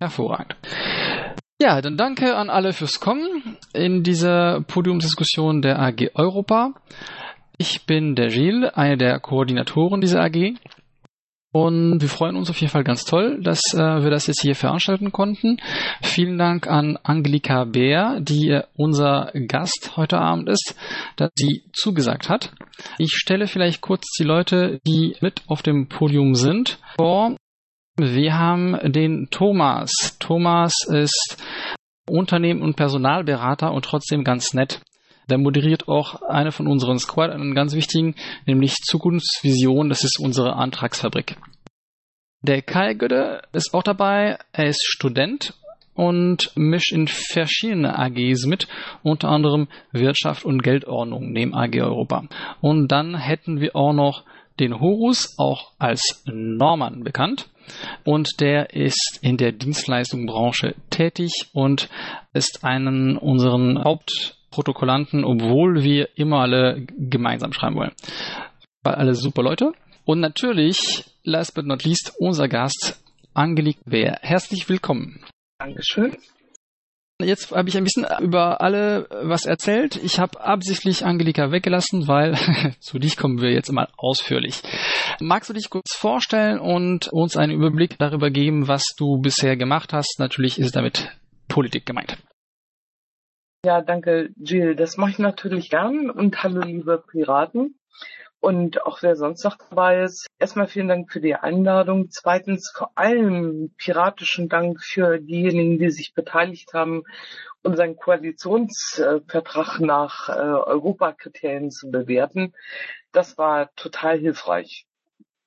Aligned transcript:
Hervorragend. 0.00 0.56
Ja, 1.60 1.80
dann 1.80 1.96
danke 1.96 2.36
an 2.36 2.50
alle 2.50 2.72
fürs 2.72 3.00
Kommen 3.00 3.56
in 3.72 4.02
dieser 4.02 4.60
Podiumsdiskussion 4.62 5.62
der 5.62 5.78
AG 5.78 6.10
Europa. 6.14 6.74
Ich 7.58 7.86
bin 7.86 8.16
der 8.16 8.28
Gilles, 8.28 8.74
einer 8.74 8.96
der 8.96 9.20
Koordinatoren 9.20 10.00
dieser 10.00 10.20
AG. 10.20 10.56
Und 11.52 12.00
wir 12.00 12.08
freuen 12.08 12.34
uns 12.34 12.50
auf 12.50 12.60
jeden 12.60 12.72
Fall 12.72 12.82
ganz 12.82 13.04
toll, 13.04 13.38
dass 13.40 13.60
äh, 13.74 13.78
wir 13.78 14.10
das 14.10 14.26
jetzt 14.26 14.42
hier 14.42 14.56
veranstalten 14.56 15.12
konnten. 15.12 15.58
Vielen 16.02 16.36
Dank 16.36 16.66
an 16.66 16.98
Angelika 17.04 17.62
Bär, 17.62 18.18
die 18.20 18.48
äh, 18.50 18.64
unser 18.74 19.30
Gast 19.46 19.92
heute 19.96 20.18
Abend 20.18 20.48
ist, 20.48 20.74
dass 21.14 21.30
sie 21.36 21.62
zugesagt 21.72 22.28
hat. 22.28 22.52
Ich 22.98 23.12
stelle 23.12 23.46
vielleicht 23.46 23.82
kurz 23.82 24.04
die 24.18 24.24
Leute, 24.24 24.80
die 24.84 25.14
mit 25.20 25.42
auf 25.46 25.62
dem 25.62 25.88
Podium 25.88 26.34
sind, 26.34 26.80
vor. 26.96 27.36
Wir 27.96 28.36
haben 28.36 28.76
den 28.92 29.28
Thomas. 29.30 30.16
Thomas 30.18 30.74
ist 30.88 31.36
Unternehmen- 32.08 32.62
und 32.62 32.74
Personalberater 32.74 33.72
und 33.72 33.84
trotzdem 33.84 34.24
ganz 34.24 34.52
nett. 34.52 34.80
Der 35.30 35.38
moderiert 35.38 35.88
auch 35.88 36.20
eine 36.22 36.50
von 36.50 36.66
unseren 36.66 36.98
Squad, 36.98 37.30
einen 37.30 37.54
ganz 37.54 37.74
wichtigen, 37.74 38.16
nämlich 38.46 38.74
Zukunftsvision. 38.74 39.88
Das 39.88 40.02
ist 40.02 40.18
unsere 40.18 40.54
Antragsfabrik. 40.54 41.36
Der 42.42 42.62
Kai 42.62 42.94
Götte 42.94 43.42
ist 43.52 43.72
auch 43.72 43.84
dabei. 43.84 44.38
Er 44.52 44.66
ist 44.66 44.84
Student 44.84 45.54
und 45.94 46.50
mischt 46.56 46.92
in 46.92 47.06
verschiedene 47.06 47.96
AGs 47.96 48.46
mit, 48.46 48.66
unter 49.04 49.28
anderem 49.28 49.68
Wirtschaft 49.92 50.44
und 50.44 50.62
Geldordnung 50.62 51.30
neben 51.30 51.54
AG 51.54 51.80
Europa. 51.80 52.24
Und 52.60 52.88
dann 52.88 53.14
hätten 53.14 53.60
wir 53.60 53.76
auch 53.76 53.92
noch 53.92 54.24
den 54.60 54.80
Horus, 54.80 55.38
auch 55.38 55.72
als 55.78 56.22
Norman 56.26 57.04
bekannt. 57.04 57.48
Und 58.04 58.40
der 58.40 58.74
ist 58.74 59.18
in 59.22 59.36
der 59.36 59.52
Dienstleistungsbranche 59.52 60.74
tätig 60.90 61.48
und 61.52 61.88
ist 62.32 62.64
einen 62.64 63.16
unseren 63.16 63.82
Haupt 63.82 64.36
Protokollanten, 64.50 65.24
obwohl 65.24 65.82
wir 65.82 66.10
immer 66.16 66.40
alle 66.40 66.86
gemeinsam 66.96 67.52
schreiben 67.52 67.76
wollen. 67.76 67.92
Weil 68.82 68.94
alle 68.94 69.14
super 69.14 69.42
Leute. 69.42 69.72
Und 70.04 70.20
natürlich, 70.20 71.04
last 71.24 71.54
but 71.54 71.66
not 71.66 71.84
least, 71.84 72.12
unser 72.18 72.48
Gast, 72.48 73.02
Angelique 73.32 73.82
Bär. 73.84 74.18
Herzlich 74.22 74.68
willkommen. 74.68 75.24
Dankeschön. 75.58 76.16
Jetzt 77.24 77.52
habe 77.52 77.68
ich 77.68 77.76
ein 77.76 77.84
bisschen 77.84 78.06
über 78.20 78.60
alle 78.60 79.08
was 79.22 79.46
erzählt. 79.46 79.96
Ich 79.96 80.18
habe 80.18 80.40
absichtlich 80.40 81.04
Angelika 81.04 81.50
weggelassen, 81.50 82.06
weil 82.08 82.34
zu 82.80 82.98
dich 82.98 83.16
kommen 83.16 83.40
wir 83.40 83.50
jetzt 83.50 83.72
mal 83.72 83.88
ausführlich. 83.96 84.62
Magst 85.20 85.50
du 85.50 85.54
dich 85.54 85.70
kurz 85.70 85.94
vorstellen 85.94 86.58
und 86.58 87.08
uns 87.08 87.36
einen 87.36 87.52
Überblick 87.52 87.98
darüber 87.98 88.30
geben, 88.30 88.68
was 88.68 88.94
du 88.96 89.18
bisher 89.20 89.56
gemacht 89.56 89.92
hast? 89.92 90.18
Natürlich 90.18 90.58
ist 90.58 90.76
damit 90.76 91.10
Politik 91.48 91.86
gemeint. 91.86 92.16
Ja, 93.64 93.80
danke, 93.80 94.28
Jill. 94.36 94.76
Das 94.76 94.96
mache 94.98 95.12
ich 95.12 95.18
natürlich 95.18 95.70
gern. 95.70 96.10
Und 96.10 96.42
hallo, 96.42 96.60
liebe 96.60 97.02
Piraten. 97.10 97.76
Und 98.44 98.84
auch 98.84 99.00
wer 99.00 99.16
sonst 99.16 99.42
noch 99.44 99.56
dabei 99.56 100.02
ist. 100.02 100.26
Erstmal 100.38 100.66
vielen 100.66 100.88
Dank 100.88 101.10
für 101.10 101.22
die 101.22 101.34
Einladung. 101.34 102.10
Zweitens 102.10 102.70
vor 102.76 102.90
allem 102.94 103.72
piratischen 103.78 104.50
Dank 104.50 104.82
für 104.84 105.18
diejenigen, 105.18 105.78
die 105.78 105.90
sich 105.90 106.12
beteiligt 106.12 106.74
haben, 106.74 107.04
unseren 107.62 107.96
Koalitionsvertrag 107.96 109.80
nach 109.80 110.28
äh, 110.28 110.32
Europakriterien 110.32 111.70
zu 111.70 111.90
bewerten. 111.90 112.52
Das 113.12 113.38
war 113.38 113.74
total 113.76 114.18
hilfreich. 114.18 114.84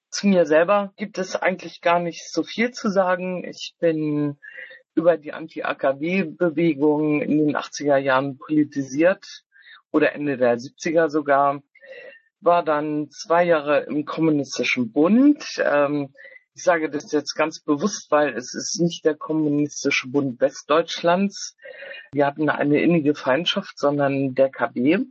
Zu 0.10 0.26
mir 0.26 0.48
selber 0.48 0.92
gibt 0.96 1.20
es 1.20 1.36
eigentlich 1.36 1.82
gar 1.82 2.00
nicht 2.00 2.28
so 2.28 2.42
viel 2.42 2.72
zu 2.72 2.90
sagen. 2.90 3.44
Ich 3.44 3.76
bin 3.78 4.40
über 4.96 5.18
die 5.18 5.34
Anti-AKW-Bewegung 5.34 7.22
in 7.22 7.38
den 7.46 7.56
80er 7.56 7.98
Jahren 7.98 8.40
politisiert 8.40 9.44
oder 9.92 10.14
Ende 10.14 10.38
der 10.38 10.58
70er 10.58 11.10
sogar, 11.10 11.62
war 12.42 12.64
dann 12.64 13.10
zwei 13.10 13.44
Jahre 13.44 13.82
im 13.82 14.06
Kommunistischen 14.06 14.92
Bund. 14.92 15.44
Ähm, 15.58 16.14
ich 16.54 16.64
sage 16.64 16.90
das 16.90 17.12
jetzt 17.12 17.36
ganz 17.36 17.62
bewusst, 17.62 18.08
weil 18.10 18.34
es 18.36 18.56
ist 18.56 18.80
nicht 18.82 19.06
der 19.06 19.16
Kommunistische 19.16 20.08
Bund 20.10 20.42
Westdeutschlands. 20.42 21.56
Wir 22.12 22.26
hatten 22.26 22.50
eine 22.50 22.82
innige 22.82 23.14
Feindschaft, 23.14 23.78
sondern 23.78 24.34
der 24.34 24.50
KB. 24.50 25.06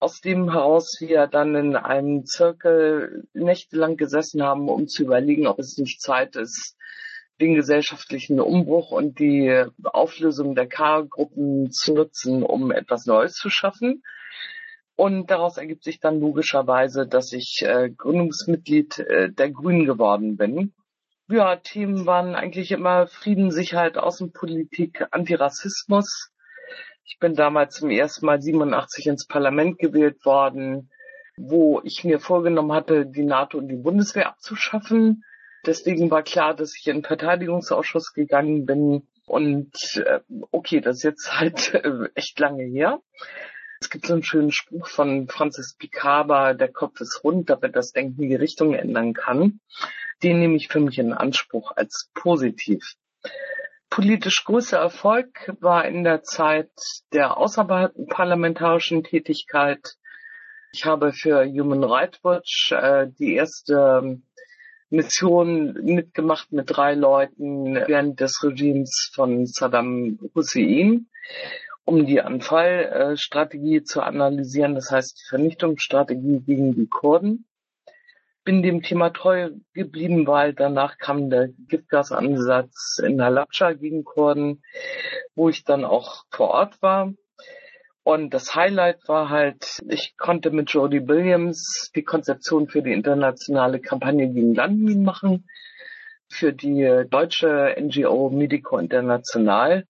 Aus 0.00 0.20
dem 0.20 0.50
heraus 0.50 0.96
wir 0.98 1.26
dann 1.26 1.54
in 1.54 1.76
einem 1.76 2.24
Zirkel 2.24 3.28
nächtelang 3.34 3.96
gesessen 3.96 4.42
haben, 4.42 4.68
um 4.68 4.88
zu 4.88 5.02
überlegen, 5.04 5.46
ob 5.46 5.58
es 5.58 5.76
nicht 5.76 6.00
Zeit 6.00 6.36
ist, 6.36 6.76
den 7.40 7.54
gesellschaftlichen 7.54 8.40
Umbruch 8.40 8.90
und 8.92 9.18
die 9.18 9.64
Auflösung 9.84 10.54
der 10.54 10.68
K-Gruppen 10.68 11.70
zu 11.70 11.92
nutzen, 11.92 12.42
um 12.42 12.70
etwas 12.72 13.06
Neues 13.06 13.34
zu 13.34 13.50
schaffen. 13.50 14.02
Und 15.02 15.32
daraus 15.32 15.56
ergibt 15.56 15.82
sich 15.82 15.98
dann 15.98 16.20
logischerweise, 16.20 17.08
dass 17.08 17.32
ich 17.32 17.64
äh, 17.66 17.90
Gründungsmitglied 17.90 19.00
äh, 19.00 19.32
der 19.32 19.50
Grünen 19.50 19.84
geworden 19.84 20.36
bin. 20.36 20.74
Ja, 21.28 21.56
Themen 21.56 22.06
waren 22.06 22.36
eigentlich 22.36 22.70
immer 22.70 23.08
Frieden, 23.08 23.50
Sicherheit, 23.50 23.98
Außenpolitik, 23.98 25.08
Antirassismus. 25.10 26.30
Ich 27.02 27.18
bin 27.18 27.34
damals 27.34 27.74
zum 27.74 27.90
ersten 27.90 28.26
Mal 28.26 28.40
87 28.40 29.08
ins 29.08 29.26
Parlament 29.26 29.80
gewählt 29.80 30.24
worden, 30.24 30.88
wo 31.36 31.80
ich 31.82 32.04
mir 32.04 32.20
vorgenommen 32.20 32.70
hatte, 32.70 33.04
die 33.04 33.24
NATO 33.24 33.58
und 33.58 33.66
die 33.66 33.82
Bundeswehr 33.82 34.28
abzuschaffen. 34.28 35.24
Deswegen 35.66 36.12
war 36.12 36.22
klar, 36.22 36.54
dass 36.54 36.78
ich 36.78 36.86
in 36.86 36.98
den 36.98 37.04
Verteidigungsausschuss 37.04 38.12
gegangen 38.12 38.66
bin. 38.66 39.08
Und 39.26 39.74
äh, 39.96 40.20
okay, 40.52 40.80
das 40.80 40.98
ist 40.98 41.02
jetzt 41.02 41.32
halt 41.40 41.74
äh, 41.74 42.08
echt 42.14 42.38
lange 42.38 42.62
her. 42.62 43.00
Es 43.82 43.90
gibt 43.90 44.06
so 44.06 44.12
einen 44.12 44.22
schönen 44.22 44.52
Spruch 44.52 44.86
von 44.86 45.26
Francis 45.26 45.74
Picaba, 45.76 46.54
der 46.54 46.70
Kopf 46.70 47.00
ist 47.00 47.24
rund, 47.24 47.50
damit 47.50 47.74
das 47.74 47.90
Denken 47.90 48.28
die 48.28 48.36
Richtung 48.36 48.74
ändern 48.74 49.12
kann. 49.12 49.58
Den 50.22 50.38
nehme 50.38 50.54
ich 50.54 50.68
für 50.68 50.78
mich 50.78 51.00
in 51.00 51.12
Anspruch 51.12 51.72
als 51.74 52.08
positiv. 52.14 52.94
Politisch 53.90 54.44
größter 54.44 54.78
Erfolg 54.78 55.52
war 55.60 55.84
in 55.84 56.04
der 56.04 56.22
Zeit 56.22 56.70
der 57.12 57.36
außerparlamentarischen 57.36 59.02
Tätigkeit. 59.02 59.96
Ich 60.72 60.84
habe 60.84 61.12
für 61.12 61.44
Human 61.44 61.82
Rights 61.82 62.22
Watch 62.22 62.70
äh, 62.70 63.08
die 63.18 63.34
erste 63.34 64.22
Mission 64.90 65.72
mitgemacht 65.82 66.52
mit 66.52 66.66
drei 66.68 66.94
Leuten 66.94 67.74
während 67.74 68.20
des 68.20 68.44
Regimes 68.44 69.10
von 69.12 69.44
Saddam 69.44 70.20
Hussein, 70.36 71.08
um 71.84 72.06
die 72.06 72.20
Anfallstrategie 72.20 73.82
zu 73.82 74.02
analysieren, 74.02 74.74
das 74.74 74.90
heißt 74.90 75.18
die 75.18 75.28
Vernichtungsstrategie 75.28 76.40
gegen 76.40 76.74
die 76.74 76.86
Kurden. 76.86 77.46
Bin 78.44 78.62
dem 78.62 78.82
Thema 78.82 79.10
treu 79.10 79.50
geblieben, 79.72 80.26
weil 80.26 80.52
danach 80.52 80.98
kam 80.98 81.30
der 81.30 81.48
Giftgasansatz 81.68 83.00
in 83.04 83.22
Halabja 83.22 83.72
gegen 83.72 84.04
Kurden, 84.04 84.62
wo 85.34 85.48
ich 85.48 85.64
dann 85.64 85.84
auch 85.84 86.24
vor 86.30 86.50
Ort 86.50 86.82
war. 86.82 87.12
Und 88.04 88.34
das 88.34 88.56
Highlight 88.56 89.06
war 89.06 89.28
halt, 89.28 89.78
ich 89.88 90.16
konnte 90.16 90.50
mit 90.50 90.70
Jodie 90.70 91.06
Williams 91.06 91.92
die 91.94 92.02
Konzeption 92.02 92.68
für 92.68 92.82
die 92.82 92.92
internationale 92.92 93.80
Kampagne 93.80 94.28
gegen 94.28 94.54
Landminen 94.54 95.04
machen, 95.04 95.48
für 96.28 96.52
die 96.52 97.04
deutsche 97.08 97.76
NGO 97.78 98.30
Medico 98.30 98.78
International. 98.78 99.86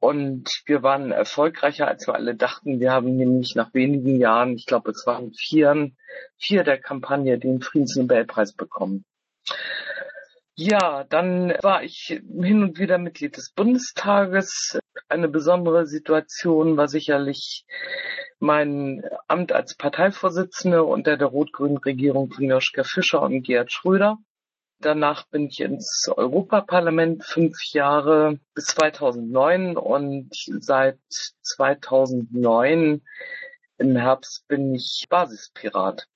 Und 0.00 0.48
wir 0.64 0.82
waren 0.82 1.12
erfolgreicher, 1.12 1.86
als 1.86 2.06
wir 2.06 2.14
alle 2.14 2.34
dachten. 2.34 2.80
Wir 2.80 2.90
haben 2.90 3.16
nämlich 3.16 3.52
nach 3.54 3.74
wenigen 3.74 4.16
Jahren, 4.16 4.54
ich 4.54 4.64
glaube, 4.64 4.90
es 4.90 5.06
waren 5.06 5.32
vier, 5.34 5.90
vier 6.38 6.64
der 6.64 6.80
Kampagne 6.80 7.38
den 7.38 7.60
Friedensnobelpreis 7.60 8.54
bekommen. 8.54 9.04
Ja, 10.54 11.04
dann 11.04 11.54
war 11.62 11.82
ich 11.82 12.06
hin 12.06 12.62
und 12.62 12.78
wieder 12.78 12.98
Mitglied 12.98 13.36
des 13.36 13.52
Bundestages. 13.52 14.78
Eine 15.08 15.28
besondere 15.28 15.86
Situation 15.86 16.76
war 16.76 16.88
sicherlich 16.88 17.64
mein 18.38 19.02
Amt 19.28 19.52
als 19.52 19.76
Parteivorsitzende 19.76 20.82
unter 20.84 21.18
der 21.18 21.28
rot-grünen 21.28 21.78
Regierung 21.78 22.30
von 22.30 22.44
Joschka 22.44 22.84
Fischer 22.84 23.22
und 23.22 23.42
Gerhard 23.42 23.70
Schröder. 23.70 24.16
Danach 24.82 25.26
bin 25.26 25.48
ich 25.48 25.60
ins 25.60 26.10
Europaparlament 26.16 27.22
fünf 27.22 27.54
Jahre 27.72 28.38
bis 28.54 28.64
2009 28.66 29.76
und 29.76 30.30
seit 30.32 30.98
2009 31.42 33.02
im 33.76 33.96
Herbst 33.96 34.48
bin 34.48 34.74
ich 34.74 35.04
Basispirat. 35.10 36.06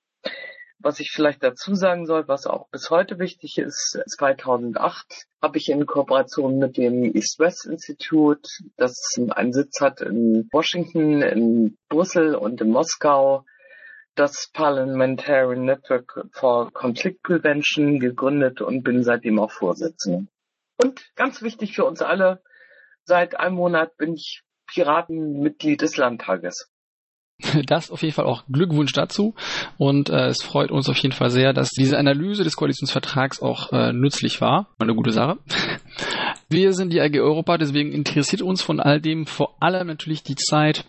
Was 0.79 0.99
ich 0.99 1.11
vielleicht 1.11 1.43
dazu 1.43 1.75
sagen 1.75 2.07
soll, 2.07 2.27
was 2.27 2.47
auch 2.47 2.67
bis 2.69 2.89
heute 2.89 3.19
wichtig 3.19 3.59
ist, 3.59 3.99
2008 4.07 5.27
habe 5.43 5.59
ich 5.59 5.69
in 5.69 5.85
Kooperation 5.85 6.57
mit 6.57 6.77
dem 6.77 7.03
East-West 7.03 7.67
Institute, 7.67 8.49
das 8.77 9.15
einen 9.29 9.53
Sitz 9.53 9.79
hat 9.79 10.01
in 10.01 10.49
Washington, 10.51 11.21
in 11.21 11.77
Brüssel 11.87 12.33
und 12.33 12.61
in 12.61 12.69
Moskau, 12.69 13.45
das 14.15 14.49
Parliamentarian 14.53 15.65
Network 15.65 16.27
for 16.31 16.71
Conflict 16.71 17.21
Prevention 17.21 17.99
gegründet 17.99 18.61
und 18.61 18.83
bin 18.83 19.03
seitdem 19.03 19.39
auch 19.39 19.51
Vorsitzende. 19.51 20.27
Und 20.77 21.05
ganz 21.15 21.41
wichtig 21.41 21.75
für 21.75 21.85
uns 21.85 22.01
alle, 22.01 22.41
seit 23.03 23.39
einem 23.39 23.55
Monat 23.55 23.97
bin 23.97 24.13
ich 24.15 24.41
Piratenmitglied 24.67 25.81
des 25.81 25.97
Landtages. 25.97 26.69
Das 27.65 27.91
auf 27.91 28.01
jeden 28.01 28.13
Fall 28.13 28.25
auch 28.25 28.43
Glückwunsch 28.49 28.93
dazu. 28.93 29.35
Und 29.77 30.09
äh, 30.09 30.27
es 30.27 30.41
freut 30.41 30.71
uns 30.71 30.89
auf 30.89 30.97
jeden 30.97 31.13
Fall 31.13 31.29
sehr, 31.29 31.53
dass 31.53 31.69
diese 31.69 31.97
Analyse 31.97 32.43
des 32.43 32.55
Koalitionsvertrags 32.55 33.41
auch 33.41 33.71
äh, 33.73 33.91
nützlich 33.91 34.39
war. 34.41 34.73
Eine 34.79 34.95
gute 34.95 35.11
Sache. 35.11 35.37
Wir 36.47 36.73
sind 36.73 36.93
die 36.93 37.01
AG 37.01 37.15
Europa, 37.19 37.57
deswegen 37.57 37.91
interessiert 37.91 38.41
uns 38.41 38.61
von 38.61 38.79
all 38.79 39.01
dem 39.01 39.25
vor 39.25 39.61
allem 39.61 39.87
natürlich 39.87 40.23
die 40.23 40.35
Zeit 40.35 40.85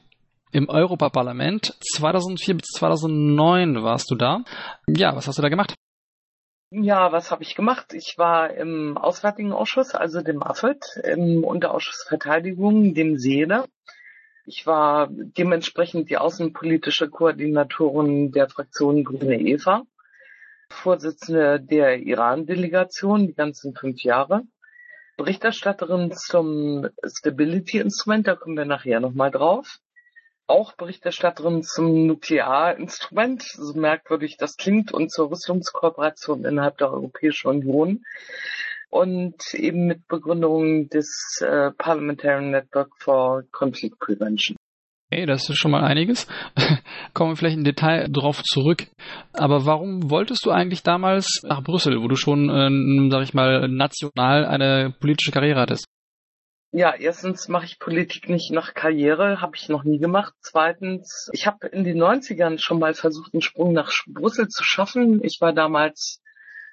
im 0.56 0.70
Europaparlament. 0.70 1.76
2004 1.92 2.54
bis 2.54 2.66
2009 2.78 3.82
warst 3.82 4.10
du 4.10 4.14
da. 4.14 4.42
Ja, 4.88 5.14
was 5.14 5.28
hast 5.28 5.36
du 5.36 5.42
da 5.42 5.50
gemacht? 5.50 5.74
Ja, 6.70 7.12
was 7.12 7.30
habe 7.30 7.42
ich 7.42 7.54
gemacht? 7.54 7.92
Ich 7.92 8.14
war 8.16 8.52
im 8.54 8.96
Auswärtigen 8.96 9.52
Ausschuss, 9.52 9.94
also 9.94 10.22
dem 10.22 10.42
AFET, 10.42 10.82
im 11.04 11.44
Unterausschuss 11.44 12.06
Verteidigung, 12.08 12.94
dem 12.94 13.18
SEDE. 13.18 13.66
Ich 14.46 14.66
war 14.66 15.08
dementsprechend 15.10 16.08
die 16.08 16.16
außenpolitische 16.16 17.08
Koordinatorin 17.10 18.32
der 18.32 18.48
Fraktion 18.48 19.04
Grüne 19.04 19.38
Eva, 19.38 19.82
Vorsitzende 20.70 21.60
der 21.60 21.98
Iran-Delegation 21.98 23.26
die 23.26 23.34
ganzen 23.34 23.74
fünf 23.74 24.02
Jahre, 24.02 24.42
Berichterstatterin 25.16 26.12
zum 26.12 26.88
Stability 27.04 27.78
Instrument, 27.78 28.26
da 28.26 28.34
kommen 28.34 28.56
wir 28.56 28.64
nachher 28.64 29.00
nochmal 29.00 29.30
drauf 29.30 29.80
auch 30.46 30.72
Berichterstatterin 30.72 31.62
zum 31.62 32.06
Nuklearinstrument, 32.06 33.42
so 33.42 33.78
merkwürdig 33.78 34.36
das 34.36 34.56
klingt, 34.56 34.92
und 34.92 35.10
zur 35.10 35.30
Rüstungskooperation 35.30 36.44
innerhalb 36.44 36.78
der 36.78 36.92
Europäischen 36.92 37.48
Union 37.48 38.04
und 38.90 39.54
eben 39.54 39.86
mit 39.86 40.06
Begründung 40.08 40.88
des 40.88 41.40
äh, 41.40 41.70
Parliamentary 41.72 42.46
Network 42.46 42.90
for 42.98 43.42
Conflict 43.52 43.98
Prevention. 43.98 44.56
Hey, 45.10 45.24
das 45.24 45.48
ist 45.48 45.58
schon 45.58 45.70
mal 45.70 45.84
einiges. 45.84 46.26
Kommen 47.14 47.30
wir 47.30 47.36
vielleicht 47.36 47.56
im 47.56 47.64
Detail 47.64 48.08
drauf 48.10 48.42
zurück. 48.42 48.88
Aber 49.32 49.64
warum 49.64 50.10
wolltest 50.10 50.44
du 50.44 50.50
eigentlich 50.50 50.82
damals 50.82 51.42
nach 51.44 51.62
Brüssel, 51.62 52.02
wo 52.02 52.08
du 52.08 52.16
schon, 52.16 52.50
äh, 52.50 53.10
sag 53.10 53.22
ich 53.22 53.32
mal, 53.32 53.68
national 53.68 54.44
eine 54.44 54.92
politische 54.98 55.30
Karriere 55.30 55.60
hattest? 55.60 55.86
Ja, 56.72 56.94
erstens 56.94 57.48
mache 57.48 57.64
ich 57.64 57.78
Politik 57.78 58.28
nicht 58.28 58.52
nach 58.52 58.74
Karriere, 58.74 59.40
habe 59.40 59.56
ich 59.56 59.68
noch 59.68 59.84
nie 59.84 59.98
gemacht. 59.98 60.34
Zweitens, 60.40 61.30
ich 61.32 61.46
habe 61.46 61.68
in 61.68 61.84
den 61.84 62.02
90ern 62.02 62.58
schon 62.58 62.80
mal 62.80 62.92
versucht, 62.92 63.32
einen 63.32 63.40
Sprung 63.40 63.72
nach 63.72 63.92
Brüssel 64.06 64.48
zu 64.48 64.64
schaffen. 64.64 65.24
Ich 65.24 65.38
war 65.40 65.52
damals 65.52 66.20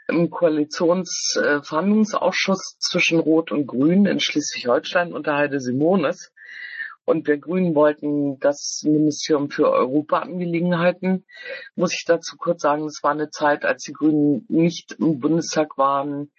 im 0.07 0.30
Koalitionsverhandlungsausschuss 0.30 2.78
zwischen 2.80 3.19
Rot 3.19 3.51
und 3.51 3.68
Grün 3.68 4.06
in 4.06 4.19
Schleswig-Holstein 4.19 5.13
unter 5.13 5.36
Heide 5.36 5.60
Simones. 5.60 6.31
Und 7.06 7.28
wir 7.28 7.38
Grünen 7.38 7.75
wollten 7.75 8.39
das 8.39 8.81
Ministerium 8.86 9.50
für 9.50 9.69
Europaangelegenheiten. 9.69 11.25
Muss 11.75 11.94
ich 11.94 12.06
dazu 12.06 12.38
kurz 12.38 12.62
sagen, 12.62 12.86
es 12.86 13.01
war 13.04 13.12
eine 13.12 13.30
Zeit, 13.30 13.66
als 13.66 13.84
die 13.84 13.94
Grünen 13.94 14.46
nicht 14.48 14.96
im 15.00 15.19
Bundestag 15.19 15.78
waren, 15.78 16.31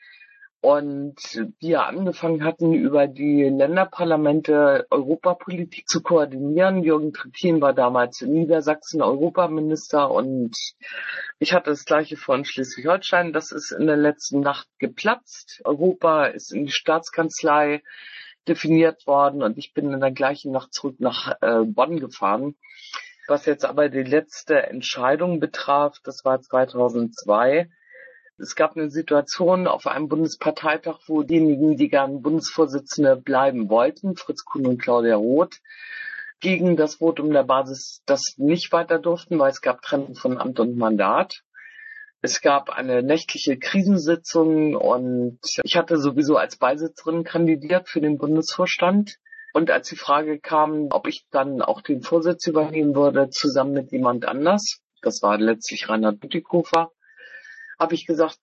und 0.64 1.44
wir 1.60 1.84
angefangen 1.84 2.42
hatten, 2.42 2.72
über 2.72 3.06
die 3.06 3.42
Länderparlamente 3.42 4.86
Europapolitik 4.90 5.86
zu 5.86 6.02
koordinieren. 6.02 6.82
Jürgen 6.82 7.12
Trittin 7.12 7.60
war 7.60 7.74
damals 7.74 8.22
in 8.22 8.32
Niedersachsen 8.32 9.02
Europaminister 9.02 10.10
und 10.10 10.56
ich 11.38 11.52
hatte 11.52 11.68
das 11.68 11.84
gleiche 11.84 12.16
von 12.16 12.46
Schleswig-Holstein. 12.46 13.34
Das 13.34 13.52
ist 13.52 13.72
in 13.72 13.86
der 13.86 13.98
letzten 13.98 14.40
Nacht 14.40 14.66
geplatzt. 14.78 15.60
Europa 15.66 16.28
ist 16.28 16.50
in 16.50 16.64
die 16.64 16.72
Staatskanzlei 16.72 17.82
definiert 18.48 19.06
worden 19.06 19.42
und 19.42 19.58
ich 19.58 19.74
bin 19.74 19.92
in 19.92 20.00
der 20.00 20.12
gleichen 20.12 20.50
Nacht 20.50 20.72
zurück 20.72 20.96
nach 20.98 21.36
äh, 21.42 21.62
Bonn 21.66 22.00
gefahren. 22.00 22.56
Was 23.28 23.44
jetzt 23.44 23.66
aber 23.66 23.90
die 23.90 24.02
letzte 24.02 24.62
Entscheidung 24.62 25.40
betraf, 25.40 25.98
das 26.02 26.24
war 26.24 26.40
2002, 26.40 27.68
es 28.38 28.56
gab 28.56 28.76
eine 28.76 28.90
Situation 28.90 29.66
auf 29.66 29.86
einem 29.86 30.08
Bundesparteitag, 30.08 30.98
wo 31.06 31.22
diejenigen, 31.22 31.76
die 31.76 31.88
gern 31.88 32.22
Bundesvorsitzende 32.22 33.16
bleiben 33.16 33.68
wollten, 33.68 34.16
Fritz 34.16 34.44
Kuhn 34.44 34.66
und 34.66 34.78
Claudia 34.80 35.16
Roth, 35.16 35.60
gegen 36.40 36.76
das 36.76 36.96
Votum 36.96 37.32
der 37.32 37.44
Basis 37.44 38.02
das 38.06 38.34
nicht 38.36 38.72
weiter 38.72 38.98
durften, 38.98 39.38
weil 39.38 39.50
es 39.50 39.60
gab 39.60 39.82
Trennung 39.82 40.14
von 40.14 40.38
Amt 40.38 40.58
und 40.60 40.76
Mandat. 40.76 41.42
Es 42.20 42.40
gab 42.40 42.70
eine 42.70 43.02
nächtliche 43.02 43.58
Krisensitzung 43.58 44.74
und 44.74 45.38
ich 45.62 45.76
hatte 45.76 45.98
sowieso 45.98 46.36
als 46.36 46.56
Beisitzerin 46.56 47.22
kandidiert 47.22 47.88
für 47.88 48.00
den 48.00 48.18
Bundesvorstand. 48.18 49.18
Und 49.52 49.70
als 49.70 49.88
die 49.88 49.96
Frage 49.96 50.40
kam, 50.40 50.88
ob 50.90 51.06
ich 51.06 51.26
dann 51.30 51.62
auch 51.62 51.80
den 51.80 52.02
Vorsitz 52.02 52.46
übernehmen 52.46 52.96
würde, 52.96 53.28
zusammen 53.30 53.72
mit 53.72 53.92
jemand 53.92 54.26
anders, 54.26 54.80
das 55.00 55.22
war 55.22 55.38
letztlich 55.38 55.88
Reinhard 55.88 56.18
Bütikofer, 56.18 56.90
habe 57.78 57.94
ich 57.94 58.06
gesagt, 58.06 58.38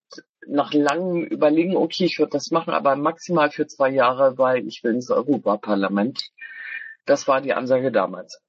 nach 0.48 0.74
langem 0.74 1.24
Überlegen, 1.24 1.76
okay, 1.76 2.06
ich 2.06 2.18
würde 2.20 2.32
das 2.32 2.52
machen, 2.52 2.74
aber 2.74 2.96
maximal 2.96 3.52
für 3.52 3.68
zwei 3.68 3.90
Jahre, 3.90 4.38
weil 4.38 4.66
ich 4.68 4.82
will 4.84 4.96
ins 4.96 5.10
Europaparlament. 5.10 6.22
Das 7.06 7.28
war 7.28 7.42
die 7.42 7.54
Ansage 7.54 7.92
damals. 7.92 8.42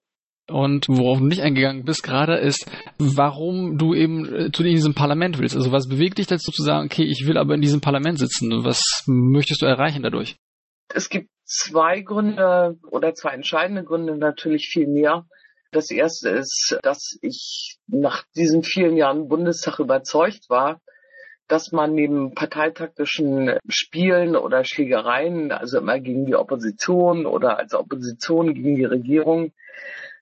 Und 0.51 0.89
worauf 0.89 1.19
du 1.19 1.27
nicht 1.27 1.41
eingegangen 1.41 1.85
bist 1.85 2.03
gerade 2.03 2.37
ist, 2.37 2.71
warum 2.99 3.79
du 3.79 3.95
eben 3.95 4.35
äh, 4.35 4.51
zu 4.53 4.63
diesem 4.63 4.95
Parlament 4.95 5.39
willst. 5.39 5.55
Also 5.55 5.71
was 5.71 5.89
bewegt 5.89 6.19
dich 6.19 6.27
dazu 6.27 6.51
zu 6.51 6.63
sagen, 6.63 6.87
okay, 6.87 7.05
ich 7.05 7.27
will 7.27 7.39
aber 7.39 7.55
in 7.55 7.61
diesem 7.61 7.81
Parlament 7.81 8.19
sitzen? 8.19 8.65
Was 8.65 9.05
möchtest 9.07 9.63
du 9.63 9.67
erreichen 9.67 10.03
dadurch? 10.03 10.37
Es 10.93 11.09
gibt 11.09 11.31
zwei 11.45 12.01
Gründe 12.01 12.77
oder 12.91 13.15
zwei 13.15 13.31
entscheidende 13.31 13.85
Gründe, 13.85 14.17
natürlich 14.17 14.69
viel 14.71 14.89
mehr. 14.89 15.27
Das 15.73 15.91
erste 15.91 16.29
ist, 16.29 16.79
dass 16.83 17.19
ich 17.23 17.79
nach 17.87 18.25
diesen 18.37 18.63
vielen 18.63 18.97
Jahren 18.97 19.29
Bundestag 19.29 19.79
überzeugt 19.79 20.51
war, 20.51 20.81
dass 21.49 21.73
man 21.73 21.95
neben 21.95 22.35
parteitaktischen 22.35 23.59
Spielen 23.69 24.37
oder 24.37 24.65
Schlägereien, 24.65 25.51
also 25.51 25.79
immer 25.79 25.99
gegen 25.99 26.27
die 26.27 26.37
Opposition 26.37 27.25
oder 27.25 27.59
als 27.59 27.75
Opposition 27.75 28.55
gegen 28.55 28.77
die 28.77 28.85
Regierung, 28.85 29.53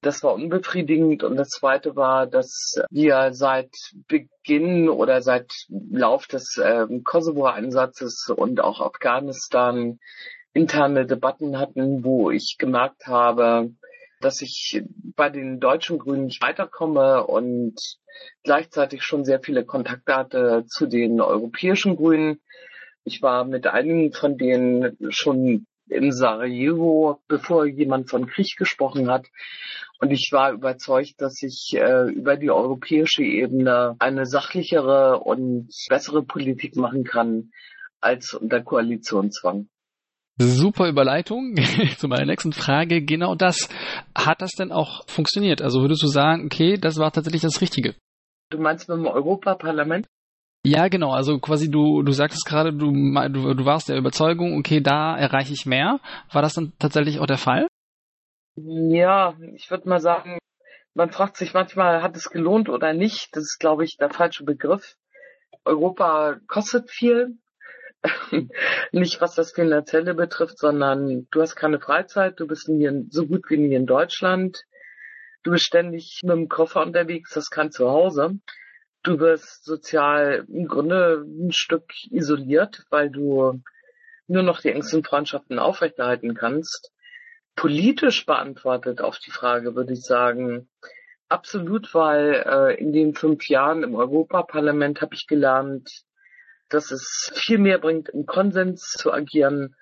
das 0.02 0.22
war 0.22 0.34
unbefriedigend. 0.34 1.24
Und 1.24 1.36
das 1.36 1.48
Zweite 1.48 1.96
war, 1.96 2.28
dass 2.28 2.80
wir 2.88 3.32
seit 3.32 3.70
Beginn 4.06 4.88
oder 4.88 5.20
seit 5.20 5.52
Lauf 5.68 6.26
des 6.28 6.56
äh, 6.58 6.86
Kosovo-Einsatzes 7.02 8.32
und 8.34 8.60
auch 8.60 8.80
Afghanistan 8.80 9.98
interne 10.52 11.06
Debatten 11.06 11.58
hatten, 11.58 12.04
wo 12.04 12.30
ich 12.30 12.56
gemerkt 12.58 13.06
habe, 13.06 13.70
dass 14.20 14.42
ich 14.42 14.82
bei 15.16 15.30
den 15.30 15.60
deutschen 15.60 15.98
Grünen 15.98 16.30
weiterkomme 16.40 17.26
und 17.26 17.74
gleichzeitig 18.44 19.02
schon 19.02 19.24
sehr 19.24 19.40
viele 19.40 19.64
Kontakte 19.64 20.14
hatte 20.14 20.64
zu 20.66 20.86
den 20.86 21.20
europäischen 21.20 21.96
Grünen. 21.96 22.40
Ich 23.04 23.22
war 23.22 23.44
mit 23.44 23.66
einigen 23.66 24.12
von 24.12 24.36
denen 24.36 24.96
schon 25.10 25.66
in 25.88 26.12
Sarajevo, 26.12 27.20
bevor 27.26 27.66
jemand 27.66 28.08
von 28.10 28.26
Krieg 28.26 28.56
gesprochen 28.56 29.10
hat. 29.10 29.26
Und 29.98 30.12
ich 30.12 30.30
war 30.32 30.52
überzeugt, 30.52 31.14
dass 31.18 31.42
ich 31.42 31.74
äh, 31.74 32.10
über 32.10 32.36
die 32.36 32.50
europäische 32.50 33.22
Ebene 33.22 33.96
eine 33.98 34.24
sachlichere 34.24 35.20
und 35.20 35.68
bessere 35.88 36.22
Politik 36.22 36.76
machen 36.76 37.04
kann 37.04 37.50
als 38.00 38.34
unter 38.34 38.62
Koalitionszwang. 38.62 39.68
Super 40.42 40.88
Überleitung 40.88 41.54
zu 41.98 42.08
meiner 42.08 42.24
nächsten 42.24 42.52
Frage. 42.52 43.02
Genau 43.02 43.34
das. 43.34 43.68
Hat 44.16 44.40
das 44.40 44.52
denn 44.52 44.72
auch 44.72 45.06
funktioniert? 45.06 45.60
Also 45.60 45.82
würdest 45.82 46.02
du 46.02 46.06
sagen, 46.06 46.46
okay, 46.46 46.78
das 46.78 46.98
war 46.98 47.12
tatsächlich 47.12 47.42
das 47.42 47.60
Richtige? 47.60 47.94
Du 48.50 48.58
meinst 48.58 48.88
mit 48.88 48.96
dem 48.96 49.06
Europaparlament? 49.06 50.06
Ja, 50.64 50.88
genau. 50.88 51.12
Also 51.12 51.38
quasi 51.38 51.70
du, 51.70 52.02
du 52.02 52.12
sagtest 52.12 52.46
gerade, 52.46 52.72
du, 52.72 52.90
du, 52.90 53.54
du 53.54 53.64
warst 53.66 53.90
der 53.90 53.98
Überzeugung, 53.98 54.58
okay, 54.58 54.80
da 54.80 55.14
erreiche 55.16 55.52
ich 55.52 55.66
mehr. 55.66 56.00
War 56.32 56.40
das 56.40 56.54
dann 56.54 56.72
tatsächlich 56.78 57.20
auch 57.20 57.26
der 57.26 57.38
Fall? 57.38 57.66
Ja, 58.56 59.34
ich 59.54 59.70
würde 59.70 59.88
mal 59.88 60.00
sagen, 60.00 60.38
man 60.94 61.10
fragt 61.10 61.36
sich 61.36 61.52
manchmal, 61.52 62.02
hat 62.02 62.16
es 62.16 62.30
gelohnt 62.30 62.68
oder 62.68 62.94
nicht? 62.94 63.28
Das 63.32 63.42
ist, 63.42 63.58
glaube 63.60 63.84
ich, 63.84 63.96
der 63.98 64.10
falsche 64.10 64.44
Begriff. 64.44 64.96
Europa 65.64 66.36
kostet 66.48 66.90
viel. 66.90 67.38
nicht 68.92 69.20
was 69.20 69.34
das 69.34 69.52
Finanzielle 69.52 70.14
betrifft, 70.14 70.58
sondern 70.58 71.26
du 71.30 71.42
hast 71.42 71.56
keine 71.56 71.80
Freizeit, 71.80 72.40
du 72.40 72.46
bist 72.46 72.68
nie 72.68 72.84
in, 72.84 73.10
so 73.10 73.26
gut 73.26 73.50
wie 73.50 73.58
nie 73.58 73.74
in 73.74 73.86
Deutschland, 73.86 74.64
du 75.42 75.50
bist 75.52 75.64
ständig 75.64 76.20
mit 76.22 76.32
dem 76.32 76.48
Koffer 76.48 76.82
unterwegs, 76.82 77.32
das 77.34 77.50
kann 77.50 77.70
zu 77.70 77.90
Hause. 77.90 78.38
Du 79.02 79.18
wirst 79.18 79.64
sozial 79.64 80.46
im 80.48 80.68
Grunde 80.68 81.24
ein 81.26 81.52
Stück 81.52 81.90
isoliert, 82.10 82.84
weil 82.90 83.10
du 83.10 83.62
nur 84.26 84.42
noch 84.42 84.60
die 84.60 84.70
engsten 84.70 85.02
Freundschaften 85.02 85.58
aufrechterhalten 85.58 86.34
kannst. 86.34 86.92
Politisch 87.56 88.26
beantwortet 88.26 89.00
auf 89.00 89.18
die 89.18 89.30
Frage 89.30 89.74
würde 89.74 89.94
ich 89.94 90.02
sagen, 90.02 90.68
absolut, 91.28 91.94
weil 91.94 92.44
äh, 92.46 92.74
in 92.78 92.92
den 92.92 93.14
fünf 93.14 93.48
Jahren 93.48 93.82
im 93.82 93.94
Europaparlament 93.94 95.00
habe 95.00 95.14
ich 95.14 95.26
gelernt, 95.26 96.04
dass 96.70 96.90
es 96.90 97.32
viel 97.34 97.58
mehr 97.58 97.78
bringt, 97.78 98.08
im 98.08 98.26
Konsens 98.26 98.82
zu 98.96 99.12
agieren, 99.12 99.74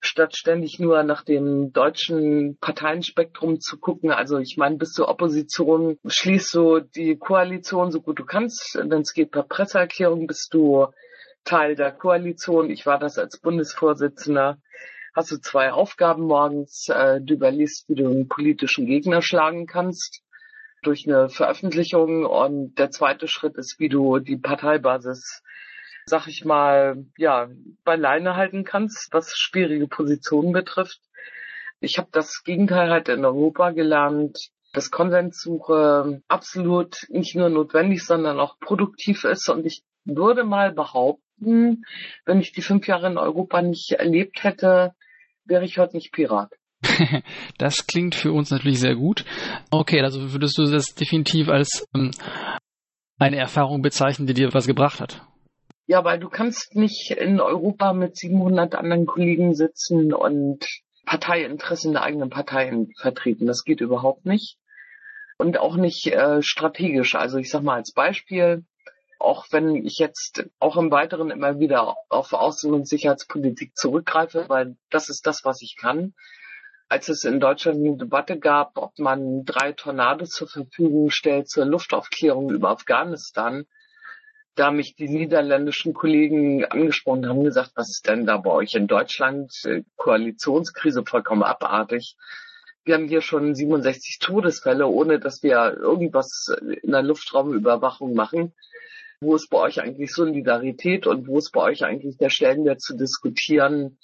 statt 0.00 0.36
ständig 0.36 0.78
nur 0.78 1.02
nach 1.02 1.24
dem 1.24 1.72
deutschen 1.72 2.58
Parteienspektrum 2.58 3.60
zu 3.60 3.78
gucken. 3.78 4.10
Also 4.10 4.38
ich 4.38 4.56
meine, 4.56 4.76
bist 4.76 4.98
du 4.98 5.08
Opposition, 5.08 5.98
schließt 6.06 6.54
du 6.54 6.80
die 6.80 7.16
Koalition 7.16 7.90
so 7.90 8.00
gut 8.00 8.18
du 8.18 8.24
kannst. 8.24 8.74
Wenn 8.74 9.00
es 9.00 9.14
geht 9.14 9.30
per 9.30 9.44
Presseerklärung, 9.44 10.26
bist 10.26 10.52
du 10.52 10.88
Teil 11.44 11.74
der 11.74 11.92
Koalition. 11.92 12.70
Ich 12.70 12.86
war 12.86 12.98
das 12.98 13.18
als 13.18 13.38
Bundesvorsitzender. 13.38 14.58
Hast 15.14 15.30
du 15.30 15.36
zwei 15.38 15.72
Aufgaben 15.72 16.24
morgens. 16.24 16.88
Äh, 16.88 17.20
du 17.20 17.34
überliest, 17.34 17.88
wie 17.88 17.94
du 17.94 18.06
einen 18.06 18.28
politischen 18.28 18.86
Gegner 18.86 19.22
schlagen 19.22 19.66
kannst 19.66 20.22
durch 20.82 21.06
eine 21.06 21.28
Veröffentlichung. 21.28 22.26
Und 22.26 22.78
der 22.78 22.90
zweite 22.90 23.28
Schritt 23.28 23.56
ist, 23.56 23.76
wie 23.78 23.88
du 23.88 24.18
die 24.18 24.36
Parteibasis 24.36 25.42
sag 26.06 26.26
ich 26.28 26.44
mal, 26.44 27.06
ja, 27.16 27.48
bei 27.84 27.96
Leine 27.96 28.36
halten 28.36 28.64
kannst, 28.64 29.08
was 29.12 29.36
schwierige 29.36 29.88
Positionen 29.88 30.52
betrifft. 30.52 31.00
Ich 31.80 31.98
habe 31.98 32.08
das 32.12 32.42
Gegenteil 32.44 32.90
halt 32.90 33.08
in 33.08 33.24
Europa 33.24 33.70
gelernt, 33.70 34.50
dass 34.72 34.90
Konsenssuche 34.90 36.22
absolut 36.28 37.06
nicht 37.08 37.36
nur 37.36 37.48
notwendig, 37.48 38.04
sondern 38.04 38.40
auch 38.40 38.58
produktiv 38.58 39.24
ist. 39.24 39.48
Und 39.48 39.66
ich 39.66 39.82
würde 40.04 40.44
mal 40.44 40.72
behaupten, 40.72 41.84
wenn 42.24 42.40
ich 42.40 42.52
die 42.52 42.62
fünf 42.62 42.86
Jahre 42.86 43.06
in 43.06 43.18
Europa 43.18 43.62
nicht 43.62 43.92
erlebt 43.92 44.42
hätte, 44.42 44.92
wäre 45.44 45.64
ich 45.64 45.78
heute 45.78 45.96
nicht 45.96 46.12
Pirat. 46.12 46.52
das 47.58 47.86
klingt 47.86 48.14
für 48.14 48.32
uns 48.32 48.50
natürlich 48.50 48.80
sehr 48.80 48.94
gut. 48.94 49.24
Okay, 49.70 50.00
also 50.02 50.32
würdest 50.32 50.58
du 50.58 50.64
das 50.70 50.94
definitiv 50.94 51.48
als 51.48 51.86
ähm, 51.94 52.10
eine 53.18 53.36
Erfahrung 53.36 53.80
bezeichnen, 53.80 54.26
die 54.26 54.34
dir 54.34 54.52
was 54.52 54.66
gebracht 54.66 55.00
hat? 55.00 55.22
Ja, 55.86 56.02
weil 56.04 56.18
du 56.18 56.30
kannst 56.30 56.74
nicht 56.74 57.10
in 57.10 57.40
Europa 57.40 57.92
mit 57.92 58.16
700 58.16 58.74
anderen 58.74 59.06
Kollegen 59.06 59.54
sitzen 59.54 60.14
und 60.14 60.64
Parteiinteressen 61.04 61.92
der 61.92 62.02
eigenen 62.02 62.30
Parteien 62.30 62.92
vertreten. 62.98 63.46
Das 63.46 63.64
geht 63.64 63.80
überhaupt 63.82 64.24
nicht. 64.24 64.58
Und 65.36 65.58
auch 65.58 65.76
nicht 65.76 66.06
äh, 66.06 66.42
strategisch. 66.42 67.14
Also 67.14 67.38
ich 67.38 67.50
sag 67.50 67.62
mal 67.62 67.74
als 67.74 67.92
Beispiel, 67.92 68.64
auch 69.18 69.46
wenn 69.50 69.74
ich 69.74 69.98
jetzt 69.98 70.46
auch 70.58 70.76
im 70.76 70.90
Weiteren 70.90 71.30
immer 71.30 71.58
wieder 71.58 71.96
auf 72.08 72.32
Außen- 72.32 72.72
und 72.72 72.88
Sicherheitspolitik 72.88 73.76
zurückgreife, 73.76 74.48
weil 74.48 74.76
das 74.90 75.08
ist 75.08 75.26
das, 75.26 75.44
was 75.44 75.60
ich 75.60 75.76
kann. 75.76 76.14
Als 76.88 77.08
es 77.08 77.24
in 77.24 77.40
Deutschland 77.40 77.78
eine 77.78 77.96
Debatte 77.96 78.38
gab, 78.38 78.78
ob 78.78 78.98
man 78.98 79.44
drei 79.44 79.72
Tornados 79.72 80.30
zur 80.30 80.48
Verfügung 80.48 81.10
stellt 81.10 81.48
zur 81.48 81.64
Luftaufklärung 81.64 82.50
über 82.50 82.70
Afghanistan, 82.70 83.66
da 84.54 84.70
mich 84.70 84.94
die 84.94 85.08
niederländischen 85.08 85.94
Kollegen 85.94 86.64
angesprochen 86.64 87.28
haben, 87.28 87.44
gesagt, 87.44 87.72
was 87.74 87.90
ist 87.90 88.08
denn 88.08 88.26
da 88.26 88.36
bei 88.36 88.50
euch 88.50 88.74
in 88.74 88.86
Deutschland? 88.86 89.52
Äh, 89.64 89.82
Koalitionskrise 89.96 91.04
vollkommen 91.04 91.42
abartig. 91.42 92.16
Wir 92.84 92.94
haben 92.94 93.08
hier 93.08 93.22
schon 93.22 93.54
67 93.54 94.18
Todesfälle, 94.20 94.86
ohne 94.86 95.18
dass 95.18 95.42
wir 95.42 95.76
irgendwas 95.78 96.54
in 96.82 96.90
der 96.90 97.02
Luftraumüberwachung 97.02 98.14
machen. 98.14 98.52
Wo 99.20 99.34
ist 99.36 99.48
bei 99.48 99.58
euch 99.58 99.80
eigentlich 99.80 100.12
Solidarität 100.12 101.06
und 101.06 101.26
wo 101.26 101.38
ist 101.38 101.50
bei 101.50 101.62
euch 101.62 101.84
eigentlich 101.84 102.18
der 102.18 102.28
Stellenwert 102.28 102.82
zu 102.82 102.94
diskutieren, 102.94 103.98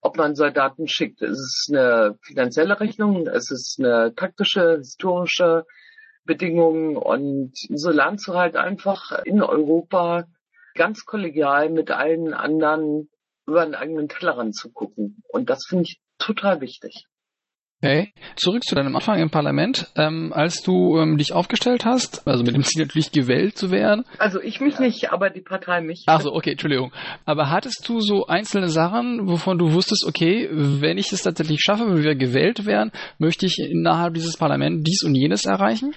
ob 0.00 0.16
man 0.16 0.34
Soldaten 0.34 0.88
schickt? 0.88 1.22
Ist 1.22 1.38
es 1.38 1.66
eine 1.70 2.18
finanzielle 2.22 2.80
Rechnung? 2.80 3.28
Ist 3.28 3.52
es 3.52 3.76
eine 3.78 4.12
taktische, 4.16 4.78
historische 4.78 5.64
Bedingungen 6.24 6.96
und 6.96 7.52
so 7.54 7.90
lernst 7.90 8.26
du 8.28 8.34
halt 8.34 8.56
einfach 8.56 9.12
in 9.24 9.42
Europa 9.42 10.24
ganz 10.74 11.04
kollegial 11.04 11.70
mit 11.70 11.90
allen 11.90 12.34
anderen 12.34 13.08
über 13.46 13.64
den 13.64 13.74
eigenen 13.74 14.08
Tellerrand 14.08 14.54
zu 14.54 14.72
gucken. 14.72 15.22
Und 15.28 15.50
das 15.50 15.66
finde 15.68 15.84
ich 15.84 16.00
total 16.18 16.60
wichtig. 16.60 17.06
Okay. 17.84 18.12
Zurück 18.36 18.64
zu 18.64 18.74
deinem 18.74 18.96
Anfang 18.96 19.20
im 19.20 19.28
Parlament, 19.28 19.92
ähm, 19.94 20.32
als 20.32 20.62
du 20.62 20.98
ähm, 20.98 21.18
dich 21.18 21.34
aufgestellt 21.34 21.84
hast, 21.84 22.26
also 22.26 22.42
mit 22.42 22.54
dem 22.54 22.62
Ziel 22.62 22.82
natürlich 22.82 23.12
gewählt 23.12 23.58
zu 23.58 23.70
werden. 23.70 24.06
Also 24.18 24.40
ich 24.40 24.60
mich 24.60 24.78
nicht, 24.78 25.12
aber 25.12 25.28
die 25.28 25.42
Partei 25.42 25.82
mich. 25.82 26.04
Ach 26.06 26.22
so, 26.22 26.32
okay, 26.32 26.52
Entschuldigung. 26.52 26.92
Aber 27.26 27.50
hattest 27.50 27.86
du 27.86 28.00
so 28.00 28.26
einzelne 28.26 28.68
Sachen, 28.68 29.28
wovon 29.28 29.58
du 29.58 29.74
wusstest, 29.74 30.06
okay, 30.08 30.48
wenn 30.50 30.96
ich 30.96 31.12
es 31.12 31.22
tatsächlich 31.22 31.60
schaffe, 31.60 31.86
wenn 31.86 32.02
wir 32.02 32.16
gewählt 32.16 32.64
werden, 32.64 32.90
möchte 33.18 33.44
ich 33.44 33.58
innerhalb 33.58 34.14
dieses 34.14 34.38
Parlaments 34.38 34.82
dies 34.84 35.02
und 35.02 35.14
jenes 35.14 35.44
erreichen? 35.44 35.94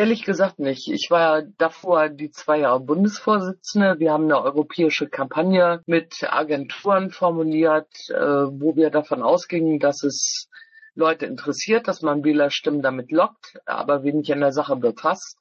Ehrlich 0.00 0.24
gesagt 0.24 0.58
nicht. 0.58 0.88
Ich 0.88 1.10
war 1.10 1.42
davor 1.42 2.08
die 2.08 2.30
zwei 2.30 2.60
Jahre 2.60 2.80
Bundesvorsitzende. 2.80 3.98
Wir 3.98 4.12
haben 4.12 4.24
eine 4.24 4.40
europäische 4.40 5.10
Kampagne 5.10 5.82
mit 5.84 6.22
Agenturen 6.22 7.10
formuliert, 7.10 7.92
äh, 8.08 8.14
wo 8.14 8.76
wir 8.76 8.88
davon 8.88 9.22
ausgingen, 9.22 9.78
dass 9.78 10.02
es 10.02 10.48
Leute 10.94 11.26
interessiert, 11.26 11.86
dass 11.86 12.00
man 12.00 12.24
Wählerstimmen 12.24 12.80
damit 12.80 13.12
lockt, 13.12 13.60
aber 13.66 14.02
wenig 14.02 14.32
an 14.32 14.40
der 14.40 14.52
Sache 14.52 14.74
befasst. 14.76 15.36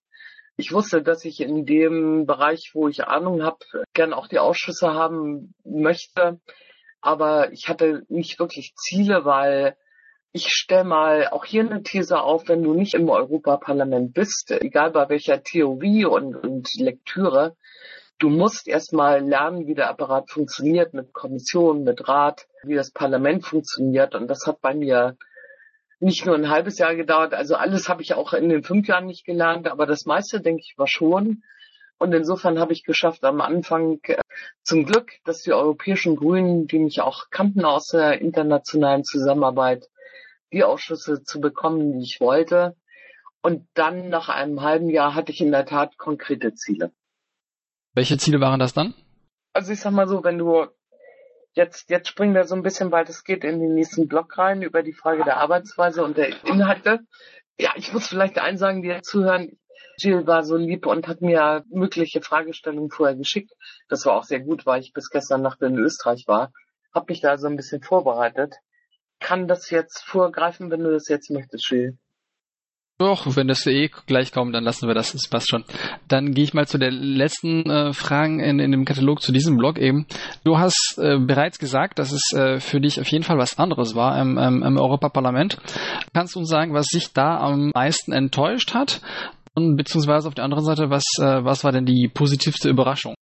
Ich 0.58 0.74
wusste, 0.74 1.02
dass 1.02 1.24
ich 1.24 1.40
in 1.40 1.66
dem 1.66 2.26
Bereich, 2.26 2.72
wo 2.74 2.90
ich 2.90 3.06
Ahnung 3.06 3.42
habe, 3.44 3.60
gern 3.94 4.12
auch 4.12 4.28
die 4.28 4.40
Ausschüsse 4.40 4.94
haben 4.94 5.54
möchte. 5.64 6.42
Aber 7.00 7.54
ich 7.54 7.70
hatte 7.70 8.04
nicht 8.10 8.40
wirklich 8.40 8.74
Ziele, 8.76 9.24
weil 9.24 9.78
ich 10.32 10.48
stelle 10.50 10.84
mal 10.84 11.28
auch 11.30 11.46
hier 11.46 11.62
eine 11.62 11.82
These 11.82 12.22
auf, 12.22 12.48
wenn 12.48 12.62
du 12.62 12.74
nicht 12.74 12.94
im 12.94 13.10
Europaparlament 13.10 14.14
bist, 14.14 14.52
egal 14.52 14.92
bei 14.92 15.10
welcher 15.10 15.42
Theorie 15.42 16.06
und, 16.06 16.36
und 16.36 16.70
Lektüre, 16.78 17.56
du 18.20 18.30
musst 18.30 18.68
erstmal 18.68 19.22
lernen, 19.22 19.66
wie 19.66 19.74
der 19.74 19.90
Apparat 19.90 20.30
funktioniert, 20.30 20.94
mit 20.94 21.14
Kommission, 21.14 21.84
mit 21.84 22.08
Rat, 22.08 22.48
wie 22.64 22.76
das 22.76 22.92
Parlament 22.92 23.46
funktioniert. 23.46 24.14
Und 24.14 24.28
das 24.28 24.46
hat 24.46 24.62
bei 24.62 24.76
mir 24.76 25.18
nicht 26.00 26.26
nur 26.26 26.36
ein 26.36 26.50
halbes 26.50 26.78
Jahr 26.78 26.96
gedauert. 26.96 27.34
Also 27.34 27.56
alles 27.56 27.90
habe 27.90 28.04
ich 28.04 28.14
auch 28.14 28.34
in 28.34 28.50
den 28.50 28.64
fünf 28.64 28.88
Jahren 28.88 29.08
nicht 29.08 29.26
gelernt, 29.26 29.68
aber 29.68 29.86
das 29.86 30.06
meiste, 30.06 30.42
denke 30.42 30.62
ich, 30.64 30.78
war 30.78 30.88
schon. 30.88 31.44
Und 31.98 32.14
insofern 32.14 32.60
habe 32.60 32.72
ich 32.72 32.84
geschafft 32.84 33.26
am 33.26 33.42
Anfang 33.42 34.00
äh, 34.04 34.18
zum 34.64 34.86
Glück, 34.86 35.12
dass 35.26 35.42
die 35.42 35.52
europäischen 35.52 36.16
Grünen, 36.16 36.68
die 36.68 36.80
mich 36.80 37.02
auch 37.02 37.30
kannten 37.30 37.66
aus 37.66 37.88
der 37.88 38.22
internationalen 38.22 39.04
Zusammenarbeit, 39.04 39.90
die 40.52 40.64
Ausschüsse 40.64 41.24
zu 41.24 41.40
bekommen, 41.40 41.94
die 41.94 42.04
ich 42.04 42.20
wollte. 42.20 42.76
Und 43.42 43.68
dann 43.74 44.10
nach 44.10 44.30
einem 44.30 44.62
halben 44.62 44.90
Jahr 44.90 45.16
hatte 45.16 45.32
ich 45.32 45.42
in 45.42 45.52
der 45.52 45.66
Tat 45.66 45.98
konkrete 45.98 46.54
Ziele. 46.54 46.92
Welche 47.94 48.18
Ziele 48.18 48.42
waren 48.42 48.60
das 48.60 48.74
dann? 48.74 48.94
Also 49.54 49.72
ich 49.72 49.80
sag 49.80 49.92
mal 49.92 50.08
so, 50.08 50.24
wenn 50.24 50.38
du 50.38 50.68
jetzt, 51.54 51.90
jetzt 51.90 52.08
springen 52.08 52.36
wir 52.36 52.46
so 52.46 52.56
ein 52.56 52.64
bisschen, 52.64 52.92
weil 52.92 53.06
es 53.06 53.24
geht 53.24 53.44
in 53.44 53.60
den 53.60 53.74
nächsten 53.74 54.08
Block 54.08 54.38
rein 54.38 54.62
über 54.62 54.84
die 54.84 54.94
Frage 54.94 55.24
der 55.24 55.38
Arbeitsweise 55.38 56.04
und 56.04 56.18
der 56.18 56.46
Inhalte. 56.46 57.00
Ja, 57.58 57.72
ich 57.76 57.94
muss 57.94 58.08
vielleicht 58.08 58.40
eins 58.40 58.60
sagen, 58.60 58.82
die 58.82 58.90
jetzt 58.90 59.10
zuhören. 59.10 59.58
Jill 59.98 60.28
war 60.28 60.44
so 60.44 60.56
lieb 60.56 60.86
und 60.86 61.08
hat 61.08 61.22
mir 61.22 61.66
mögliche 61.70 62.22
Fragestellungen 62.22 62.90
vorher 62.90 63.16
geschickt. 63.16 63.52
Das 63.90 64.06
war 64.06 64.16
auch 64.16 64.24
sehr 64.24 64.40
gut, 64.40 64.66
weil 64.66 64.82
ich 64.82 64.94
bis 64.94 65.10
gestern 65.10 65.42
Nacht 65.42 65.62
in 65.62 65.78
Österreich 65.78 66.26
war. 66.28 66.54
Hab 66.94 67.10
mich 67.10 67.20
da 67.20 67.38
so 67.38 67.48
ein 67.48 67.58
bisschen 67.58 67.82
vorbereitet 67.82 68.56
kann 69.20 69.48
das 69.48 69.70
jetzt 69.70 70.04
vorgreifen, 70.06 70.72
wenn 70.72 70.84
du 70.84 70.92
das 70.92 71.08
jetzt 71.08 71.30
möchtest, 71.30 71.70
Jill. 71.70 71.98
Doch, 73.02 73.34
wenn 73.38 73.48
das 73.48 73.66
eh 73.66 73.90
gleich 74.08 74.34
kommt, 74.34 74.54
dann 74.54 74.66
lassen 74.66 74.86
wir 74.90 74.94
das, 74.94 75.14
das 75.14 75.30
passt 75.30 75.50
schon. 75.50 75.64
Dann 76.10 76.34
gehe 76.34 76.44
ich 76.44 76.54
mal 76.54 76.68
zu 76.68 76.78
der 76.78 76.92
letzten 76.92 77.70
äh, 77.70 77.94
Fragen 77.94 78.42
in, 78.42 78.60
in 78.60 78.72
dem 78.72 78.84
Katalog 78.84 79.22
zu 79.22 79.32
diesem 79.32 79.56
Blog 79.56 79.80
eben. 79.80 80.06
Du 80.44 80.58
hast 80.58 81.00
äh, 81.02 81.18
bereits 81.18 81.60
gesagt, 81.60 81.98
dass 81.98 82.12
es 82.12 82.34
äh, 82.34 82.60
für 82.60 82.82
dich 82.82 83.00
auf 83.00 83.08
jeden 83.08 83.24
Fall 83.24 83.38
was 83.38 83.58
anderes 83.58 83.96
war 83.96 84.20
im, 84.22 84.38
im, 84.38 84.64
im 84.64 84.78
Europaparlament. 84.78 85.60
Kannst 86.14 86.36
du 86.36 86.40
uns 86.40 86.50
sagen, 86.50 86.74
was 86.74 86.88
sich 86.88 87.14
da 87.14 87.38
am 87.38 87.72
meisten 87.74 88.12
enttäuscht 88.12 88.74
hat? 88.74 89.00
Und 89.56 89.78
beziehungsweise 89.78 90.28
auf 90.28 90.36
der 90.36 90.44
anderen 90.44 90.66
Seite, 90.66 90.90
was, 90.90 91.06
äh, 91.20 91.46
was 91.46 91.64
war 91.64 91.72
denn 91.72 91.86
die 91.86 92.10
positivste 92.14 92.68
Überraschung? 92.68 93.16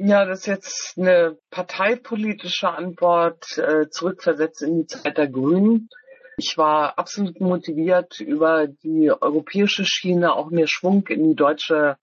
Ja, 0.00 0.24
das 0.24 0.40
ist 0.40 0.46
jetzt 0.46 0.94
eine 0.96 1.36
parteipolitische 1.50 2.68
Antwort, 2.68 3.58
äh, 3.58 3.88
zurückversetzt 3.88 4.62
in 4.62 4.82
die 4.82 4.86
Zeit 4.86 5.18
der 5.18 5.26
Grünen. 5.26 5.88
Ich 6.36 6.56
war 6.56 6.96
absolut 7.00 7.40
motiviert, 7.40 8.20
über 8.20 8.68
die 8.68 9.10
europäische 9.10 9.84
Schiene 9.84 10.34
auch 10.34 10.50
mehr 10.50 10.68
Schwung 10.68 11.04
in 11.08 11.30
die 11.30 11.34
deutsche 11.34 11.96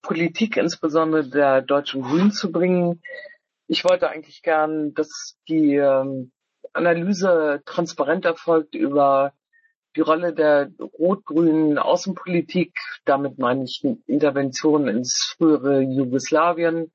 Politik, 0.00 0.56
insbesondere 0.56 1.28
der 1.28 1.60
deutschen 1.60 2.00
Grünen 2.00 2.32
zu 2.32 2.50
bringen. 2.50 3.02
Ich 3.66 3.84
wollte 3.84 4.08
eigentlich 4.08 4.40
gern, 4.40 4.94
dass 4.94 5.36
die 5.46 5.74
ähm, 5.74 6.32
Analyse 6.72 7.60
transparent 7.66 8.24
erfolgt 8.24 8.74
über 8.74 9.34
die 9.94 10.00
Rolle 10.00 10.32
der 10.32 10.70
rot-grünen 10.80 11.76
Außenpolitik, 11.76 12.78
damit 13.04 13.38
meine 13.38 13.64
ich 13.64 13.82
Interventionen 14.06 14.88
ins 14.88 15.34
frühere 15.36 15.80
Jugoslawien, 15.80 16.92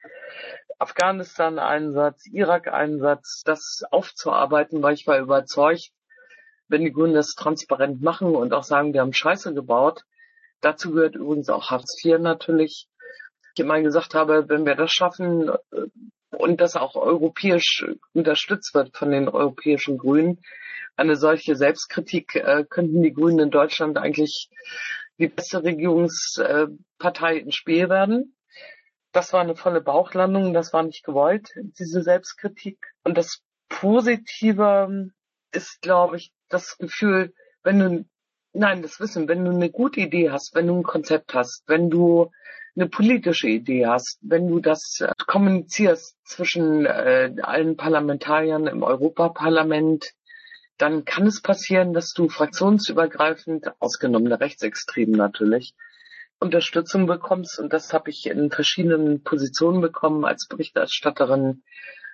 Afghanistan-Einsatz, 0.80 2.26
Irak-Einsatz, 2.28 3.44
das 3.46 3.84
aufzuarbeiten, 3.92 4.82
weil 4.82 4.96
ich 4.96 5.06
war 5.06 5.20
überzeugt, 5.20 5.92
wenn 6.68 6.84
die 6.84 6.92
Grünen 6.92 7.14
das 7.14 7.34
transparent 7.36 8.02
machen 8.02 8.36
und 8.36 8.54
auch 8.54 8.64
sagen, 8.64 8.94
wir 8.94 9.02
haben 9.02 9.14
Scheiße 9.14 9.54
gebaut, 9.54 10.04
dazu 10.62 10.92
gehört 10.92 11.16
übrigens 11.16 11.50
auch 11.50 11.70
Hartz 11.70 12.04
IV 12.04 12.20
natürlich, 12.20 12.88
ich 13.54 13.60
immer 13.60 13.82
gesagt 13.82 14.16
habe, 14.16 14.48
wenn 14.48 14.66
wir 14.66 14.76
das 14.76 14.92
schaffen 14.92 15.50
äh, 15.50 15.88
und 16.32 16.62
das 16.62 16.76
auch 16.76 16.96
europäisch 16.96 17.86
unterstützt 18.14 18.74
wird 18.74 18.96
von 18.96 19.12
den 19.12 19.28
europäischen 19.28 19.98
Grünen, 19.98 20.40
eine 20.96 21.16
solche 21.16 21.56
Selbstkritik 21.56 22.36
äh, 22.36 22.66
könnten 22.68 23.02
die 23.02 23.14
Grünen 23.14 23.40
in 23.40 23.52
Deutschland 23.52 23.98
eigentlich 23.98 24.50
die 25.18 25.28
beste 25.28 25.64
Regierungspartei 25.64 27.38
ins 27.38 27.56
Spiel 27.56 27.90
werden. 27.90 28.36
Das 29.12 29.34
war 29.34 29.42
eine 29.42 29.56
volle 29.56 29.82
Bauchlandung, 29.82 30.54
das 30.54 30.72
war 30.74 30.84
nicht 30.84 31.04
gewollt, 31.04 31.52
diese 31.56 32.02
Selbstkritik. 32.02 32.94
Und 33.04 33.18
das 33.18 33.42
Positive 33.68 35.12
ist, 35.52 35.82
glaube 35.82 36.18
ich, 36.18 36.32
das 36.50 36.78
Gefühl, 36.78 37.34
wenn 37.64 37.80
du, 37.80 38.06
nein, 38.54 38.82
das 38.82 39.00
Wissen, 39.00 39.28
wenn 39.28 39.44
du 39.44 39.52
eine 39.52 39.70
gute 39.70 40.00
Idee 40.00 40.32
hast, 40.32 40.56
wenn 40.56 40.68
du 40.68 40.76
ein 40.76 40.84
Konzept 40.84 41.34
hast, 41.34 41.64
wenn 41.68 41.90
du 41.90 42.32
eine 42.76 42.88
politische 42.88 43.48
Idee 43.48 43.88
hast, 43.88 44.18
wenn 44.22 44.48
du 44.48 44.60
das 44.60 45.02
äh, 45.02 45.12
kommunizierst 45.28 46.16
zwischen 46.24 46.86
äh, 46.86 47.34
allen 47.42 47.76
Parlamentariern 47.76 48.68
im 48.68 48.84
Europaparlament, 48.84 50.14
dann 50.78 51.06
kann 51.06 51.28
es 51.28 51.42
passieren, 51.42 51.94
dass 51.94 52.14
du 52.14 52.30
fraktionsübergreifend, 52.30 53.72
ausgenommen 53.80 54.30
der 54.30 54.40
Rechtsextremen 54.40 55.16
natürlich, 55.16 55.76
Unterstützung 56.42 57.06
bekommst. 57.06 57.60
Und 57.60 57.72
das 57.72 57.94
habe 57.94 58.10
ich 58.10 58.26
in 58.26 58.50
verschiedenen 58.50 59.24
Positionen 59.24 59.80
bekommen 59.80 60.26
als 60.26 60.48
Berichterstatterin 60.50 61.64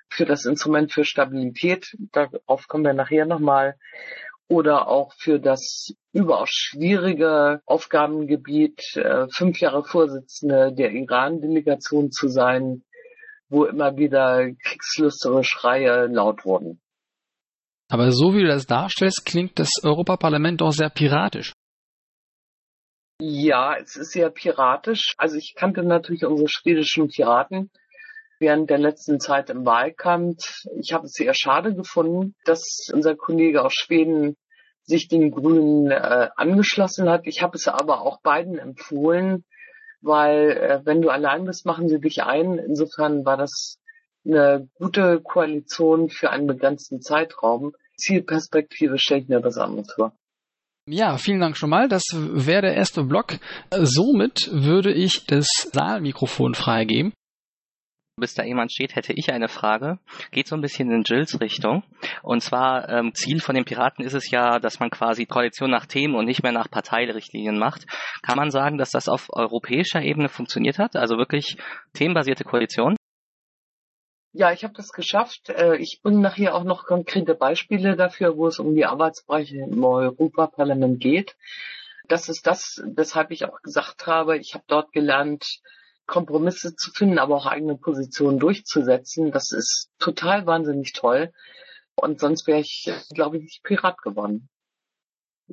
für 0.09 0.25
das 0.25 0.45
Instrument 0.45 0.93
für 0.93 1.05
Stabilität. 1.05 1.87
Darauf 2.11 2.67
kommen 2.67 2.85
wir 2.85 2.93
nachher 2.93 3.25
nochmal. 3.25 3.75
Oder 4.49 4.87
auch 4.87 5.13
für 5.17 5.39
das 5.39 5.93
überaus 6.13 6.49
schwierige 6.49 7.61
Aufgabengebiet, 7.65 8.81
äh, 8.95 9.27
fünf 9.33 9.59
Jahre 9.59 9.83
Vorsitzende 9.83 10.73
der 10.73 10.91
Iran-Delegation 10.91 12.11
zu 12.11 12.29
sein, 12.29 12.83
wo 13.49 13.65
immer 13.65 13.97
wieder 13.97 14.49
kriegslustere 14.63 15.43
Schreie 15.43 16.07
laut 16.07 16.45
wurden. 16.45 16.81
Aber 17.89 18.11
so 18.11 18.33
wie 18.33 18.41
du 18.41 18.47
das 18.47 18.65
darstellst, 18.65 19.25
klingt 19.25 19.59
das 19.59 19.69
Europaparlament 19.83 20.61
doch 20.61 20.71
sehr 20.71 20.89
piratisch. 20.89 21.53
Ja, 23.19 23.75
es 23.77 23.95
ist 23.95 24.11
sehr 24.11 24.29
piratisch. 24.29 25.15
Also 25.17 25.37
ich 25.37 25.55
kannte 25.55 25.83
natürlich 25.83 26.23
unsere 26.23 26.47
schwedischen 26.49 27.07
Piraten 27.07 27.71
während 28.39 28.69
der 28.69 28.77
letzten 28.77 29.19
Zeit 29.19 29.49
im 29.49 29.65
Wahlkampf. 29.65 30.65
Ich 30.79 30.93
habe 30.93 31.07
es 31.07 31.13
sehr 31.13 31.33
schade 31.33 31.73
gefunden, 31.73 32.35
dass 32.45 32.89
unser 32.93 33.15
Kollege 33.15 33.63
aus 33.65 33.73
Schweden 33.73 34.37
sich 34.83 35.07
den 35.07 35.31
Grünen 35.31 35.89
äh, 35.89 36.29
angeschlossen 36.35 37.09
hat. 37.09 37.25
Ich 37.25 37.41
habe 37.41 37.57
es 37.57 37.67
aber 37.67 38.01
auch 38.01 38.21
beiden 38.21 38.59
empfohlen, 38.59 39.43
weil 40.01 40.51
äh, 40.51 40.81
wenn 40.85 41.01
du 41.01 41.09
allein 41.09 41.45
bist, 41.45 41.65
machen 41.65 41.89
sie 41.89 41.99
dich 41.99 42.21
ein. 42.23 42.59
Insofern 42.59 43.25
war 43.25 43.35
das 43.35 43.79
eine 44.25 44.69
gute 44.75 45.21
Koalition 45.21 46.09
für 46.09 46.29
einen 46.29 46.45
begrenzten 46.45 47.01
Zeitraum. 47.01 47.73
Zielperspektive 47.97 48.99
stelle 48.99 49.21
ich 49.21 49.27
mir 49.27 49.43
was 49.43 49.57
anderes 49.57 49.91
vor. 49.93 50.13
Ja, 50.89 51.17
vielen 51.17 51.41
Dank 51.41 51.57
schon 51.57 51.69
mal. 51.69 51.89
Das 51.89 52.03
wäre 52.13 52.61
der 52.61 52.75
erste 52.75 53.03
Block. 53.03 53.39
Somit 53.71 54.49
würde 54.53 54.93
ich 54.93 55.25
das 55.25 55.47
Saalmikrofon 55.73 56.55
freigeben. 56.55 57.11
Bis 58.19 58.33
da 58.33 58.43
jemand 58.43 58.71
steht, 58.71 58.95
hätte 58.95 59.11
ich 59.13 59.31
eine 59.31 59.49
Frage. 59.49 59.99
Geht 60.31 60.47
so 60.47 60.55
ein 60.55 60.61
bisschen 60.61 60.89
in 60.89 61.03
Jills 61.03 61.41
Richtung. 61.41 61.83
Und 62.23 62.41
zwar, 62.41 62.87
ähm, 62.89 63.13
Ziel 63.13 63.41
von 63.41 63.53
den 63.53 63.65
Piraten 63.65 64.03
ist 64.03 64.13
es 64.13 64.31
ja, 64.31 64.59
dass 64.59 64.79
man 64.79 64.89
quasi 64.89 65.25
Koalition 65.25 65.69
nach 65.69 65.85
Themen 65.85 66.15
und 66.15 66.25
nicht 66.25 66.41
mehr 66.41 66.53
nach 66.53 66.71
Parteirichtlinien 66.71 67.59
macht. 67.59 67.85
Kann 68.23 68.37
man 68.37 68.49
sagen, 68.49 68.77
dass 68.77 68.89
das 68.89 69.09
auf 69.09 69.27
europäischer 69.33 70.01
Ebene 70.01 70.29
funktioniert 70.29 70.79
hat? 70.79 70.95
Also 70.95 71.17
wirklich 71.17 71.57
themenbasierte 71.93 72.45
Koalition? 72.45 72.95
Ja, 74.33 74.51
ich 74.51 74.63
habe 74.63 74.73
das 74.73 74.91
geschafft. 74.91 75.49
Äh, 75.49 75.77
ich 75.77 75.99
bringe 76.03 76.19
nachher 76.19 76.55
auch 76.55 76.63
noch 76.63 76.85
konkrete 76.85 77.33
Beispiele 77.33 77.95
dafür, 77.95 78.37
wo 78.37 78.47
es 78.47 78.59
um 78.59 78.75
die 78.75 78.85
Arbeitsbereiche 78.85 79.57
im 79.57 79.83
Europaparlament 79.83 80.99
geht. 80.99 81.35
Das 82.07 82.29
ist 82.29 82.47
das, 82.47 82.81
weshalb 82.85 83.31
ich 83.31 83.45
auch 83.45 83.61
gesagt 83.61 84.07
habe, 84.07 84.37
ich 84.37 84.53
habe 84.53 84.63
dort 84.67 84.91
gelernt, 84.91 85.45
Kompromisse 86.05 86.73
zu 86.75 86.91
finden, 86.91 87.19
aber 87.19 87.35
auch 87.35 87.45
eigene 87.45 87.75
Positionen 87.75 88.39
durchzusetzen. 88.39 89.31
Das 89.31 89.51
ist 89.51 89.89
total 89.99 90.45
wahnsinnig 90.45 90.93
toll. 90.93 91.33
Und 91.95 92.19
sonst 92.19 92.47
wäre 92.47 92.59
ich, 92.59 92.89
glaube 93.13 93.37
ich, 93.37 93.43
nicht 93.43 93.63
Pirat 93.63 93.97
geworden. 94.01 94.49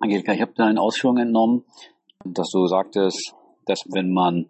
Angelika, 0.01 0.33
ich 0.33 0.41
habe 0.41 0.53
deinen 0.55 0.79
Ausführungen 0.79 1.29
entnommen, 1.29 1.65
dass 2.25 2.51
du 2.51 2.67
sagtest, 2.67 3.35
dass 3.67 3.85
wenn 3.93 4.13
man 4.13 4.49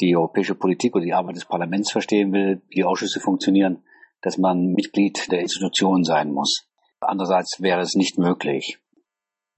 die 0.00 0.16
europäische 0.16 0.54
Politik 0.54 0.94
oder 0.94 1.04
die 1.04 1.14
Arbeit 1.14 1.36
des 1.36 1.46
Parlaments 1.46 1.90
verstehen 1.90 2.32
will, 2.32 2.62
wie 2.68 2.84
Ausschüsse 2.84 3.20
funktionieren, 3.20 3.82
dass 4.22 4.38
man 4.38 4.72
Mitglied 4.72 5.30
der 5.30 5.40
Institution 5.40 6.04
sein 6.04 6.32
muss. 6.32 6.66
Andererseits 7.00 7.60
wäre 7.60 7.80
es 7.80 7.94
nicht 7.94 8.18
möglich. 8.18 8.78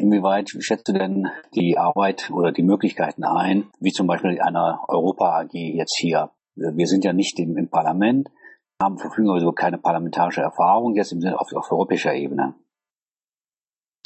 Inwieweit 0.00 0.50
schätzt 0.60 0.88
du 0.88 0.92
denn 0.92 1.28
die 1.54 1.76
Arbeit 1.76 2.30
oder 2.30 2.52
die 2.52 2.62
Möglichkeiten 2.62 3.24
ein, 3.24 3.68
wie 3.80 3.90
zum 3.90 4.06
Beispiel 4.06 4.40
einer 4.40 4.80
Europa 4.86 5.40
AG 5.40 5.52
jetzt 5.52 5.96
hier? 5.98 6.30
Wir 6.54 6.86
sind 6.86 7.04
ja 7.04 7.12
nicht 7.12 7.38
im, 7.40 7.56
im 7.56 7.68
Parlament, 7.68 8.28
haben 8.80 8.98
verfügen 8.98 9.30
also 9.30 9.50
keine 9.52 9.78
parlamentarische 9.78 10.40
Erfahrung 10.40 10.94
jetzt 10.94 11.12
im 11.12 11.20
Sinne 11.20 11.40
auf, 11.40 11.52
auf 11.52 11.70
europäischer 11.70 12.14
Ebene. 12.14 12.54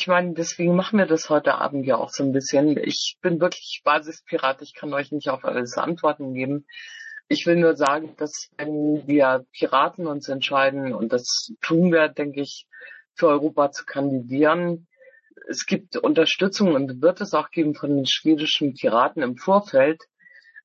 Ich 0.03 0.09
meine, 0.09 0.35
deswegen 0.35 0.75
machen 0.75 0.99
wir 0.99 1.07
das 1.07 1.31
heute 1.31 1.55
Abend 1.55 1.87
ja 1.87 1.97
auch 1.97 2.11
so 2.11 2.25
ein 2.25 2.33
bisschen. 2.33 2.77
Ich 2.77 3.19
bin 3.23 3.41
wirklich 3.41 3.83
Basispirat. 3.85 4.61
Ich 4.61 4.75
kann 4.75 4.93
euch 4.93 5.12
nicht 5.12 5.29
auf 5.29 5.45
alles 5.45 5.79
Antworten 5.79 6.35
geben. 6.35 6.67
Ich 7.29 7.47
will 7.47 7.55
nur 7.55 7.77
sagen, 7.77 8.17
dass 8.17 8.49
wenn 8.57 9.07
wir 9.07 9.47
Piraten 9.53 10.09
uns 10.09 10.29
entscheiden, 10.29 10.93
und 10.93 11.12
das 11.12 11.53
tun 11.61 11.93
wir, 11.93 12.09
denke 12.09 12.41
ich, 12.41 12.67
für 13.15 13.29
Europa 13.29 13.71
zu 13.71 13.85
kandidieren, 13.85 14.88
es 15.49 15.67
gibt 15.67 15.97
Unterstützung 15.97 16.75
und 16.75 17.01
wird 17.01 17.21
es 17.21 17.33
auch 17.33 17.53
geben 17.53 17.77
von 17.77 17.95
den 17.95 18.07
schwedischen 18.07 18.75
Piraten 18.75 19.23
im 19.23 19.37
Vorfeld. 19.37 20.03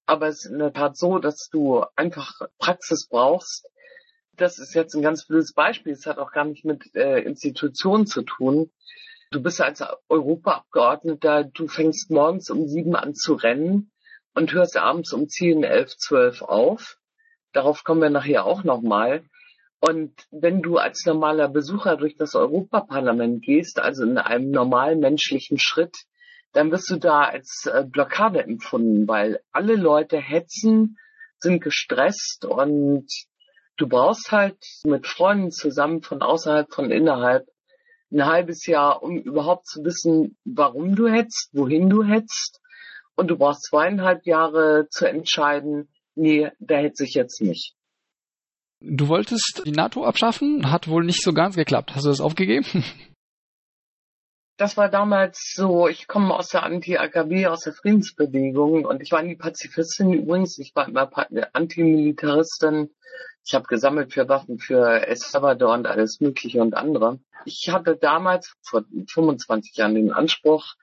Aber 0.07 0.29
es 0.29 0.45
ist 0.45 0.51
in 0.51 0.57
der 0.57 0.73
Tat 0.73 0.97
so, 0.97 1.19
dass 1.19 1.47
du 1.51 1.85
einfach 1.95 2.41
Praxis 2.57 3.07
brauchst. 3.07 3.69
Das 4.35 4.57
ist 4.57 4.73
jetzt 4.73 4.95
ein 4.95 5.03
ganz 5.03 5.27
blödes 5.27 5.53
Beispiel. 5.53 5.93
Es 5.93 6.07
hat 6.07 6.17
auch 6.17 6.31
gar 6.31 6.45
nicht 6.45 6.65
mit 6.65 6.95
äh, 6.95 7.19
Institutionen 7.19 8.07
zu 8.07 8.23
tun. 8.23 8.71
Du 9.29 9.41
bist 9.41 9.59
als 9.59 9.83
Europaabgeordneter, 10.07 11.43
du 11.43 11.67
fängst 11.67 12.09
morgens 12.09 12.49
um 12.49 12.67
sieben 12.67 12.95
an 12.95 13.13
zu 13.13 13.33
rennen 13.33 13.91
und 14.33 14.53
hörst 14.53 14.77
abends 14.77 15.11
um 15.11 15.27
zehn, 15.27 15.63
elf, 15.63 15.97
zwölf 15.97 16.41
auf. 16.41 16.97
Darauf 17.51 17.83
kommen 17.83 18.01
wir 18.01 18.09
nachher 18.09 18.45
auch 18.45 18.63
nochmal. 18.63 19.25
Und 19.79 20.13
wenn 20.31 20.61
du 20.61 20.77
als 20.77 21.05
normaler 21.05 21.49
Besucher 21.49 21.97
durch 21.97 22.15
das 22.15 22.35
Europaparlament 22.35 23.43
gehst, 23.43 23.79
also 23.79 24.03
in 24.03 24.17
einem 24.17 24.49
normalen 24.49 24.99
menschlichen 24.99 25.59
Schritt, 25.59 25.95
dann 26.53 26.71
wirst 26.71 26.89
du 26.89 26.95
da 26.95 27.23
als 27.23 27.69
äh, 27.71 27.83
Blockade 27.83 28.41
empfunden, 28.41 29.07
weil 29.07 29.41
alle 29.51 29.75
Leute 29.75 30.17
hetzen, 30.17 30.97
sind 31.37 31.61
gestresst 31.61 32.45
und 32.45 33.07
du 33.75 33.87
brauchst 33.87 34.31
halt 34.31 34.57
mit 34.85 35.05
Freunden 35.05 35.51
zusammen 35.51 36.01
von 36.01 36.21
außerhalb, 36.21 36.73
von 36.73 36.89
innerhalb 36.89 37.45
ein 38.11 38.25
halbes 38.25 38.65
Jahr, 38.65 39.03
um 39.03 39.17
überhaupt 39.17 39.67
zu 39.67 39.83
wissen, 39.83 40.37
warum 40.45 40.95
du 40.95 41.07
hetzt, 41.07 41.49
wohin 41.53 41.89
du 41.89 42.03
hetzt. 42.03 42.59
Und 43.15 43.29
du 43.29 43.37
brauchst 43.37 43.65
zweieinhalb 43.69 44.25
Jahre 44.25 44.87
zu 44.89 45.07
entscheiden, 45.07 45.89
nee, 46.15 46.49
da 46.59 46.77
hetze 46.77 47.03
ich 47.03 47.13
jetzt 47.15 47.41
nicht. 47.41 47.73
Du 48.79 49.07
wolltest 49.07 49.63
die 49.65 49.71
NATO 49.71 50.05
abschaffen, 50.05 50.71
hat 50.71 50.87
wohl 50.87 51.03
nicht 51.03 51.23
so 51.23 51.33
ganz 51.33 51.55
geklappt. 51.55 51.95
Hast 51.95 52.05
du 52.05 52.09
das 52.09 52.21
aufgegeben? 52.21 52.65
Das 54.57 54.75
war 54.75 54.89
damals 54.89 55.53
so, 55.53 55.87
ich 55.87 56.07
komme 56.07 56.33
aus 56.33 56.49
der 56.49 56.63
Anti-AKB, 56.63 57.45
aus 57.45 57.61
der 57.61 57.73
Friedensbewegung 57.73 58.85
und 58.85 59.03
ich 59.03 59.11
war 59.11 59.21
nie 59.21 59.35
Pazifistin 59.35 60.13
übrigens, 60.13 60.57
ich 60.57 60.75
war 60.75 60.87
immer 60.87 61.11
Antimilitaristin. 61.53 62.89
Ich 63.45 63.53
habe 63.53 63.67
gesammelt 63.67 64.11
für 64.13 64.27
Waffen 64.27 64.57
für 64.57 65.07
El 65.07 65.15
Salvador 65.15 65.73
und 65.73 65.85
alles 65.85 66.19
Mögliche 66.19 66.59
und 66.59 66.75
andere. 66.75 67.19
Ich 67.45 67.69
hatte 67.69 67.95
damals 67.95 68.55
vor 68.61 68.83
25 69.07 69.77
Jahren 69.77 69.95
den 69.95 70.11
Anspruch, 70.11 70.73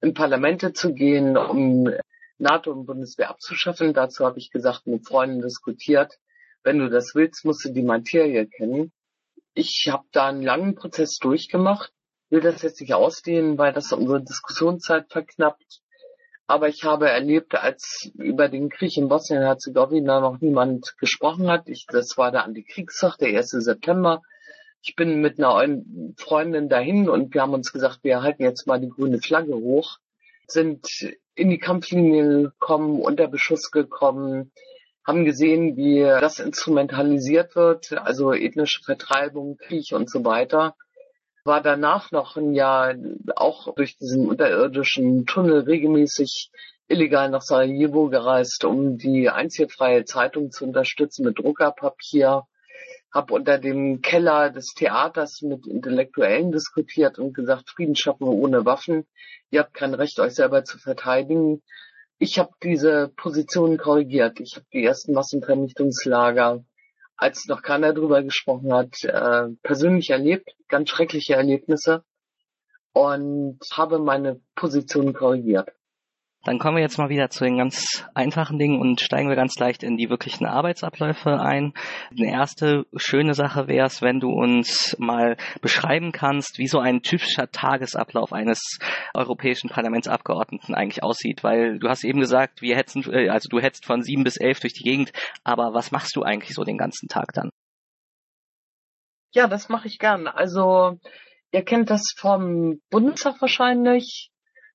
in 0.00 0.14
Parlamente 0.14 0.72
zu 0.72 0.92
gehen, 0.92 1.36
um 1.36 1.90
NATO 2.38 2.72
und 2.72 2.86
Bundeswehr 2.86 3.30
abzuschaffen. 3.30 3.94
Dazu 3.94 4.26
habe 4.26 4.40
ich 4.40 4.50
gesagt, 4.50 4.86
mit 4.86 5.06
Freunden 5.06 5.40
diskutiert. 5.40 6.18
Wenn 6.64 6.80
du 6.80 6.90
das 6.90 7.14
willst, 7.14 7.44
musst 7.44 7.64
du 7.64 7.70
die 7.70 7.82
Materie 7.82 8.46
kennen. 8.46 8.92
Ich 9.54 9.88
habe 9.88 10.04
da 10.10 10.26
einen 10.26 10.42
langen 10.42 10.74
Prozess 10.74 11.18
durchgemacht, 11.18 11.92
will 12.32 12.40
das 12.40 12.62
jetzt 12.62 12.80
nicht 12.80 12.94
ausdehnen, 12.94 13.58
weil 13.58 13.74
das 13.74 13.92
unsere 13.92 14.22
Diskussionszeit 14.22 15.06
verknappt. 15.10 15.80
Aber 16.46 16.68
ich 16.68 16.82
habe 16.82 17.08
erlebt, 17.08 17.54
als 17.54 18.10
über 18.14 18.48
den 18.48 18.70
Krieg 18.70 18.96
in 18.96 19.08
Bosnien-Herzegowina 19.08 20.20
noch 20.20 20.40
niemand 20.40 20.94
gesprochen 20.98 21.50
hat. 21.50 21.68
Ich, 21.68 21.86
das 21.86 22.16
war 22.16 22.32
der 22.32 22.44
Antikriegstag, 22.44 23.16
der 23.18 23.36
1. 23.36 23.50
September. 23.50 24.22
Ich 24.82 24.96
bin 24.96 25.20
mit 25.20 25.38
einer 25.38 25.82
Freundin 26.16 26.68
dahin 26.68 27.08
und 27.08 27.34
wir 27.34 27.42
haben 27.42 27.54
uns 27.54 27.72
gesagt, 27.72 28.00
wir 28.02 28.22
halten 28.22 28.42
jetzt 28.42 28.66
mal 28.66 28.80
die 28.80 28.88
grüne 28.88 29.20
Flagge 29.20 29.54
hoch, 29.54 29.98
sind 30.46 30.86
in 31.34 31.50
die 31.50 31.58
Kampflinie 31.58 32.44
gekommen, 32.44 33.00
unter 33.00 33.28
Beschuss 33.28 33.70
gekommen, 33.70 34.52
haben 35.06 35.24
gesehen, 35.24 35.76
wie 35.76 36.00
das 36.00 36.38
instrumentalisiert 36.38 37.54
wird, 37.56 37.92
also 37.92 38.32
ethnische 38.32 38.82
Vertreibung, 38.82 39.56
Krieg 39.58 39.92
und 39.92 40.10
so 40.10 40.24
weiter. 40.24 40.74
War 41.44 41.60
danach 41.60 42.12
noch 42.12 42.36
ein 42.36 42.54
Jahr 42.54 42.94
auch 43.34 43.74
durch 43.74 43.96
diesen 43.96 44.28
unterirdischen 44.28 45.26
Tunnel 45.26 45.60
regelmäßig 45.62 46.50
illegal 46.86 47.30
nach 47.30 47.42
Sarajevo 47.42 48.08
gereist, 48.08 48.64
um 48.64 48.96
die 48.96 49.28
einzige 49.28 49.68
Zeitung 50.04 50.52
zu 50.52 50.64
unterstützen 50.64 51.24
mit 51.24 51.38
Druckerpapier. 51.38 52.44
Hab 53.12 53.30
unter 53.30 53.58
dem 53.58 54.00
Keller 54.02 54.50
des 54.50 54.72
Theaters 54.74 55.42
mit 55.42 55.66
Intellektuellen 55.66 56.52
diskutiert 56.52 57.18
und 57.18 57.34
gesagt, 57.34 57.68
Frieden 57.68 57.96
schaffen 57.96 58.26
wir 58.26 58.32
ohne 58.32 58.64
Waffen. 58.64 59.06
Ihr 59.50 59.60
habt 59.60 59.74
kein 59.74 59.94
Recht, 59.94 60.20
euch 60.20 60.34
selber 60.34 60.64
zu 60.64 60.78
verteidigen. 60.78 61.60
Ich 62.18 62.38
habe 62.38 62.52
diese 62.62 63.10
Position 63.16 63.78
korrigiert. 63.78 64.38
Ich 64.38 64.54
habe 64.54 64.66
die 64.72 64.84
ersten 64.84 65.12
Massenvernichtungslager, 65.12 66.64
als 67.22 67.46
noch 67.46 67.62
keiner 67.62 67.92
drüber 67.92 68.20
gesprochen 68.24 68.72
hat, 68.72 69.04
äh, 69.04 69.48
persönlich 69.62 70.10
erlebt, 70.10 70.56
ganz 70.68 70.90
schreckliche 70.90 71.34
Erlebnisse 71.34 72.04
und 72.92 73.60
habe 73.72 74.00
meine 74.00 74.40
Position 74.56 75.12
korrigiert. 75.12 75.70
Dann 76.44 76.58
kommen 76.58 76.76
wir 76.76 76.82
jetzt 76.82 76.98
mal 76.98 77.08
wieder 77.08 77.30
zu 77.30 77.44
den 77.44 77.56
ganz 77.56 78.04
einfachen 78.14 78.58
Dingen 78.58 78.80
und 78.80 79.00
steigen 79.00 79.28
wir 79.28 79.36
ganz 79.36 79.54
leicht 79.58 79.84
in 79.84 79.96
die 79.96 80.10
wirklichen 80.10 80.44
Arbeitsabläufe 80.44 81.40
ein. 81.40 81.72
Eine 82.10 82.32
erste 82.32 82.84
schöne 82.96 83.34
Sache 83.34 83.68
wäre 83.68 83.86
es, 83.86 84.02
wenn 84.02 84.18
du 84.18 84.30
uns 84.30 84.96
mal 84.98 85.36
beschreiben 85.60 86.10
kannst, 86.10 86.58
wie 86.58 86.66
so 86.66 86.80
ein 86.80 87.02
typischer 87.02 87.48
Tagesablauf 87.48 88.32
eines 88.32 88.78
Europäischen 89.14 89.70
Parlamentsabgeordneten 89.70 90.74
eigentlich 90.74 91.04
aussieht, 91.04 91.44
weil 91.44 91.78
du 91.78 91.88
hast 91.88 92.02
eben 92.02 92.18
gesagt, 92.18 92.60
wir 92.60 92.76
hetzen, 92.76 93.04
äh, 93.12 93.28
also 93.28 93.48
du 93.48 93.60
hetzt 93.60 93.86
von 93.86 94.02
sieben 94.02 94.24
bis 94.24 94.36
elf 94.36 94.58
durch 94.58 94.72
die 94.72 94.84
Gegend, 94.84 95.12
aber 95.44 95.74
was 95.74 95.92
machst 95.92 96.16
du 96.16 96.22
eigentlich 96.22 96.54
so 96.54 96.64
den 96.64 96.76
ganzen 96.76 97.08
Tag 97.08 97.32
dann? 97.34 97.50
Ja, 99.32 99.46
das 99.46 99.68
mache 99.68 99.86
ich 99.86 99.98
gern. 100.00 100.26
Also 100.26 100.98
ihr 101.52 101.64
kennt 101.64 101.88
das 101.88 102.02
vom 102.16 102.80
Bundestag 102.90 103.40
wahrscheinlich 103.40 104.31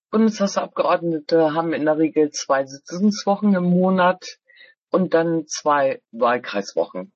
Bundestagsabgeordnete 0.10 1.54
haben 1.54 1.74
in 1.74 1.86
der 1.86 1.98
Regel 1.98 2.32
zwei 2.32 2.66
Sitzungswochen 2.66 3.54
im 3.56 3.66
Monat 3.66 4.38
und 4.90 5.14
dann 5.14 5.46
zwei 5.48 6.02
Wahlkreiswochen. 6.12 7.12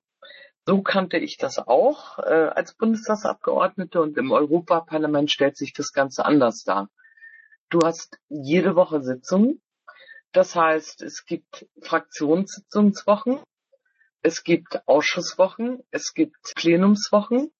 So 0.66 0.82
kannte 0.82 1.16
ich 1.16 1.38
das 1.38 1.58
auch 1.58 2.18
äh, 2.18 2.50
als 2.54 2.74
Bundestagsabgeordnete 2.74 4.00
und 4.00 4.16
im 4.16 4.30
Europaparlament 4.30 5.30
stellt 5.30 5.56
sich 5.56 5.72
das 5.72 5.92
Ganze 5.92 6.24
anders 6.24 6.62
dar. 6.64 6.88
Du 7.70 7.80
hast 7.82 8.18
jede 8.28 8.76
Woche 8.76 9.02
Sitzungen. 9.02 9.60
Das 10.32 10.54
heißt, 10.54 11.02
es 11.02 11.24
gibt 11.24 11.66
Fraktionssitzungswochen, 11.80 13.40
es 14.22 14.44
gibt 14.44 14.86
Ausschusswochen, 14.86 15.82
es 15.90 16.14
gibt 16.14 16.36
Plenumswochen 16.54 17.50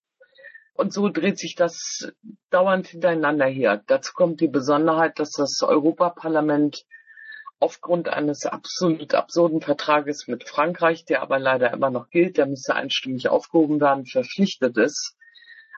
und 0.74 0.92
so 0.92 1.08
dreht 1.08 1.38
sich 1.38 1.54
das 1.54 2.12
dauernd 2.50 2.88
hintereinander 2.88 3.46
her. 3.46 3.82
Dazu 3.86 4.12
kommt 4.14 4.40
die 4.40 4.48
Besonderheit, 4.48 5.18
dass 5.18 5.32
das 5.32 5.62
Europaparlament 5.62 6.84
aufgrund 7.60 8.08
eines 8.08 8.44
absolut 8.44 9.14
absurden 9.14 9.60
Vertrages 9.60 10.26
mit 10.26 10.48
Frankreich, 10.48 11.04
der 11.04 11.22
aber 11.22 11.38
leider 11.38 11.72
immer 11.72 11.90
noch 11.90 12.10
gilt, 12.10 12.36
der 12.36 12.46
müsste 12.46 12.74
einstimmig 12.74 13.28
aufgehoben 13.28 13.80
werden, 13.80 14.04
verpflichtet 14.04 14.76
ist, 14.76 15.16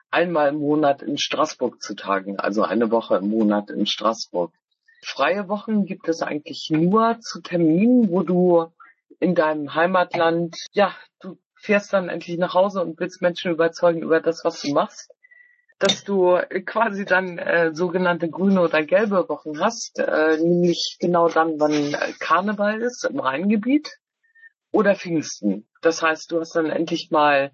einmal 0.09 0.49
im 0.49 0.55
Monat 0.55 1.03
in 1.03 1.17
Straßburg 1.17 1.81
zu 1.81 1.93
tagen, 1.93 2.39
also 2.39 2.63
eine 2.63 2.89
Woche 2.89 3.17
im 3.17 3.29
Monat 3.29 3.69
in 3.69 3.85
Straßburg. 3.85 4.51
Freie 5.03 5.47
Wochen 5.47 5.85
gibt 5.85 6.07
es 6.07 6.23
eigentlich 6.23 6.69
nur 6.71 7.19
zu 7.19 7.41
Terminen, 7.41 8.09
wo 8.09 8.23
du 8.23 8.65
in 9.19 9.35
deinem 9.35 9.75
Heimatland, 9.75 10.55
ja, 10.71 10.95
du 11.19 11.37
fährst 11.65 11.93
dann 11.93 12.09
endlich 12.09 12.37
nach 12.37 12.53
Hause 12.53 12.81
und 12.81 12.99
willst 12.99 13.21
Menschen 13.21 13.51
überzeugen 13.51 14.01
über 14.01 14.21
das, 14.21 14.45
was 14.45 14.61
du 14.61 14.73
machst, 14.73 15.11
dass 15.79 16.03
du 16.03 16.39
quasi 16.65 17.05
dann 17.05 17.37
äh, 17.37 17.73
sogenannte 17.73 18.29
grüne 18.29 18.61
oder 18.61 18.83
gelbe 18.83 19.27
Wochen 19.27 19.59
hast, 19.59 19.99
äh, 19.99 20.37
nämlich 20.37 20.97
genau 20.99 21.27
dann, 21.27 21.59
wann 21.59 21.93
äh, 21.93 22.13
Karneval 22.19 22.81
ist 22.81 23.03
im 23.03 23.19
Rheingebiet 23.19 23.97
oder 24.71 24.95
Pfingsten. 24.95 25.67
Das 25.81 26.01
heißt, 26.01 26.31
du 26.31 26.39
hast 26.39 26.55
dann 26.55 26.69
endlich 26.69 27.09
mal 27.11 27.51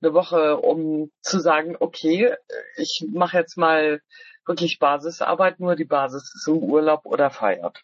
eine 0.00 0.14
Woche, 0.14 0.58
um 0.58 1.10
zu 1.20 1.40
sagen, 1.40 1.76
okay, 1.80 2.34
ich 2.76 3.04
mache 3.12 3.38
jetzt 3.38 3.56
mal 3.56 4.00
wirklich 4.46 4.78
Basisarbeit, 4.78 5.58
nur 5.58 5.74
die 5.74 5.84
Basis 5.84 6.32
ist 6.34 6.46
im 6.46 6.58
Urlaub 6.58 7.04
oder 7.04 7.30
feiert. 7.30 7.82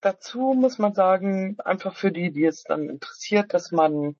Dazu 0.00 0.54
muss 0.54 0.78
man 0.78 0.92
sagen, 0.92 1.56
einfach 1.64 1.94
für 1.94 2.10
die, 2.10 2.32
die 2.32 2.44
es 2.44 2.64
dann 2.64 2.88
interessiert, 2.88 3.54
dass 3.54 3.70
man 3.70 4.16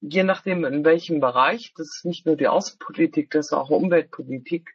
je 0.00 0.22
nachdem 0.24 0.64
in 0.64 0.84
welchem 0.84 1.20
Bereich, 1.20 1.72
das 1.76 1.88
ist 1.96 2.04
nicht 2.04 2.26
nur 2.26 2.36
die 2.36 2.48
Außenpolitik, 2.48 3.30
das 3.30 3.46
ist 3.46 3.52
auch 3.52 3.70
Umweltpolitik. 3.70 4.74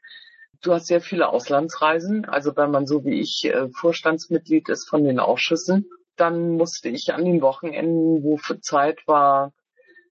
Du 0.61 0.73
hast 0.73 0.87
sehr 0.87 1.01
viele 1.01 1.29
Auslandsreisen, 1.29 2.25
also 2.25 2.55
wenn 2.55 2.71
man 2.71 2.85
so 2.85 3.03
wie 3.03 3.19
ich 3.19 3.45
äh, 3.45 3.69
Vorstandsmitglied 3.69 4.69
ist 4.69 4.87
von 4.87 5.03
den 5.03 5.19
Ausschüssen, 5.19 5.89
dann 6.17 6.51
musste 6.51 6.89
ich 6.89 7.13
an 7.13 7.25
den 7.25 7.41
Wochenenden, 7.41 8.23
wo 8.23 8.37
für 8.37 8.59
Zeit 8.59 9.07
war, 9.07 9.53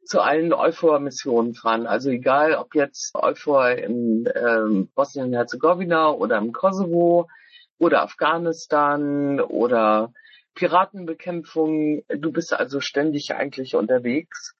zu 0.04 0.20
allen 0.20 0.52
Euphor-Missionen 0.52 1.54
fahren. 1.54 1.86
Also 1.86 2.10
egal, 2.10 2.54
ob 2.54 2.74
jetzt 2.74 3.14
Euphor 3.14 3.70
in 3.70 4.28
ähm, 4.34 4.90
Bosnien-Herzegowina 4.94 6.10
oder 6.10 6.38
im 6.38 6.52
Kosovo 6.52 7.28
oder 7.78 8.02
Afghanistan 8.02 9.40
oder 9.40 10.12
Piratenbekämpfung. 10.54 12.02
Du 12.08 12.32
bist 12.32 12.52
also 12.52 12.80
ständig 12.80 13.34
eigentlich 13.34 13.76
unterwegs. 13.76 14.56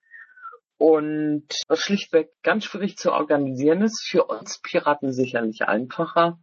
Und 0.80 1.44
was 1.68 1.80
schlichtweg 1.80 2.30
ganz 2.42 2.64
schwierig 2.64 2.96
zu 2.96 3.12
organisieren 3.12 3.82
ist, 3.82 4.02
für 4.02 4.24
uns 4.24 4.62
Piraten 4.62 5.12
sicherlich 5.12 5.64
einfacher, 5.64 6.38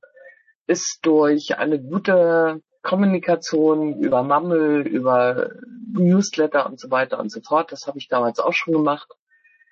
ist 0.68 1.00
durch 1.02 1.58
eine 1.58 1.82
gute 1.82 2.62
Kommunikation 2.84 4.00
über 4.00 4.22
Mammel, 4.22 4.86
über 4.86 5.50
Newsletter 5.92 6.68
und 6.68 6.80
so 6.80 6.92
weiter 6.92 7.20
und 7.20 7.32
so 7.32 7.42
fort. 7.42 7.72
Das 7.72 7.88
habe 7.88 7.98
ich 7.98 8.10
damals 8.10 8.38
auch 8.38 8.54
schon 8.54 8.74
gemacht. 8.74 9.12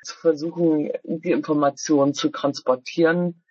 Zu 0.03 0.17
versuchen, 0.17 0.89
die 1.03 1.31
Informationen 1.31 2.15
zu 2.15 2.29
transportieren 2.29 3.43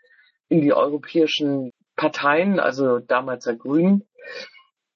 in 0.49 0.63
die 0.63 0.73
europäischen 0.73 1.71
Parteien, 1.95 2.59
also 2.59 2.99
damals 2.99 3.45
der 3.45 3.55
Grünen, 3.55 4.03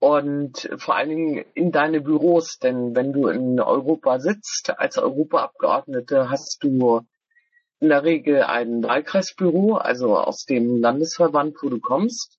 und 0.01 0.71
vor 0.79 0.97
allen 0.97 1.09
Dingen 1.09 1.45
in 1.55 1.73
deine 1.73 2.01
Büros, 2.01 2.59
denn 2.59 2.95
wenn 2.95 3.13
du 3.13 3.29
in 3.29 3.59
Europa 3.59 4.21
sitzt 4.21 4.79
als 4.79 4.97
Europaabgeordnete, 4.97 6.31
hast 6.31 6.63
du 6.63 7.03
in 7.81 7.89
der 7.89 8.05
Regel 8.05 8.43
ein 8.43 8.83
Wahlkreisbüro, 8.83 9.75
also 9.75 10.17
aus 10.17 10.45
dem 10.45 10.81
Landesverband, 10.81 11.57
wo 11.63 11.69
du 11.69 11.81
kommst, 11.81 12.39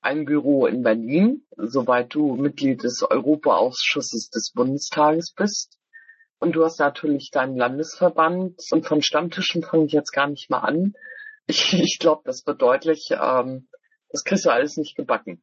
ein 0.00 0.24
Büro 0.24 0.66
in 0.66 0.82
Berlin, 0.82 1.46
soweit 1.56 2.14
du 2.14 2.36
Mitglied 2.36 2.82
des 2.82 3.02
Europaausschusses 3.02 4.30
des 4.30 4.52
Bundestages 4.54 5.32
bist. 5.34 5.78
Und 6.40 6.52
du 6.52 6.64
hast 6.64 6.78
natürlich 6.78 7.30
deinen 7.32 7.56
Landesverband 7.56 8.60
und 8.70 8.86
von 8.86 9.02
Stammtischen 9.02 9.62
fange 9.62 9.86
ich 9.86 9.92
jetzt 9.92 10.12
gar 10.12 10.28
nicht 10.28 10.50
mal 10.50 10.60
an. 10.60 10.94
Ich, 11.50 11.72
ich 11.72 11.96
glaube, 11.98 12.20
das 12.26 12.46
wird 12.46 12.60
deutlich, 12.60 13.08
ähm, 13.10 13.68
das 14.10 14.22
kriegst 14.22 14.44
du 14.44 14.50
alles 14.50 14.76
nicht 14.76 14.96
gebacken. 14.96 15.42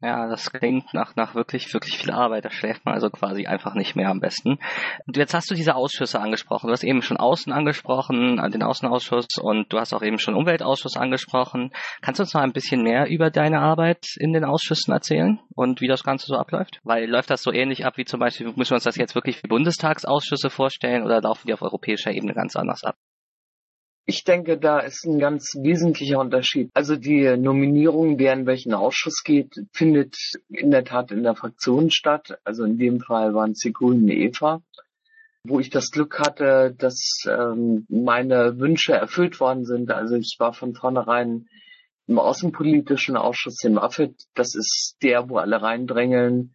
Ja, 0.00 0.28
das 0.28 0.52
klingt 0.52 0.94
nach, 0.94 1.16
nach 1.16 1.34
wirklich, 1.34 1.74
wirklich 1.74 1.98
viel 1.98 2.12
Arbeit. 2.12 2.44
Da 2.44 2.50
schläft 2.50 2.84
man 2.84 2.94
also 2.94 3.10
quasi 3.10 3.46
einfach 3.46 3.74
nicht 3.74 3.96
mehr 3.96 4.10
am 4.10 4.20
besten. 4.20 4.60
Und 5.06 5.16
jetzt 5.16 5.34
hast 5.34 5.50
du 5.50 5.56
diese 5.56 5.74
Ausschüsse 5.74 6.20
angesprochen. 6.20 6.68
Du 6.68 6.72
hast 6.72 6.84
eben 6.84 7.02
schon 7.02 7.16
Außen 7.16 7.52
angesprochen, 7.52 8.36
den 8.36 8.62
Außenausschuss 8.62 9.26
und 9.40 9.72
du 9.72 9.80
hast 9.80 9.92
auch 9.92 10.02
eben 10.02 10.20
schon 10.20 10.36
Umweltausschuss 10.36 10.96
angesprochen. 10.96 11.72
Kannst 12.00 12.20
du 12.20 12.22
uns 12.22 12.32
noch 12.32 12.42
ein 12.42 12.52
bisschen 12.52 12.82
mehr 12.84 13.08
über 13.08 13.30
deine 13.30 13.58
Arbeit 13.58 14.06
in 14.18 14.32
den 14.32 14.44
Ausschüssen 14.44 14.92
erzählen 14.92 15.40
und 15.56 15.80
wie 15.80 15.88
das 15.88 16.04
Ganze 16.04 16.26
so 16.26 16.36
abläuft? 16.36 16.78
Weil 16.84 17.10
läuft 17.10 17.30
das 17.30 17.42
so 17.42 17.52
ähnlich 17.52 17.84
ab 17.84 17.96
wie 17.96 18.04
zum 18.04 18.20
Beispiel, 18.20 18.52
müssen 18.54 18.70
wir 18.70 18.76
uns 18.76 18.84
das 18.84 18.96
jetzt 18.96 19.16
wirklich 19.16 19.42
wie 19.42 19.48
Bundestagsausschüsse 19.48 20.48
vorstellen 20.48 21.02
oder 21.02 21.20
laufen 21.20 21.48
die 21.48 21.54
auf 21.54 21.62
europäischer 21.62 22.12
Ebene 22.12 22.34
ganz 22.34 22.54
anders 22.54 22.84
ab? 22.84 22.94
Ich 24.10 24.24
denke, 24.24 24.56
da 24.56 24.78
ist 24.78 25.04
ein 25.04 25.18
ganz 25.18 25.52
wesentlicher 25.60 26.18
Unterschied. 26.18 26.70
Also 26.72 26.96
die 26.96 27.36
Nominierung, 27.36 28.18
wer 28.18 28.32
in 28.32 28.46
welchen 28.46 28.72
Ausschuss 28.72 29.22
geht, 29.22 29.54
findet 29.74 30.16
in 30.48 30.70
der 30.70 30.84
Tat 30.84 31.10
in 31.10 31.22
der 31.22 31.34
Fraktion 31.34 31.90
statt. 31.90 32.38
Also 32.42 32.64
in 32.64 32.78
dem 32.78 33.00
Fall 33.00 33.34
waren 33.34 33.50
es 33.50 33.58
die 33.58 33.70
Grünen 33.74 34.08
Eva, 34.08 34.62
wo 35.44 35.60
ich 35.60 35.68
das 35.68 35.90
Glück 35.90 36.20
hatte, 36.20 36.74
dass 36.78 37.26
ähm, 37.28 37.84
meine 37.90 38.58
Wünsche 38.58 38.94
erfüllt 38.94 39.40
worden 39.40 39.66
sind. 39.66 39.90
Also 39.90 40.14
ich 40.16 40.36
war 40.38 40.54
von 40.54 40.74
vornherein 40.74 41.46
im 42.06 42.18
Außenpolitischen 42.18 43.14
Ausschuss, 43.14 43.62
im 43.62 43.76
AFET, 43.76 44.14
das 44.32 44.54
ist 44.54 44.96
der, 45.02 45.28
wo 45.28 45.36
alle 45.36 45.60
reindrängeln, 45.60 46.54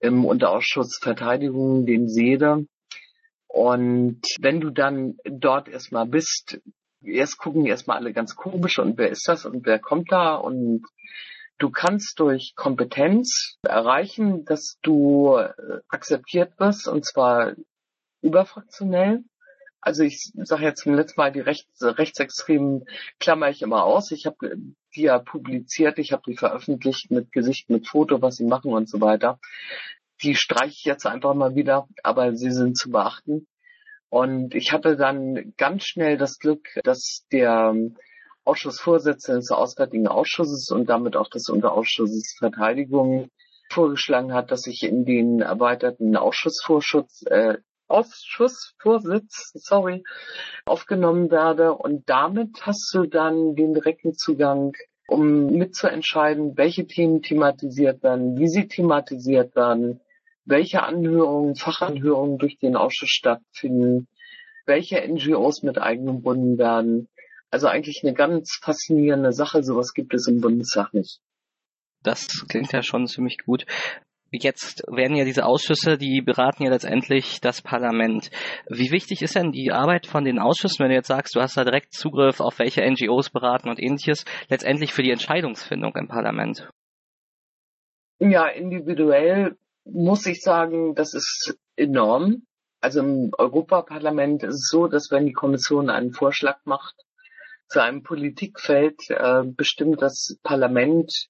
im 0.00 0.24
Unterausschuss 0.24 0.98
Verteidigung, 1.02 1.84
den 1.84 2.08
SEDE. 2.08 2.66
Und 3.46 4.22
wenn 4.40 4.62
du 4.62 4.70
dann 4.70 5.18
dort 5.26 5.68
erstmal 5.68 6.06
bist, 6.06 6.62
erst 7.06 7.38
gucken 7.38 7.66
erstmal 7.66 7.98
alle 7.98 8.12
ganz 8.12 8.36
komisch 8.36 8.78
und 8.78 8.98
wer 8.98 9.10
ist 9.10 9.28
das 9.28 9.44
und 9.44 9.66
wer 9.66 9.78
kommt 9.78 10.10
da 10.12 10.34
und 10.34 10.84
Du 11.58 11.70
kannst 11.70 12.18
durch 12.18 12.54
Kompetenz 12.56 13.58
erreichen, 13.62 14.44
dass 14.44 14.78
du 14.82 15.36
äh, 15.36 15.52
akzeptiert 15.88 16.58
wirst, 16.58 16.88
und 16.88 17.04
zwar 17.04 17.52
überfraktionell. 18.22 19.22
Also 19.80 20.02
ich 20.02 20.32
sage 20.34 20.64
jetzt 20.64 20.82
zum 20.82 20.94
letzten 20.94 21.20
Mal, 21.20 21.30
die 21.30 21.40
Rechts, 21.40 21.80
Rechtsextremen 21.80 22.86
klammer 23.20 23.50
ich 23.50 23.62
immer 23.62 23.84
aus. 23.84 24.10
Ich 24.10 24.26
habe 24.26 24.56
die 24.96 25.02
ja 25.02 25.18
publiziert, 25.18 25.98
ich 25.98 26.12
habe 26.12 26.22
die 26.26 26.36
veröffentlicht 26.36 27.10
mit 27.10 27.30
Gesicht, 27.32 27.70
mit 27.70 27.86
Foto, 27.86 28.20
was 28.20 28.36
sie 28.36 28.46
machen 28.46 28.72
und 28.72 28.88
so 28.88 29.00
weiter. 29.00 29.38
Die 30.22 30.34
streiche 30.34 30.72
ich 30.72 30.84
jetzt 30.84 31.06
einfach 31.06 31.34
mal 31.34 31.54
wieder, 31.54 31.86
aber 32.02 32.34
sie 32.34 32.50
sind 32.50 32.76
zu 32.76 32.90
beachten. 32.90 33.46
Und 34.08 34.54
ich 34.54 34.72
hatte 34.72 34.96
dann 34.96 35.54
ganz 35.56 35.84
schnell 35.84 36.16
das 36.16 36.38
Glück, 36.38 36.68
dass 36.84 37.26
der 37.32 37.74
Ausschussvorsitzende 38.44 39.40
des 39.40 39.50
Auswärtigen 39.50 40.06
Ausschusses 40.06 40.70
und 40.70 40.88
damit 40.88 41.16
auch 41.16 41.28
des 41.28 41.48
Unterausschusses 41.48 42.36
Verteidigung 42.38 43.28
vorgeschlagen 43.70 44.32
hat, 44.32 44.50
dass 44.50 44.66
ich 44.66 44.82
in 44.82 45.04
den 45.04 45.40
erweiterten 45.40 46.16
Ausschussvorschutz, 46.16 47.24
äh, 47.26 47.58
Ausschussvorsitz, 47.88 49.52
sorry, 49.54 50.04
aufgenommen 50.64 51.30
werde. 51.30 51.74
Und 51.74 52.08
damit 52.08 52.62
hast 52.62 52.92
du 52.94 53.06
dann 53.06 53.54
den 53.56 53.74
direkten 53.74 54.14
Zugang, 54.14 54.72
um 55.06 55.46
mitzuentscheiden, 55.46 56.56
welche 56.56 56.86
Themen 56.86 57.22
thematisiert 57.22 58.02
werden, 58.02 58.38
wie 58.38 58.48
sie 58.48 58.68
thematisiert 58.68 59.54
werden, 59.54 60.00
welche 60.44 60.82
Anhörungen, 60.82 61.56
Fachanhörungen 61.56 62.38
durch 62.38 62.58
den 62.58 62.76
Ausschuss 62.76 63.10
stattfinden, 63.10 64.08
welche 64.66 65.00
NGOs 65.06 65.62
mit 65.62 65.78
eingebunden 65.78 66.58
werden. 66.58 67.08
Also 67.50 67.68
eigentlich 67.68 68.00
eine 68.02 68.14
ganz 68.14 68.58
faszinierende 68.62 69.32
Sache. 69.32 69.62
Sowas 69.62 69.92
gibt 69.94 70.14
es 70.14 70.26
im 70.26 70.40
Bundestag 70.40 70.92
nicht. 70.92 71.20
Das 72.02 72.26
klingt 72.48 72.72
ja 72.72 72.82
schon 72.82 73.06
ziemlich 73.06 73.38
gut. 73.44 73.64
Jetzt 74.30 74.82
werden 74.88 75.16
ja 75.16 75.24
diese 75.24 75.46
Ausschüsse, 75.46 75.96
die 75.96 76.20
beraten 76.20 76.64
ja 76.64 76.70
letztendlich 76.70 77.40
das 77.40 77.62
Parlament. 77.62 78.30
Wie 78.68 78.90
wichtig 78.90 79.22
ist 79.22 79.36
denn 79.36 79.52
die 79.52 79.70
Arbeit 79.70 80.06
von 80.06 80.24
den 80.24 80.40
Ausschüssen, 80.40 80.80
wenn 80.80 80.88
du 80.88 80.96
jetzt 80.96 81.06
sagst, 81.06 81.36
du 81.36 81.40
hast 81.40 81.56
da 81.56 81.62
direkt 81.62 81.92
Zugriff 81.92 82.40
auf 82.40 82.58
welche 82.58 82.82
NGOs 82.82 83.30
beraten 83.30 83.68
und 83.68 83.80
ähnliches, 83.80 84.24
letztendlich 84.48 84.92
für 84.92 85.04
die 85.04 85.12
Entscheidungsfindung 85.12 85.94
im 85.94 86.08
Parlament? 86.08 86.68
Ja, 88.18 88.48
individuell 88.48 89.56
muss 89.84 90.26
ich 90.26 90.42
sagen, 90.42 90.94
das 90.94 91.14
ist 91.14 91.56
enorm. 91.76 92.46
Also 92.80 93.00
im 93.00 93.32
Europaparlament 93.36 94.42
ist 94.42 94.54
es 94.54 94.68
so, 94.68 94.88
dass 94.88 95.10
wenn 95.10 95.26
die 95.26 95.32
Kommission 95.32 95.88
einen 95.88 96.12
Vorschlag 96.12 96.58
macht 96.64 96.94
zu 97.68 97.80
einem 97.80 98.02
Politikfeld, 98.02 99.08
äh, 99.08 99.42
bestimmt 99.44 100.02
das 100.02 100.36
Parlament 100.42 101.28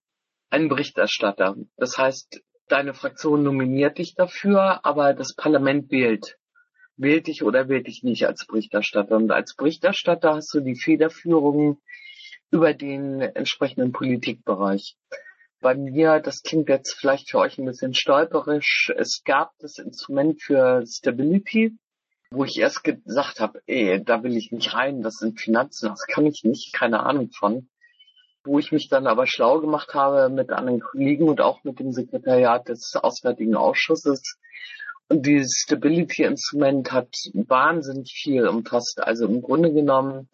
einen 0.51 0.69
Berichterstatter. 0.69 1.57
Das 1.77 1.97
heißt, 1.97 2.43
deine 2.69 2.95
Fraktion 2.95 3.43
nominiert 3.43 3.99
dich 3.99 4.15
dafür, 4.15 4.85
aber 4.85 5.15
das 5.15 5.35
Parlament 5.35 5.91
wählt. 5.91 6.37
Wählt 6.97 7.27
dich 7.27 7.43
oder 7.43 7.69
wählt 7.69 7.87
dich 7.87 8.03
nicht 8.03 8.27
als 8.27 8.47
Berichterstatter. 8.47 9.17
Und 9.17 9.31
als 9.31 9.55
Berichterstatter 9.55 10.35
hast 10.35 10.53
du 10.55 10.61
die 10.61 10.77
Federführung 10.77 11.81
über 12.51 12.73
den 12.73 13.21
entsprechenden 13.21 13.93
Politikbereich. 13.93 14.97
Bei 15.65 15.75
mir, 15.75 16.21
das 16.21 16.43
klingt 16.43 16.69
jetzt 16.69 16.93
vielleicht 16.93 17.31
für 17.31 17.39
euch 17.39 17.57
ein 17.57 17.65
bisschen 17.65 17.95
stolperisch, 17.95 18.93
es 18.99 19.23
gab 19.25 19.53
das 19.61 19.79
Instrument 19.79 20.43
für 20.43 20.85
Stability, 20.87 21.73
wo 22.31 22.45
ich 22.45 22.59
erst 22.59 22.85
gesagt 22.85 23.41
habe, 23.41 23.63
ey, 23.65 24.05
da 24.05 24.23
will 24.23 24.37
ich 24.37 24.53
nicht 24.53 24.75
rein, 24.75 25.01
das 25.01 25.15
sind 25.15 25.41
Finanzen, 25.41 25.89
das 25.89 26.05
kann 26.07 26.27
ich 26.27 26.45
nicht, 26.45 26.75
keine 26.75 27.01
Ahnung 27.01 27.31
von 27.31 27.71
wo 28.45 28.59
ich 28.59 28.73
mich 28.73 28.91
dann 28.91 29.07
aber 29.07 29.27
schlau 29.27 29.59
gemacht 29.59 29.95
habe 29.95 30.29
mit 30.29 30.51
anderen 30.51 30.81
Kollegen 30.81 31.31
und 31.31 31.41
auch 31.41 31.65
mit 31.65 31.79
dem 31.79 31.93
Sekretariat 31.93 32.69
des 32.69 32.95
Auswärtigen 32.95 33.57
Ausschusses. 33.57 34.37
Und 35.09 35.25
dieses 35.25 35.63
Stability-Instrument 35.63 36.93
hat 36.93 37.09
wahnsinnig 37.33 38.13
viel 38.13 38.47
umfasst. 38.47 39.01
Also 39.03 39.25
im 39.25 39.41
Grunde 39.41 39.73
genommen 39.73 40.29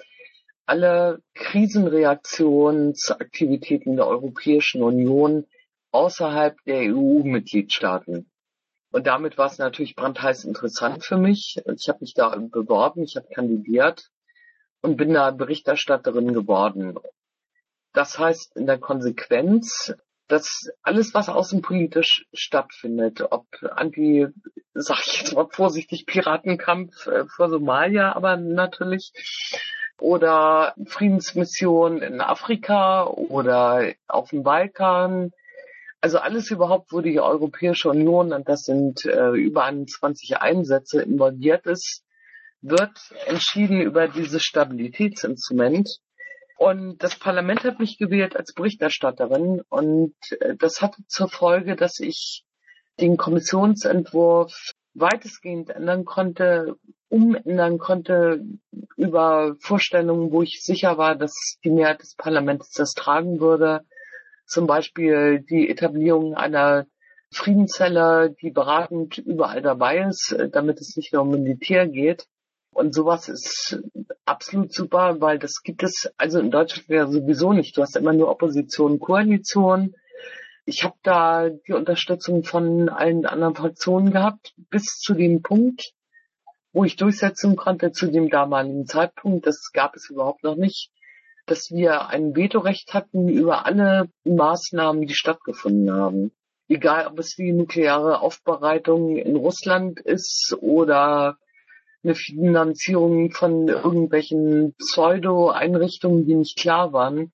alle 0.70 1.20
Krisenreaktionsaktivitäten 1.34 3.96
der 3.96 4.06
Europäischen 4.06 4.84
Union 4.84 5.46
außerhalb 5.90 6.56
der 6.64 6.94
EU-Mitgliedstaaten. 6.94 8.30
Und 8.92 9.06
damit 9.08 9.36
war 9.36 9.46
es 9.46 9.58
natürlich 9.58 9.96
brandheiß 9.96 10.44
interessant 10.44 11.04
für 11.04 11.16
mich. 11.16 11.60
Ich 11.76 11.88
habe 11.88 11.98
mich 12.02 12.14
da 12.14 12.36
beworben, 12.36 13.02
ich 13.02 13.16
habe 13.16 13.26
kandidiert 13.34 14.12
und 14.80 14.96
bin 14.96 15.12
da 15.12 15.32
Berichterstatterin 15.32 16.32
geworden. 16.32 16.94
Das 17.92 18.20
heißt 18.20 18.56
in 18.56 18.66
der 18.66 18.78
Konsequenz, 18.78 19.92
dass 20.28 20.70
alles, 20.82 21.14
was 21.14 21.28
außenpolitisch 21.28 22.26
stattfindet, 22.32 23.22
ob 23.32 23.48
anti, 23.72 24.28
sag 24.74 25.04
ich 25.04 25.22
jetzt 25.22 25.34
mal 25.34 25.48
vorsichtig, 25.50 26.06
Piratenkampf 26.06 27.08
äh, 27.08 27.26
vor 27.26 27.50
Somalia, 27.50 28.14
aber 28.14 28.36
natürlich, 28.36 29.10
oder 30.00 30.74
Friedensmission 30.86 32.02
in 32.02 32.20
Afrika 32.20 33.04
oder 33.06 33.92
auf 34.08 34.30
dem 34.30 34.42
Balkan, 34.42 35.32
also 36.00 36.18
alles 36.18 36.50
überhaupt, 36.50 36.92
wo 36.92 37.00
die 37.00 37.20
Europäische 37.20 37.90
Union, 37.90 38.32
und 38.32 38.48
das 38.48 38.62
sind 38.62 39.04
äh, 39.04 39.30
über 39.30 39.64
21 39.64 40.38
Einsätze 40.38 41.02
involviert 41.02 41.66
ist, 41.66 42.04
wird 42.62 42.98
entschieden 43.26 43.80
über 43.80 44.08
dieses 44.08 44.42
Stabilitätsinstrument. 44.42 45.98
Und 46.56 47.02
das 47.02 47.16
Parlament 47.16 47.64
hat 47.64 47.80
mich 47.80 47.98
gewählt 47.98 48.36
als 48.36 48.52
Berichterstatterin 48.52 49.62
und 49.68 50.14
äh, 50.40 50.56
das 50.56 50.82
hatte 50.82 51.02
zur 51.06 51.28
Folge, 51.28 51.76
dass 51.76 52.00
ich 52.00 52.44
den 53.00 53.16
Kommissionsentwurf 53.16 54.72
weitestgehend 54.94 55.70
ändern 55.70 56.04
konnte, 56.04 56.76
umändern 57.10 57.78
konnte 57.78 58.44
über 58.96 59.56
Vorstellungen, 59.58 60.32
wo 60.32 60.42
ich 60.42 60.62
sicher 60.62 60.96
war, 60.96 61.16
dass 61.16 61.58
die 61.64 61.70
Mehrheit 61.70 62.00
des 62.00 62.14
Parlaments 62.14 62.70
das 62.70 62.92
tragen 62.92 63.40
würde. 63.40 63.82
Zum 64.46 64.66
Beispiel 64.66 65.40
die 65.40 65.68
Etablierung 65.68 66.34
einer 66.34 66.86
Friedenszelle, 67.32 68.34
die 68.40 68.50
beratend 68.50 69.18
überall 69.18 69.62
dabei 69.62 70.06
ist, 70.08 70.36
damit 70.52 70.80
es 70.80 70.96
nicht 70.96 71.12
nur 71.12 71.22
um 71.22 71.30
Militär 71.30 71.86
geht. 71.86 72.26
Und 72.72 72.94
sowas 72.94 73.28
ist 73.28 73.82
absolut 74.24 74.72
super, 74.72 75.20
weil 75.20 75.38
das 75.38 75.62
gibt 75.62 75.82
es 75.82 76.12
also 76.16 76.38
in 76.38 76.50
Deutschland 76.50 76.88
ja 76.88 77.06
sowieso 77.08 77.52
nicht. 77.52 77.76
Du 77.76 77.82
hast 77.82 77.96
immer 77.96 78.12
nur 78.12 78.28
Opposition, 78.28 79.00
Koalition. 79.00 79.94
Ich 80.64 80.84
habe 80.84 80.96
da 81.02 81.48
die 81.48 81.72
Unterstützung 81.72 82.44
von 82.44 82.88
allen 82.88 83.26
anderen 83.26 83.56
Fraktionen 83.56 84.12
gehabt, 84.12 84.54
bis 84.70 84.98
zu 84.98 85.14
dem 85.14 85.42
Punkt, 85.42 85.92
wo 86.72 86.84
ich 86.84 86.96
durchsetzen 86.96 87.56
konnte 87.56 87.92
zu 87.92 88.10
dem 88.10 88.28
damaligen 88.28 88.86
Zeitpunkt, 88.86 89.46
das 89.46 89.70
gab 89.72 89.96
es 89.96 90.10
überhaupt 90.10 90.44
noch 90.44 90.56
nicht, 90.56 90.90
dass 91.46 91.70
wir 91.70 92.08
ein 92.08 92.36
Vetorecht 92.36 92.94
hatten 92.94 93.28
über 93.28 93.66
alle 93.66 94.08
Maßnahmen, 94.24 95.06
die 95.06 95.14
stattgefunden 95.14 95.92
haben. 95.92 96.32
Egal, 96.68 97.08
ob 97.08 97.18
es 97.18 97.34
die 97.34 97.52
nukleare 97.52 98.20
Aufbereitung 98.20 99.16
in 99.16 99.34
Russland 99.34 99.98
ist 99.98 100.56
oder 100.60 101.36
eine 102.04 102.14
Finanzierung 102.14 103.32
von 103.32 103.68
irgendwelchen 103.68 104.74
Pseudo-Einrichtungen, 104.74 106.24
die 106.24 106.36
nicht 106.36 106.56
klar 106.56 106.92
waren. 106.92 107.32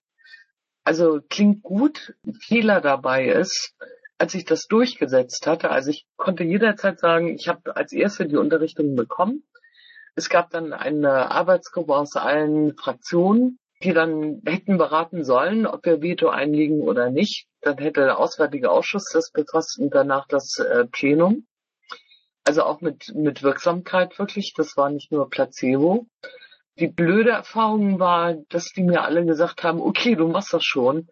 Also 0.82 1.20
klingt 1.28 1.62
gut. 1.62 2.14
Fehler 2.40 2.80
dabei 2.80 3.28
ist, 3.28 3.74
als 4.18 4.34
ich 4.34 4.44
das 4.44 4.66
durchgesetzt 4.66 5.46
hatte, 5.46 5.70
also 5.70 5.90
ich 5.90 6.06
konnte 6.16 6.44
jederzeit 6.44 6.98
sagen, 6.98 7.34
ich 7.34 7.48
habe 7.48 7.76
als 7.76 7.92
erste 7.92 8.26
die 8.26 8.36
Unterrichtung 8.36 8.94
bekommen. 8.94 9.44
Es 10.14 10.30
gab 10.30 10.50
dann 10.50 10.72
eine 10.72 11.30
Arbeitsgruppe 11.30 11.94
aus 11.94 12.16
allen 12.16 12.74
Fraktionen, 12.76 13.58
die 13.82 13.92
dann 13.92 14.40
hätten 14.46 14.78
beraten 14.78 15.24
sollen, 15.24 15.66
ob 15.66 15.84
wir 15.84 16.00
Veto 16.00 16.28
einlegen 16.28 16.80
oder 16.80 17.10
nicht. 17.10 17.46
Dann 17.60 17.76
hätte 17.76 18.00
der 18.00 18.18
Auswärtige 18.18 18.70
Ausschuss 18.70 19.10
das 19.12 19.30
befasst 19.30 19.78
und 19.78 19.94
danach 19.94 20.26
das 20.26 20.58
äh, 20.58 20.86
Plenum. 20.86 21.46
Also 22.44 22.62
auch 22.62 22.80
mit, 22.80 23.12
mit 23.14 23.42
Wirksamkeit 23.42 24.18
wirklich. 24.18 24.54
Das 24.56 24.76
war 24.76 24.88
nicht 24.88 25.12
nur 25.12 25.28
Placebo. 25.28 26.06
Die 26.78 26.88
blöde 26.88 27.30
Erfahrung 27.30 27.98
war, 27.98 28.34
dass 28.48 28.72
die 28.72 28.82
mir 28.82 29.02
alle 29.02 29.24
gesagt 29.26 29.62
haben, 29.62 29.80
okay, 29.80 30.14
du 30.14 30.28
machst 30.28 30.54
das 30.54 30.64
schon. 30.64 31.08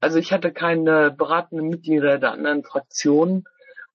Also 0.00 0.18
ich 0.18 0.32
hatte 0.32 0.52
keine 0.52 1.10
beratenden 1.10 1.68
Mitglieder 1.68 2.18
der 2.18 2.32
anderen 2.32 2.64
Fraktionen 2.64 3.44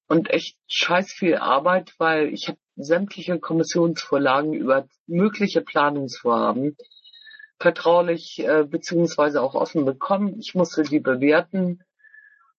und 0.07 0.29
echt 0.29 0.57
scheiß 0.67 1.11
viel 1.11 1.35
Arbeit, 1.35 1.93
weil 1.97 2.27
ich 2.33 2.47
habe 2.47 2.57
sämtliche 2.75 3.39
Kommissionsvorlagen 3.39 4.53
über 4.53 4.87
mögliche 5.07 5.61
Planungsvorhaben 5.61 6.75
vertraulich 7.59 8.39
äh, 8.39 8.65
beziehungsweise 8.67 9.41
auch 9.41 9.55
offen 9.55 9.85
bekommen. 9.85 10.39
Ich 10.39 10.55
musste 10.55 10.83
die 10.83 10.99
bewerten 10.99 11.83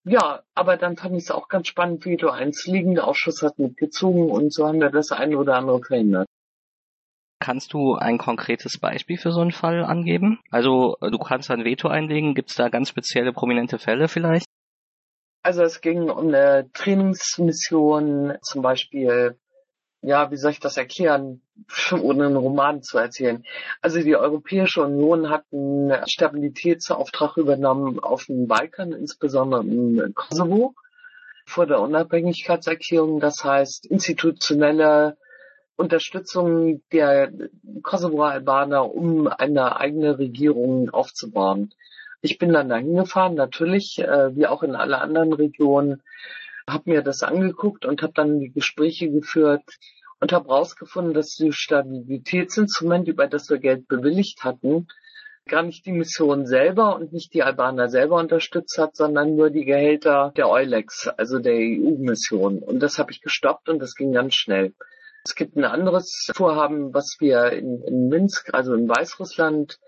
ja, 0.07 0.43
aber 0.53 0.77
dann 0.77 0.97
fand 0.97 1.15
ich 1.15 1.23
es 1.23 1.31
auch 1.31 1.47
ganz 1.47 1.67
spannend, 1.67 2.05
wie 2.05 2.15
du 2.15 2.29
eins 2.29 2.67
liegende 2.67 3.03
Ausschuss 3.03 3.41
hat 3.41 3.57
mitgezogen 3.57 4.29
und 4.29 4.53
so 4.53 4.67
haben 4.67 4.79
wir 4.79 4.91
das 4.91 5.11
eine 5.11 5.35
oder 5.35 5.55
andere 5.55 5.81
verhindert. 5.83 6.27
Kannst 7.45 7.73
du 7.73 7.93
ein 7.93 8.17
konkretes 8.17 8.79
Beispiel 8.79 9.19
für 9.19 9.31
so 9.31 9.41
einen 9.41 9.51
Fall 9.51 9.83
angeben? 9.85 10.39
Also 10.49 10.97
du 10.99 11.19
kannst 11.19 11.51
ein 11.51 11.63
Veto 11.63 11.87
einlegen. 11.87 12.33
Gibt 12.33 12.49
es 12.49 12.55
da 12.55 12.69
ganz 12.69 12.89
spezielle 12.89 13.33
prominente 13.33 13.77
Fälle 13.77 14.07
vielleicht? 14.07 14.47
Also 15.43 15.61
es 15.61 15.79
ging 15.79 16.09
um 16.09 16.29
eine 16.29 16.71
Trainingsmission, 16.73 18.35
zum 18.41 18.63
Beispiel, 18.63 19.37
ja, 20.01 20.31
wie 20.31 20.37
soll 20.37 20.53
ich 20.53 20.59
das 20.59 20.77
erklären, 20.77 21.43
ohne 21.91 22.25
einen 22.25 22.35
Roman 22.35 22.81
zu 22.81 22.97
erzählen. 22.97 23.43
Also 23.79 24.01
die 24.01 24.15
Europäische 24.15 24.81
Union 24.81 25.29
hat 25.29 25.43
einen 25.53 26.01
Stabilitätsauftrag 26.07 27.37
übernommen 27.37 27.99
auf 27.99 28.25
dem 28.25 28.47
Balkan, 28.47 28.91
insbesondere 28.91 29.61
im 29.61 30.15
Kosovo, 30.15 30.73
vor 31.45 31.67
der 31.67 31.79
Unabhängigkeitserklärung. 31.79 33.19
Das 33.19 33.43
heißt, 33.43 33.85
institutionelle 33.85 35.17
Unterstützung 35.77 36.81
der 36.91 37.31
Kosovo-Albaner, 37.83 38.93
um 38.93 39.27
eine 39.27 39.77
eigene 39.77 40.17
Regierung 40.17 40.89
aufzubauen. 40.89 41.73
Ich 42.21 42.37
bin 42.37 42.53
dann 42.53 42.69
dahin 42.69 42.95
gefahren, 42.95 43.35
natürlich, 43.35 43.99
äh, 43.99 44.35
wie 44.35 44.47
auch 44.47 44.63
in 44.63 44.75
alle 44.75 44.99
anderen 44.99 45.33
Regionen, 45.33 46.01
habe 46.67 46.89
mir 46.89 47.01
das 47.01 47.21
angeguckt 47.21 47.85
und 47.85 48.01
habe 48.01 48.13
dann 48.13 48.39
die 48.39 48.51
Gespräche 48.51 49.11
geführt 49.11 49.63
und 50.19 50.33
habe 50.33 50.47
herausgefunden, 50.47 51.13
dass 51.13 51.35
das 51.35 51.55
Stabilitätsinstrument, 51.55 53.07
über 53.07 53.27
das 53.27 53.49
wir 53.49 53.59
Geld 53.59 53.87
bewilligt 53.87 54.43
hatten, 54.43 54.87
gar 55.47 55.61
nicht 55.61 55.85
die 55.85 55.91
Mission 55.91 56.47
selber 56.47 56.95
und 56.95 57.13
nicht 57.13 57.33
die 57.33 57.43
Albaner 57.43 57.89
selber 57.89 58.17
unterstützt 58.17 58.79
hat, 58.79 58.95
sondern 58.95 59.35
nur 59.35 59.51
die 59.51 59.65
Gehälter 59.65 60.33
der 60.35 60.49
Eulex, 60.49 61.07
also 61.07 61.37
der 61.37 61.53
EU-Mission. 61.53 62.59
Und 62.59 62.79
das 62.79 62.97
habe 62.97 63.11
ich 63.11 63.21
gestoppt 63.21 63.69
und 63.69 63.79
das 63.79 63.93
ging 63.93 64.11
ganz 64.11 64.33
schnell. 64.33 64.73
Es 65.25 65.33
gibt 65.33 65.55
ein 65.55 65.65
anderes 65.65 66.27
Vorhaben, 66.35 66.93
was 66.93 67.17
wir 67.19 67.51
in, 67.51 67.81
in 67.81 68.09
Minsk, 68.09 68.53
also 68.53 68.75
in 68.75 68.87
Weißrussland, 68.87 69.79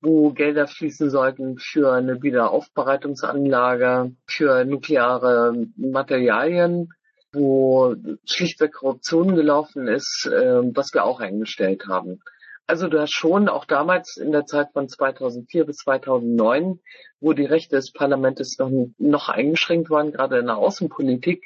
wo 0.00 0.30
Gelder 0.30 0.66
fließen 0.66 1.10
sollten 1.10 1.58
für 1.58 1.92
eine 1.92 2.22
Wiederaufbereitungsanlage, 2.22 4.12
für 4.26 4.64
nukleare 4.64 5.52
Materialien, 5.76 6.88
wo 7.32 7.94
schlichtweg 8.24 8.72
Korruption 8.72 9.36
gelaufen 9.36 9.88
ist, 9.88 10.26
äh, 10.32 10.62
was 10.74 10.94
wir 10.94 11.04
auch 11.04 11.20
eingestellt 11.20 11.84
haben. 11.86 12.20
Also 12.66 12.88
du 12.88 12.98
hast 12.98 13.12
schon 13.12 13.48
auch 13.48 13.66
damals 13.66 14.16
in 14.16 14.32
der 14.32 14.46
Zeit 14.46 14.68
von 14.72 14.88
2004 14.88 15.66
bis 15.66 15.76
2009, 15.78 16.80
wo 17.20 17.34
die 17.34 17.44
Rechte 17.44 17.76
des 17.76 17.92
Parlaments 17.92 18.58
noch, 18.58 18.70
noch 18.98 19.28
eingeschränkt 19.28 19.90
waren, 19.90 20.12
gerade 20.12 20.38
in 20.38 20.46
der 20.46 20.56
Außenpolitik, 20.56 21.44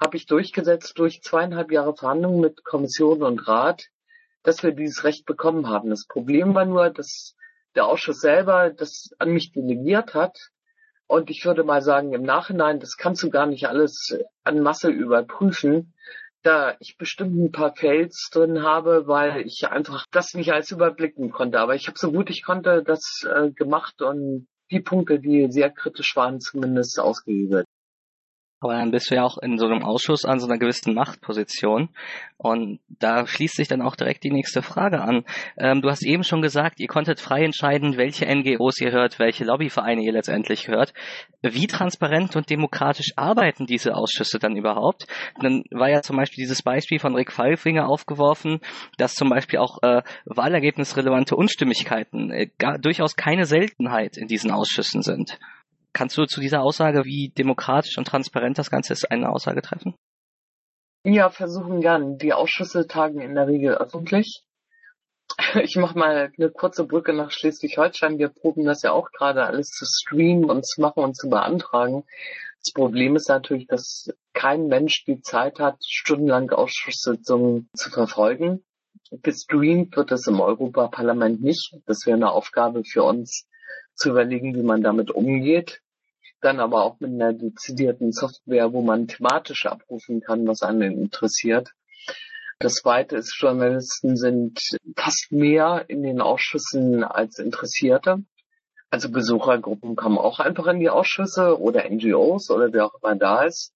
habe 0.00 0.16
ich 0.16 0.26
durchgesetzt 0.26 0.98
durch 0.98 1.22
zweieinhalb 1.22 1.70
Jahre 1.72 1.96
Verhandlungen 1.96 2.40
mit 2.40 2.64
Kommission 2.64 3.22
und 3.22 3.46
Rat, 3.48 3.86
dass 4.42 4.62
wir 4.62 4.72
dieses 4.72 5.04
Recht 5.04 5.26
bekommen 5.26 5.68
haben. 5.68 5.90
Das 5.90 6.06
Problem 6.06 6.54
war 6.54 6.64
nur, 6.64 6.90
dass 6.90 7.34
der 7.74 7.86
Ausschuss 7.86 8.20
selber 8.20 8.70
das 8.70 9.10
an 9.18 9.30
mich 9.30 9.52
delegiert 9.52 10.14
hat. 10.14 10.36
Und 11.06 11.30
ich 11.30 11.44
würde 11.44 11.62
mal 11.62 11.82
sagen, 11.82 12.12
im 12.12 12.22
Nachhinein, 12.22 12.80
das 12.80 12.96
kannst 12.96 13.22
du 13.22 13.30
gar 13.30 13.46
nicht 13.46 13.68
alles 13.68 14.18
an 14.42 14.60
Masse 14.60 14.88
überprüfen, 14.88 15.94
da 16.42 16.76
ich 16.80 16.96
bestimmt 16.96 17.36
ein 17.36 17.52
paar 17.52 17.74
Fails 17.74 18.28
drin 18.32 18.62
habe, 18.62 19.06
weil 19.06 19.46
ich 19.46 19.68
einfach 19.68 20.06
das 20.10 20.34
nicht 20.34 20.52
alles 20.52 20.70
überblicken 20.70 21.30
konnte. 21.30 21.60
Aber 21.60 21.74
ich 21.74 21.86
habe 21.86 21.98
so 21.98 22.10
gut 22.10 22.30
ich 22.30 22.42
konnte 22.42 22.82
das 22.82 23.24
äh, 23.24 23.50
gemacht 23.50 24.02
und 24.02 24.48
die 24.70 24.80
Punkte, 24.80 25.20
die 25.20 25.50
sehr 25.50 25.70
kritisch 25.70 26.16
waren, 26.16 26.40
zumindest 26.40 26.98
ausgehebelt. 26.98 27.65
Aber 28.60 28.72
dann 28.72 28.90
bist 28.90 29.10
du 29.10 29.16
ja 29.16 29.22
auch 29.22 29.36
in 29.38 29.58
so 29.58 29.66
einem 29.66 29.84
Ausschuss 29.84 30.24
an 30.24 30.40
so 30.40 30.46
einer 30.46 30.58
gewissen 30.58 30.94
Machtposition. 30.94 31.90
Und 32.38 32.80
da 32.88 33.26
schließt 33.26 33.56
sich 33.56 33.68
dann 33.68 33.82
auch 33.82 33.96
direkt 33.96 34.24
die 34.24 34.30
nächste 34.30 34.62
Frage 34.62 35.00
an. 35.02 35.24
Ähm, 35.58 35.82
du 35.82 35.90
hast 35.90 36.02
eben 36.02 36.22
schon 36.22 36.42
gesagt, 36.42 36.80
ihr 36.80 36.86
konntet 36.86 37.20
frei 37.20 37.44
entscheiden, 37.44 37.96
welche 37.96 38.26
NGOs 38.26 38.80
ihr 38.80 38.92
hört, 38.92 39.18
welche 39.18 39.44
Lobbyvereine 39.44 40.02
ihr 40.02 40.12
letztendlich 40.12 40.68
hört. 40.68 40.94
Wie 41.42 41.66
transparent 41.66 42.34
und 42.34 42.48
demokratisch 42.48 43.12
arbeiten 43.16 43.66
diese 43.66 43.94
Ausschüsse 43.94 44.38
dann 44.38 44.56
überhaupt? 44.56 45.06
Dann 45.40 45.64
war 45.70 45.90
ja 45.90 46.00
zum 46.02 46.16
Beispiel 46.16 46.42
dieses 46.42 46.62
Beispiel 46.62 46.98
von 46.98 47.14
Rick 47.14 47.32
Pfeiffinger 47.32 47.88
aufgeworfen, 47.88 48.60
dass 48.96 49.14
zum 49.14 49.28
Beispiel 49.28 49.58
auch 49.58 49.82
äh, 49.82 50.02
wahlergebnisrelevante 50.24 51.36
Unstimmigkeiten 51.36 52.30
äh, 52.30 52.48
gar, 52.58 52.78
durchaus 52.78 53.16
keine 53.16 53.44
Seltenheit 53.44 54.16
in 54.16 54.28
diesen 54.28 54.50
Ausschüssen 54.50 55.02
sind. 55.02 55.38
Kannst 55.96 56.18
du 56.18 56.26
zu 56.26 56.42
dieser 56.42 56.60
Aussage, 56.60 57.06
wie 57.06 57.30
demokratisch 57.30 57.96
und 57.96 58.06
transparent 58.06 58.58
das 58.58 58.70
Ganze 58.70 58.92
ist, 58.92 59.10
eine 59.10 59.30
Aussage 59.30 59.62
treffen? 59.62 59.94
Ja, 61.04 61.30
versuchen 61.30 61.80
gern. 61.80 62.18
Die 62.18 62.34
Ausschüsse 62.34 62.86
tagen 62.86 63.22
in 63.22 63.34
der 63.34 63.46
Regel 63.46 63.74
öffentlich. 63.74 64.42
Ich 65.62 65.76
mache 65.76 65.98
mal 65.98 66.30
eine 66.36 66.50
kurze 66.50 66.84
Brücke 66.84 67.14
nach 67.14 67.30
Schleswig-Holstein. 67.30 68.18
Wir 68.18 68.28
proben 68.28 68.66
das 68.66 68.82
ja 68.82 68.92
auch 68.92 69.10
gerade 69.10 69.44
alles 69.44 69.68
zu 69.70 69.86
streamen 69.86 70.50
und 70.50 70.66
zu 70.66 70.82
machen 70.82 71.02
und 71.02 71.16
zu 71.16 71.30
beantragen. 71.30 72.04
Das 72.62 72.74
Problem 72.74 73.16
ist 73.16 73.30
natürlich, 73.30 73.66
dass 73.66 74.10
kein 74.34 74.66
Mensch 74.66 75.04
die 75.06 75.22
Zeit 75.22 75.60
hat, 75.60 75.78
stundenlang 75.82 76.50
Ausschusssitzungen 76.50 77.70
zu 77.74 77.90
verfolgen. 77.90 78.62
Gestreamt 79.22 79.96
wird 79.96 80.12
es 80.12 80.26
im 80.26 80.40
Europaparlament 80.40 81.40
nicht. 81.40 81.74
Das 81.86 82.04
wäre 82.04 82.16
eine 82.16 82.30
Aufgabe 82.30 82.82
für 82.84 83.02
uns, 83.02 83.46
zu 83.94 84.10
überlegen, 84.10 84.54
wie 84.54 84.62
man 84.62 84.82
damit 84.82 85.10
umgeht 85.10 85.80
dann 86.46 86.60
aber 86.60 86.84
auch 86.84 87.00
mit 87.00 87.10
einer 87.10 87.32
dezidierten 87.32 88.12
Software, 88.12 88.72
wo 88.72 88.80
man 88.80 89.08
thematisch 89.08 89.66
abrufen 89.66 90.20
kann, 90.20 90.46
was 90.46 90.62
einen 90.62 90.96
interessiert. 90.96 91.72
Das 92.60 92.74
zweite 92.74 93.16
ist, 93.16 93.36
Journalisten 93.38 94.16
sind 94.16 94.60
fast 94.96 95.26
mehr 95.30 95.84
in 95.88 96.02
den 96.02 96.20
Ausschüssen 96.20 97.04
als 97.04 97.38
Interessierte. 97.38 98.22
Also 98.88 99.10
Besuchergruppen 99.10 99.96
kommen 99.96 100.16
auch 100.16 100.38
einfach 100.38 100.68
in 100.68 100.78
die 100.78 100.88
Ausschüsse 100.88 101.60
oder 101.60 101.90
NGOs 101.90 102.50
oder 102.50 102.72
wer 102.72 102.86
auch 102.86 102.94
immer 103.02 103.16
da 103.16 103.42
ist. 103.42 103.74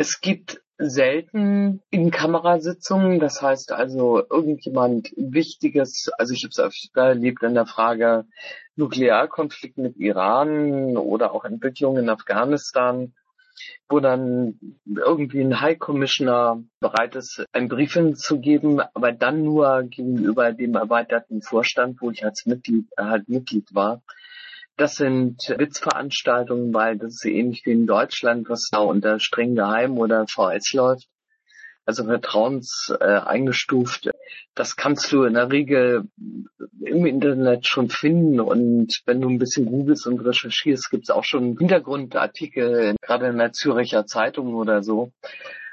Es 0.00 0.20
gibt 0.20 0.62
selten 0.78 1.82
in 1.90 2.12
Kamerasitzungen, 2.12 3.18
das 3.18 3.42
heißt 3.42 3.72
also 3.72 4.22
irgendjemand 4.30 5.12
Wichtiges, 5.16 6.08
also 6.18 6.34
ich 6.34 6.44
habe 6.44 6.50
es 6.50 6.60
öfter 6.60 7.08
erlebt 7.08 7.42
in 7.42 7.54
der 7.54 7.66
Frage 7.66 8.24
Nuklearkonflikt 8.76 9.76
mit 9.76 9.96
Iran 9.96 10.96
oder 10.96 11.32
auch 11.32 11.44
Entwicklungen 11.44 12.04
in 12.04 12.10
Afghanistan, 12.10 13.12
wo 13.88 13.98
dann 13.98 14.60
irgendwie 14.86 15.40
ein 15.40 15.60
High 15.60 15.80
Commissioner 15.80 16.62
bereit 16.78 17.16
ist, 17.16 17.44
einen 17.50 17.66
Brief 17.66 17.94
hinzugeben, 17.94 18.80
aber 18.94 19.10
dann 19.10 19.42
nur 19.42 19.82
gegenüber 19.82 20.52
dem 20.52 20.76
erweiterten 20.76 21.42
Vorstand, 21.42 22.00
wo 22.00 22.12
ich 22.12 22.24
als 22.24 22.46
Mitglied 22.46 22.86
halt 22.96 23.28
Mitglied 23.28 23.74
war. 23.74 24.00
Das 24.78 24.94
sind 24.94 25.42
Witzveranstaltungen, 25.58 26.72
weil 26.72 26.96
das 26.98 27.14
ist 27.14 27.24
ähnlich 27.24 27.62
wie 27.66 27.72
in 27.72 27.88
Deutschland, 27.88 28.48
was 28.48 28.68
da 28.70 28.78
unter 28.78 29.18
streng 29.18 29.56
geheim 29.56 29.98
oder 29.98 30.26
VS 30.28 30.72
läuft. 30.72 31.08
Also 31.84 32.04
vertrauens 32.04 32.94
äh, 33.00 33.04
eingestuft. 33.04 34.08
Das 34.54 34.76
kannst 34.76 35.10
du 35.10 35.24
in 35.24 35.34
der 35.34 35.50
Regel 35.50 36.04
im 36.80 37.06
Internet 37.06 37.66
schon 37.66 37.90
finden 37.90 38.38
und 38.38 39.02
wenn 39.04 39.20
du 39.20 39.28
ein 39.28 39.40
bisschen 39.40 39.66
googelst 39.66 40.06
und 40.06 40.20
recherchierst, 40.20 40.90
gibt 40.90 41.04
es 41.04 41.10
auch 41.10 41.24
schon 41.24 41.58
Hintergrundartikel, 41.58 42.94
gerade 43.00 43.26
in 43.26 43.38
der 43.38 43.52
Züricher 43.52 44.06
Zeitung 44.06 44.54
oder 44.54 44.84
so. 44.84 45.10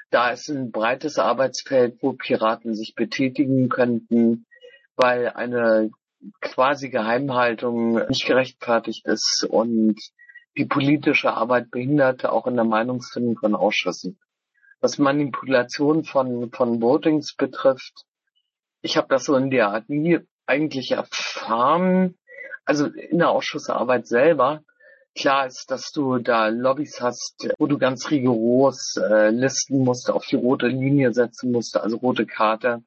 Da 0.10 0.32
ist 0.32 0.50
ein 0.50 0.72
breites 0.72 1.20
Arbeitsfeld, 1.20 1.98
wo 2.02 2.14
Piraten 2.14 2.74
sich 2.74 2.96
betätigen 2.96 3.70
könnten, 3.70 4.48
weil 4.96 5.30
eine 5.30 5.92
quasi 6.42 6.90
Geheimhaltung 6.90 8.08
nicht 8.08 8.26
gerechtfertigt 8.26 9.06
ist 9.06 9.46
und 9.50 10.00
die 10.58 10.66
politische 10.66 11.34
Arbeit 11.34 11.72
behindert, 11.72 12.26
auch 12.26 12.48
in 12.48 12.56
der 12.56 12.66
Meinungsfindung 12.66 13.38
von 13.38 13.56
Ausschüssen. 13.56 14.20
Was 14.80 14.98
Manipulation 14.98 16.04
von, 16.04 16.52
von 16.52 16.82
Votings 16.82 17.36
betrifft, 17.36 18.06
ich 18.82 18.98
habe 18.98 19.08
das 19.10 19.26
so 19.26 19.36
in 19.36 19.50
der 19.50 19.70
Art 19.70 19.90
nie 19.90 20.20
eigentlich 20.46 20.92
erfahren. 20.92 22.16
Also 22.66 22.88
in 22.88 23.20
der 23.20 23.30
Ausschussarbeit 23.30 24.08
selber. 24.08 24.62
Klar 25.18 25.48
ist, 25.48 25.72
dass 25.72 25.92
du 25.92 26.18
da 26.18 26.48
Lobbys 26.48 27.00
hast, 27.00 27.48
wo 27.58 27.68
du 27.68 27.78
ganz 27.78 28.12
rigoros 28.12 28.98
äh, 28.98 29.30
listen 29.30 29.80
musst, 29.80 30.10
auf 30.10 30.26
die 30.26 30.36
rote 30.36 30.68
Linie 30.68 31.14
setzen 31.14 31.52
musst, 31.52 31.78
also 31.78 31.98
rote 31.98 32.26
Karte, 32.26 32.84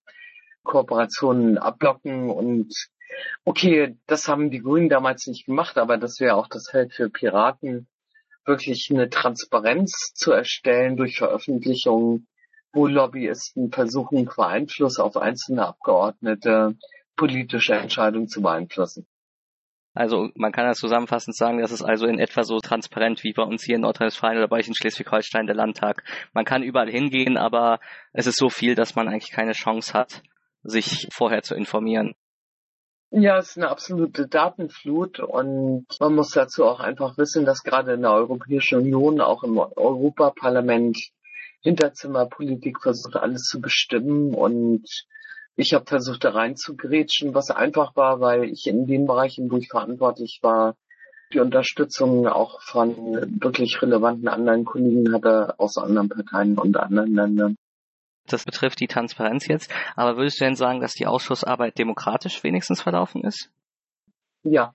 Kooperationen 0.63 1.57
abblocken 1.57 2.29
und 2.29 2.75
Okay, 3.45 3.97
das 4.07 4.29
haben 4.29 4.51
die 4.51 4.61
Grünen 4.61 4.89
damals 4.89 5.27
nicht 5.27 5.47
gemacht, 5.47 5.79
aber 5.79 5.97
das 5.97 6.21
wäre 6.21 6.35
auch 6.37 6.49
das 6.49 6.69
Feld 6.71 6.93
für 6.93 7.09
Piraten, 7.09 7.87
wirklich 8.45 8.89
eine 8.91 9.11
Transparenz 9.11 10.13
zu 10.15 10.33
erstellen 10.33 10.97
durch 10.97 11.17
Veröffentlichungen, 11.19 12.27
wo 12.73 12.87
Lobbyisten 12.87 13.71
versuchen, 13.73 14.27
qua 14.27 14.49
Einfluss 14.49 14.99
auf 14.99 15.17
einzelne 15.17 15.67
Abgeordnete 15.67 16.77
politische 17.17 17.75
Entscheidungen 17.75 18.29
zu 18.29 18.43
beeinflussen. 18.43 19.07
Also 19.95 20.29
man 20.37 20.53
kann 20.53 20.67
das 20.67 20.79
zusammenfassend 20.79 21.37
sagen, 21.37 21.59
das 21.59 21.73
ist 21.73 21.83
also 21.83 22.07
in 22.07 22.21
etwa 22.21 22.45
so 22.45 22.61
transparent 22.61 23.25
wie 23.25 23.33
bei 23.33 23.43
uns 23.43 23.65
hier 23.65 23.75
in 23.75 23.81
Nordrhein-Westfalen 23.81 24.39
oder 24.39 24.47
bei 24.47 24.59
euch 24.59 24.69
in 24.69 24.75
Schleswig-Holstein 24.75 25.47
der 25.47 25.57
Landtag. 25.57 26.05
Man 26.33 26.45
kann 26.45 26.63
überall 26.63 26.89
hingehen, 26.89 27.37
aber 27.37 27.81
es 28.13 28.29
ist 28.29 28.39
so 28.39 28.49
viel, 28.49 28.77
dass 28.77 28.95
man 28.95 29.09
eigentlich 29.09 29.33
keine 29.33 29.53
Chance 29.53 29.95
hat, 29.95 30.23
sich 30.63 31.09
vorher 31.11 31.43
zu 31.43 31.57
informieren. 31.57 32.15
Ja, 33.11 33.39
es 33.39 33.51
ist 33.51 33.57
eine 33.57 33.71
absolute 33.71 34.29
Datenflut 34.29 35.19
und 35.19 35.87
man 35.99 36.15
muss 36.15 36.31
dazu 36.31 36.67
auch 36.67 36.81
einfach 36.81 37.17
wissen, 37.17 37.47
dass 37.47 37.63
gerade 37.63 37.95
in 37.95 38.03
der 38.03 38.13
Europäischen 38.13 38.81
Union, 38.81 39.23
auch 39.23 39.45
im 39.45 39.59
Europaparlament, 39.59 40.99
Hinterzimmerpolitik 41.61 42.81
versucht, 42.83 43.17
alles 43.17 43.43
zu 43.45 43.61
bestimmen 43.61 44.35
und 44.35 44.85
ich 45.57 45.75
habe 45.75 45.87
versucht, 45.87 46.23
da 46.23 46.31
reinzugrätschen, 46.31 47.35
was 47.35 47.51
einfach 47.51 47.97
war, 47.97 48.21
weil 48.21 48.45
ich 48.45 48.67
in 48.67 48.87
den 48.87 49.07
Bereichen, 49.07 49.51
wo 49.51 49.57
ich 49.57 49.69
verantwortlich 49.69 50.39
war, 50.43 50.77
die 51.33 51.41
Unterstützung 51.41 52.29
auch 52.29 52.61
von 52.63 53.41
wirklich 53.41 53.81
relevanten 53.83 54.29
anderen 54.29 54.65
Kollegen 54.65 55.13
hatte 55.13 55.59
aus 55.59 55.77
anderen 55.77 56.09
Parteien 56.09 56.59
und 56.59 56.77
anderen 56.77 57.15
Ländern. 57.15 57.57
Das 58.33 58.45
betrifft 58.45 58.81
die 58.81 58.87
Transparenz 58.87 59.47
jetzt. 59.47 59.73
Aber 59.97 60.17
würdest 60.17 60.41
du 60.41 60.45
denn 60.45 60.55
sagen, 60.55 60.81
dass 60.81 60.93
die 60.93 61.07
Ausschussarbeit 61.07 61.79
demokratisch 61.79 62.43
wenigstens 62.45 62.83
verlaufen 62.83 63.25
ist? 63.25 63.51
Ja. 64.43 64.75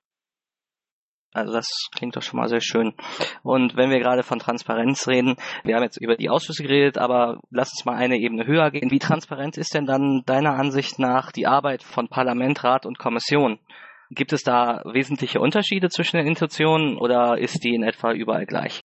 Also 1.33 1.51
das 1.51 1.67
klingt 1.95 2.15
doch 2.15 2.21
schon 2.21 2.39
mal 2.39 2.47
sehr 2.47 2.61
schön. 2.61 2.93
Und 3.41 3.75
wenn 3.75 3.89
wir 3.89 3.99
gerade 3.99 4.21
von 4.21 4.37
Transparenz 4.37 5.07
reden, 5.07 5.35
wir 5.63 5.75
haben 5.75 5.83
jetzt 5.83 5.97
über 5.97 6.15
die 6.15 6.29
Ausschüsse 6.29 6.61
geredet, 6.61 6.99
aber 6.99 7.39
lass 7.49 7.71
uns 7.71 7.85
mal 7.85 7.95
eine 7.95 8.17
Ebene 8.17 8.45
höher 8.45 8.69
gehen. 8.69 8.91
Wie 8.91 8.99
transparent 8.99 9.57
ist 9.57 9.73
denn 9.73 9.87
dann 9.87 10.21
deiner 10.25 10.53
Ansicht 10.53 10.99
nach 10.99 11.31
die 11.31 11.47
Arbeit 11.47 11.81
von 11.81 12.07
Parlament, 12.07 12.63
Rat 12.63 12.85
und 12.85 12.99
Kommission? 12.99 13.59
Gibt 14.11 14.31
es 14.31 14.43
da 14.43 14.83
wesentliche 14.85 15.39
Unterschiede 15.39 15.89
zwischen 15.89 16.17
den 16.17 16.27
Institutionen 16.27 16.97
oder 16.97 17.39
ist 17.39 17.63
die 17.63 17.73
in 17.73 17.83
etwa 17.83 18.11
überall 18.11 18.45
gleich? 18.45 18.81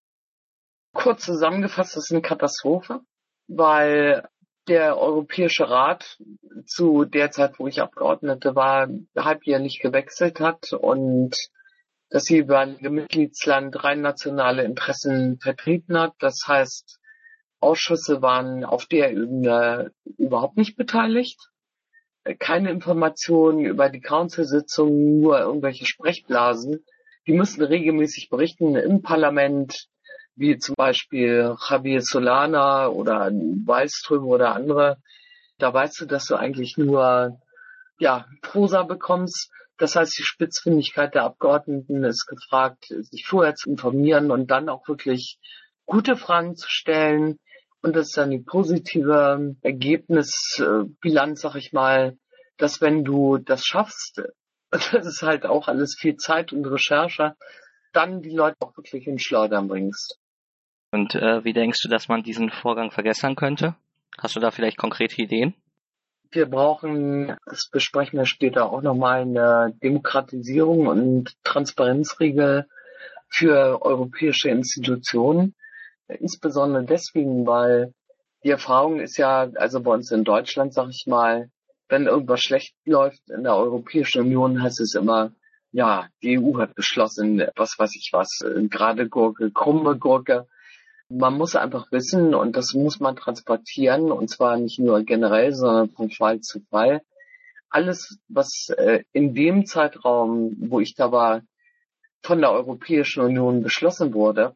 Kurz 0.95 1.27
zusammengefasst, 1.27 1.97
das 1.97 2.05
ist 2.05 2.13
eine 2.13 2.23
Katastrophe, 2.23 3.01
weil 3.47 4.27
der 4.69 4.99
Europäische 4.99 5.69
Rat 5.69 6.19
zu 6.67 7.05
der 7.05 7.31
Zeit, 7.31 7.59
wo 7.59 7.67
ich 7.67 7.81
Abgeordnete 7.81 8.55
war, 8.55 8.89
halbjährlich 9.17 9.81
gewechselt 9.81 10.41
hat 10.41 10.73
und 10.73 11.35
das 12.11 12.29
jeweilige 12.29 12.91
Mitgliedsland 12.91 13.83
rein 13.85 14.01
nationale 14.01 14.65
Interessen 14.65 15.39
vertreten 15.41 15.99
hat. 15.99 16.15
Das 16.21 16.45
heißt, 16.47 16.99
Ausschüsse 17.61 18.23
waren 18.23 18.65
auf 18.65 18.87
der 18.87 19.11
Ebene 19.13 19.93
überhaupt 20.17 20.57
nicht 20.57 20.77
beteiligt. 20.77 21.39
Keine 22.39 22.71
Informationen 22.71 23.65
über 23.65 23.89
die 23.89 24.01
Council-Sitzungen, 24.01 25.21
nur 25.21 25.41
irgendwelche 25.41 25.87
Sprechblasen. 25.87 26.85
Die 27.27 27.33
müssen 27.33 27.63
regelmäßig 27.63 28.29
berichten 28.31 28.77
im 28.77 29.03
Parlament, 29.03 29.89
wie 30.39 30.59
zum 30.59 30.75
Beispiel 30.77 31.57
Javier 31.69 32.01
Solana 32.01 32.89
oder 32.89 33.31
Wallström 33.31 34.25
oder 34.25 34.55
andere, 34.55 34.99
da 35.59 35.75
weißt 35.75 36.01
du, 36.01 36.07
dass 36.07 36.27
du 36.27 36.37
eigentlich 36.37 36.77
nur 36.77 37.41
ja, 37.99 38.27
Prosa 38.43 38.85
bekommst. 38.85 39.51
Das 39.77 39.97
heißt, 39.97 40.17
die 40.19 40.25
Spitzfindigkeit 40.25 41.15
der 41.15 41.25
Abgeordneten 41.25 42.05
ist 42.05 42.27
gefragt, 42.27 42.87
sich 42.89 43.27
vorher 43.27 43.55
zu 43.55 43.71
informieren 43.71 44.31
und 44.31 44.51
dann 44.51 44.69
auch 44.69 44.87
wirklich 44.89 45.39
gute 45.85 46.17
Fragen 46.17 46.57
zu 46.57 46.69
stellen. 46.69 47.39
Und 47.83 47.95
das 47.95 48.09
ist 48.09 48.17
dann 48.17 48.31
die 48.31 48.43
positive 48.43 49.57
Ergebnisbilanz, 49.63 51.41
sag 51.41 51.55
ich 51.57 51.73
mal, 51.73 52.17
dass 52.57 52.81
wenn 52.81 53.05
du 53.05 53.39
das 53.39 53.65
schaffst, 53.65 54.23
das 54.71 54.93
ist 54.93 55.23
halt 55.23 55.47
auch 55.47 55.69
alles 55.69 55.97
viel 55.99 56.17
Zeit 56.17 56.53
und 56.53 56.65
Recherche, 56.67 57.35
dann 57.93 58.21
die 58.21 58.35
Leute 58.35 58.57
auch 58.61 58.77
wirklich 58.77 59.07
in 59.07 59.19
Schleudern 59.19 59.69
bringst. 59.69 60.19
Und 60.91 61.15
äh, 61.15 61.45
wie 61.45 61.53
denkst 61.53 61.81
du, 61.83 61.89
dass 61.89 62.09
man 62.09 62.23
diesen 62.23 62.51
Vorgang 62.51 62.91
vergessen 62.91 63.37
könnte? 63.37 63.75
Hast 64.19 64.37
du 64.37 64.41
da 64.41 64.51
vielleicht 64.51 64.79
konkrete 64.79 65.21
Ideen? 65.21 65.55
Wir 66.31 66.47
brauchen, 66.47 67.37
das 67.47 67.69
besprechen 67.71 68.19
wir 68.19 68.27
später 68.27 68.71
auch 68.71 68.83
nochmal, 68.83 69.23
eine 69.23 69.75
Demokratisierung 69.83 70.87
und 70.87 71.33
Transparenzregel 71.45 72.67
für 73.29 73.83
europäische 73.83 74.51
Institutionen. 74.51 75.55
Insbesondere 76.09 76.85
deswegen, 76.85 77.47
weil 77.47 77.95
die 78.45 78.51
Erfahrung 78.51 79.01
ist 79.01 79.17
ja, 79.17 79.49
also 79.57 79.81
bei 79.81 79.93
uns 79.93 80.11
in 80.11 80.25
Deutschland, 80.25 80.75
sag 80.75 80.89
ich 80.91 81.05
mal, 81.07 81.51
wenn 81.89 82.07
irgendwas 82.07 82.41
schlecht 82.41 82.75
läuft 82.85 83.31
in 83.31 83.45
der 83.45 83.57
Europäischen 83.57 84.23
Union, 84.23 84.63
heißt 84.63 84.81
es 84.81 84.95
immer, 84.95 85.33
ja, 85.73 86.09
die 86.23 86.39
EU 86.39 86.59
hat 86.59 86.75
beschlossen, 86.75 87.43
was 87.57 87.79
weiß 87.79 87.95
ich 87.97 88.11
was, 88.13 88.39
gerade 88.71 89.09
Gurke, 89.09 89.51
krumme 89.51 89.99
Gurke. 89.99 90.47
Man 91.11 91.39
muss 91.39 91.57
einfach 91.57 91.91
wissen, 91.91 92.35
und 92.35 92.57
das 92.57 92.75
muss 92.75 93.01
man 93.01 93.17
transportieren, 93.17 94.13
und 94.13 94.29
zwar 94.29 94.59
nicht 94.59 94.79
nur 94.79 95.03
generell, 95.03 95.55
sondern 95.55 95.91
von 95.91 96.11
Fall 96.11 96.41
zu 96.41 96.61
Fall. 96.69 97.03
Alles, 97.71 98.19
was 98.29 98.69
äh, 98.77 99.05
in 99.13 99.35
dem 99.35 99.65
Zeitraum, 99.67 100.57
wo 100.59 100.81
ich 100.81 100.95
da 100.95 101.11
war, 101.11 101.43
von 102.23 102.41
der 102.41 102.53
Europäischen 102.53 103.23
Union 103.23 103.63
beschlossen 103.63 104.13
wurde, 104.13 104.55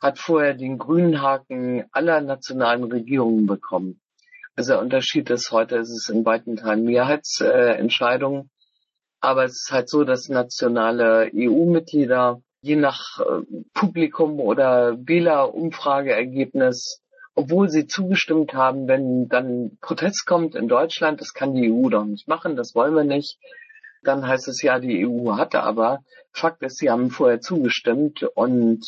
hat 0.00 0.18
vorher 0.18 0.54
den 0.54 0.78
grünen 0.78 1.22
Haken 1.22 1.84
aller 1.90 2.20
nationalen 2.20 2.84
Regierungen 2.84 3.46
bekommen. 3.46 4.00
Also 4.56 4.74
der 4.74 4.82
Unterschied 4.82 5.30
ist, 5.30 5.50
heute 5.50 5.76
ist 5.76 5.90
es 5.90 6.08
in 6.08 6.24
weiten 6.24 6.56
Teilen 6.56 6.84
Mehrheitsentscheidungen. 6.84 8.50
Aber 9.20 9.44
es 9.44 9.62
ist 9.64 9.72
halt 9.72 9.88
so, 9.88 10.04
dass 10.04 10.28
nationale 10.28 11.30
EU-Mitglieder 11.34 12.42
je 12.64 12.76
nach 12.76 13.20
äh, 13.20 13.42
Publikum 13.74 14.40
oder 14.40 14.96
Wählerumfrageergebnis, 15.06 17.02
obwohl 17.34 17.68
sie 17.68 17.86
zugestimmt 17.86 18.54
haben, 18.54 18.88
wenn 18.88 19.28
dann 19.28 19.76
Protest 19.82 20.24
kommt 20.26 20.54
in 20.54 20.66
Deutschland, 20.66 21.20
das 21.20 21.34
kann 21.34 21.54
die 21.54 21.70
EU 21.70 21.90
doch 21.90 22.06
nicht 22.06 22.26
machen, 22.26 22.56
das 22.56 22.74
wollen 22.74 22.94
wir 22.94 23.04
nicht, 23.04 23.38
dann 24.02 24.26
heißt 24.26 24.48
es 24.48 24.62
ja, 24.62 24.78
die 24.78 25.06
EU 25.06 25.36
hatte 25.36 25.62
aber. 25.62 26.00
Fakt 26.32 26.62
ist, 26.62 26.78
sie 26.78 26.90
haben 26.90 27.10
vorher 27.10 27.40
zugestimmt 27.40 28.22
und 28.34 28.82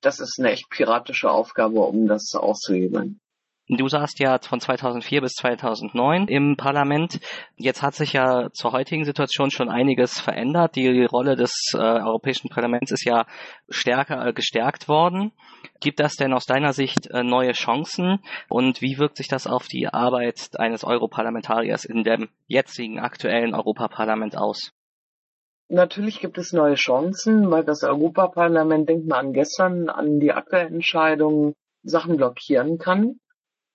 das 0.00 0.18
ist 0.18 0.40
eine 0.40 0.50
echt 0.50 0.68
piratische 0.68 1.30
Aufgabe, 1.30 1.80
um 1.80 2.08
das 2.08 2.34
auszuhebeln. 2.34 3.20
Du 3.68 3.86
saßt 3.86 4.18
ja 4.18 4.38
von 4.40 4.58
2004 4.60 5.20
bis 5.20 5.32
2009 5.34 6.26
im 6.26 6.56
Parlament. 6.56 7.20
Jetzt 7.56 7.80
hat 7.80 7.94
sich 7.94 8.12
ja 8.12 8.50
zur 8.52 8.72
heutigen 8.72 9.04
Situation 9.04 9.50
schon 9.50 9.68
einiges 9.68 10.18
verändert. 10.18 10.74
Die 10.74 11.04
Rolle 11.04 11.36
des 11.36 11.52
äh, 11.74 11.78
Europäischen 11.78 12.48
Parlaments 12.48 12.90
ist 12.90 13.04
ja 13.04 13.24
stärker 13.68 14.26
äh, 14.26 14.32
gestärkt 14.32 14.88
worden. 14.88 15.32
Gibt 15.80 16.00
das 16.00 16.16
denn 16.16 16.32
aus 16.32 16.44
deiner 16.44 16.72
Sicht 16.72 17.06
äh, 17.10 17.22
neue 17.22 17.52
Chancen? 17.52 18.18
Und 18.48 18.82
wie 18.82 18.98
wirkt 18.98 19.16
sich 19.16 19.28
das 19.28 19.46
auf 19.46 19.68
die 19.68 19.86
Arbeit 19.86 20.50
eines 20.58 20.82
Europarlamentariers 20.82 21.84
in 21.84 22.02
dem 22.02 22.28
jetzigen 22.48 22.98
aktuellen 22.98 23.54
Europaparlament 23.54 24.36
aus? 24.36 24.72
Natürlich 25.68 26.20
gibt 26.20 26.36
es 26.36 26.52
neue 26.52 26.74
Chancen, 26.74 27.50
weil 27.50 27.64
das 27.64 27.84
Europaparlament, 27.84 28.88
denkt 28.88 29.06
mal 29.06 29.20
an 29.20 29.32
gestern, 29.32 29.88
an 29.88 30.18
die 30.18 30.32
Akteentscheidung 30.32 31.54
Sachen 31.84 32.16
blockieren 32.16 32.78
kann. 32.78 33.18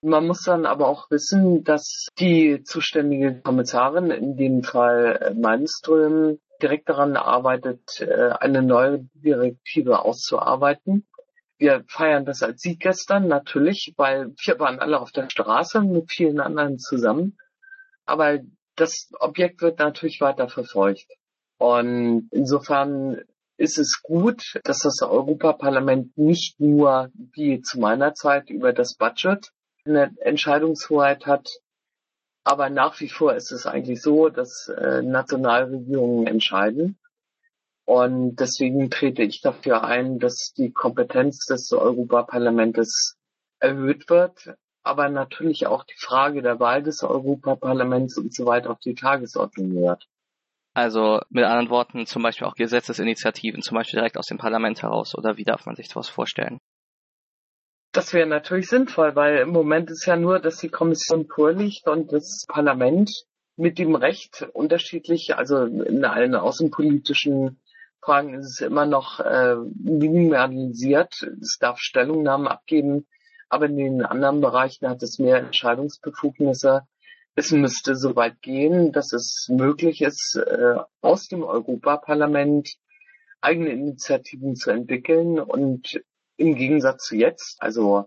Man 0.00 0.28
muss 0.28 0.42
dann 0.42 0.64
aber 0.64 0.86
auch 0.86 1.10
wissen, 1.10 1.64
dass 1.64 2.06
die 2.20 2.62
zuständige 2.62 3.40
Kommissarin, 3.40 4.10
in 4.12 4.36
dem 4.36 4.62
Fall 4.62 5.18
äh, 5.20 5.34
Malmström, 5.34 6.38
direkt 6.62 6.88
daran 6.88 7.16
arbeitet, 7.16 8.00
äh, 8.00 8.30
eine 8.38 8.62
neue 8.62 9.08
Direktive 9.14 10.04
auszuarbeiten. 10.04 11.06
Wir 11.58 11.84
feiern 11.88 12.24
das 12.24 12.44
als 12.44 12.60
Sieg 12.60 12.78
gestern, 12.78 13.26
natürlich, 13.26 13.94
weil 13.96 14.32
wir 14.44 14.58
waren 14.60 14.78
alle 14.78 15.00
auf 15.00 15.10
der 15.10 15.28
Straße 15.28 15.80
mit 15.80 16.12
vielen 16.12 16.38
anderen 16.38 16.78
zusammen. 16.78 17.36
Aber 18.06 18.38
das 18.76 19.10
Objekt 19.18 19.60
wird 19.62 19.80
natürlich 19.80 20.20
weiter 20.20 20.48
verfolgt. 20.48 21.06
Und 21.58 22.28
insofern 22.30 23.20
ist 23.56 23.78
es 23.78 24.00
gut, 24.00 24.60
dass 24.62 24.78
das 24.78 25.02
Europaparlament 25.02 26.16
nicht 26.16 26.60
nur 26.60 27.10
wie 27.32 27.60
zu 27.60 27.80
meiner 27.80 28.14
Zeit 28.14 28.48
über 28.50 28.72
das 28.72 28.94
Budget 28.94 29.50
eine 29.88 30.14
Entscheidungshoheit 30.20 31.26
hat. 31.26 31.48
Aber 32.44 32.70
nach 32.70 32.98
wie 33.00 33.08
vor 33.08 33.34
ist 33.34 33.52
es 33.52 33.66
eigentlich 33.66 34.00
so, 34.00 34.28
dass 34.28 34.68
äh, 34.68 35.02
Nationalregierungen 35.02 36.26
entscheiden. 36.26 36.98
Und 37.84 38.36
deswegen 38.36 38.90
trete 38.90 39.22
ich 39.22 39.40
dafür 39.40 39.84
ein, 39.84 40.18
dass 40.18 40.52
die 40.52 40.72
Kompetenz 40.72 41.46
des 41.46 41.72
Europaparlamentes 41.72 43.16
erhöht 43.60 44.08
wird, 44.10 44.54
aber 44.82 45.08
natürlich 45.08 45.66
auch 45.66 45.84
die 45.84 45.96
Frage 45.98 46.42
der 46.42 46.60
Wahl 46.60 46.82
des 46.82 47.02
Europaparlaments 47.02 48.18
und 48.18 48.34
so 48.34 48.46
weiter 48.46 48.70
auf 48.70 48.80
die 48.80 48.94
Tagesordnung 48.94 49.70
gehört. 49.70 50.06
Also 50.74 51.20
mit 51.30 51.44
anderen 51.44 51.70
Worten 51.70 52.06
zum 52.06 52.22
Beispiel 52.22 52.46
auch 52.46 52.54
Gesetzesinitiativen, 52.54 53.62
zum 53.62 53.76
Beispiel 53.76 53.98
direkt 53.98 54.16
aus 54.16 54.26
dem 54.26 54.38
Parlament 54.38 54.82
heraus, 54.82 55.14
oder 55.16 55.36
wie 55.36 55.44
darf 55.44 55.66
man 55.66 55.74
sich 55.74 55.88
sowas 55.88 56.08
vorstellen? 56.08 56.60
Das 57.92 58.12
wäre 58.12 58.26
natürlich 58.26 58.68
sinnvoll, 58.68 59.16
weil 59.16 59.38
im 59.38 59.50
Moment 59.50 59.90
ist 59.90 60.06
ja 60.06 60.16
nur, 60.16 60.40
dass 60.40 60.58
die 60.58 60.68
Kommission 60.68 61.26
vorliegt 61.26 61.88
und 61.88 62.12
das 62.12 62.44
Parlament 62.46 63.10
mit 63.56 63.78
dem 63.78 63.94
Recht 63.94 64.48
unterschiedlich, 64.52 65.36
also 65.36 65.64
in 65.64 66.04
allen 66.04 66.34
außenpolitischen 66.34 67.60
Fragen 68.00 68.34
ist 68.34 68.60
es 68.60 68.60
immer 68.60 68.86
noch 68.86 69.20
äh, 69.20 69.56
minimalisiert. 69.56 71.14
Es 71.40 71.58
darf 71.58 71.78
Stellungnahmen 71.80 72.46
abgeben, 72.46 73.06
aber 73.48 73.66
in 73.66 73.76
den 73.76 74.02
anderen 74.02 74.40
Bereichen 74.40 74.88
hat 74.88 75.02
es 75.02 75.18
mehr 75.18 75.38
Entscheidungsbefugnisse. 75.38 76.82
Es 77.34 77.50
müsste 77.50 77.96
so 77.96 78.14
weit 78.16 78.40
gehen, 78.42 78.92
dass 78.92 79.12
es 79.12 79.48
möglich 79.50 80.02
ist, 80.02 80.36
äh, 80.36 80.76
aus 81.00 81.28
dem 81.28 81.42
Europaparlament 81.42 82.70
eigene 83.40 83.70
Initiativen 83.70 84.56
zu 84.56 84.70
entwickeln 84.70 85.40
und 85.40 86.00
im 86.38 86.54
Gegensatz 86.54 87.04
zu 87.04 87.16
jetzt, 87.16 87.60
also 87.60 88.06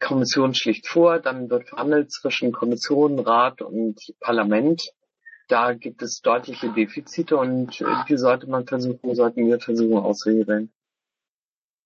Kommission 0.00 0.54
schlicht 0.54 0.88
vor, 0.88 1.20
dann 1.20 1.48
wird 1.48 1.68
verhandelt 1.68 2.10
zwischen 2.10 2.52
Kommission, 2.52 3.18
Rat 3.18 3.62
und 3.62 4.00
Parlament. 4.20 4.90
Da 5.48 5.74
gibt 5.74 6.02
es 6.02 6.20
deutliche 6.20 6.72
Defizite 6.72 7.36
und 7.36 7.84
die 8.08 8.16
sollte 8.16 8.48
man 8.48 8.66
versuchen, 8.66 9.14
sollten 9.14 9.46
wir 9.46 9.60
versuchen 9.60 9.98
auszuhebeln. 9.98 10.72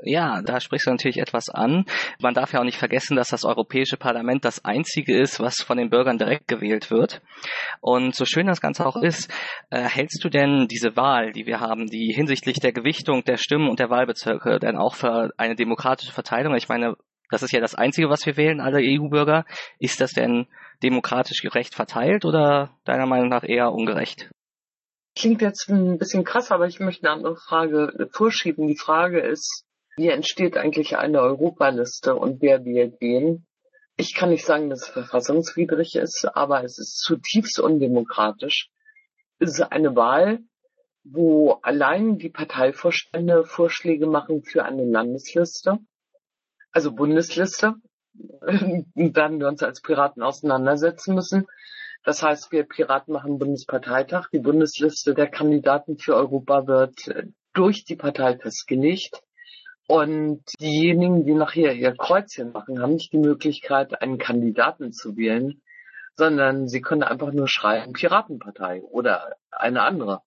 Ja, 0.03 0.43
da 0.43 0.61
sprichst 0.61 0.87
du 0.87 0.91
natürlich 0.91 1.19
etwas 1.19 1.49
an. 1.49 1.85
Man 2.21 2.35
darf 2.35 2.53
ja 2.53 2.61
auch 2.61 2.65
nicht 2.65 2.79
vergessen, 2.79 3.17
dass 3.17 3.29
das 3.29 3.45
Europäische 3.45 3.97
Parlament 3.97 4.45
das 4.45 4.65
einzige 4.65 5.17
ist, 5.17 5.41
was 5.41 5.57
von 5.63 5.77
den 5.77 5.91
Bürgern 5.91 6.19
direkt 6.19 6.49
gewählt 6.49 6.91
wird. 6.91 7.21
Und 7.81 8.15
so 8.15 8.25
schön 8.25 8.47
das 8.47 8.61
Ganze 8.61 8.87
auch 8.87 8.97
ist, 8.97 9.31
äh, 9.71 9.83
hältst 9.83 10.25
du 10.25 10.29
denn 10.29 10.67
diese 10.69 10.97
Wahl, 10.97 11.33
die 11.33 11.47
wir 11.47 11.61
haben, 11.61 11.87
die 11.87 12.13
hinsichtlich 12.15 12.61
der 12.61 12.73
Gewichtung 12.73 13.25
der 13.25 13.37
Stimmen 13.37 13.69
und 13.69 13.79
der 13.79 13.91
Wahlbezirke 13.91 14.59
denn 14.59 14.77
auch 14.77 14.95
für 14.95 15.31
eine 15.37 15.55
demokratische 15.55 16.13
Verteilung? 16.13 16.55
Ich 16.55 16.69
meine, 16.69 16.97
das 17.31 17.43
ist 17.43 17.53
ja 17.53 17.61
das 17.61 17.75
Einzige, 17.75 18.09
was 18.09 18.27
wir 18.27 18.37
wählen, 18.37 18.61
alle 18.61 18.79
EU-Bürger. 18.79 19.45
Ist 19.79 20.01
das 20.01 20.13
denn 20.13 20.47
demokratisch 20.83 21.43
gerecht 21.43 21.75
verteilt 21.75 22.25
oder 22.25 22.77
deiner 22.85 23.07
Meinung 23.07 23.29
nach 23.29 23.45
eher 23.45 23.73
ungerecht? 23.73 24.31
Klingt 25.17 25.43
jetzt 25.43 25.69
ein 25.69 25.99
bisschen 25.99 26.25
krass, 26.25 26.51
aber 26.51 26.67
ich 26.67 26.81
möchte 26.81 27.07
eine 27.07 27.17
andere 27.17 27.37
Frage 27.37 28.09
vorschieben. 28.13 28.69
Die 28.69 28.77
Frage 28.77 29.21
ist, 29.21 29.65
wie 30.01 30.09
entsteht 30.09 30.57
eigentlich 30.57 30.97
eine 30.97 31.21
Europaliste 31.21 32.15
und 32.15 32.41
wer 32.41 32.65
wählt 32.65 32.95
wen? 33.01 33.47
Ich 33.99 34.15
kann 34.15 34.31
nicht 34.31 34.47
sagen, 34.47 34.71
dass 34.71 34.85
es 34.85 34.89
verfassungswidrig 34.89 35.95
ist, 35.95 36.27
aber 36.33 36.65
es 36.65 36.79
ist 36.79 36.97
zutiefst 37.01 37.61
undemokratisch. 37.61 38.71
Es 39.41 39.59
ist 39.59 39.61
eine 39.61 39.95
WAHL, 39.95 40.39
wo 41.05 41.53
allein 41.61 42.17
die 42.17 42.31
Parteivorstände 42.31 43.45
Vorschläge 43.45 44.07
machen 44.07 44.43
für 44.43 44.65
eine 44.65 44.87
Landesliste, 44.87 45.81
also 46.73 46.93
Bundesliste, 46.93 47.75
dann 48.15 49.39
wir 49.39 49.49
uns 49.49 49.63
als 49.63 49.83
Piraten 49.83 50.23
auseinandersetzen 50.23 51.15
müssen. 51.15 51.47
Das 52.05 52.23
heißt, 52.23 52.53
wir 52.53 52.65
Piraten 52.65 53.13
machen 53.13 53.39
Bundesparteitag. 53.39 54.31
Die 54.33 54.39
Bundesliste 54.39 55.13
der 55.13 55.27
Kandidaten 55.27 55.99
für 55.99 56.15
Europa 56.15 56.67
wird 56.67 57.29
durch 57.53 57.85
die 57.85 57.97
Partei 57.97 58.39
festgelegt. 58.39 59.23
Und 59.91 60.45
diejenigen, 60.61 61.27
die 61.27 61.35
nachher 61.35 61.75
ihr 61.75 61.97
Kreuzchen 61.97 62.53
machen, 62.53 62.81
haben 62.81 62.93
nicht 62.93 63.13
die 63.13 63.19
Möglichkeit, 63.19 64.01
einen 64.01 64.19
Kandidaten 64.19 64.93
zu 64.93 65.17
wählen, 65.17 65.61
sondern 66.15 66.69
sie 66.69 66.81
können 66.81 67.03
einfach 67.03 67.33
nur 67.33 67.49
schreiben 67.49 67.93
Piratenpartei 67.93 68.83
oder 68.85 69.35
eine 69.51 69.83
andere. 69.83 70.21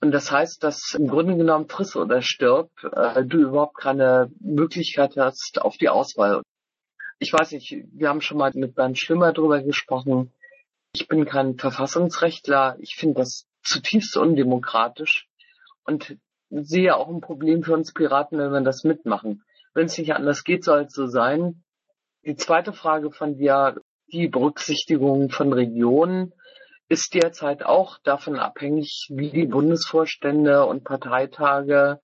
Und 0.00 0.12
das 0.12 0.32
heißt, 0.32 0.64
dass 0.64 0.94
im 0.98 1.08
Grunde 1.08 1.36
genommen 1.36 1.68
friss 1.68 1.94
oder 1.94 2.22
stirb, 2.22 2.70
äh, 2.90 3.22
du 3.22 3.36
überhaupt 3.36 3.76
keine 3.76 4.30
Möglichkeit 4.40 5.18
hast 5.18 5.60
auf 5.60 5.76
die 5.76 5.90
Auswahl. 5.90 6.40
Ich 7.18 7.34
weiß 7.34 7.52
nicht, 7.52 7.76
wir 7.92 8.08
haben 8.08 8.22
schon 8.22 8.38
mal 8.38 8.52
mit 8.54 8.76
Bernd 8.76 8.98
Schwimmer 8.98 9.34
drüber 9.34 9.60
gesprochen. 9.60 10.32
Ich 10.94 11.06
bin 11.06 11.26
kein 11.26 11.58
Verfassungsrechtler. 11.58 12.78
Ich 12.78 12.96
finde 12.96 13.16
das 13.16 13.46
zutiefst 13.62 14.16
undemokratisch. 14.16 15.28
Und 15.84 16.16
sehe 16.50 16.96
auch 16.96 17.08
ein 17.08 17.20
Problem 17.20 17.62
für 17.62 17.74
uns 17.74 17.92
Piraten, 17.92 18.38
wenn 18.38 18.50
wir 18.50 18.60
das 18.60 18.84
mitmachen. 18.84 19.42
Wenn 19.74 19.86
es 19.86 19.98
nicht 19.98 20.14
anders 20.14 20.44
geht, 20.44 20.64
soll 20.64 20.82
es 20.82 20.92
so 20.92 21.06
sein. 21.06 21.64
Die 22.24 22.36
zweite 22.36 22.72
Frage 22.72 23.10
von 23.10 23.36
dir, 23.36 23.76
die 24.12 24.28
Berücksichtigung 24.28 25.30
von 25.30 25.52
Regionen, 25.52 26.32
ist 26.88 27.14
derzeit 27.14 27.64
auch 27.64 27.98
davon 27.98 28.36
abhängig, 28.36 29.08
wie 29.10 29.30
die 29.30 29.46
Bundesvorstände 29.46 30.64
und 30.66 30.84
Parteitage 30.84 32.00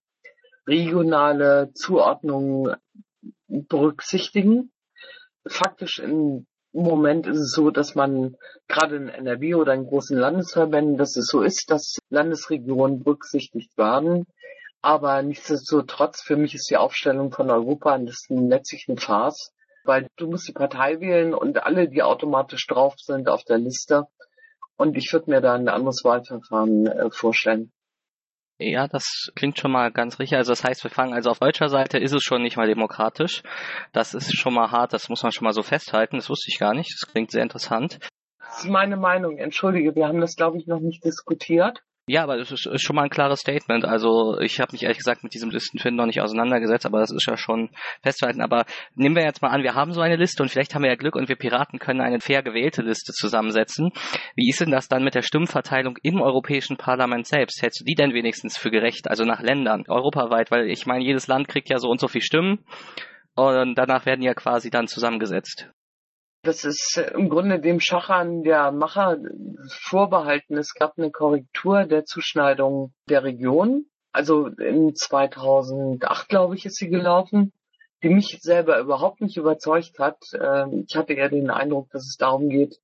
regionale 0.67 1.73
Zuordnungen 1.75 2.77
berücksichtigen. 3.47 4.73
Faktisch 5.47 5.99
in 5.99 6.47
im 6.73 6.83
Moment 6.85 7.27
ist 7.27 7.39
es 7.39 7.53
so, 7.53 7.71
dass 7.71 7.95
man 7.95 8.37
gerade 8.67 8.97
in 8.97 9.09
NRW 9.09 9.55
oder 9.55 9.75
in 9.75 9.87
großen 9.87 10.17
Landesverbänden, 10.17 10.97
dass 10.97 11.17
es 11.17 11.27
so 11.27 11.43
ist, 11.43 11.71
dass 11.71 11.99
Landesregionen 12.09 13.03
berücksichtigt 13.03 13.77
werden. 13.77 14.27
Aber 14.81 15.23
nichtsdestotrotz, 15.23 16.23
für 16.23 16.37
mich 16.37 16.55
ist 16.55 16.71
die 16.71 16.77
Aufstellung 16.77 17.31
von 17.31 17.51
Europa 17.51 17.97
das 17.99 18.25
letztlich 18.29 18.89
ein 18.89 18.99
Farce, 18.99 19.53
weil 19.85 20.09
du 20.17 20.27
musst 20.27 20.49
die 20.49 20.53
Partei 20.53 20.99
wählen 21.01 21.35
und 21.35 21.63
alle, 21.63 21.89
die 21.89 22.03
automatisch 22.03 22.67
drauf 22.67 22.95
sind 22.97 23.29
auf 23.29 23.45
der 23.45 23.59
Liste. 23.59 24.07
Und 24.77 24.97
ich 24.97 25.13
würde 25.13 25.31
mir 25.31 25.41
da 25.41 25.55
ein 25.55 25.69
anderes 25.69 26.03
Wahlverfahren 26.05 26.87
äh, 26.87 27.11
vorstellen. 27.11 27.71
Ja, 28.71 28.87
das 28.87 29.33
klingt 29.35 29.59
schon 29.59 29.73
mal 29.73 29.91
ganz 29.91 30.19
richtig. 30.19 30.37
Also 30.39 30.53
das 30.53 30.63
heißt, 30.63 30.85
wir 30.85 30.91
fangen 30.91 31.15
also 31.15 31.31
auf 31.31 31.39
deutscher 31.39 31.69
Seite 31.69 31.99
ist 31.99 32.13
es 32.13 32.23
schon 32.23 32.43
nicht 32.43 32.57
mal 32.57 32.69
demokratisch. 32.69 33.43
Das 33.93 34.15
ist 34.15 34.37
schon 34.37 34.55
mal 34.55 34.71
hart, 34.71 34.93
das 34.93 35.09
muss 35.09 35.23
man 35.23 35.33
schon 35.33 35.45
mal 35.45 35.53
so 35.53 35.63
festhalten. 35.63 36.17
Das 36.17 36.31
wusste 36.31 36.51
ich 36.51 36.59
gar 36.59 36.75
nicht. 36.75 36.95
Das 36.95 37.11
klingt 37.11 37.31
sehr 37.31 37.43
interessant. 37.43 37.99
Das 38.39 38.65
ist 38.65 38.71
meine 38.71 38.97
Meinung. 38.97 39.39
Entschuldige, 39.39 39.95
wir 39.95 40.07
haben 40.07 40.21
das, 40.21 40.37
glaube 40.37 40.59
ich, 40.59 40.67
noch 40.67 40.81
nicht 40.81 41.05
diskutiert. 41.05 41.83
Ja, 42.09 42.25
aber 42.25 42.37
das 42.37 42.51
ist, 42.51 42.67
ist 42.67 42.83
schon 42.83 42.97
mal 42.97 43.05
ein 43.05 43.11
klares 43.11 43.41
Statement. 43.41 43.85
Also 43.85 44.37
ich 44.41 44.59
habe 44.59 44.73
mich 44.73 44.83
ehrlich 44.83 44.99
gesagt 44.99 45.23
mit 45.23 45.35
diesem 45.35 45.51
Listenfinden 45.51 45.99
noch 45.99 46.07
nicht 46.07 46.21
auseinandergesetzt, 46.21 46.85
aber 46.85 46.99
das 46.99 47.13
ist 47.13 47.27
ja 47.27 47.37
schon 47.37 47.71
festzuhalten. 48.03 48.41
Aber 48.41 48.65
nehmen 48.97 49.15
wir 49.15 49.23
jetzt 49.23 49.41
mal 49.41 49.51
an, 49.51 49.63
wir 49.63 49.77
haben 49.77 49.93
so 49.93 50.01
eine 50.01 50.17
Liste 50.17 50.43
und 50.43 50.49
vielleicht 50.49 50.75
haben 50.75 50.83
wir 50.83 50.91
ja 50.91 50.97
Glück 50.97 51.15
und 51.15 51.29
wir 51.29 51.37
Piraten 51.37 51.79
können 51.79 52.01
eine 52.01 52.19
fair 52.19 52.43
gewählte 52.43 52.83
Liste 52.83 53.13
zusammensetzen. 53.13 53.93
Wie 54.35 54.51
ist 54.51 54.61
denn 54.61 54.73
das 54.73 54.89
dann 54.89 55.05
mit 55.05 55.15
der 55.15 55.23
Stimmverteilung 55.23 55.97
im 56.03 56.21
Europäischen 56.21 56.77
Parlament 56.77 57.29
selbst? 57.29 57.63
Hältst 57.63 57.81
du 57.81 57.85
die 57.85 57.95
denn 57.95 58.15
wenigstens 58.15 58.59
für 58.59 58.73
gerecht? 58.73 59.09
Also 59.09 59.25
nach 59.25 59.41
Ländern, 59.41 59.85
europaweit, 59.87 60.51
weil 60.51 60.69
ich 60.71 60.87
meine, 60.87 61.05
jedes 61.05 61.29
Land 61.29 61.47
kriegt 61.47 61.71
ja 61.71 61.79
so 61.79 61.89
und 61.89 62.01
so 62.01 62.09
viel 62.09 62.23
Stimmen 62.23 62.65
und 63.37 63.77
danach 63.77 64.07
werden 64.07 64.23
ja 64.23 64.35
quasi 64.35 64.71
dann 64.71 64.89
zusammengesetzt. 64.89 65.71
Das 66.45 66.65
ist 66.65 67.01
im 67.15 67.29
Grunde 67.29 67.61
dem 67.61 67.79
Schachern 67.79 68.43
der 68.43 68.73
Macher 68.73 69.17
vorbehalten. 69.69 70.57
Es 70.57 70.75
gab 70.75 70.99
eine 70.99 71.13
Korrektur 71.13 71.85
der 71.85 72.05
Zuschneidung 72.05 72.93
der 73.09 73.23
Region. 73.23 73.87
Also 74.11 74.49
in 74.49 74.93
2008, 74.93 76.29
glaube 76.29 76.57
ich, 76.57 76.67
ist 76.67 76.79
sie 76.79 76.89
gelaufen, 76.89 77.53
die 78.03 78.09
mich 78.09 78.39
selber 78.41 78.81
überhaupt 78.81 79.21
nicht 79.21 79.37
überzeugt 79.37 80.01
hat. 80.01 80.19
Ähm, 80.35 80.85
ich 80.89 80.97
hatte 80.97 81.13
eher 81.13 81.29
den 81.29 81.49
Eindruck, 81.49 81.91
dass 81.91 82.09
es 82.09 82.17
darum 82.17 82.49
geht, 82.49 82.81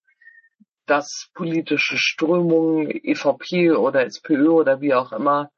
dass 0.87 1.29
politische 1.35 1.99
Strömungen, 1.99 2.89
EVP 2.89 3.73
oder 3.73 4.07
SPÖ 4.07 4.51
oder 4.51 4.81
wie 4.81 4.95
auch 4.95 5.11
immer, 5.11 5.51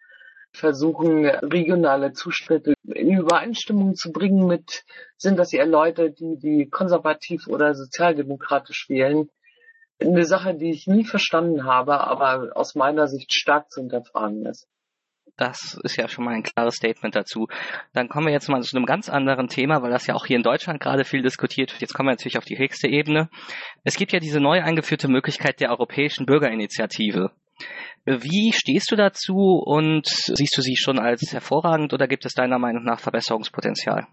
versuchen, 0.53 1.27
regionale 1.27 2.13
Zustände 2.13 2.75
in 2.85 3.17
Übereinstimmung 3.17 3.95
zu 3.95 4.13
bringen 4.13 4.47
mit, 4.47 4.85
sind 5.17 5.39
das 5.39 5.53
eher 5.53 5.67
Leute, 5.67 6.11
die, 6.11 6.39
die 6.39 6.69
konservativ 6.69 7.47
oder 7.47 7.75
sozialdemokratisch 7.75 8.89
wählen. 8.89 9.29
Eine 10.01 10.25
Sache, 10.25 10.55
die 10.55 10.71
ich 10.71 10.87
nie 10.87 11.05
verstanden 11.05 11.65
habe, 11.65 12.01
aber 12.01 12.53
aus 12.55 12.75
meiner 12.75 13.07
Sicht 13.07 13.35
stark 13.35 13.71
zu 13.71 13.81
hinterfragen 13.81 14.47
ist. 14.47 14.67
Das 15.37 15.79
ist 15.85 15.97
ja 15.97 16.09
schon 16.09 16.25
mal 16.25 16.35
ein 16.35 16.43
klares 16.43 16.75
Statement 16.75 17.15
dazu. 17.15 17.49
Dann 17.93 18.09
kommen 18.09 18.27
wir 18.27 18.33
jetzt 18.33 18.49
mal 18.49 18.63
zu 18.63 18.77
einem 18.77 18.85
ganz 18.85 19.09
anderen 19.09 19.49
Thema, 19.49 19.83
weil 19.83 19.91
das 19.91 20.07
ja 20.07 20.15
auch 20.15 20.27
hier 20.27 20.37
in 20.37 20.43
Deutschland 20.43 20.81
gerade 20.81 21.05
viel 21.05 21.23
diskutiert 21.23 21.73
wird. 21.73 21.81
Jetzt 21.81 21.95
kommen 21.95 22.09
wir 22.09 22.13
natürlich 22.13 22.39
auf 22.39 22.45
die 22.45 22.59
höchste 22.59 22.89
Ebene. 22.89 23.31
Es 23.85 23.97
gibt 23.97 24.13
ja 24.13 24.21
diese 24.21 24.41
neu 24.41 24.63
eingeführte 24.63 25.09
Möglichkeit 25.09 25.61
der 25.61 25.71
Europäischen 25.71 26.27
Bürgerinitiative. 26.27 27.31
Wie 28.05 28.53
stehst 28.53 28.91
du 28.91 28.97
dazu 28.97 29.63
und 29.65 30.07
siehst 30.07 30.57
du 30.57 30.63
sie 30.63 30.77
schon 30.77 30.99
als 30.99 31.33
hervorragend 31.33 31.93
oder 31.93 32.09
gibt 32.09 32.25
es 32.25 32.33
deiner 32.33 32.59
Meinung 32.59 32.85
nach 32.85 33.01
Verbesserungspotenzial? 33.01 34.07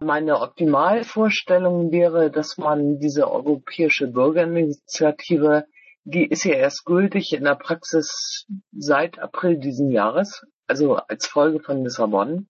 Meine 0.00 0.40
Optimalvorstellung 0.40 1.92
wäre, 1.92 2.30
dass 2.30 2.58
man 2.58 2.98
diese 2.98 3.30
europäische 3.30 4.08
Bürgerinitiative, 4.08 5.66
die 6.04 6.26
ist 6.26 6.44
ja 6.44 6.54
erst 6.54 6.84
gültig 6.84 7.32
in 7.32 7.44
der 7.44 7.54
Praxis 7.54 8.46
seit 8.72 9.18
April 9.18 9.58
diesen 9.58 9.90
Jahres, 9.90 10.44
also 10.66 10.96
als 10.96 11.26
Folge 11.26 11.60
von 11.60 11.84
Lissabon, 11.84 12.48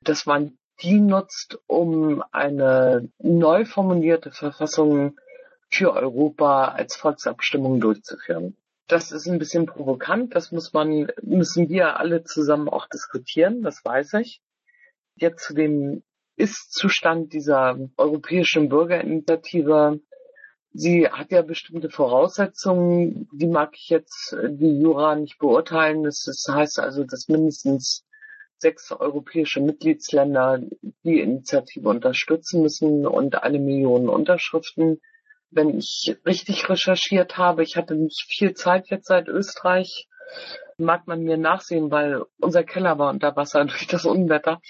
dass 0.00 0.26
man 0.26 0.58
die 0.82 1.00
nutzt, 1.00 1.58
um 1.66 2.22
eine 2.32 3.08
neu 3.18 3.64
formulierte 3.64 4.30
Verfassung 4.30 5.16
für 5.70 5.92
Europa 5.92 6.68
als 6.68 6.96
Volksabstimmung 6.96 7.80
durchzuführen. 7.80 8.56
Das 8.88 9.10
ist 9.10 9.26
ein 9.26 9.38
bisschen 9.38 9.66
provokant, 9.66 10.34
das 10.34 10.52
muss 10.52 10.72
man, 10.72 11.10
müssen 11.22 11.68
wir 11.68 11.98
alle 11.98 12.22
zusammen 12.22 12.68
auch 12.68 12.86
diskutieren, 12.86 13.62
das 13.62 13.84
weiß 13.84 14.14
ich. 14.14 14.40
Jetzt 15.16 15.44
zu 15.44 15.54
dem 15.54 16.04
Ist-Zustand 16.36 17.32
dieser 17.32 17.76
europäischen 17.96 18.68
Bürgerinitiative. 18.68 20.00
Sie 20.72 21.08
hat 21.08 21.32
ja 21.32 21.42
bestimmte 21.42 21.90
Voraussetzungen, 21.90 23.28
die 23.32 23.48
mag 23.48 23.74
ich 23.74 23.88
jetzt, 23.88 24.36
die 24.50 24.78
Jura 24.78 25.16
nicht 25.16 25.38
beurteilen. 25.38 26.04
Das 26.04 26.24
heißt 26.48 26.78
also, 26.78 27.02
dass 27.02 27.28
mindestens 27.28 28.04
sechs 28.58 28.92
europäische 28.92 29.60
Mitgliedsländer 29.60 30.60
die 31.02 31.20
Initiative 31.20 31.88
unterstützen 31.88 32.62
müssen 32.62 33.06
und 33.06 33.42
eine 33.42 33.58
Million 33.58 34.08
Unterschriften 34.08 35.00
wenn 35.50 35.78
ich 35.78 36.16
richtig 36.24 36.68
recherchiert 36.68 37.38
habe, 37.38 37.62
ich 37.62 37.76
hatte 37.76 37.94
nicht 37.94 38.26
viel 38.28 38.54
Zeit 38.54 38.90
jetzt 38.90 39.06
seit 39.06 39.28
Österreich, 39.28 40.08
mag 40.76 41.06
man 41.06 41.22
mir 41.22 41.36
nachsehen, 41.36 41.90
weil 41.90 42.24
unser 42.38 42.64
Keller 42.64 42.98
war 42.98 43.10
unter 43.10 43.36
Wasser 43.36 43.64
durch 43.64 43.86
das 43.86 44.04
Unwetter. 44.04 44.60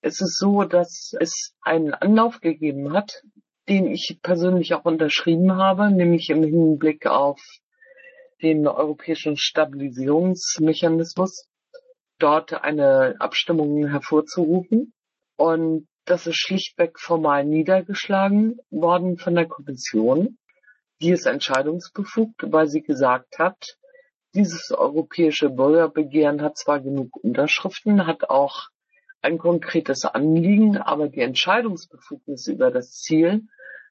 Es 0.00 0.20
ist 0.20 0.38
so, 0.38 0.62
dass 0.64 1.14
es 1.18 1.54
einen 1.62 1.92
Anlauf 1.92 2.40
gegeben 2.40 2.92
hat, 2.92 3.22
den 3.68 3.86
ich 3.86 4.20
persönlich 4.22 4.74
auch 4.74 4.84
unterschrieben 4.84 5.56
habe, 5.56 5.90
nämlich 5.90 6.30
im 6.30 6.44
Hinblick 6.44 7.06
auf 7.06 7.40
den 8.40 8.68
europäischen 8.68 9.36
Stabilisierungsmechanismus, 9.36 11.48
dort 12.18 12.54
eine 12.54 13.16
Abstimmung 13.18 13.88
hervorzurufen. 13.88 14.92
Und 15.36 15.87
das 16.10 16.26
ist 16.26 16.36
schlichtweg 16.36 16.98
formal 16.98 17.44
niedergeschlagen 17.44 18.58
worden 18.70 19.18
von 19.18 19.34
der 19.34 19.46
Kommission. 19.46 20.38
Die 21.00 21.10
ist 21.10 21.26
entscheidungsbefugt, 21.26 22.50
weil 22.52 22.66
sie 22.66 22.82
gesagt 22.82 23.38
hat, 23.38 23.76
dieses 24.34 24.70
europäische 24.70 25.50
Bürgerbegehren 25.50 26.42
hat 26.42 26.56
zwar 26.56 26.80
genug 26.80 27.16
Unterschriften, 27.22 28.06
hat 28.06 28.30
auch 28.30 28.68
ein 29.20 29.38
konkretes 29.38 30.04
Anliegen, 30.04 30.76
aber 30.78 31.08
die 31.08 31.20
Entscheidungsbefugnis 31.20 32.46
über 32.46 32.70
das 32.70 32.92
Ziel 32.92 33.46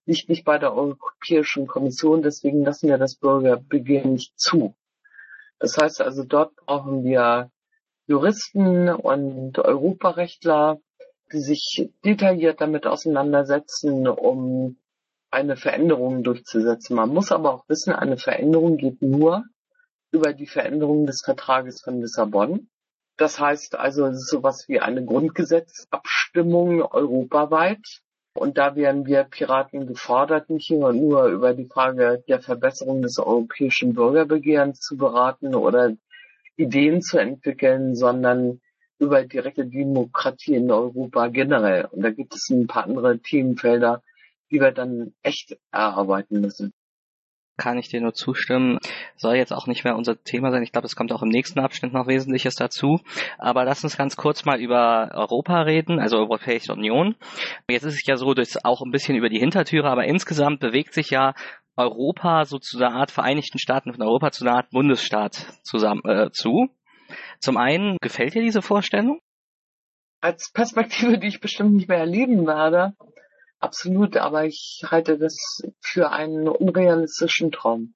liegt 0.06 0.30
nicht 0.30 0.46
bei 0.46 0.58
der 0.58 0.74
Europäischen 0.74 1.68
Kommission, 1.68 2.22
deswegen 2.22 2.64
lassen 2.64 2.88
wir 2.88 2.98
das 2.98 3.16
Bürgerbegehren 3.16 4.14
nicht 4.14 4.40
zu. 4.40 4.76
Das 5.60 5.78
heißt 5.78 6.02
also, 6.02 6.24
dort 6.24 6.56
brauchen 6.56 7.04
wir 7.04 7.52
Juristen 8.06 8.90
und 8.90 9.60
Europarechtler, 9.60 10.80
die 11.32 11.40
sich 11.40 11.90
detailliert 12.06 12.62
damit 12.62 12.88
auseinandersetzen, 12.88 14.08
um 14.08 14.78
eine 15.30 15.58
Veränderung 15.58 16.24
durchzusetzen. 16.24 16.96
Man 16.96 17.10
muss 17.10 17.32
aber 17.32 17.54
auch 17.54 17.68
wissen, 17.68 17.94
eine 17.94 18.18
Veränderung 18.18 18.78
geht 18.78 19.02
nur 19.02 19.44
über 20.12 20.34
die 20.34 20.48
Veränderung 20.48 21.06
des 21.06 21.22
Vertrages 21.24 21.82
von 21.84 22.02
Lissabon. 22.02 22.70
Das 23.18 23.40
heißt 23.40 23.76
also, 23.76 24.06
es 24.06 24.18
ist 24.18 24.30
sowas 24.30 24.66
wie 24.68 24.80
eine 24.80 25.04
Grundgesetzabstimmung 25.04 26.82
europaweit. 26.82 27.82
Und 28.34 28.60
da 28.60 28.76
werden 28.76 29.08
wir 29.08 29.24
Piraten 29.24 29.88
gefordert, 29.88 30.52
nicht 30.52 30.70
nur 30.70 30.92
über 30.92 31.56
die 31.56 31.66
Frage 31.66 32.24
der 32.28 32.40
Verbesserung 32.40 33.02
des 33.02 33.18
europäischen 33.18 33.94
Bürgerbegehrens 33.94 34.80
zu 34.80 34.96
beraten 34.96 35.56
oder 35.56 35.94
Ideen 36.56 37.02
zu 37.02 37.18
entwickeln, 37.18 37.96
sondern 37.96 38.62
über 39.00 39.24
direkte 39.24 39.66
Demokratie 39.66 40.56
in 40.56 40.72
Europa 40.72 41.28
generell. 41.28 41.86
Und 41.86 42.02
da 42.02 42.12
gibt 42.12 42.34
es 42.34 42.50
ein 42.50 42.68
paar 42.68 42.86
andere 42.86 43.20
Themenfelder, 43.20 44.02
die 44.52 44.60
wir 44.60 44.72
dann 44.72 45.14
echt 45.24 45.58
erarbeiten 45.72 46.42
müssen. 46.42 46.74
Kann 47.58 47.80
ich 47.80 47.90
dir 47.90 48.02
nur 48.02 48.14
zustimmen. 48.14 48.78
Soll 49.16 49.36
jetzt 49.36 49.52
auch 49.52 49.66
nicht 49.66 49.84
mehr 49.84 49.96
unser 49.96 50.22
Thema 50.22 50.52
sein. 50.52 50.62
Ich 50.62 50.72
glaube, 50.72 50.86
es 50.86 50.96
kommt 50.96 51.12
auch 51.12 51.24
im 51.24 51.30
nächsten 51.30 51.60
Abschnitt 51.60 51.92
noch 51.92 52.06
Wesentliches 52.06 52.54
dazu. 52.54 53.00
Aber 53.40 53.66
lass 53.66 53.84
uns 53.84 53.98
ganz 53.98 54.16
kurz 54.16 54.46
mal 54.46 54.62
über 54.62 55.10
Europa 55.16 55.62
reden, 55.64 56.00
also 56.00 56.18
Europäische 56.18 56.74
Union. 56.74 57.16
Jetzt 57.68 57.84
ist 57.84 57.96
es 57.96 58.06
ja 58.06 58.16
so, 58.16 58.36
dass 58.36 58.64
auch 58.64 58.84
ein 58.84 58.92
bisschen 58.92 59.18
über 59.18 59.30
die 59.30 59.40
Hintertüre, 59.40 59.90
aber 59.90 60.06
insgesamt 60.06 60.60
bewegt 60.60 60.94
sich 60.94 61.10
ja 61.10 61.34
Europa 61.76 62.46
so 62.46 62.60
zu 62.60 62.78
einer 62.78 62.96
Art 62.96 63.12
Vereinigten 63.12 63.58
Staaten 63.60 63.92
von 63.92 64.04
Europa 64.04 64.32
zu 64.32 64.46
einer 64.46 64.56
Art 64.58 64.70
Bundesstaat 64.70 65.34
zusammen 65.64 66.02
äh, 66.06 66.32
zu. 66.32 66.70
Zum 67.40 67.58
einen, 67.58 67.98
gefällt 68.02 68.34
dir 68.34 68.42
diese 68.42 68.62
Vorstellung? 68.62 69.20
Als 70.22 70.52
Perspektive, 70.52 71.18
die 71.20 71.28
ich 71.28 71.40
bestimmt 71.40 71.74
nicht 71.74 71.88
mehr 71.88 72.00
erleben 72.00 72.48
werde, 72.48 72.94
absolut, 73.60 74.18
aber 74.18 74.46
ich 74.46 74.84
halte 74.86 75.18
das 75.18 75.62
für 75.82 76.12
einen 76.12 76.48
unrealistischen 76.48 77.52
Traum. 77.52 77.94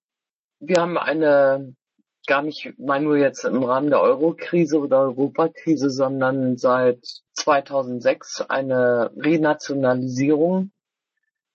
Wir 0.60 0.78
haben 0.78 0.98
eine, 0.98 1.76
gar 2.28 2.44
nicht 2.44 2.78
mal 2.78 3.02
nur 3.02 3.18
jetzt 3.18 3.44
im 3.46 3.64
Rahmen 3.64 3.90
der 3.90 4.02
Euro-Krise 4.02 4.80
oder 4.80 5.02
Europakrise, 5.02 5.90
sondern 5.90 6.58
seit 6.58 7.00
2006 7.34 8.42
eine 8.42 9.12
Renationalisierung 9.18 10.72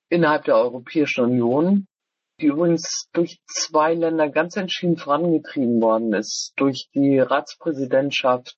innerhalb 0.08 0.44
der 0.44 0.56
Europäischen 0.56 1.24
Union 1.24 1.86
die 2.40 2.46
übrigens 2.46 3.08
durch 3.12 3.40
zwei 3.46 3.94
Länder 3.94 4.28
ganz 4.28 4.56
entschieden 4.56 4.96
vorangetrieben 4.96 5.80
worden 5.80 6.12
ist, 6.12 6.52
durch 6.56 6.88
die 6.94 7.18
Ratspräsidentschaft, 7.18 8.56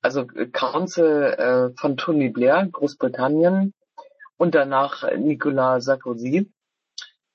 also 0.00 0.26
Council 0.52 1.72
äh, 1.74 1.80
von 1.80 1.96
Tony 1.96 2.28
Blair, 2.28 2.68
Großbritannien, 2.70 3.74
und 4.36 4.54
danach 4.54 5.02
Nicolas 5.16 5.84
Sarkozy, 5.84 6.50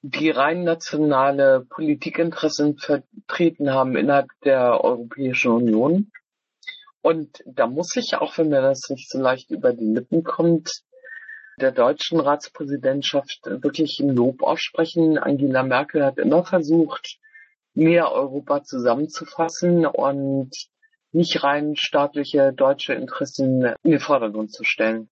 die 0.01 0.29
rein 0.29 0.63
nationale 0.63 1.65
Politikinteressen 1.69 2.77
vertreten 2.77 3.71
haben 3.71 3.95
innerhalb 3.95 4.29
der 4.43 4.83
Europäischen 4.83 5.51
Union. 5.51 6.11
Und 7.01 7.43
da 7.45 7.67
muss 7.67 7.95
ich, 7.97 8.15
auch 8.15 8.37
wenn 8.37 8.49
mir 8.49 8.61
das 8.61 8.89
nicht 8.89 9.09
so 9.09 9.19
leicht 9.19 9.51
über 9.51 9.73
die 9.73 9.85
Lippen 9.85 10.23
kommt, 10.23 10.71
der 11.59 11.71
deutschen 11.71 12.19
Ratspräsidentschaft 12.19 13.39
wirklich 13.45 13.99
ein 13.99 14.09
Lob 14.09 14.41
aussprechen. 14.43 15.17
Angela 15.17 15.63
Merkel 15.63 16.03
hat 16.03 16.17
immer 16.17 16.43
versucht, 16.43 17.17
mehr 17.73 18.11
Europa 18.11 18.63
zusammenzufassen 18.63 19.85
und 19.85 20.51
nicht 21.11 21.43
rein 21.43 21.75
staatliche 21.75 22.53
deutsche 22.53 22.93
Interessen 22.93 23.65
in 23.83 23.91
den 23.91 23.99
Vordergrund 23.99 24.51
zu 24.51 24.63
stellen. 24.63 25.09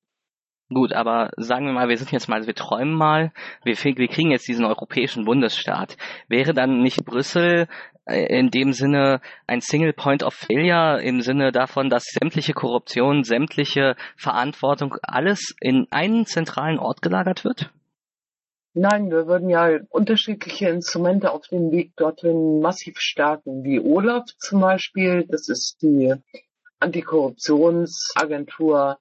Gut, 0.73 0.93
aber 0.93 1.31
sagen 1.35 1.65
wir 1.65 1.73
mal, 1.73 1.89
wir 1.89 1.97
sind 1.97 2.13
jetzt 2.13 2.29
mal, 2.29 2.47
wir 2.47 2.55
träumen 2.55 2.93
mal, 2.93 3.33
wir, 3.65 3.75
wir 3.75 4.07
kriegen 4.07 4.31
jetzt 4.31 4.47
diesen 4.47 4.63
europäischen 4.63 5.25
Bundesstaat. 5.25 5.97
Wäre 6.29 6.53
dann 6.53 6.81
nicht 6.81 7.03
Brüssel 7.03 7.67
äh, 8.05 8.39
in 8.39 8.51
dem 8.51 8.71
Sinne 8.71 9.19
ein 9.47 9.59
Single 9.59 9.91
Point 9.91 10.23
of 10.23 10.33
Failure 10.33 11.01
im 11.03 11.19
Sinne 11.19 11.51
davon, 11.51 11.89
dass 11.89 12.05
sämtliche 12.05 12.53
Korruption, 12.53 13.25
sämtliche 13.25 13.97
Verantwortung, 14.15 14.95
alles 15.01 15.53
in 15.59 15.87
einen 15.91 16.25
zentralen 16.25 16.79
Ort 16.79 17.01
gelagert 17.01 17.43
wird? 17.43 17.69
Nein, 18.73 19.11
wir 19.11 19.27
würden 19.27 19.49
ja 19.49 19.77
unterschiedliche 19.89 20.69
Instrumente 20.69 21.31
auf 21.31 21.45
dem 21.47 21.71
Weg 21.71 21.97
dorthin 21.97 22.61
massiv 22.61 22.97
stärken, 22.97 23.65
wie 23.65 23.81
OLAF 23.81 24.23
zum 24.37 24.61
Beispiel, 24.61 25.25
das 25.27 25.49
ist 25.49 25.81
die 25.81 26.13
Antikorruptionsagentur, 26.79 28.97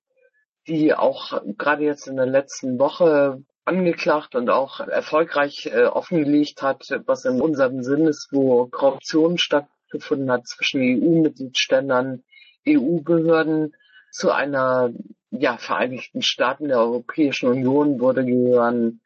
die 0.70 0.94
auch 0.94 1.42
gerade 1.58 1.84
jetzt 1.84 2.06
in 2.06 2.16
der 2.16 2.26
letzten 2.26 2.78
Woche 2.78 3.42
angeklagt 3.64 4.34
und 4.36 4.48
auch 4.50 4.80
erfolgreich 4.80 5.66
äh, 5.66 5.84
offengelegt 5.84 6.62
hat, 6.62 6.88
was 7.06 7.24
in 7.24 7.40
unserem 7.40 7.82
Sinn 7.82 8.06
ist, 8.06 8.28
wo 8.30 8.66
Korruption 8.66 9.36
stattgefunden 9.36 10.30
hat 10.30 10.46
zwischen 10.46 10.80
EU-Mitgliedstaaten, 10.80 12.24
EU-Behörden 12.68 13.74
zu 14.12 14.30
einer 14.30 14.92
ja, 15.30 15.56
Vereinigten 15.56 16.22
Staaten 16.22 16.68
der 16.68 16.78
Europäischen 16.78 17.48
Union 17.48 18.00
wurde 18.00 18.24
gehören 18.24 19.00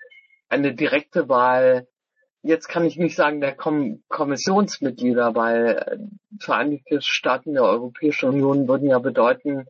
eine 0.48 0.74
direkte 0.74 1.28
Wahl. 1.28 1.86
Jetzt 2.42 2.68
kann 2.68 2.84
ich 2.84 2.96
nicht 2.96 3.16
sagen 3.16 3.40
der 3.40 3.54
Kom 3.54 4.02
Kommissionsmitglieder, 4.08 5.34
weil 5.34 5.66
äh, 5.66 5.98
Vereinigte 6.38 7.00
Staaten 7.00 7.54
der 7.54 7.64
Europäischen 7.64 8.28
Union 8.28 8.68
würden 8.68 8.88
ja 8.88 8.98
bedeuten, 8.98 9.66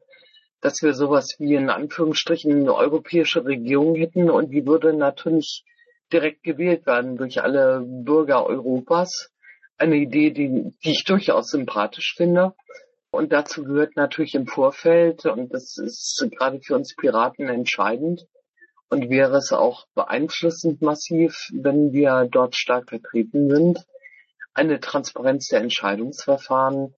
dass 0.64 0.80
wir 0.80 0.94
sowas 0.94 1.36
wie 1.38 1.56
in 1.56 1.68
Anführungsstrichen 1.68 2.50
eine 2.50 2.74
europäische 2.74 3.44
Regierung 3.44 3.96
hätten 3.96 4.30
und 4.30 4.48
die 4.48 4.66
würde 4.66 4.94
natürlich 4.94 5.62
direkt 6.10 6.42
gewählt 6.42 6.86
werden 6.86 7.18
durch 7.18 7.42
alle 7.42 7.82
Bürger 7.86 8.46
Europas. 8.46 9.30
Eine 9.76 9.96
Idee, 9.96 10.30
die, 10.30 10.72
die 10.82 10.90
ich 10.90 11.04
durchaus 11.04 11.50
sympathisch 11.50 12.14
finde. 12.16 12.54
Und 13.10 13.30
dazu 13.30 13.62
gehört 13.64 13.96
natürlich 13.96 14.34
im 14.34 14.46
Vorfeld, 14.46 15.26
und 15.26 15.52
das 15.52 15.76
ist 15.76 16.26
gerade 16.38 16.58
für 16.62 16.76
uns 16.76 16.96
Piraten 16.96 17.46
entscheidend, 17.50 18.26
und 18.88 19.10
wäre 19.10 19.36
es 19.36 19.52
auch 19.52 19.86
beeinflussend 19.94 20.80
massiv, 20.80 21.50
wenn 21.52 21.92
wir 21.92 22.26
dort 22.30 22.56
stark 22.56 22.88
vertreten 22.88 23.50
sind, 23.50 23.84
eine 24.54 24.80
Transparenz 24.80 25.48
der 25.48 25.60
Entscheidungsverfahren, 25.60 26.94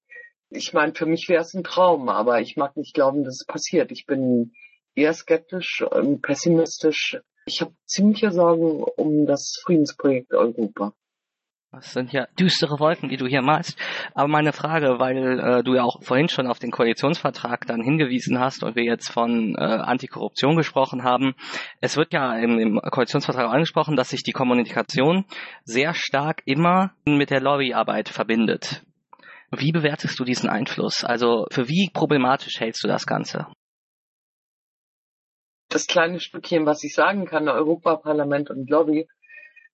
ich 0.50 0.72
meine, 0.72 0.94
für 0.94 1.06
mich 1.06 1.28
wäre 1.28 1.42
es 1.42 1.54
ein 1.54 1.64
Traum, 1.64 2.08
aber 2.08 2.40
ich 2.40 2.56
mag 2.56 2.76
nicht 2.76 2.94
glauben, 2.94 3.24
dass 3.24 3.40
es 3.40 3.46
passiert. 3.46 3.90
Ich 3.90 4.06
bin 4.06 4.52
eher 4.94 5.12
skeptisch 5.12 5.82
und 5.82 6.22
pessimistisch. 6.22 7.18
Ich 7.46 7.60
habe 7.60 7.74
ziemliche 7.84 8.30
Sorgen 8.30 8.82
um 8.82 9.26
das 9.26 9.60
Friedensprojekt 9.64 10.32
Europa. 10.32 10.92
Das 11.72 11.92
sind 11.92 12.10
ja 12.10 12.26
düstere 12.38 12.80
Wolken, 12.80 13.10
die 13.10 13.18
du 13.18 13.26
hier 13.26 13.42
malst. 13.42 13.78
Aber 14.14 14.28
meine 14.28 14.54
Frage, 14.54 14.98
weil 14.98 15.38
äh, 15.38 15.62
du 15.62 15.74
ja 15.74 15.82
auch 15.82 16.02
vorhin 16.02 16.28
schon 16.28 16.46
auf 16.46 16.58
den 16.58 16.70
Koalitionsvertrag 16.70 17.66
dann 17.66 17.82
hingewiesen 17.82 18.38
hast 18.38 18.62
und 18.62 18.76
wir 18.76 18.84
jetzt 18.84 19.10
von 19.10 19.54
äh, 19.56 19.60
Antikorruption 19.60 20.56
gesprochen 20.56 21.04
haben. 21.04 21.34
Es 21.80 21.98
wird 21.98 22.14
ja 22.14 22.38
im, 22.38 22.58
im 22.58 22.80
Koalitionsvertrag 22.80 23.52
angesprochen, 23.52 23.94
dass 23.94 24.08
sich 24.08 24.22
die 24.22 24.32
Kommunikation 24.32 25.26
sehr 25.64 25.92
stark 25.92 26.40
immer 26.46 26.92
mit 27.04 27.28
der 27.28 27.42
Lobbyarbeit 27.42 28.08
verbindet. 28.08 28.85
Wie 29.50 29.72
bewertest 29.72 30.18
du 30.18 30.24
diesen 30.24 30.48
Einfluss? 30.48 31.04
Also 31.04 31.46
für 31.50 31.68
wie 31.68 31.90
problematisch 31.92 32.58
hältst 32.58 32.82
du 32.82 32.88
das 32.88 33.06
Ganze? 33.06 33.46
Das 35.68 35.86
kleine 35.86 36.20
Stückchen, 36.20 36.66
was 36.66 36.82
ich 36.84 36.94
sagen 36.94 37.26
kann, 37.26 37.48
Europaparlament 37.48 38.50
und 38.50 38.70
Lobby, 38.70 39.08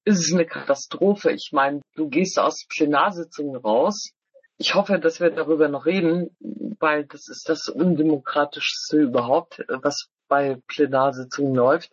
ist 0.04 0.18
es 0.18 0.32
eine 0.32 0.46
Katastrophe. 0.46 1.30
Ich 1.32 1.50
meine, 1.52 1.80
du 1.94 2.08
gehst 2.08 2.38
aus 2.38 2.66
Plenarsitzungen 2.68 3.56
raus. 3.56 4.10
Ich 4.58 4.74
hoffe, 4.74 4.98
dass 4.98 5.20
wir 5.20 5.30
darüber 5.30 5.68
noch 5.68 5.86
reden, 5.86 6.36
weil 6.78 7.04
das 7.06 7.28
ist 7.28 7.48
das 7.48 7.68
undemokratischste 7.68 8.98
überhaupt, 8.98 9.64
was 9.68 10.08
bei 10.28 10.56
Plenarsitzungen 10.66 11.54
läuft. 11.54 11.90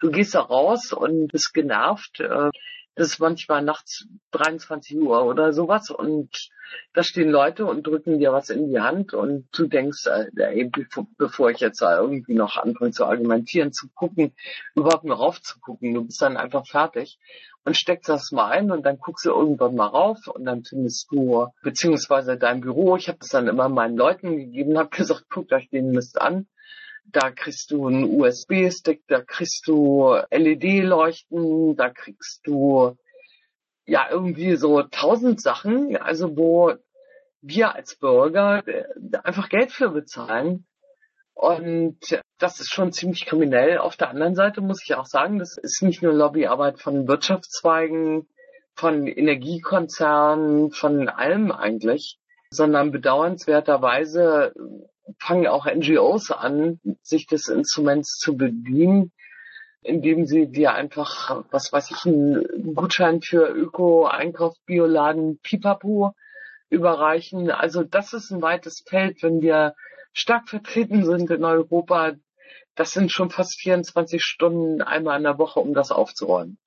Du 0.00 0.10
gehst 0.10 0.34
da 0.34 0.40
raus 0.40 0.92
und 0.92 1.28
bist 1.28 1.52
genervt. 1.52 2.20
Das 2.96 3.08
ist 3.08 3.18
manchmal 3.18 3.62
nachts 3.62 4.06
23 4.30 4.96
Uhr 4.98 5.24
oder 5.24 5.52
sowas 5.52 5.90
und 5.90 6.50
da 6.92 7.02
stehen 7.02 7.30
Leute 7.30 7.66
und 7.66 7.86
drücken 7.86 8.18
dir 8.18 8.32
was 8.32 8.50
in 8.50 8.68
die 8.68 8.80
Hand 8.80 9.14
und 9.14 9.48
du 9.52 9.66
denkst, 9.66 10.06
äh, 10.06 10.26
ey, 10.36 10.70
bevor 11.18 11.50
ich 11.50 11.60
jetzt 11.60 11.82
irgendwie 11.82 12.34
noch 12.34 12.56
anfange 12.56 12.92
zu 12.92 13.04
argumentieren, 13.04 13.72
zu 13.72 13.88
gucken, 13.94 14.34
überhaupt 14.74 15.04
noch 15.04 15.18
raufzugucken, 15.18 15.92
du 15.94 16.04
bist 16.04 16.22
dann 16.22 16.36
einfach 16.36 16.66
fertig 16.66 17.18
und 17.64 17.76
steckst 17.76 18.08
das 18.08 18.30
mal 18.30 18.50
ein 18.50 18.70
und 18.70 18.84
dann 18.84 18.98
guckst 18.98 19.24
du 19.24 19.30
irgendwann 19.30 19.74
mal 19.74 19.86
rauf 19.86 20.26
und 20.28 20.44
dann 20.44 20.64
findest 20.64 21.10
du, 21.10 21.48
beziehungsweise 21.62 22.36
dein 22.36 22.60
Büro, 22.60 22.96
ich 22.96 23.08
habe 23.08 23.18
das 23.18 23.30
dann 23.30 23.48
immer 23.48 23.68
meinen 23.68 23.96
Leuten 23.96 24.36
gegeben, 24.36 24.78
habe 24.78 24.90
gesagt, 24.96 25.28
guckt 25.30 25.52
euch 25.52 25.68
den 25.70 25.90
Mist 25.90 26.20
an 26.20 26.46
da 27.04 27.30
kriegst 27.30 27.70
du 27.70 27.86
einen 27.86 28.20
USB-Stick, 28.20 29.02
da 29.06 29.20
kriegst 29.20 29.66
du 29.66 30.16
LED-Leuchten, 30.30 31.76
da 31.76 31.90
kriegst 31.90 32.46
du 32.46 32.96
ja 33.86 34.08
irgendwie 34.10 34.56
so 34.56 34.82
tausend 34.82 35.40
Sachen, 35.40 35.96
also 35.96 36.36
wo 36.36 36.74
wir 37.42 37.74
als 37.74 37.96
Bürger 37.96 38.66
äh, 38.66 38.84
einfach 39.22 39.48
Geld 39.48 39.70
für 39.70 39.90
bezahlen. 39.90 40.66
Und 41.34 41.98
das 42.38 42.60
ist 42.60 42.72
schon 42.72 42.92
ziemlich 42.92 43.26
kriminell. 43.26 43.78
Auf 43.78 43.96
der 43.96 44.08
anderen 44.08 44.34
Seite 44.34 44.60
muss 44.60 44.82
ich 44.84 44.94
auch 44.94 45.06
sagen, 45.06 45.38
das 45.38 45.58
ist 45.58 45.82
nicht 45.82 46.02
nur 46.02 46.12
Lobbyarbeit 46.12 46.80
von 46.80 47.08
Wirtschaftszweigen, 47.08 48.28
von 48.74 49.06
Energiekonzernen, 49.06 50.70
von 50.70 51.08
allem 51.08 51.52
eigentlich, 51.52 52.18
sondern 52.50 52.92
bedauernswerterweise 52.92 54.54
fangen 55.18 55.46
auch 55.46 55.66
NGOs 55.66 56.30
an, 56.30 56.80
sich 57.02 57.26
des 57.26 57.48
Instruments 57.48 58.18
zu 58.18 58.36
bedienen, 58.36 59.12
indem 59.82 60.26
sie 60.26 60.46
dir 60.46 60.72
einfach, 60.72 61.44
was 61.50 61.72
weiß 61.72 61.90
ich, 61.90 62.06
einen 62.06 62.74
Gutschein 62.74 63.20
für 63.20 63.48
Öko-Einkauf, 63.48 64.56
Bioladen, 64.66 65.38
Pipapo 65.40 66.14
überreichen. 66.70 67.50
Also 67.50 67.84
das 67.84 68.12
ist 68.12 68.30
ein 68.30 68.42
weites 68.42 68.82
Feld, 68.88 69.22
wenn 69.22 69.42
wir 69.42 69.74
stark 70.12 70.48
vertreten 70.48 71.04
sind 71.04 71.30
in 71.30 71.44
Europa. 71.44 72.12
Das 72.74 72.92
sind 72.92 73.12
schon 73.12 73.30
fast 73.30 73.60
24 73.60 74.22
Stunden 74.22 74.80
einmal 74.80 75.18
in 75.18 75.24
der 75.24 75.38
Woche, 75.38 75.60
um 75.60 75.74
das 75.74 75.90
aufzuräumen. 75.90 76.58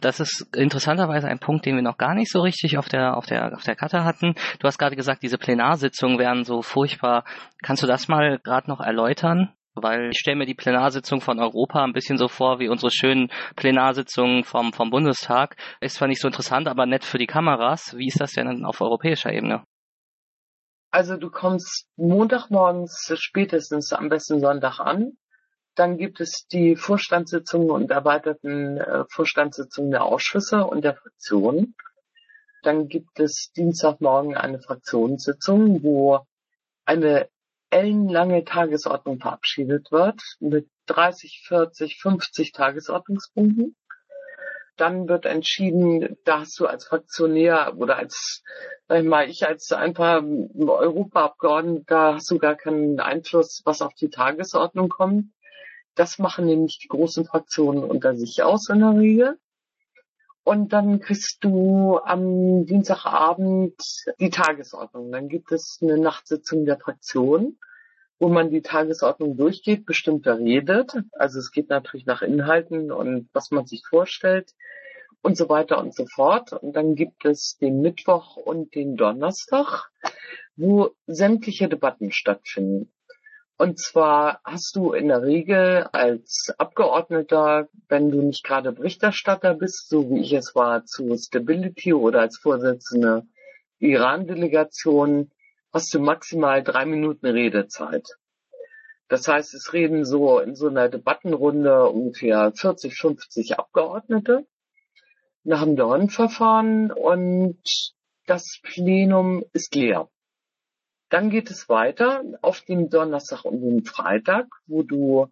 Das 0.00 0.20
ist 0.20 0.54
interessanterweise 0.54 1.26
ein 1.26 1.40
Punkt, 1.40 1.66
den 1.66 1.74
wir 1.74 1.82
noch 1.82 1.98
gar 1.98 2.14
nicht 2.14 2.30
so 2.30 2.40
richtig 2.40 2.78
auf 2.78 2.88
der, 2.88 3.16
auf 3.16 3.26
der, 3.26 3.52
auf 3.54 3.64
der 3.64 3.74
Karte 3.74 4.04
hatten. 4.04 4.34
Du 4.60 4.66
hast 4.66 4.78
gerade 4.78 4.94
gesagt, 4.94 5.24
diese 5.24 5.38
Plenarsitzungen 5.38 6.18
wären 6.20 6.44
so 6.44 6.62
furchtbar. 6.62 7.24
Kannst 7.64 7.82
du 7.82 7.88
das 7.88 8.06
mal 8.06 8.38
gerade 8.38 8.70
noch 8.70 8.80
erläutern? 8.80 9.52
Weil 9.74 10.10
ich 10.10 10.18
stelle 10.18 10.36
mir 10.36 10.46
die 10.46 10.54
Plenarsitzung 10.54 11.20
von 11.20 11.40
Europa 11.40 11.82
ein 11.82 11.92
bisschen 11.92 12.16
so 12.16 12.28
vor 12.28 12.60
wie 12.60 12.68
unsere 12.68 12.92
schönen 12.92 13.28
Plenarsitzungen 13.56 14.44
vom, 14.44 14.72
vom 14.72 14.90
Bundestag. 14.90 15.56
Ist 15.80 15.96
zwar 15.96 16.08
nicht 16.08 16.20
so 16.20 16.28
interessant, 16.28 16.68
aber 16.68 16.86
nett 16.86 17.04
für 17.04 17.18
die 17.18 17.26
Kameras. 17.26 17.96
Wie 17.96 18.06
ist 18.06 18.20
das 18.20 18.32
denn 18.32 18.64
auf 18.64 18.80
europäischer 18.80 19.32
Ebene? 19.32 19.64
Also 20.90 21.16
du 21.16 21.30
kommst 21.30 21.86
Montagmorgens 21.96 23.12
spätestens 23.18 23.92
am 23.92 24.08
besten 24.08 24.40
Sonntag 24.40 24.78
an 24.78 25.12
dann 25.78 25.96
gibt 25.96 26.20
es 26.20 26.46
die 26.50 26.74
Vorstandssitzungen 26.74 27.70
und 27.70 27.90
erweiterten 27.92 28.78
äh, 28.78 29.04
Vorstandssitzungen 29.10 29.92
der 29.92 30.04
Ausschüsse 30.04 30.64
und 30.64 30.82
der 30.82 30.96
Fraktionen. 30.96 31.76
Dann 32.62 32.88
gibt 32.88 33.20
es 33.20 33.52
Dienstagmorgen 33.56 34.36
eine 34.36 34.60
Fraktionssitzung, 34.60 35.84
wo 35.84 36.20
eine 36.84 37.28
ellenlange 37.70 38.44
Tagesordnung 38.44 39.20
verabschiedet 39.20 39.92
wird 39.92 40.20
mit 40.40 40.68
30, 40.86 41.44
40, 41.46 42.00
50 42.00 42.52
Tagesordnungspunkten. 42.52 43.76
Dann 44.76 45.08
wird 45.08 45.26
entschieden, 45.26 46.16
da 46.24 46.40
hast 46.40 46.58
du 46.58 46.66
als 46.66 46.86
Fraktionär 46.86 47.74
oder 47.76 47.98
als, 47.98 48.42
sag 48.88 49.00
ich 49.00 49.08
mal, 49.08 49.28
ich 49.28 49.46
als 49.46 49.70
einfach 49.72 50.22
Europaabgeordneter 50.22 52.14
hast 52.14 52.30
du 52.30 52.38
gar 52.38 52.56
keinen 52.56 52.98
Einfluss, 52.98 53.62
was 53.64 53.82
auf 53.82 53.94
die 53.94 54.10
Tagesordnung 54.10 54.88
kommt. 54.88 55.26
Das 55.98 56.20
machen 56.20 56.46
nämlich 56.46 56.78
die 56.78 56.86
großen 56.86 57.24
Fraktionen 57.24 57.82
unter 57.82 58.16
sich 58.16 58.44
aus 58.44 58.68
in 58.68 58.78
der 58.78 58.96
Regel. 58.96 59.38
Und 60.44 60.72
dann 60.72 61.00
kriegst 61.00 61.42
du 61.42 61.98
am 61.98 62.66
Dienstagabend 62.66 63.74
die 64.20 64.30
Tagesordnung. 64.30 65.10
Dann 65.10 65.28
gibt 65.28 65.50
es 65.50 65.80
eine 65.82 65.98
Nachtsitzung 65.98 66.64
der 66.66 66.78
Fraktion, 66.78 67.58
wo 68.20 68.28
man 68.28 68.48
die 68.50 68.62
Tagesordnung 68.62 69.36
durchgeht, 69.36 69.86
bestimmter 69.86 70.38
redet. 70.38 70.92
Also 71.10 71.40
es 71.40 71.50
geht 71.50 71.68
natürlich 71.68 72.06
nach 72.06 72.22
Inhalten 72.22 72.92
und 72.92 73.28
was 73.32 73.50
man 73.50 73.66
sich 73.66 73.82
vorstellt 73.84 74.54
und 75.20 75.36
so 75.36 75.48
weiter 75.48 75.78
und 75.78 75.96
so 75.96 76.06
fort. 76.06 76.52
Und 76.52 76.74
dann 76.74 76.94
gibt 76.94 77.24
es 77.24 77.58
den 77.58 77.80
Mittwoch 77.80 78.36
und 78.36 78.76
den 78.76 78.94
Donnerstag, 78.96 79.90
wo 80.54 80.90
sämtliche 81.08 81.68
Debatten 81.68 82.12
stattfinden. 82.12 82.92
Und 83.60 83.80
zwar 83.80 84.40
hast 84.44 84.76
du 84.76 84.92
in 84.92 85.08
der 85.08 85.22
Regel 85.22 85.88
als 85.90 86.54
Abgeordneter, 86.58 87.68
wenn 87.88 88.12
du 88.12 88.22
nicht 88.22 88.44
gerade 88.44 88.70
Berichterstatter 88.70 89.54
bist, 89.54 89.88
so 89.88 90.08
wie 90.10 90.20
ich 90.20 90.32
es 90.32 90.54
war 90.54 90.84
zu 90.84 91.16
Stability 91.16 91.92
oder 91.92 92.20
als 92.20 92.38
Vorsitzende 92.38 93.26
Iran-Delegation, 93.80 95.32
hast 95.72 95.92
du 95.92 95.98
maximal 95.98 96.62
drei 96.62 96.84
Minuten 96.84 97.26
Redezeit. 97.26 98.06
Das 99.08 99.26
heißt, 99.26 99.54
es 99.54 99.72
reden 99.72 100.04
so 100.04 100.38
in 100.38 100.54
so 100.54 100.68
einer 100.68 100.88
Debattenrunde 100.88 101.88
ungefähr 101.88 102.52
40, 102.52 102.94
50 102.94 103.58
Abgeordnete 103.58 104.46
nach 105.42 105.64
dem 105.64 105.74
Dornverfahren 105.74 106.92
und 106.92 107.58
das 108.26 108.60
Plenum 108.62 109.44
ist 109.52 109.74
leer. 109.74 110.08
Dann 111.10 111.30
geht 111.30 111.50
es 111.50 111.68
weiter 111.68 112.22
auf 112.42 112.60
den 112.60 112.90
Donnerstag 112.90 113.44
und 113.44 113.62
den 113.62 113.84
Freitag, 113.84 114.46
wo 114.66 114.82
du 114.82 115.28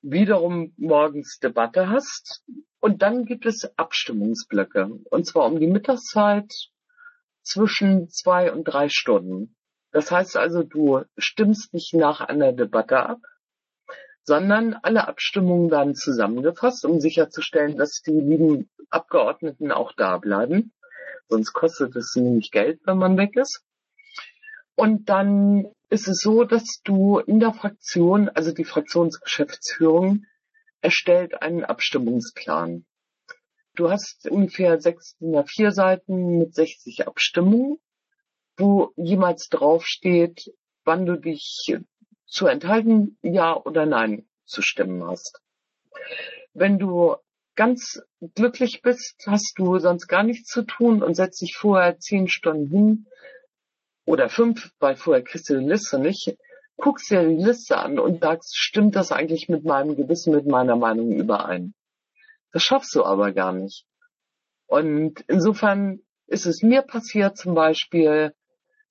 wiederum 0.00 0.72
morgens 0.76 1.38
Debatte 1.38 1.88
hast. 1.88 2.42
Und 2.80 3.02
dann 3.02 3.24
gibt 3.24 3.46
es 3.46 3.70
Abstimmungsblöcke. 3.76 4.90
Und 5.10 5.26
zwar 5.26 5.46
um 5.46 5.58
die 5.58 5.66
Mittagszeit 5.66 6.50
zwischen 7.42 8.08
zwei 8.08 8.52
und 8.52 8.64
drei 8.64 8.88
Stunden. 8.88 9.56
Das 9.92 10.10
heißt 10.10 10.36
also, 10.36 10.62
du 10.62 11.02
stimmst 11.16 11.72
nicht 11.72 11.94
nach 11.94 12.20
einer 12.20 12.52
Debatte 12.52 12.98
ab, 12.98 13.20
sondern 14.22 14.74
alle 14.74 15.06
Abstimmungen 15.06 15.70
werden 15.70 15.94
zusammengefasst, 15.94 16.84
um 16.84 17.00
sicherzustellen, 17.00 17.76
dass 17.76 18.00
die 18.00 18.10
lieben 18.10 18.70
Abgeordneten 18.90 19.70
auch 19.70 19.92
da 19.92 20.18
bleiben. 20.18 20.72
Sonst 21.28 21.52
kostet 21.52 21.94
es 21.96 22.14
nämlich 22.16 22.50
Geld, 22.50 22.80
wenn 22.84 22.98
man 22.98 23.16
weg 23.16 23.36
ist. 23.36 23.63
Und 24.76 25.08
dann 25.08 25.66
ist 25.90 26.08
es 26.08 26.18
so, 26.20 26.44
dass 26.44 26.80
du 26.84 27.18
in 27.18 27.40
der 27.40 27.52
Fraktion, 27.52 28.28
also 28.28 28.52
die 28.52 28.64
Fraktionsgeschäftsführung, 28.64 30.24
erstellt 30.80 31.40
einen 31.42 31.64
Abstimmungsplan. 31.64 32.84
Du 33.74 33.90
hast 33.90 34.28
ungefähr 34.28 34.80
sechs 34.80 35.16
vier 35.46 35.72
Seiten 35.72 36.38
mit 36.38 36.54
60 36.54 37.06
Abstimmungen, 37.06 37.78
wo 38.56 38.92
jemals 38.96 39.48
draufsteht, 39.48 40.52
wann 40.84 41.06
du 41.06 41.16
dich 41.16 41.74
zu 42.26 42.46
enthalten, 42.46 43.18
ja 43.22 43.56
oder 43.56 43.86
nein 43.86 44.26
zu 44.44 44.62
stimmen 44.62 45.04
hast. 45.04 45.40
Wenn 46.52 46.78
du 46.78 47.16
ganz 47.56 48.02
glücklich 48.34 48.82
bist, 48.82 49.24
hast 49.26 49.54
du 49.56 49.78
sonst 49.78 50.06
gar 50.06 50.22
nichts 50.22 50.50
zu 50.50 50.62
tun 50.62 51.02
und 51.02 51.14
setzt 51.14 51.40
dich 51.40 51.56
vorher 51.56 51.98
zehn 51.98 52.28
Stunden 52.28 52.68
hin, 52.68 53.06
oder 54.04 54.28
fünf, 54.28 54.70
weil 54.78 54.96
vorher 54.96 55.22
kriegst 55.22 55.48
du 55.48 55.58
die 55.58 55.66
Liste 55.66 55.98
nicht, 55.98 56.36
guckst 56.76 57.10
dir 57.10 57.26
die 57.26 57.42
Liste 57.42 57.78
an 57.78 57.98
und 57.98 58.20
sagst, 58.20 58.56
stimmt 58.56 58.96
das 58.96 59.12
eigentlich 59.12 59.48
mit 59.48 59.64
meinem 59.64 59.96
Gewissen, 59.96 60.34
mit 60.34 60.46
meiner 60.46 60.76
Meinung 60.76 61.12
überein? 61.12 61.74
Das 62.52 62.62
schaffst 62.62 62.94
du 62.94 63.04
aber 63.04 63.32
gar 63.32 63.52
nicht. 63.52 63.84
Und 64.66 65.24
insofern 65.28 66.00
ist 66.26 66.46
es 66.46 66.62
mir 66.62 66.82
passiert 66.82 67.36
zum 67.36 67.54
Beispiel, 67.54 68.34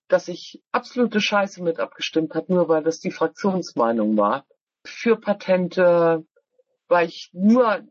dass 0.07 0.27
ich 0.27 0.61
absolute 0.71 1.19
Scheiße 1.21 1.63
mit 1.63 1.79
abgestimmt 1.79 2.35
hat, 2.35 2.49
nur 2.49 2.67
weil 2.67 2.83
das 2.83 2.99
die 2.99 3.11
Fraktionsmeinung 3.11 4.17
war. 4.17 4.45
Für 4.85 5.17
Patente, 5.17 6.25
weil 6.87 7.07
ich 7.07 7.29
nur 7.33 7.83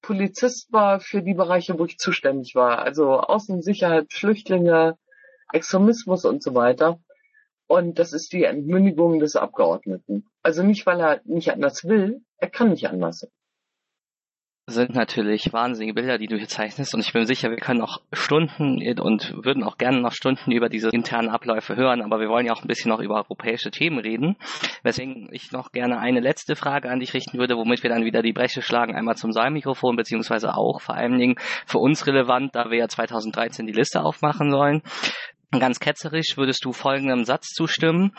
Polizist 0.00 0.72
war 0.72 1.00
für 1.00 1.22
die 1.22 1.34
Bereiche, 1.34 1.78
wo 1.78 1.84
ich 1.84 1.98
zuständig 1.98 2.54
war. 2.54 2.78
Also 2.78 3.20
Außensicherheit, 3.20 4.12
Flüchtlinge, 4.12 4.96
Extremismus 5.52 6.24
und 6.24 6.42
so 6.42 6.54
weiter. 6.54 6.98
Und 7.66 7.98
das 7.98 8.12
ist 8.12 8.32
die 8.32 8.44
Entmündigung 8.44 9.18
des 9.18 9.36
Abgeordneten. 9.36 10.26
Also 10.42 10.62
nicht, 10.62 10.86
weil 10.86 11.00
er 11.00 11.20
nicht 11.24 11.52
anders 11.52 11.84
will, 11.84 12.22
er 12.38 12.48
kann 12.48 12.70
nicht 12.70 12.88
anders. 12.88 13.28
sind 14.66 14.94
natürlich 14.94 15.52
wahnsinnige 15.52 15.94
Bilder, 15.94 16.18
die 16.18 16.26
du 16.26 16.36
hier 16.36 16.48
zeichnest 16.48 16.94
und 16.94 17.00
ich 17.00 17.12
bin 17.12 17.24
sicher, 17.26 17.50
wir 17.50 17.56
können 17.56 17.80
noch 17.80 18.02
Stunden 18.12 18.82
und 19.00 19.34
würden 19.42 19.64
auch 19.64 19.78
gerne 19.78 20.00
noch 20.00 20.12
Stunden 20.12 20.52
über 20.52 20.68
diese 20.68 20.90
internen 20.90 21.30
Abläufe 21.30 21.74
hören, 21.76 22.02
aber 22.02 22.20
wir 22.20 22.28
wollen 22.28 22.46
ja 22.46 22.52
auch 22.52 22.62
ein 22.62 22.68
bisschen 22.68 22.90
noch 22.90 23.00
über 23.00 23.16
europäische 23.16 23.70
Themen 23.70 23.98
reden, 23.98 24.36
weswegen 24.82 25.28
ich 25.32 25.52
noch 25.52 25.72
gerne 25.72 25.98
eine 25.98 26.20
letzte 26.20 26.54
Frage 26.54 26.90
an 26.90 27.00
dich 27.00 27.14
richten 27.14 27.38
würde, 27.38 27.56
womit 27.56 27.82
wir 27.82 27.90
dann 27.90 28.04
wieder 28.04 28.22
die 28.22 28.34
Breche 28.34 28.60
schlagen, 28.60 28.94
einmal 28.94 29.16
zum 29.16 29.32
Saalmikrofon, 29.32 29.96
beziehungsweise 29.96 30.54
auch 30.54 30.80
vor 30.82 30.94
allen 30.94 31.18
Dingen 31.18 31.36
für 31.66 31.78
uns 31.78 32.06
relevant, 32.06 32.54
da 32.54 32.70
wir 32.70 32.78
ja 32.78 32.88
2013 32.88 33.66
die 33.66 33.72
Liste 33.72 34.02
aufmachen 34.02 34.50
sollen. 34.50 34.82
Ganz 35.50 35.80
ketzerisch 35.80 36.36
würdest 36.36 36.64
du 36.64 36.72
folgendem 36.72 37.24
Satz 37.24 37.48
zustimmen. 37.48 38.12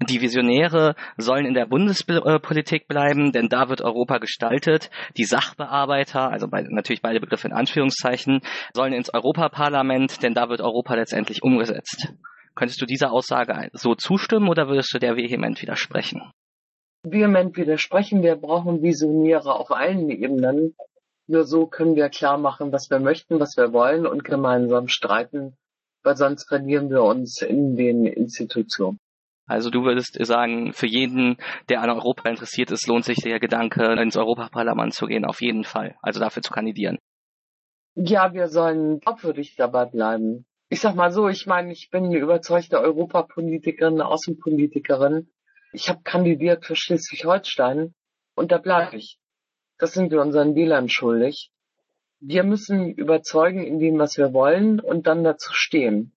Die 0.00 0.20
Visionäre 0.20 0.94
sollen 1.16 1.44
in 1.44 1.54
der 1.54 1.66
Bundespolitik 1.66 2.86
bleiben, 2.86 3.32
denn 3.32 3.48
da 3.48 3.68
wird 3.68 3.80
Europa 3.80 4.18
gestaltet. 4.18 4.90
Die 5.16 5.24
Sachbearbeiter, 5.24 6.30
also 6.30 6.46
bei, 6.46 6.62
natürlich 6.62 7.02
beide 7.02 7.18
Begriffe 7.18 7.48
in 7.48 7.54
Anführungszeichen, 7.54 8.42
sollen 8.74 8.92
ins 8.92 9.12
Europaparlament, 9.12 10.22
denn 10.22 10.34
da 10.34 10.48
wird 10.50 10.60
Europa 10.60 10.94
letztendlich 10.94 11.42
umgesetzt. 11.42 12.14
Könntest 12.54 12.80
du 12.80 12.86
dieser 12.86 13.12
Aussage 13.12 13.70
so 13.72 13.94
zustimmen 13.96 14.48
oder 14.48 14.68
würdest 14.68 14.94
du 14.94 14.98
der 14.98 15.16
vehement 15.16 15.60
widersprechen? 15.62 16.22
Vehement 17.02 17.56
widersprechen. 17.56 18.22
Wir 18.22 18.36
brauchen 18.36 18.82
Visionäre 18.82 19.54
auf 19.54 19.72
allen 19.72 20.10
Ebenen. 20.10 20.76
Nur 21.26 21.44
so 21.44 21.66
können 21.66 21.96
wir 21.96 22.08
klar 22.08 22.38
machen, 22.38 22.72
was 22.72 22.88
wir 22.90 23.00
möchten, 23.00 23.40
was 23.40 23.56
wir 23.56 23.72
wollen 23.72 24.06
und 24.06 24.24
gemeinsam 24.24 24.88
streiten, 24.88 25.56
weil 26.02 26.16
sonst 26.16 26.48
verlieren 26.48 26.90
wir 26.90 27.02
uns 27.02 27.42
in 27.42 27.76
den 27.76 28.04
Institutionen. 28.04 28.98
Also 29.46 29.70
du 29.70 29.82
würdest 29.82 30.18
sagen, 30.26 30.74
für 30.74 30.86
jeden, 30.86 31.38
der 31.70 31.80
an 31.80 31.90
Europa 31.90 32.28
interessiert 32.28 32.70
ist, 32.70 32.86
lohnt 32.86 33.06
sich 33.06 33.16
der 33.18 33.40
Gedanke, 33.40 33.82
ins 33.94 34.16
Europaparlament 34.16 34.92
zu 34.92 35.06
gehen, 35.06 35.24
auf 35.24 35.40
jeden 35.40 35.64
Fall. 35.64 35.96
Also 36.02 36.20
dafür 36.20 36.42
zu 36.42 36.52
kandidieren. 36.52 36.98
Ja, 37.94 38.34
wir 38.34 38.48
sollen 38.48 39.00
glaubwürdig 39.00 39.56
dabei 39.56 39.86
bleiben. 39.86 40.44
Ich 40.68 40.80
sag 40.80 40.94
mal 40.94 41.10
so, 41.10 41.28
ich 41.28 41.46
meine, 41.46 41.72
ich 41.72 41.88
bin 41.90 42.04
eine 42.04 42.18
überzeugte 42.18 42.78
Europapolitikerin, 42.78 44.02
Außenpolitikerin. 44.02 45.30
Ich 45.72 45.88
habe 45.88 46.02
kandidiert 46.02 46.66
für 46.66 46.76
Schleswig-Holstein 46.76 47.94
und 48.34 48.52
da 48.52 48.58
bleibe 48.58 48.96
ich. 48.96 49.18
Das 49.78 49.94
sind 49.94 50.10
wir 50.10 50.20
unseren 50.20 50.54
Wählern 50.54 50.90
schuldig. 50.90 51.50
Wir 52.20 52.42
müssen 52.42 52.92
überzeugen 52.94 53.64
in 53.64 53.78
dem, 53.78 53.98
was 53.98 54.16
wir 54.16 54.32
wollen 54.32 54.80
und 54.80 55.06
dann 55.06 55.24
dazu 55.24 55.50
stehen. 55.52 56.16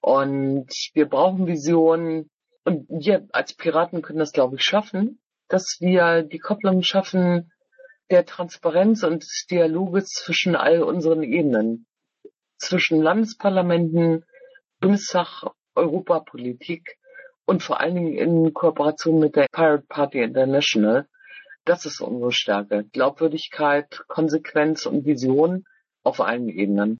Und 0.00 0.68
wir 0.94 1.06
brauchen 1.06 1.46
Visionen, 1.46 2.30
und 2.64 2.88
wir 2.88 3.28
als 3.32 3.54
Piraten 3.54 4.02
können 4.02 4.18
das, 4.18 4.32
glaube 4.32 4.56
ich, 4.56 4.62
schaffen, 4.62 5.20
dass 5.48 5.78
wir 5.80 6.22
die 6.22 6.38
Kopplung 6.38 6.82
schaffen 6.82 7.52
der 8.10 8.24
Transparenz 8.26 9.02
und 9.02 9.22
des 9.22 9.46
Dialoges 9.50 10.08
zwischen 10.10 10.54
all 10.54 10.82
unseren 10.82 11.22
Ebenen. 11.22 11.86
Zwischen 12.58 13.00
Landesparlamenten, 13.00 14.24
Bundestag, 14.80 15.50
Europapolitik 15.74 16.98
und 17.44 17.62
vor 17.62 17.80
allen 17.80 17.94
Dingen 17.94 18.14
in 18.14 18.54
Kooperation 18.54 19.18
mit 19.18 19.36
der 19.36 19.46
Pirate 19.50 19.84
Party 19.88 20.22
International. 20.22 21.08
Das 21.64 21.86
ist 21.86 22.00
unsere 22.00 22.32
Stärke. 22.32 22.84
Glaubwürdigkeit, 22.92 24.02
Konsequenz 24.08 24.86
und 24.86 25.04
Vision 25.04 25.64
auf 26.02 26.20
allen 26.20 26.48
Ebenen. 26.48 26.98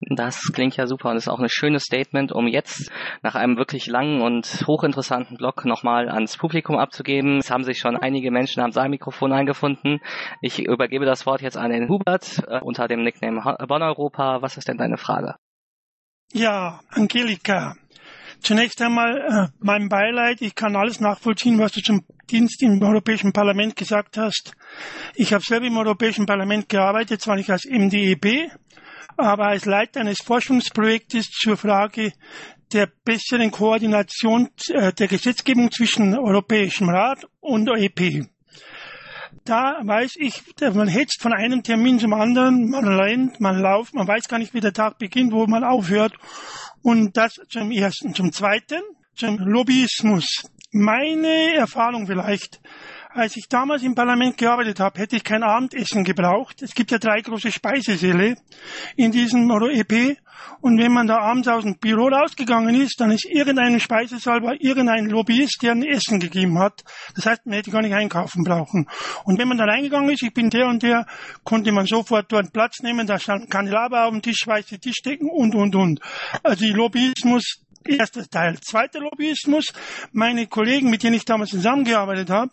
Das 0.00 0.52
klingt 0.52 0.76
ja 0.76 0.86
super 0.86 1.10
und 1.10 1.16
ist 1.16 1.28
auch 1.28 1.40
ein 1.40 1.48
schönes 1.48 1.82
Statement, 1.82 2.30
um 2.30 2.46
jetzt 2.46 2.90
nach 3.22 3.34
einem 3.34 3.56
wirklich 3.56 3.86
langen 3.86 4.22
und 4.22 4.64
hochinteressanten 4.66 5.36
Blog 5.36 5.64
nochmal 5.64 6.08
ans 6.08 6.36
Publikum 6.36 6.76
abzugeben. 6.76 7.38
Es 7.38 7.50
haben 7.50 7.64
sich 7.64 7.78
schon 7.78 7.96
einige 7.96 8.30
Menschen 8.30 8.62
am 8.62 8.70
Saalmikrofon 8.70 9.32
eingefunden. 9.32 10.00
Ich 10.40 10.60
übergebe 10.60 11.04
das 11.04 11.26
Wort 11.26 11.42
jetzt 11.42 11.56
an 11.56 11.72
den 11.72 11.88
Hubert 11.88 12.44
äh, 12.46 12.60
unter 12.60 12.86
dem 12.86 13.02
Nickname 13.02 13.56
Bonn 13.66 13.82
Europa. 13.82 14.40
Was 14.40 14.56
ist 14.56 14.68
denn 14.68 14.78
deine 14.78 14.98
Frage? 14.98 15.34
Ja, 16.32 16.80
Angelika. 16.90 17.74
Zunächst 18.40 18.80
einmal 18.80 19.18
äh, 19.18 19.48
mein 19.60 19.88
Beileid. 19.88 20.40
Ich 20.40 20.54
kann 20.54 20.76
alles 20.76 21.00
nachvollziehen, 21.00 21.58
was 21.58 21.72
du 21.72 21.82
zum 21.82 22.04
Dienst 22.30 22.62
im 22.62 22.82
Europäischen 22.82 23.32
Parlament 23.32 23.76
gesagt 23.76 24.16
hast. 24.16 24.52
Ich 25.14 25.32
habe 25.32 25.42
selber 25.42 25.66
im 25.66 25.76
Europäischen 25.76 26.26
Parlament 26.26 26.68
gearbeitet, 26.68 27.20
zwar 27.20 27.36
nicht 27.36 27.50
als 27.50 27.64
MDEB, 27.64 28.50
aber 29.16 29.46
als 29.46 29.64
Leiter 29.64 30.00
eines 30.00 30.20
Forschungsprojektes 30.20 31.30
zur 31.30 31.56
Frage 31.56 32.12
der 32.72 32.88
besseren 33.04 33.50
Koordination 33.50 34.48
äh, 34.68 34.92
der 34.92 35.08
Gesetzgebung 35.08 35.70
zwischen 35.70 36.16
Europäischem 36.18 36.88
Rat 36.90 37.24
und 37.40 37.68
EP. 37.68 38.28
Da 39.48 39.80
weiß 39.82 40.16
ich, 40.16 40.42
man 40.74 40.88
hetzt 40.88 41.22
von 41.22 41.32
einem 41.32 41.62
Termin 41.62 41.98
zum 41.98 42.12
anderen, 42.12 42.68
man 42.68 42.86
rennt, 42.86 43.40
man 43.40 43.58
lauft, 43.58 43.94
man 43.94 44.06
weiß 44.06 44.28
gar 44.28 44.38
nicht, 44.38 44.52
wie 44.52 44.60
der 44.60 44.74
Tag 44.74 44.98
beginnt, 44.98 45.32
wo 45.32 45.46
man 45.46 45.64
aufhört. 45.64 46.12
Und 46.82 47.16
das 47.16 47.36
zum 47.48 47.70
Ersten. 47.70 48.12
Zum 48.12 48.30
Zweiten, 48.30 48.82
zum 49.14 49.38
Lobbyismus. 49.38 50.26
Meine 50.70 51.54
Erfahrung 51.54 52.06
vielleicht 52.06 52.60
als 53.18 53.36
ich 53.36 53.48
damals 53.48 53.82
im 53.82 53.94
Parlament 53.94 54.36
gearbeitet 54.36 54.80
habe, 54.80 55.00
hätte 55.00 55.16
ich 55.16 55.24
kein 55.24 55.42
Abendessen 55.42 56.04
gebraucht. 56.04 56.62
Es 56.62 56.74
gibt 56.74 56.90
ja 56.90 56.98
drei 56.98 57.20
große 57.20 57.50
Speisesäle 57.50 58.36
in 58.96 59.12
diesem 59.12 59.50
EP. 59.50 60.16
Und 60.60 60.78
wenn 60.78 60.92
man 60.92 61.06
da 61.06 61.18
abends 61.18 61.48
aus 61.48 61.64
dem 61.64 61.78
Büro 61.78 62.08
rausgegangen 62.08 62.74
ist, 62.74 63.00
dann 63.00 63.10
ist 63.10 63.24
irgendeinem 63.26 63.80
Speisesaal 63.80 64.42
war 64.42 64.54
irgendein 64.60 65.06
Lobbyist, 65.06 65.62
der 65.62 65.72
ein 65.72 65.82
Essen 65.82 66.20
gegeben 66.20 66.58
hat. 66.58 66.84
Das 67.14 67.26
heißt, 67.26 67.46
man 67.46 67.56
hätte 67.56 67.70
gar 67.70 67.82
nicht 67.82 67.94
einkaufen 67.94 68.44
brauchen. 68.44 68.88
Und 69.24 69.38
wenn 69.38 69.48
man 69.48 69.58
da 69.58 69.64
reingegangen 69.64 70.10
ist, 70.10 70.22
ich 70.22 70.32
bin 70.32 70.50
der 70.50 70.66
und 70.66 70.82
der, 70.82 71.06
konnte 71.44 71.72
man 71.72 71.86
sofort 71.86 72.30
dort 72.32 72.52
Platz 72.52 72.80
nehmen, 72.82 73.06
da 73.06 73.18
stand 73.18 73.50
Kandelaber 73.50 74.06
auf 74.06 74.12
dem 74.12 74.22
Tisch, 74.22 74.46
weiße 74.46 74.78
Tischdecken 74.78 75.28
und, 75.28 75.54
und, 75.54 75.74
und. 75.74 76.00
Also 76.42 76.64
die 76.64 76.72
Lobbyismus 76.72 77.64
Erster 77.88 78.28
Teil. 78.28 78.58
Zweiter 78.60 79.00
Lobbyismus. 79.00 79.72
Meine 80.12 80.46
Kollegen, 80.46 80.90
mit 80.90 81.02
denen 81.02 81.14
ich 81.14 81.24
damals 81.24 81.50
zusammengearbeitet 81.50 82.28
habe, 82.28 82.50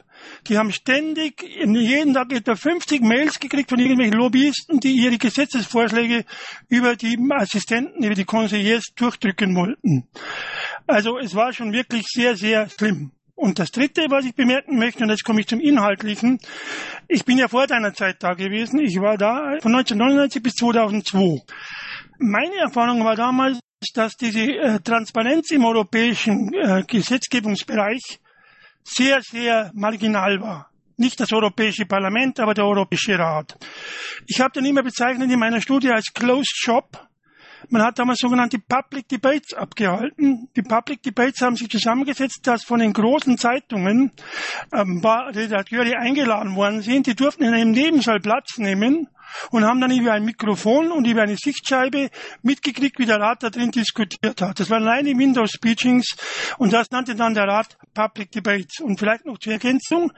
die 0.48 0.58
haben 0.58 0.72
ständig, 0.72 1.44
jeden 1.44 2.14
Tag 2.14 2.32
etwa 2.32 2.56
50 2.56 3.02
Mails 3.02 3.40
gekriegt 3.40 3.70
von 3.70 3.80
irgendwelchen 3.80 4.18
Lobbyisten, 4.18 4.80
die 4.80 4.94
ihre 4.94 5.18
Gesetzesvorschläge 5.18 6.24
über 6.70 6.96
die 6.96 7.18
Assistenten, 7.32 8.04
über 8.04 8.16
die 8.16 8.24
Conseillers 8.24 8.86
durchdrücken 8.96 9.56
wollten. 9.56 10.08
Also 10.88 11.18
es 11.18 11.36
war 11.36 11.52
schon 11.52 11.74
wirklich 11.74 12.06
sehr, 12.08 12.38
sehr 12.38 12.70
schlimm. 12.70 13.12
Und 13.36 13.60
das 13.60 13.72
Dritte, 13.72 14.06
was 14.10 14.24
ich 14.24 14.34
bemerken 14.34 14.78
möchte, 14.78 15.04
und 15.04 15.10
jetzt 15.10 15.26
komme 15.26 15.42
ich 15.42 15.48
zum 15.48 15.60
Inhaltlichen, 15.60 16.40
ich 17.10 17.26
bin 17.26 17.38
ja 17.38 17.50
vor 17.50 17.68
deiner 17.68 17.94
Zeit 17.94 18.24
da 18.24 18.34
gewesen, 18.34 18.80
ich 18.80 18.96
war 19.02 19.18
da 19.18 19.58
von 19.62 19.76
1999 19.76 20.42
bis 20.42 20.54
2002. 20.54 21.42
Meine 22.18 22.56
Erfahrung 22.56 23.04
war 23.04 23.18
damals, 23.18 23.60
dass 23.94 24.16
diese 24.16 24.42
äh, 24.42 24.80
Transparenz 24.80 25.52
im 25.52 25.66
europäischen 25.66 26.54
äh, 26.54 26.84
Gesetzgebungsbereich 26.88 28.20
sehr, 28.84 29.22
sehr 29.22 29.72
marginal 29.74 30.40
war. 30.42 30.70
Nicht 30.98 31.20
das 31.20 31.34
Europäische 31.34 31.86
Parlament, 31.86 32.40
aber 32.40 32.54
der 32.54 32.66
Europäische 32.66 33.18
Rat. 33.18 33.58
Ich 34.28 34.40
habe 34.40 34.54
den 34.54 34.66
immer 34.66 34.84
bezeichnet 34.84 35.30
in 35.30 35.40
meiner 35.40 35.62
Studie 35.62 35.90
als 35.90 36.14
Closed 36.14 36.56
Shop. 36.56 37.08
Man 37.70 37.82
hat 37.82 38.00
damals 38.00 38.20
sogenannte 38.20 38.60
Public 38.60 39.08
Debates 39.08 39.54
abgehalten. 39.54 40.50
Die 40.56 40.62
Public 40.62 41.02
Debates 41.04 41.42
haben 41.42 41.56
sich 41.56 41.70
zusammengesetzt, 41.70 42.40
dass 42.44 42.64
von 42.64 42.80
den 42.80 42.94
großen 42.94 43.38
Zeitungen 43.38 44.12
ähm, 44.74 45.02
Redakteure 45.04 46.00
eingeladen 46.00 46.56
worden 46.56 46.82
sind. 46.82 47.08
Die 47.08 47.16
durften 47.16 47.44
in 47.44 47.54
einem 47.54 47.72
Nebensaal 47.72 48.20
Platz 48.20 48.58
nehmen 48.58 49.08
und 49.52 49.66
haben 49.66 49.82
dann 49.82 49.92
über 49.92 50.14
ein 50.14 50.26
Mikrofon 50.26 50.92
und 50.92 51.08
über 51.08 51.24
eine 51.24 51.38
Sichtscheibe 51.38 52.10
mitgekriegt, 52.42 53.00
wie 53.00 53.06
der 53.06 53.20
Rat 53.20 53.44
da 53.44 53.50
drin 53.50 53.72
diskutiert 53.72 54.42
hat. 54.42 54.60
Das 54.60 54.70
waren 54.70 54.88
reine 54.88 55.18
Windows 55.18 55.52
Speechings 55.52 56.16
und 56.58 56.74
das 56.74 56.92
nannte 56.92 57.16
dann 57.16 57.34
der 57.34 57.46
Rat 57.46 57.78
Public 57.96 58.32
Debates. 58.32 58.80
Und 58.82 59.00
vielleicht 59.00 59.26
noch 59.26 59.40
zur 59.40 59.54
Ergänzung, 59.54 60.12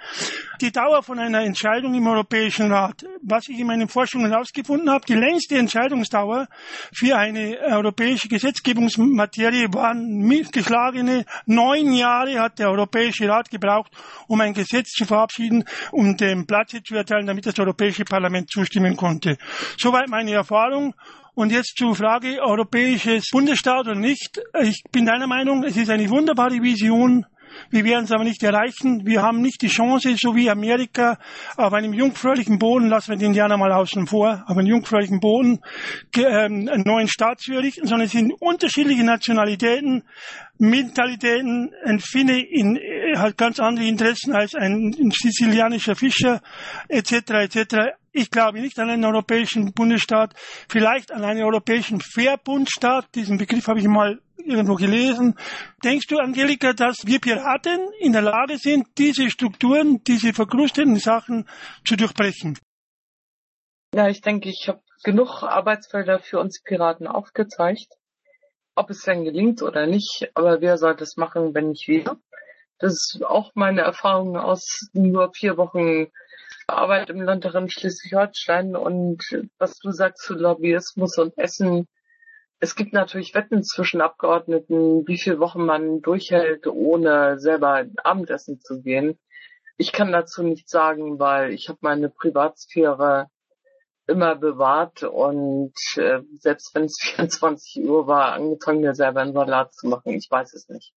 die 0.60 0.72
Dauer 0.72 1.02
von 1.04 1.20
einer 1.20 1.44
Entscheidung 1.44 1.94
im 1.94 2.08
Europäischen 2.08 2.72
Rat. 2.72 3.06
Was 3.22 3.48
ich 3.48 3.60
in 3.60 3.68
meinen 3.68 3.88
Forschungen 3.88 4.30
herausgefunden 4.30 4.90
habe, 4.90 5.06
die 5.06 5.14
längste 5.14 5.58
Entscheidungsdauer 5.58 6.48
für 6.92 7.16
eine 7.16 7.58
europäische 7.62 8.28
Gesetzgebungsmaterie 8.28 9.68
waren 9.72 10.18
mitgeschlagene 10.18 11.26
neun 11.46 11.94
Jahre 11.94 12.40
hat 12.40 12.60
der 12.60 12.70
Europäische 12.70 13.30
Rat 13.30 13.50
gebraucht, 13.50 13.92
um 14.28 14.42
ein 14.42 14.54
Gesetz 14.54 14.92
zu 14.92 15.06
verabschieden, 15.06 15.64
um 15.92 16.18
dem 16.18 16.46
Platz 16.46 16.74
zu 16.84 16.96
erteilen, 16.96 17.28
damit 17.28 17.46
das 17.46 17.58
Europäische 17.60 18.04
Parlament 18.04 18.50
zustimmen 18.50 18.98
konnte. 18.98 19.38
Soweit 19.78 20.10
meine 20.10 20.32
Erfahrung. 20.32 20.94
Und 21.36 21.52
jetzt 21.52 21.78
zur 21.78 21.96
Frage 21.96 22.42
europäisches 22.42 23.30
Bundesstaat 23.32 23.82
oder 23.82 23.94
nicht. 23.94 24.42
Ich 24.64 24.82
bin 24.92 25.06
deiner 25.06 25.28
Meinung, 25.28 25.64
es 25.64 25.78
ist 25.78 25.92
eine 25.92 26.10
wunderbare 26.10 26.64
Vision, 26.64 27.28
wir 27.70 27.84
werden 27.84 28.06
es 28.06 28.12
aber 28.12 28.24
nicht 28.24 28.44
erreichen. 28.44 29.06
Wir 29.06 29.22
haben 29.22 29.42
nicht 29.42 29.62
die 29.62 29.68
Chance, 29.68 30.16
so 30.18 30.36
wie 30.36 30.50
Amerika, 30.50 31.18
auf 31.56 31.74
einem 31.74 31.94
jungfräulichen 31.94 32.60
Boden, 32.60 32.88
lassen 32.88 33.12
wir 33.12 33.18
den 33.18 33.28
Indianer 33.28 33.58
mal 33.58 33.72
außen 33.72 34.08
vor, 34.08 34.44
auf 34.48 34.58
einem 34.58 34.68
jungfräulichen 34.68 35.20
Boden 35.20 35.60
ähm, 36.16 36.70
einen 36.72 36.84
neuen 36.86 37.08
Staat 37.08 37.40
zu 37.40 37.54
errichten, 37.54 37.88
sondern 37.88 38.06
es 38.06 38.12
sind 38.12 38.34
unterschiedliche 38.40 39.04
Nationalitäten, 39.04 40.04
Mentalitäten. 40.58 41.72
Ein 41.86 42.00
Finne 42.00 42.40
in, 42.40 42.78
äh, 42.78 43.18
hat 43.18 43.38
ganz 43.38 43.60
andere 43.60 43.86
Interessen 43.86 44.34
als 44.34 44.56
ein, 44.56 44.96
ein 45.00 45.12
sizilianischer 45.12 45.96
Fischer 45.96 46.42
etc. 46.90 47.12
etc. 47.32 47.76
Ich 48.18 48.32
glaube 48.32 48.60
nicht 48.60 48.80
an 48.80 48.90
einen 48.90 49.06
europäischen 49.06 49.74
Bundesstaat, 49.74 50.34
vielleicht 50.68 51.12
an 51.12 51.24
einen 51.24 51.44
europäischen 51.44 52.02
Verbundstaat. 52.02 53.06
Diesen 53.14 53.38
Begriff 53.38 53.68
habe 53.68 53.80
ich 53.80 53.86
mal 53.86 54.20
irgendwo 54.38 54.74
gelesen. 54.74 55.36
Denkst 55.84 56.08
du, 56.08 56.18
Angelika, 56.18 56.74
dass 56.74 57.06
wir 57.06 57.20
Piraten 57.20 57.78
in 58.00 58.14
der 58.14 58.24
Lage 58.24 58.58
sind, 58.58 58.88
diese 58.98 59.30
Strukturen, 59.30 60.04
diese 60.04 60.34
verkrusteten 60.34 60.96
Sachen 60.96 61.48
zu 61.86 61.96
durchbrechen? 61.96 62.58
Ja, 63.94 64.08
ich 64.08 64.22
denke, 64.22 64.50
ich 64.50 64.68
habe 64.68 64.82
genug 65.04 65.44
Arbeitsfelder 65.44 66.18
für 66.18 66.40
uns 66.40 66.64
Piraten 66.64 67.06
aufgezeigt. 67.06 67.88
Ob 68.74 68.90
es 68.90 69.04
denn 69.04 69.26
gelingt 69.26 69.62
oder 69.62 69.86
nicht, 69.86 70.32
aber 70.34 70.60
wer 70.60 70.80
soll 70.80 70.96
das 70.96 71.18
machen, 71.18 71.54
wenn 71.54 71.70
nicht 71.70 71.88
wir? 71.88 72.18
Das 72.80 72.94
ist 72.94 73.24
auch 73.24 73.52
meine 73.54 73.82
Erfahrung 73.82 74.38
aus 74.38 74.90
nur 74.94 75.32
vier 75.36 75.56
Wochen 75.58 76.08
Arbeit 76.70 77.10
im 77.10 77.22
Landtag 77.22 77.72
Schleswig-Holstein 77.72 78.76
und 78.76 79.24
was 79.58 79.80
du 79.80 79.92
sagst 79.92 80.24
zu 80.24 80.34
Lobbyismus 80.34 81.18
und 81.18 81.38
Essen. 81.38 81.88
Es 82.60 82.76
gibt 82.76 82.92
natürlich 82.92 83.34
Wetten 83.34 83.64
zwischen 83.64 84.02
Abgeordneten, 84.02 85.08
wie 85.08 85.18
viele 85.18 85.40
Wochen 85.40 85.66
man 85.66 86.02
durchhält, 86.02 86.68
ohne 86.68 87.40
selber 87.40 87.86
Abendessen 88.04 88.60
zu 88.60 88.82
gehen. 88.82 89.18
Ich 89.78 89.94
kann 89.94 90.12
dazu 90.12 90.44
nichts 90.44 90.70
sagen, 90.70 91.20
weil 91.20 91.54
ich 91.54 91.70
habe 91.70 91.80
meine 91.82 92.10
Privatsphäre 92.10 93.28
immer 94.06 94.36
bewahrt 94.36 95.04
und 95.04 95.74
äh, 95.96 96.22
selbst 96.40 96.76
wenn 96.76 96.86
es 96.86 96.98
24 97.02 97.84
Uhr 97.86 98.08
war, 98.08 98.34
angefangen 98.34 98.82
mir 98.82 98.94
selber 98.94 99.22
einen 99.22 99.34
Salat 99.34 99.74
zu 99.74 99.88
machen. 99.88 100.14
Ich 100.14 100.28
weiß 100.30 100.54
es 100.54 100.68
nicht. 100.68 100.94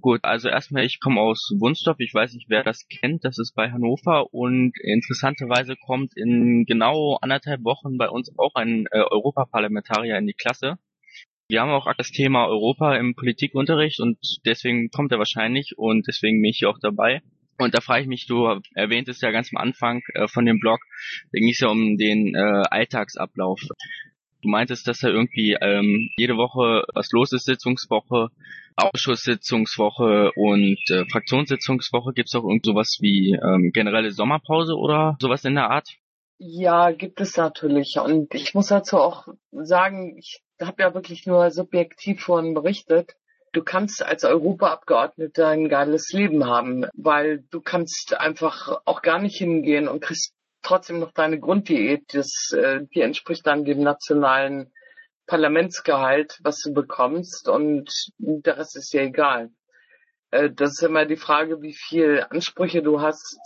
Gut, 0.00 0.20
also 0.22 0.48
erstmal, 0.48 0.84
ich 0.84 1.00
komme 1.00 1.20
aus 1.20 1.50
Wunstorf, 1.58 1.98
ich 1.98 2.14
weiß 2.14 2.32
nicht, 2.34 2.48
wer 2.48 2.62
das 2.62 2.86
kennt, 2.86 3.24
das 3.24 3.36
ist 3.38 3.56
bei 3.56 3.72
Hannover 3.72 4.32
und 4.32 4.72
interessanterweise 4.80 5.74
kommt 5.74 6.16
in 6.16 6.64
genau 6.66 7.18
anderthalb 7.20 7.64
Wochen 7.64 7.98
bei 7.98 8.08
uns 8.08 8.32
auch 8.38 8.54
ein 8.54 8.86
äh, 8.92 9.00
Europaparlamentarier 9.00 10.16
in 10.16 10.28
die 10.28 10.34
Klasse. 10.34 10.78
Wir 11.50 11.62
haben 11.62 11.70
auch 11.70 11.92
das 11.96 12.12
Thema 12.12 12.46
Europa 12.46 12.94
im 12.94 13.16
Politikunterricht 13.16 13.98
und 13.98 14.18
deswegen 14.46 14.90
kommt 14.90 15.10
er 15.10 15.18
wahrscheinlich 15.18 15.76
und 15.76 16.06
deswegen 16.06 16.40
bin 16.42 16.50
ich 16.50 16.58
hier 16.58 16.70
auch 16.70 16.78
dabei. 16.80 17.20
Und 17.58 17.74
da 17.74 17.80
frage 17.80 18.02
ich 18.02 18.08
mich, 18.08 18.26
du 18.26 18.60
erwähntest 18.74 19.20
ja 19.22 19.32
ganz 19.32 19.50
am 19.52 19.60
Anfang 19.60 20.02
äh, 20.14 20.28
von 20.28 20.46
dem 20.46 20.60
Blog, 20.60 20.78
da 21.32 21.40
ging 21.40 21.50
es 21.50 21.58
ja 21.58 21.68
um 21.68 21.96
den 21.96 22.36
äh, 22.36 22.62
Alltagsablauf. 22.70 23.60
Du 24.42 24.48
meintest, 24.48 24.86
dass 24.86 25.00
da 25.00 25.08
irgendwie 25.08 25.56
ähm, 25.60 26.10
jede 26.18 26.36
Woche 26.36 26.84
was 26.94 27.10
los 27.10 27.32
ist, 27.32 27.46
Sitzungswoche, 27.46 28.28
Ausschusssitzungswoche 28.78 30.32
und 30.34 30.78
äh, 30.90 31.04
Fraktionssitzungswoche. 31.10 32.12
Gibt 32.12 32.28
es 32.28 32.34
auch 32.34 32.44
irgend 32.44 32.64
sowas 32.64 32.98
wie 33.00 33.34
ähm, 33.34 33.70
generelle 33.72 34.10
Sommerpause 34.12 34.74
oder 34.74 35.16
sowas 35.20 35.44
in 35.44 35.54
der 35.54 35.70
Art? 35.70 35.88
Ja, 36.38 36.92
gibt 36.92 37.20
es 37.20 37.36
natürlich. 37.36 37.98
Und 37.98 38.34
ich 38.34 38.54
muss 38.54 38.68
dazu 38.68 38.98
auch 38.98 39.26
sagen, 39.50 40.16
ich 40.16 40.40
habe 40.60 40.82
ja 40.82 40.94
wirklich 40.94 41.26
nur 41.26 41.50
subjektiv 41.50 42.22
vorhin 42.22 42.54
berichtet. 42.54 43.14
Du 43.52 43.64
kannst 43.64 44.04
als 44.04 44.24
Europaabgeordneter 44.24 45.48
ein 45.48 45.68
geiles 45.68 46.12
Leben 46.12 46.46
haben, 46.46 46.86
weil 46.94 47.44
du 47.50 47.60
kannst 47.60 48.14
einfach 48.18 48.80
auch 48.84 49.02
gar 49.02 49.18
nicht 49.18 49.38
hingehen 49.38 49.88
und 49.88 50.00
kriegst 50.00 50.34
trotzdem 50.62 51.00
noch 51.00 51.12
deine 51.12 51.40
Grunddiät, 51.40 52.04
das, 52.12 52.50
äh, 52.52 52.80
die 52.94 53.00
entspricht 53.00 53.46
dann 53.46 53.64
dem 53.64 53.80
nationalen 53.82 54.70
Parlamentsgehalt, 55.28 56.40
was 56.42 56.58
du 56.62 56.72
bekommst 56.72 57.48
und 57.48 57.88
der 58.18 58.56
Rest 58.56 58.76
ist 58.76 58.92
dir 58.92 59.02
egal. 59.02 59.50
Äh, 60.32 60.50
das 60.50 60.72
ist 60.72 60.82
immer 60.82 61.04
die 61.04 61.16
Frage, 61.16 61.62
wie 61.62 61.74
viel 61.74 62.26
Ansprüche 62.30 62.82
du 62.82 63.00
hast, 63.00 63.38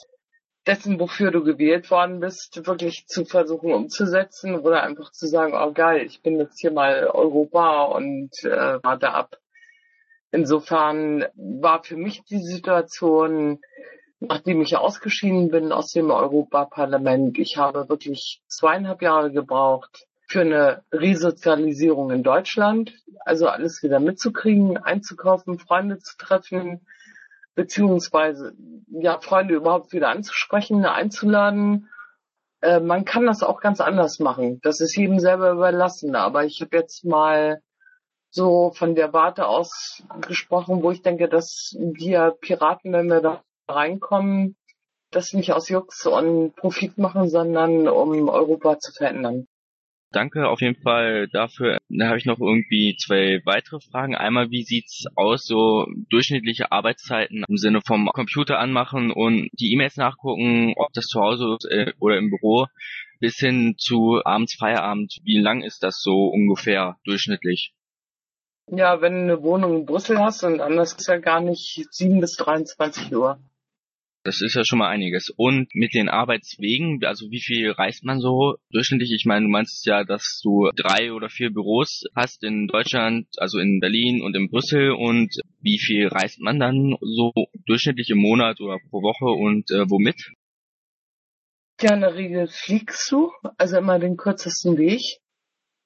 dessen, 0.66 0.99
wofür 0.99 1.33
du 1.33 1.43
gewählt 1.43 1.91
worden 1.91 2.20
bist, 2.20 2.66
wirklich 2.66 3.07
zu 3.07 3.24
versuchen 3.24 3.72
umzusetzen 3.72 4.55
oder 4.55 4.85
einfach 4.85 5.11
zu 5.11 5.26
sagen, 5.26 5.55
oh 5.55 5.72
geil, 5.72 6.07
ich 6.07 6.22
bin 6.22 6.39
jetzt 6.39 6.61
hier 6.61 6.70
mal 6.70 7.09
Europa 7.09 7.83
und 7.83 8.30
äh, 8.45 8.78
warte 8.83 9.11
ab. 9.11 9.37
Insofern 10.30 11.26
war 11.35 11.83
für 11.83 11.97
mich 11.97 12.22
die 12.24 12.43
Situation 12.43 13.61
nachdem 14.20 14.61
ich 14.62 14.76
ausgeschieden 14.76 15.51
bin 15.51 15.72
aus 15.72 15.91
dem 15.91 16.12
Europaparlament, 16.12 17.39
ich 17.39 17.57
habe 17.57 17.89
wirklich 17.89 18.41
zweieinhalb 18.47 19.03
Jahre 19.03 19.33
gebraucht 19.33 20.07
für 20.33 20.41
eine 20.41 20.83
Resozialisierung 20.93 22.11
in 22.11 22.22
Deutschland, 22.22 22.95
also 23.20 23.49
alles 23.49 23.83
wieder 23.83 24.01
mitzukriegen, 24.01 24.78
einzukaufen, 24.78 25.59
Freunde 25.59 25.99
zu 25.99 26.16
treffen, 26.16 26.87
beziehungsweise 27.55 28.55
ja 28.89 29.20
Freunde 29.20 29.55
überhaupt 29.55 29.93
wieder 29.93 30.09
anzusprechen, 30.09 30.87
einzuladen. 30.87 31.91
Äh, 32.62 32.80
man 32.80 33.05
kann 33.05 33.26
das 33.26 33.43
auch 33.43 33.61
ganz 33.61 33.83
anders 33.83 34.20
machen. 34.20 34.59
Das 34.62 34.80
ist 34.80 34.97
jedem 34.97 35.18
selber 35.18 35.51
überlassen. 35.51 36.16
Aber 36.16 36.47
ich 36.47 36.62
habe 36.62 36.78
jetzt 36.78 37.05
mal 37.05 37.61
so 38.30 38.72
von 38.74 38.95
der 38.95 39.12
Warte 39.12 39.47
aus 39.47 40.03
gesprochen, 40.26 40.83
wo 40.83 40.91
ich 40.93 41.03
denke, 41.03 41.28
dass 41.28 41.76
wir 41.78 42.35
Piraten, 42.41 42.95
wenn 42.95 43.09
wir 43.09 43.20
da 43.20 43.43
reinkommen, 43.68 44.57
das 45.11 45.35
nicht 45.35 45.53
aus 45.53 45.68
Jux 45.68 46.07
und 46.07 46.57
Profit 46.57 46.97
machen, 46.97 47.28
sondern 47.28 47.87
um 47.87 48.30
Europa 48.30 48.78
zu 48.78 48.93
verändern. 48.93 49.47
Danke 50.13 50.49
auf 50.49 50.61
jeden 50.61 50.81
Fall 50.81 51.29
dafür. 51.29 51.79
Da 51.89 52.09
habe 52.09 52.19
ich 52.19 52.27
noch 52.27 52.39
irgendwie 52.39 52.97
zwei 52.99 53.41
weitere 53.45 53.81
Fragen. 53.81 54.15
Einmal, 54.15 54.51
wie 54.51 54.63
sieht's 54.63 55.05
aus, 55.17 55.47
so 55.47 55.87
durchschnittliche 56.11 56.71
Arbeitszeiten 56.71 57.45
im 57.49 57.57
Sinne 57.57 57.81
vom 57.85 58.07
Computer 58.13 58.59
anmachen 58.59 59.11
und 59.11 59.49
die 59.53 59.73
E-Mails 59.73 59.97
nachgucken, 59.97 60.75
ob 60.77 60.93
das 60.93 61.07
zu 61.07 61.21
Hause 61.21 61.57
ist 61.57 61.71
äh, 61.71 61.93
oder 61.99 62.19
im 62.19 62.31
Büro, 62.31 62.67
bis 63.21 63.37
hin 63.37 63.75
zu 63.79 64.21
abends 64.25 64.55
Feierabend. 64.55 65.15
Wie 65.25 65.39
lang 65.39 65.63
ist 65.63 65.83
das 65.83 66.01
so 66.01 66.27
ungefähr 66.27 66.97
durchschnittlich? 67.05 67.73
Ja, 68.71 69.01
wenn 69.01 69.15
du 69.15 69.35
eine 69.35 69.43
Wohnung 69.43 69.81
in 69.81 69.87
Brüssel 69.87 70.19
hast 70.19 70.45
und 70.45 70.61
anders 70.61 70.93
ist 70.95 71.09
ja 71.09 71.19
gar 71.19 71.41
nicht 71.41 71.87
7 71.91 72.21
bis 72.21 72.37
23 72.37 73.15
Uhr. 73.15 73.39
Das 74.25 74.41
ist 74.41 74.55
ja 74.55 74.64
schon 74.64 74.79
mal 74.79 74.89
einiges. 74.89 75.31
Und 75.37 75.75
mit 75.75 75.95
den 75.95 76.09
Arbeitswegen, 76.09 77.05
also 77.05 77.31
wie 77.31 77.41
viel 77.41 77.73
reist 77.73 78.05
man 78.05 78.20
so 78.20 78.55
durchschnittlich? 78.70 79.12
Ich 79.12 79.25
meine, 79.25 79.47
du 79.47 79.51
meinst 79.51 79.85
ja, 79.85 80.05
dass 80.05 80.41
du 80.43 80.70
drei 80.77 81.12
oder 81.12 81.29
vier 81.29 81.51
Büros 81.51 82.05
hast 82.14 82.45
in 82.45 82.68
Deutschland, 82.68 83.27
also 83.39 83.59
in 83.59 83.81
Berlin 83.81 84.23
und 84.23 84.37
in 84.37 84.49
Brüssel. 84.49 84.93
Und 84.93 85.35
wie 85.61 85.79
viel 85.79 86.07
reist 86.07 86.41
man 86.41 86.61
dann 86.61 86.97
so 87.01 87.33
durchschnittlich 87.66 88.11
im 88.11 88.18
Monat 88.18 88.61
oder 88.61 88.79
pro 88.91 89.03
Woche 89.03 89.27
und 89.27 89.70
äh, 89.73 89.91
womit? 89.91 90.33
Ja, 91.81 91.95
in 91.95 92.03
der 92.03 92.14
Regel 92.14 92.47
fliegst 92.47 93.11
du, 93.11 93.33
also 93.59 93.79
immer 93.79 93.99
den 93.99 94.16
kürzesten 94.16 94.79
Weg. 94.79 95.03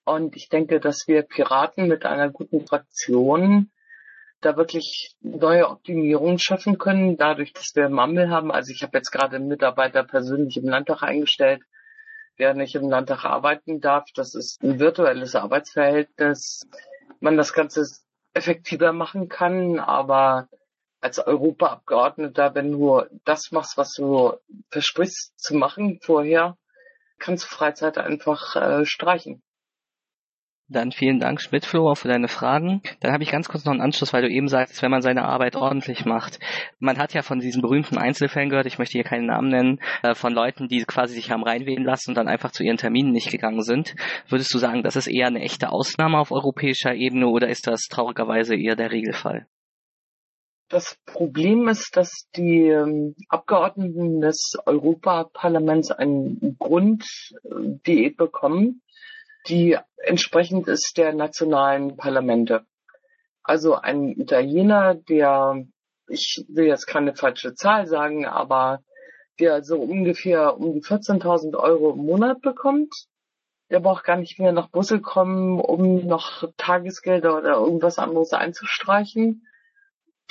Und 0.04 0.36
ich 0.36 0.50
denke, 0.50 0.78
dass 0.78 1.08
wir 1.08 1.22
Piraten 1.22 1.88
mit 1.88 2.04
einer 2.04 2.30
guten 2.30 2.66
Fraktion 2.66 3.70
da 4.46 4.56
wirklich 4.56 5.14
neue 5.20 5.68
Optimierungen 5.68 6.38
schaffen 6.38 6.78
können, 6.78 7.16
dadurch, 7.16 7.52
dass 7.52 7.72
wir 7.74 7.88
Mammel 7.88 8.30
haben. 8.30 8.52
Also 8.52 8.72
ich 8.72 8.82
habe 8.82 8.96
jetzt 8.96 9.10
gerade 9.10 9.36
einen 9.36 9.48
Mitarbeiter 9.48 10.04
persönlich 10.04 10.56
im 10.56 10.68
Landtag 10.68 11.02
eingestellt, 11.02 11.62
der 12.38 12.54
nicht 12.54 12.74
im 12.74 12.88
Landtag 12.88 13.24
arbeiten 13.24 13.80
darf. 13.80 14.04
Das 14.14 14.34
ist 14.34 14.62
ein 14.62 14.78
virtuelles 14.78 15.34
Arbeitsverhältnis. 15.34 16.66
Man 17.20 17.36
das 17.36 17.52
Ganze 17.52 17.84
effektiver 18.34 18.92
machen 18.92 19.28
kann, 19.28 19.80
aber 19.80 20.48
als 21.00 21.18
Europaabgeordneter, 21.18 22.54
wenn 22.54 22.72
du 22.72 23.02
das 23.24 23.50
machst, 23.50 23.76
was 23.76 23.92
du 23.94 24.34
versprichst 24.70 25.38
zu 25.38 25.54
machen 25.56 25.98
vorher, 26.02 26.56
kannst 27.18 27.44
du 27.44 27.48
Freizeit 27.48 27.98
einfach 27.98 28.56
äh, 28.56 28.84
streichen. 28.84 29.42
Dann 30.68 30.90
vielen 30.90 31.20
Dank, 31.20 31.40
Schmidtflower, 31.40 31.94
für 31.94 32.08
deine 32.08 32.26
Fragen. 32.26 32.82
Dann 32.98 33.12
habe 33.12 33.22
ich 33.22 33.30
ganz 33.30 33.48
kurz 33.48 33.64
noch 33.64 33.72
einen 33.72 33.80
Anschluss, 33.80 34.12
weil 34.12 34.22
du 34.22 34.28
eben 34.28 34.48
sagst, 34.48 34.82
wenn 34.82 34.90
man 34.90 35.00
seine 35.00 35.24
Arbeit 35.24 35.54
ordentlich 35.54 36.04
macht. 36.04 36.40
Man 36.80 36.98
hat 36.98 37.14
ja 37.14 37.22
von 37.22 37.38
diesen 37.38 37.62
berühmten 37.62 37.98
Einzelfällen 37.98 38.50
gehört, 38.50 38.66
ich 38.66 38.78
möchte 38.78 38.94
hier 38.94 39.04
keinen 39.04 39.26
Namen 39.26 39.48
nennen, 39.48 39.80
äh, 40.02 40.16
von 40.16 40.32
Leuten, 40.32 40.66
die 40.66 40.82
quasi 40.84 41.14
sich 41.14 41.30
haben 41.30 41.44
reinwählen 41.44 41.84
lassen 41.84 42.10
und 42.10 42.14
dann 42.16 42.26
einfach 42.26 42.50
zu 42.50 42.64
ihren 42.64 42.78
Terminen 42.78 43.12
nicht 43.12 43.30
gegangen 43.30 43.62
sind. 43.62 43.94
Würdest 44.28 44.52
du 44.52 44.58
sagen, 44.58 44.82
das 44.82 44.96
ist 44.96 45.06
eher 45.06 45.28
eine 45.28 45.42
echte 45.42 45.70
Ausnahme 45.70 46.18
auf 46.18 46.32
europäischer 46.32 46.94
Ebene 46.94 47.28
oder 47.28 47.48
ist 47.48 47.68
das 47.68 47.82
traurigerweise 47.82 48.56
eher 48.56 48.74
der 48.74 48.90
Regelfall? 48.90 49.46
Das 50.68 50.98
Problem 51.06 51.68
ist, 51.68 51.96
dass 51.96 52.28
die 52.34 52.62
ähm, 52.66 53.14
Abgeordneten 53.28 54.20
des 54.20 54.54
Europaparlaments 54.66 55.92
eine 55.92 56.56
Grunddiät 56.58 58.16
bekommen 58.16 58.82
die 59.48 59.78
entsprechend 59.98 60.68
ist 60.68 60.94
der 60.96 61.12
nationalen 61.12 61.96
Parlamente. 61.96 62.64
Also 63.42 63.74
ein 63.74 64.08
Italiener, 64.08 64.94
der, 64.94 65.64
ich 66.08 66.44
will 66.48 66.66
jetzt 66.66 66.86
keine 66.86 67.14
falsche 67.14 67.54
Zahl 67.54 67.86
sagen, 67.86 68.26
aber 68.26 68.82
der 69.38 69.62
so 69.62 69.78
ungefähr 69.80 70.56
um 70.56 70.72
die 70.72 70.82
14.000 70.82 71.56
Euro 71.56 71.92
im 71.92 72.04
Monat 72.06 72.40
bekommt, 72.40 72.92
der 73.70 73.80
braucht 73.80 74.04
gar 74.04 74.16
nicht 74.16 74.38
mehr 74.38 74.52
nach 74.52 74.70
Brüssel 74.70 75.00
kommen, 75.00 75.60
um 75.60 76.06
noch 76.06 76.44
Tagesgelder 76.56 77.36
oder 77.36 77.54
irgendwas 77.54 77.98
anderes 77.98 78.32
einzustreichen. 78.32 79.46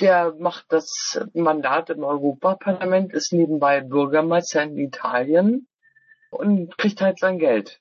Der 0.00 0.34
macht 0.38 0.66
das 0.70 1.20
Mandat 1.32 1.90
im 1.90 2.04
Europaparlament, 2.04 3.12
ist 3.12 3.32
nebenbei 3.32 3.80
Bürgermeister 3.80 4.62
in 4.62 4.76
Italien 4.78 5.68
und 6.30 6.76
kriegt 6.76 7.00
halt 7.00 7.18
sein 7.18 7.38
Geld. 7.38 7.80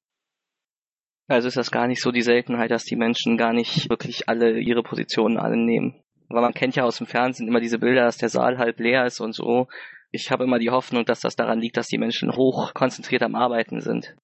Also 1.27 1.47
ist 1.47 1.57
das 1.57 1.71
gar 1.71 1.87
nicht 1.87 2.01
so 2.01 2.11
die 2.11 2.21
Seltenheit, 2.21 2.71
dass 2.71 2.83
die 2.83 2.95
Menschen 2.95 3.37
gar 3.37 3.51
nicht 3.51 3.89
wirklich 3.89 4.29
alle 4.29 4.59
ihre 4.59 4.83
Positionen 4.83 5.37
annehmen. 5.37 5.95
Weil 6.29 6.41
man 6.41 6.53
kennt 6.53 6.75
ja 6.75 6.83
aus 6.83 6.97
dem 6.97 7.07
Fernsehen 7.07 7.47
immer 7.47 7.59
diese 7.59 7.79
Bilder, 7.79 8.03
dass 8.03 8.17
der 8.17 8.29
Saal 8.29 8.57
halb 8.57 8.79
leer 8.79 9.05
ist 9.05 9.19
und 9.19 9.33
so. 9.33 9.67
Ich 10.11 10.31
habe 10.31 10.43
immer 10.43 10.59
die 10.59 10.69
Hoffnung, 10.69 11.05
dass 11.05 11.21
das 11.21 11.35
daran 11.35 11.59
liegt, 11.59 11.77
dass 11.77 11.87
die 11.87 11.97
Menschen 11.97 12.35
hoch 12.35 12.73
konzentriert 12.73 13.23
am 13.23 13.35
Arbeiten 13.35 13.81
sind. 13.81 14.15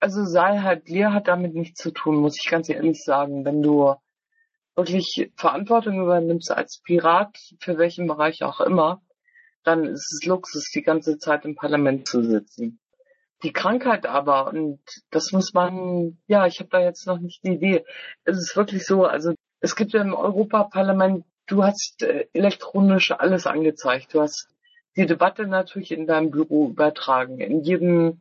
Also 0.00 0.24
Saal 0.24 0.62
halb 0.62 0.88
leer 0.88 1.12
hat 1.12 1.28
damit 1.28 1.54
nichts 1.54 1.80
zu 1.80 1.92
tun, 1.92 2.16
muss 2.16 2.36
ich 2.42 2.50
ganz 2.50 2.68
ehrlich 2.68 3.02
sagen. 3.04 3.44
Wenn 3.44 3.62
du 3.62 3.94
wirklich 4.74 5.30
Verantwortung 5.36 6.00
übernimmst 6.00 6.50
als 6.50 6.80
Pirat, 6.84 7.36
für 7.60 7.78
welchen 7.78 8.08
Bereich 8.08 8.42
auch 8.42 8.60
immer, 8.60 9.00
dann 9.62 9.84
ist 9.84 10.12
es 10.12 10.26
Luxus, 10.26 10.70
die 10.74 10.82
ganze 10.82 11.18
Zeit 11.18 11.44
im 11.44 11.54
Parlament 11.54 12.08
zu 12.08 12.22
sitzen. 12.22 12.80
Die 13.42 13.52
Krankheit 13.52 14.06
aber, 14.06 14.48
und 14.48 14.80
das 15.10 15.32
muss 15.32 15.52
man, 15.52 16.18
ja, 16.26 16.46
ich 16.46 16.60
habe 16.60 16.70
da 16.70 16.80
jetzt 16.80 17.06
noch 17.06 17.18
nicht 17.18 17.42
die 17.44 17.54
Idee. 17.54 17.84
Es 18.24 18.38
ist 18.38 18.56
wirklich 18.56 18.86
so, 18.86 19.04
also 19.04 19.34
es 19.60 19.76
gibt 19.76 19.92
ja 19.92 20.00
im 20.00 20.14
Europaparlament, 20.14 21.24
du 21.46 21.64
hast 21.64 22.02
äh, 22.02 22.26
elektronisch 22.32 23.10
alles 23.10 23.46
angezeigt. 23.46 24.14
Du 24.14 24.20
hast 24.20 24.48
die 24.96 25.06
Debatte 25.06 25.46
natürlich 25.46 25.92
in 25.92 26.06
deinem 26.06 26.30
Büro 26.30 26.68
übertragen. 26.68 27.40
In 27.40 27.62
jedem 27.62 28.20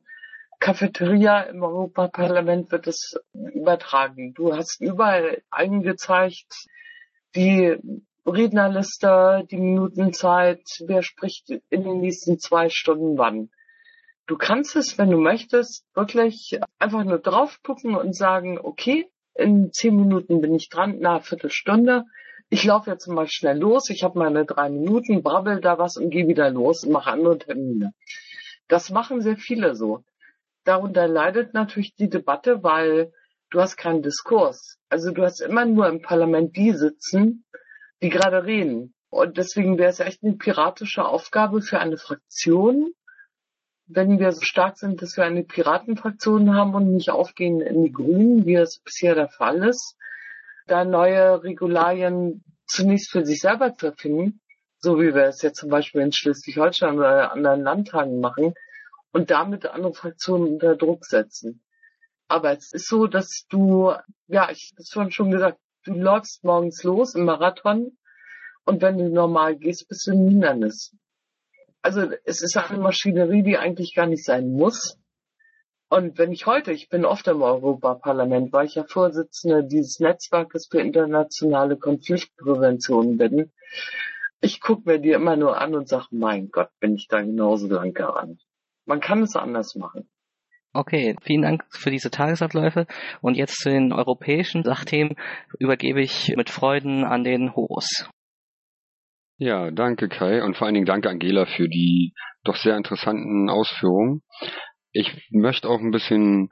Cafeteria 0.59 1.41
im 1.41 1.63
Europaparlament 1.63 2.71
wird 2.71 2.87
es 2.87 3.19
übertragen. 3.33 4.33
Du 4.33 4.55
hast 4.55 4.79
überall 4.79 5.41
eingezeigt, 5.49 6.67
die 7.35 7.77
Rednerliste, 8.25 9.47
die 9.49 9.57
Minutenzeit, 9.57 10.61
wer 10.85 11.01
spricht 11.01 11.49
in 11.49 11.83
den 11.83 11.99
nächsten 11.99 12.37
zwei 12.37 12.69
Stunden 12.69 13.17
wann. 13.17 13.49
Du 14.27 14.37
kannst 14.37 14.75
es, 14.75 14.97
wenn 14.97 15.09
du 15.09 15.17
möchtest, 15.17 15.85
wirklich 15.93 16.59
einfach 16.79 17.03
nur 17.03 17.19
drauf 17.19 17.59
gucken 17.63 17.95
und 17.95 18.15
sagen, 18.15 18.59
okay, 18.61 19.09
in 19.33 19.71
zehn 19.71 19.95
Minuten 19.95 20.41
bin 20.41 20.55
ich 20.55 20.69
dran, 20.69 20.97
na, 20.99 21.19
Viertelstunde. 21.19 22.05
Ich 22.49 22.63
laufe 22.63 22.89
jetzt 22.89 23.07
mal 23.07 23.27
schnell 23.27 23.57
los, 23.57 23.89
ich 23.89 24.03
habe 24.03 24.19
meine 24.19 24.45
drei 24.45 24.69
Minuten, 24.69 25.23
brabbel 25.23 25.61
da 25.61 25.77
was 25.77 25.97
und 25.97 26.09
gehe 26.09 26.27
wieder 26.27 26.49
los 26.49 26.83
und 26.83 26.91
mache 26.91 27.11
andere 27.11 27.37
Termine. 27.37 27.93
Das 28.67 28.89
machen 28.89 29.21
sehr 29.21 29.37
viele 29.37 29.75
so 29.75 30.03
darunter 30.63 31.07
leidet 31.07 31.53
natürlich 31.53 31.95
die 31.95 32.09
Debatte, 32.09 32.63
weil 32.63 33.11
du 33.49 33.59
hast 33.59 33.77
keinen 33.77 34.01
Diskurs. 34.01 34.77
Also 34.89 35.11
du 35.11 35.23
hast 35.23 35.41
immer 35.41 35.65
nur 35.65 35.87
im 35.87 36.01
Parlament 36.01 36.55
die 36.55 36.73
sitzen, 36.73 37.45
die 38.01 38.09
gerade 38.09 38.45
reden. 38.45 38.93
Und 39.09 39.37
deswegen 39.37 39.77
wäre 39.77 39.89
es 39.89 39.99
echt 39.99 40.23
eine 40.23 40.37
piratische 40.37 41.05
Aufgabe 41.05 41.61
für 41.61 41.79
eine 41.79 41.97
Fraktion, 41.97 42.93
wenn 43.93 44.19
wir 44.19 44.31
so 44.31 44.41
stark 44.41 44.77
sind, 44.77 45.01
dass 45.01 45.17
wir 45.17 45.25
eine 45.25 45.43
Piratenfraktion 45.43 46.55
haben 46.55 46.73
und 46.75 46.93
nicht 46.93 47.09
aufgehen 47.09 47.61
in 47.61 47.83
die 47.83 47.91
Grünen, 47.91 48.45
wie 48.45 48.55
es 48.55 48.79
bisher 48.79 49.15
der 49.15 49.29
Fall 49.29 49.63
ist, 49.67 49.97
da 50.67 50.85
neue 50.85 51.43
Regularien 51.43 52.43
zunächst 52.65 53.11
für 53.11 53.25
sich 53.25 53.41
selber 53.41 53.75
zu 53.75 53.87
erfinden, 53.87 54.41
so 54.79 54.99
wie 54.99 55.13
wir 55.13 55.25
es 55.25 55.41
jetzt 55.41 55.59
zum 55.59 55.69
Beispiel 55.69 56.01
in 56.01 56.11
Schleswig-Holstein 56.11 56.97
oder 56.97 57.31
anderen 57.31 57.61
Landtagen 57.61 58.19
machen, 58.19 58.53
und 59.11 59.29
damit 59.29 59.65
andere 59.65 59.93
Fraktionen 59.93 60.53
unter 60.53 60.75
Druck 60.75 61.05
setzen. 61.05 61.61
Aber 62.27 62.53
es 62.53 62.71
ist 62.71 62.87
so, 62.87 63.07
dass 63.07 63.45
du, 63.49 63.93
ja, 64.27 64.49
ich 64.49 64.73
habe 64.95 65.11
schon 65.11 65.31
gesagt, 65.31 65.59
du 65.83 65.93
läufst 65.93 66.43
morgens 66.43 66.83
los 66.83 67.15
im 67.15 67.25
Marathon 67.25 67.97
und 68.63 68.81
wenn 68.81 68.97
du 68.97 69.09
normal 69.09 69.57
gehst, 69.57 69.87
bist 69.89 70.07
du 70.07 70.11
ein 70.11 70.29
Hindernis. 70.29 70.95
Also 71.81 72.11
es 72.25 72.41
ist 72.41 72.57
eine 72.57 72.79
Maschinerie, 72.79 73.43
die 73.43 73.57
eigentlich 73.57 73.95
gar 73.95 74.07
nicht 74.07 74.23
sein 74.23 74.51
muss. 74.51 74.97
Und 75.89 76.17
wenn 76.17 76.31
ich 76.31 76.45
heute, 76.45 76.71
ich 76.71 76.87
bin 76.87 77.03
oft 77.03 77.27
im 77.27 77.41
Europaparlament, 77.41 78.53
weil 78.53 78.65
ich 78.65 78.75
ja 78.75 78.85
Vorsitzende 78.85 79.65
dieses 79.65 79.99
Netzwerkes 79.99 80.67
für 80.71 80.79
internationale 80.79 81.75
Konfliktprävention 81.75 83.17
bin, 83.17 83.51
ich 84.39 84.61
gucke 84.61 84.89
mir 84.89 84.99
die 84.99 85.11
immer 85.11 85.35
nur 85.35 85.59
an 85.59 85.75
und 85.75 85.89
sage, 85.89 86.07
mein 86.11 86.49
Gott, 86.49 86.69
bin 86.79 86.95
ich 86.95 87.07
da 87.09 87.21
genauso 87.21 87.67
lang 87.67 87.93
gerannt. 87.93 88.41
Man 88.85 89.01
kann 89.01 89.21
es 89.21 89.35
anders 89.35 89.75
machen. 89.75 90.09
Okay, 90.73 91.17
vielen 91.21 91.41
Dank 91.41 91.65
für 91.69 91.91
diese 91.91 92.09
Tagesabläufe. 92.09 92.87
Und 93.21 93.35
jetzt 93.35 93.57
zu 93.57 93.69
den 93.69 93.91
europäischen 93.91 94.63
Sachthemen 94.63 95.17
übergebe 95.59 96.01
ich 96.01 96.33
mit 96.37 96.49
Freuden 96.49 97.03
an 97.03 97.25
den 97.25 97.53
Horus. 97.55 98.09
Ja, 99.41 99.71
danke 99.71 100.07
Kai 100.07 100.43
und 100.43 100.55
vor 100.55 100.67
allen 100.67 100.75
Dingen 100.75 100.85
danke 100.85 101.09
Angela 101.09 101.47
für 101.47 101.67
die 101.67 102.13
doch 102.43 102.55
sehr 102.55 102.77
interessanten 102.77 103.49
Ausführungen. 103.49 104.21
Ich 104.91 105.11
möchte 105.31 105.67
auch 105.67 105.79
ein 105.79 105.89
bisschen 105.89 106.49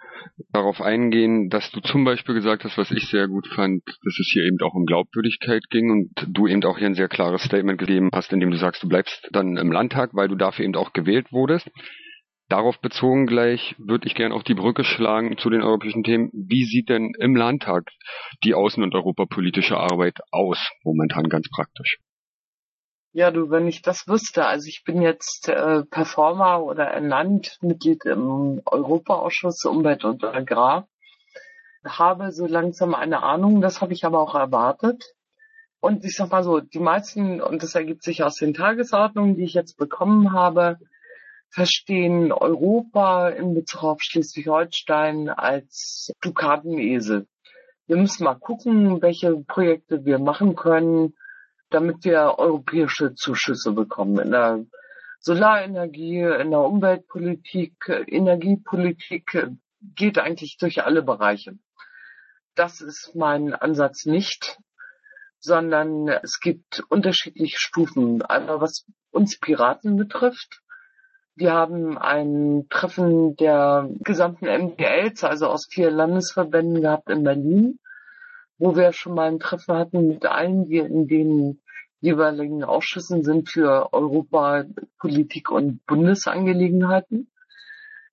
darauf 0.53 0.81
eingehen, 0.81 1.49
dass 1.49 1.69
du 1.69 1.81
zum 1.81 2.03
Beispiel 2.03 2.33
gesagt 2.33 2.63
hast, 2.63 2.79
was 2.79 2.89
ich 2.89 3.07
sehr 3.07 3.27
gut 3.27 3.45
fand, 3.53 3.83
dass 3.85 4.19
es 4.19 4.31
hier 4.33 4.43
eben 4.43 4.57
auch 4.63 4.73
um 4.73 4.87
Glaubwürdigkeit 4.87 5.61
ging 5.69 5.91
und 5.91 6.35
du 6.35 6.47
eben 6.47 6.63
auch 6.63 6.79
hier 6.79 6.87
ein 6.87 6.95
sehr 6.95 7.09
klares 7.09 7.43
Statement 7.43 7.77
gegeben 7.77 8.09
hast, 8.11 8.33
in 8.33 8.39
dem 8.39 8.49
du 8.49 8.57
sagst, 8.57 8.81
du 8.81 8.87
bleibst 8.89 9.29
dann 9.33 9.57
im 9.57 9.71
Landtag, 9.71 10.09
weil 10.13 10.27
du 10.27 10.35
dafür 10.35 10.65
eben 10.65 10.75
auch 10.75 10.91
gewählt 10.91 11.31
wurdest. 11.31 11.69
Darauf 12.47 12.81
bezogen 12.81 13.27
gleich 13.27 13.75
würde 13.77 14.07
ich 14.07 14.15
gerne 14.15 14.33
auch 14.33 14.41
die 14.41 14.55
Brücke 14.55 14.83
schlagen 14.83 15.37
zu 15.37 15.51
den 15.51 15.61
europäischen 15.61 16.03
Themen. 16.03 16.31
Wie 16.33 16.63
sieht 16.63 16.89
denn 16.89 17.11
im 17.19 17.35
Landtag 17.35 17.83
die 18.43 18.55
außen- 18.55 18.81
und 18.81 18.95
europapolitische 18.95 19.77
Arbeit 19.77 20.17
aus, 20.31 20.57
momentan 20.83 21.29
ganz 21.29 21.47
praktisch? 21.51 21.99
Ja, 23.11 23.31
du, 23.31 23.49
wenn 23.49 23.67
ich 23.67 23.81
das 23.81 24.07
wüsste, 24.07 24.45
also 24.45 24.67
ich 24.67 24.83
bin 24.85 25.01
jetzt 25.01 25.49
äh, 25.49 25.83
Performer 25.83 26.63
oder 26.63 26.85
ernannt 26.85 27.57
Mitglied 27.61 28.05
im 28.05 28.61
Europaausschuss 28.65 29.65
Umwelt 29.65 30.05
und 30.05 30.23
Agrar, 30.23 30.87
habe 31.83 32.31
so 32.31 32.45
langsam 32.45 32.93
eine 32.93 33.23
Ahnung, 33.23 33.61
das 33.61 33.81
habe 33.81 33.93
ich 33.93 34.05
aber 34.05 34.19
auch 34.19 34.35
erwartet. 34.35 35.15
Und 35.79 36.05
ich 36.05 36.15
sag 36.15 36.29
mal 36.29 36.43
so, 36.43 36.59
die 36.59 36.79
meisten, 36.79 37.41
und 37.41 37.63
das 37.63 37.73
ergibt 37.73 38.03
sich 38.03 38.21
aus 38.23 38.35
den 38.35 38.53
Tagesordnungen, 38.53 39.35
die 39.35 39.45
ich 39.45 39.53
jetzt 39.53 39.77
bekommen 39.77 40.33
habe, 40.33 40.77
verstehen 41.49 42.31
Europa 42.31 43.29
in 43.29 43.55
Bezug 43.55 43.83
auf 43.83 44.01
Schleswig-Holstein 44.01 45.29
als 45.29 46.11
Dukatenesel. 46.21 47.27
Wir 47.87 47.97
müssen 47.97 48.23
mal 48.23 48.35
gucken, 48.35 49.01
welche 49.01 49.35
Projekte 49.47 50.05
wir 50.05 50.19
machen 50.19 50.55
können, 50.55 51.15
damit 51.69 52.03
wir 52.03 52.35
europäische 52.37 53.15
Zuschüsse 53.15 53.71
bekommen 53.71 54.19
in 54.19 54.31
der 54.31 54.65
Solarenergie, 55.19 56.21
in 56.21 56.51
der 56.51 56.61
Umweltpolitik, 56.61 57.89
Energiepolitik, 58.07 59.47
geht 59.95 60.17
eigentlich 60.17 60.57
durch 60.57 60.83
alle 60.83 61.01
Bereiche. 61.01 61.57
Das 62.55 62.81
ist 62.81 63.15
mein 63.15 63.53
Ansatz 63.53 64.05
nicht, 64.05 64.59
sondern 65.39 66.07
es 66.07 66.39
gibt 66.39 66.83
unterschiedliche 66.89 67.57
Stufen. 67.57 68.21
Einmal 68.21 68.61
was 68.61 68.85
uns 69.11 69.39
Piraten 69.39 69.95
betrifft, 69.97 70.61
wir 71.35 71.53
haben 71.53 71.97
ein 71.97 72.67
Treffen 72.69 73.37
der 73.37 73.89
gesamten 73.99 74.45
MPLs, 74.45 75.23
also 75.23 75.47
aus 75.47 75.67
vier 75.71 75.89
Landesverbänden 75.89 76.81
gehabt 76.81 77.09
in 77.09 77.23
Berlin, 77.23 77.79
wo 78.59 78.75
wir 78.75 78.93
schon 78.93 79.15
mal 79.15 79.29
ein 79.29 79.39
Treffen 79.39 79.75
hatten 79.75 80.07
mit 80.07 80.25
allen, 80.25 80.65
die 80.65 80.77
in 80.77 81.07
den 81.07 81.61
jeweiligen 82.01 82.63
Ausschüssen 82.63 83.23
sind 83.23 83.49
für 83.49 83.91
Europapolitik 83.93 85.49
und 85.49 85.85
Bundesangelegenheiten. 85.85 87.31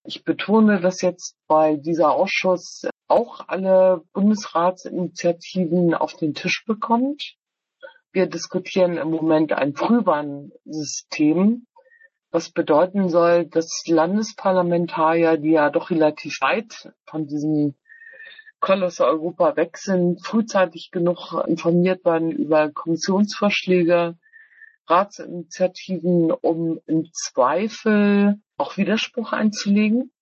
Ich 0.05 0.25
betone, 0.25 0.81
dass 0.81 1.03
jetzt 1.03 1.37
bei 1.49 1.77
dieser 1.77 2.13
Ausschuss 2.13 2.89
auch 3.09 3.49
alle 3.49 4.03
Bundesratsinitiativen 4.13 5.95
auf 5.95 6.15
den 6.15 6.35
Tisch 6.35 6.65
bekommt. 6.65 7.37
Wir 8.13 8.27
diskutieren 8.27 8.97
im 8.97 9.11
Moment 9.11 9.53
ein 9.53 9.75
Frühwarnsystem, 9.75 11.67
was 12.31 12.51
bedeuten 12.51 13.09
soll, 13.09 13.47
dass 13.47 13.83
Landesparlamentarier, 13.87 15.39
die 15.39 15.53
ja 15.53 15.71
doch 15.71 15.91
relativ 15.91 16.41
weit 16.41 16.93
von 17.05 17.27
diesem 18.67 18.81
Koloss 18.81 19.01
Europa 19.01 19.57
weg 19.57 19.79
sind, 19.79 20.25
frühzeitig 20.25 20.91
genug 20.91 21.35
informiert 21.47 22.05
werden 22.05 22.31
über 22.31 22.71
Kommissionsvorschläge, 22.71 24.17
Ratsinitiativen, 24.89 26.31
um 26.31 26.81
im 26.87 27.09
Zweifel 27.13 28.41
auch 28.57 28.77
Widerspruch 28.77 29.33
einzulegen. 29.33 30.13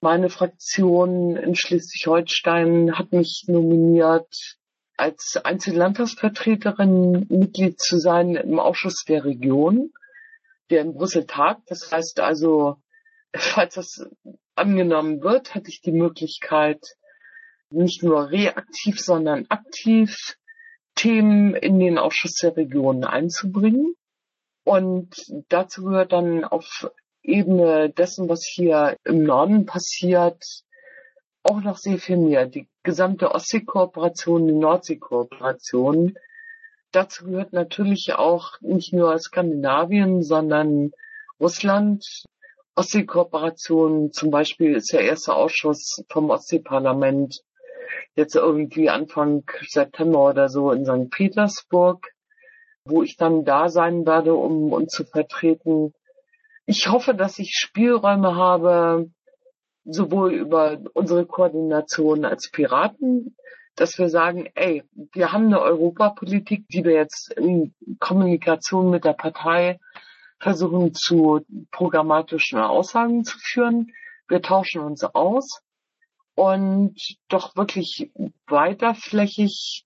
Meine 0.00 0.30
Fraktion 0.30 1.36
in 1.36 1.54
Schleswig-Holstein 1.54 2.98
hat 2.98 3.12
mich 3.12 3.44
nominiert, 3.46 4.56
als 4.96 5.40
Einzellandtagsvertreterin 5.42 7.26
Mitglied 7.28 7.80
zu 7.80 7.98
sein 7.98 8.34
im 8.34 8.58
Ausschuss 8.58 9.04
der 9.06 9.24
Region 9.24 9.92
der 10.70 10.82
in 10.82 10.94
Brüssel 10.94 11.26
tagt. 11.26 11.62
Das 11.68 11.90
heißt 11.90 12.20
also, 12.20 12.76
falls 13.34 13.74
das 13.74 14.08
angenommen 14.54 15.20
wird, 15.22 15.54
hatte 15.54 15.68
ich 15.68 15.80
die 15.80 15.92
Möglichkeit, 15.92 16.80
nicht 17.70 18.02
nur 18.02 18.30
reaktiv, 18.30 18.98
sondern 19.00 19.46
aktiv 19.48 20.36
Themen 20.94 21.54
in 21.54 21.78
den 21.78 21.98
Ausschuss 21.98 22.34
der 22.42 22.56
Regionen 22.56 23.04
einzubringen. 23.04 23.94
Und 24.64 25.14
dazu 25.48 25.84
gehört 25.84 26.12
dann 26.12 26.44
auf 26.44 26.90
Ebene 27.22 27.90
dessen, 27.90 28.28
was 28.28 28.44
hier 28.44 28.96
im 29.04 29.24
Norden 29.24 29.66
passiert, 29.66 30.42
auch 31.42 31.60
noch 31.60 31.78
sehr 31.78 31.98
viel 31.98 32.18
mehr. 32.18 32.46
Die 32.46 32.68
gesamte 32.82 33.32
Ostseekooperation, 33.32 34.46
die 34.46 34.52
Nordseekooperation. 34.52 36.14
Dazu 36.92 37.24
gehört 37.24 37.52
natürlich 37.52 38.12
auch 38.14 38.60
nicht 38.60 38.92
nur 38.92 39.18
Skandinavien, 39.18 40.22
sondern 40.22 40.90
Russland. 41.38 42.04
Ostseekooperation 42.74 44.12
zum 44.12 44.30
Beispiel 44.30 44.74
ist 44.74 44.92
der 44.92 45.02
erste 45.02 45.34
Ausschuss 45.34 46.02
vom 46.08 46.30
Ostseeparlament 46.30 47.42
jetzt 48.14 48.34
irgendwie 48.34 48.90
Anfang 48.90 49.44
September 49.66 50.30
oder 50.30 50.48
so 50.48 50.72
in 50.72 50.84
St. 50.84 51.10
Petersburg, 51.10 52.06
wo 52.84 53.02
ich 53.02 53.16
dann 53.16 53.44
da 53.44 53.68
sein 53.68 54.06
werde, 54.06 54.34
um 54.34 54.72
uns 54.72 54.92
zu 54.92 55.04
vertreten. 55.04 55.92
Ich 56.66 56.88
hoffe, 56.88 57.14
dass 57.14 57.38
ich 57.38 57.52
Spielräume 57.54 58.34
habe, 58.36 59.10
sowohl 59.84 60.32
über 60.32 60.78
unsere 60.92 61.26
Koordination 61.26 62.24
als 62.24 62.50
Piraten, 62.50 63.36
dass 63.76 63.98
wir 63.98 64.08
sagen, 64.08 64.48
ey, 64.54 64.82
wir 65.12 65.32
haben 65.32 65.46
eine 65.46 65.60
Europapolitik, 65.60 66.66
die 66.68 66.84
wir 66.84 66.92
jetzt 66.92 67.32
in 67.32 67.74
Kommunikation 67.98 68.90
mit 68.90 69.04
der 69.04 69.14
Partei 69.14 69.78
versuchen 70.38 70.94
zu 70.94 71.40
programmatischen 71.70 72.58
Aussagen 72.58 73.24
zu 73.24 73.38
führen. 73.38 73.92
Wir 74.28 74.42
tauschen 74.42 74.82
uns 74.82 75.04
aus 75.04 75.62
und 76.40 76.96
doch 77.28 77.54
wirklich 77.54 78.10
weiterflächig 78.46 79.84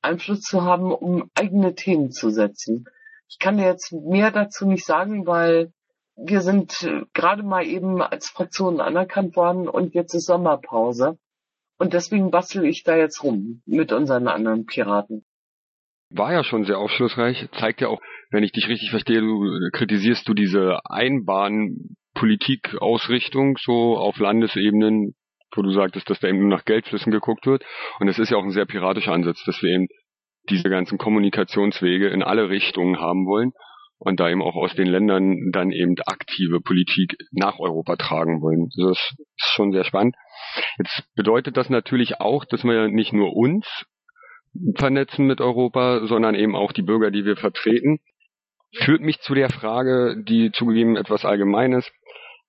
Einfluss 0.00 0.40
zu 0.40 0.62
haben, 0.62 0.90
um 0.90 1.30
eigene 1.36 1.76
Themen 1.76 2.10
zu 2.10 2.30
setzen. 2.30 2.86
Ich 3.28 3.38
kann 3.38 3.60
jetzt 3.60 3.92
mehr 3.92 4.32
dazu 4.32 4.66
nicht 4.66 4.84
sagen, 4.84 5.28
weil 5.28 5.72
wir 6.16 6.40
sind 6.40 6.82
äh, 6.82 7.02
gerade 7.14 7.44
mal 7.44 7.64
eben 7.64 8.02
als 8.02 8.28
Fraktion 8.28 8.80
anerkannt 8.80 9.36
worden 9.36 9.68
und 9.68 9.94
jetzt 9.94 10.12
ist 10.14 10.26
Sommerpause. 10.26 11.20
Und 11.78 11.92
deswegen 11.92 12.32
bastel 12.32 12.64
ich 12.64 12.82
da 12.82 12.96
jetzt 12.96 13.22
rum 13.22 13.62
mit 13.64 13.92
unseren 13.92 14.26
anderen 14.26 14.66
Piraten. 14.66 15.24
War 16.10 16.32
ja 16.32 16.42
schon 16.42 16.64
sehr 16.64 16.78
aufschlussreich, 16.78 17.48
zeigt 17.60 17.80
ja 17.80 17.86
auch, 17.86 18.00
wenn 18.30 18.42
ich 18.42 18.50
dich 18.50 18.66
richtig 18.66 18.90
verstehe, 18.90 19.20
du 19.20 19.44
äh, 19.44 19.70
kritisierst 19.70 20.28
du 20.28 20.34
diese 20.34 20.80
Einbahnpolitikausrichtung 20.84 23.56
so 23.56 23.96
auf 23.96 24.18
Landesebenen, 24.18 25.14
wo 25.56 25.62
du 25.62 25.70
sagtest, 25.70 26.08
dass 26.10 26.20
da 26.20 26.28
eben 26.28 26.40
nur 26.40 26.48
nach 26.48 26.64
Geldflüssen 26.64 27.12
geguckt 27.12 27.46
wird. 27.46 27.64
Und 28.00 28.08
es 28.08 28.18
ist 28.18 28.30
ja 28.30 28.36
auch 28.36 28.44
ein 28.44 28.50
sehr 28.50 28.66
piratischer 28.66 29.12
Ansatz, 29.12 29.42
dass 29.44 29.62
wir 29.62 29.70
eben 29.70 29.88
diese 30.48 30.68
ganzen 30.68 30.98
Kommunikationswege 30.98 32.08
in 32.08 32.22
alle 32.22 32.48
Richtungen 32.48 32.98
haben 32.98 33.26
wollen 33.26 33.52
und 33.98 34.18
da 34.18 34.28
eben 34.28 34.42
auch 34.42 34.56
aus 34.56 34.74
den 34.74 34.88
Ländern 34.88 35.52
dann 35.52 35.70
eben 35.70 35.94
aktive 36.06 36.60
Politik 36.60 37.16
nach 37.30 37.60
Europa 37.60 37.96
tragen 37.96 38.42
wollen. 38.42 38.68
Das 38.76 38.98
ist 38.98 39.16
schon 39.36 39.72
sehr 39.72 39.84
spannend. 39.84 40.16
Jetzt 40.78 41.04
bedeutet 41.14 41.56
das 41.56 41.70
natürlich 41.70 42.20
auch, 42.20 42.44
dass 42.44 42.64
wir 42.64 42.88
nicht 42.88 43.12
nur 43.12 43.34
uns 43.36 43.66
vernetzen 44.74 45.26
mit 45.26 45.40
Europa, 45.40 46.04
sondern 46.06 46.34
eben 46.34 46.56
auch 46.56 46.72
die 46.72 46.82
Bürger, 46.82 47.10
die 47.10 47.24
wir 47.24 47.36
vertreten. 47.36 48.00
Führt 48.74 49.02
mich 49.02 49.20
zu 49.20 49.34
der 49.34 49.50
Frage, 49.50 50.16
die 50.26 50.50
zugegeben 50.50 50.96
etwas 50.96 51.24
allgemein 51.24 51.72
ist. 51.72 51.92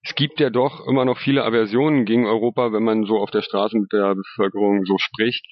Es 0.03 0.15
gibt 0.15 0.39
ja 0.39 0.49
doch 0.49 0.85
immer 0.85 1.05
noch 1.05 1.17
viele 1.17 1.43
Aversionen 1.45 2.05
gegen 2.05 2.25
Europa, 2.25 2.73
wenn 2.73 2.83
man 2.83 3.05
so 3.05 3.17
auf 3.17 3.31
der 3.31 3.41
Straße 3.41 3.77
mit 3.77 3.91
der 3.93 4.15
Bevölkerung 4.15 4.83
so 4.85 4.97
spricht. 4.97 5.45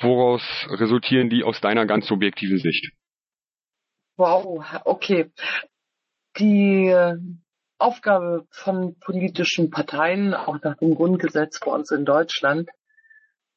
Woraus 0.00 0.42
resultieren 0.70 1.28
die 1.28 1.44
aus 1.44 1.60
deiner 1.60 1.86
ganz 1.86 2.06
subjektiven 2.06 2.58
Sicht? 2.58 2.92
Wow, 4.16 4.64
okay. 4.84 5.30
Die 6.38 6.94
Aufgabe 7.78 8.46
von 8.50 8.98
politischen 9.00 9.70
Parteien, 9.70 10.34
auch 10.34 10.60
nach 10.62 10.76
dem 10.76 10.94
Grundgesetz 10.94 11.60
bei 11.60 11.70
uns 11.72 11.90
in 11.90 12.04
Deutschland, 12.04 12.68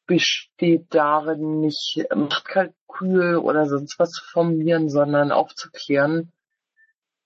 besteht 0.05 0.87
darin, 0.89 1.61
nicht 1.61 2.05
Machtkalkül 2.13 3.37
oder 3.37 3.65
sonst 3.67 3.99
was 3.99 4.11
zu 4.11 4.23
formulieren, 4.31 4.89
sondern 4.89 5.31
aufzuklären. 5.31 6.31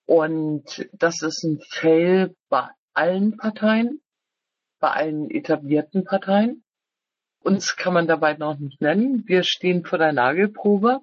Und 0.07 0.89
das 0.93 1.21
ist 1.21 1.43
ein 1.43 1.59
Fail 1.69 2.33
bei 2.49 2.69
allen 2.93 3.35
Parteien, 3.37 4.01
bei 4.79 4.89
allen 4.89 5.29
etablierten 5.29 6.05
Parteien. 6.05 6.63
Uns 7.43 7.75
kann 7.75 7.93
man 7.93 8.07
dabei 8.07 8.33
noch 8.33 8.57
nicht 8.57 8.81
nennen. 8.81 9.23
Wir 9.27 9.43
stehen 9.43 9.83
vor 9.83 9.99
der 9.99 10.13
Nagelprobe. 10.13 11.01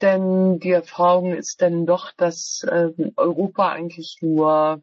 Denn 0.00 0.58
die 0.58 0.72
Erfahrung 0.72 1.32
ist 1.32 1.60
denn 1.60 1.86
doch, 1.86 2.12
dass 2.16 2.64
äh, 2.68 2.90
Europa 3.16 3.70
eigentlich 3.70 4.18
nur 4.20 4.82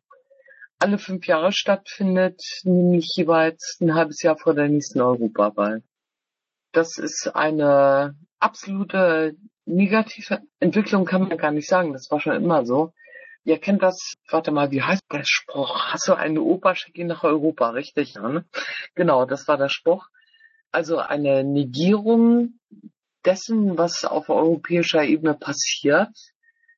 alle 0.80 0.98
fünf 0.98 1.28
Jahre 1.28 1.52
stattfindet, 1.52 2.42
nämlich 2.64 3.14
jeweils 3.16 3.78
ein 3.82 3.96
halbes 3.96 4.22
Jahr 4.22 4.38
vor 4.38 4.54
der 4.54 4.70
nächsten 4.70 5.02
Europawahl. 5.02 5.84
Das 6.72 6.98
ist 6.98 7.34
eine 7.34 8.16
absolute 8.40 9.36
negative 9.66 10.42
Entwicklung, 10.60 11.06
kann 11.06 11.28
man 11.28 11.38
gar 11.38 11.52
nicht 11.52 11.68
sagen. 11.68 11.94
Das 11.94 12.10
war 12.12 12.20
schon 12.20 12.36
immer 12.36 12.66
so. 12.66 12.94
Ihr 13.46 13.60
kennt 13.60 13.84
das, 13.84 14.16
warte 14.28 14.50
mal, 14.50 14.72
wie 14.72 14.82
heißt 14.82 15.04
der 15.12 15.24
Spruch? 15.24 15.94
Hast 15.94 16.08
du 16.08 16.16
eine 16.16 16.42
Oper, 16.42 16.76
schick 16.76 16.98
ihn 16.98 17.06
nach 17.06 17.24
Europa, 17.24 17.70
richtig? 17.70 18.16
Ja, 18.16 18.28
ne? 18.28 18.46
Genau, 18.96 19.26
das 19.26 19.48
war 19.48 19.58
der 19.58 19.70
Spruch. 19.70 20.08
Also 20.72 20.98
eine 20.98 21.44
Negierung 21.44 22.60
dessen, 23.24 23.78
was 23.78 24.04
auf 24.04 24.30
europäischer 24.30 25.04
Ebene 25.04 25.36
passiert, 25.36 26.10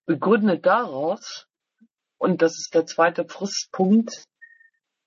begründet 0.05 0.65
daraus, 0.65 1.47
und 2.17 2.41
das 2.41 2.57
ist 2.57 2.73
der 2.73 2.85
zweite 2.85 3.25
Frustpunkt, 3.25 4.25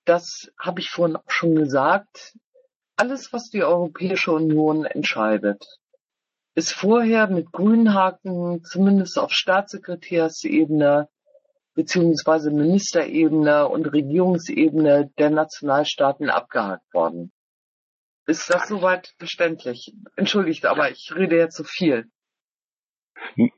das 0.06 0.50
habe 0.58 0.80
ich 0.80 0.88
vorhin 0.88 1.16
auch 1.16 1.30
schon 1.30 1.56
gesagt, 1.56 2.38
alles, 2.96 3.34
was 3.34 3.50
die 3.50 3.62
Europäische 3.62 4.32
Union 4.32 4.86
entscheidet, 4.86 5.62
ist 6.54 6.72
vorher 6.72 7.26
mit 7.26 7.52
grünen 7.52 7.92
Haken, 7.92 8.64
zumindest 8.64 9.18
auf 9.18 9.32
Staatssekretärsebene, 9.32 11.08
beziehungsweise 11.80 12.50
Ministerebene 12.50 13.66
und 13.66 13.86
Regierungsebene 13.86 15.10
der 15.18 15.30
Nationalstaaten 15.30 16.28
abgehakt 16.28 16.92
worden. 16.92 17.32
Ist 18.26 18.50
das 18.52 18.68
soweit 18.68 19.14
verständlich? 19.18 19.94
Entschuldigt, 20.14 20.66
aber 20.66 20.90
ich 20.90 21.10
rede 21.16 21.36
jetzt 21.36 21.56
zu 21.56 21.62
so 21.62 21.68
viel. 21.68 22.04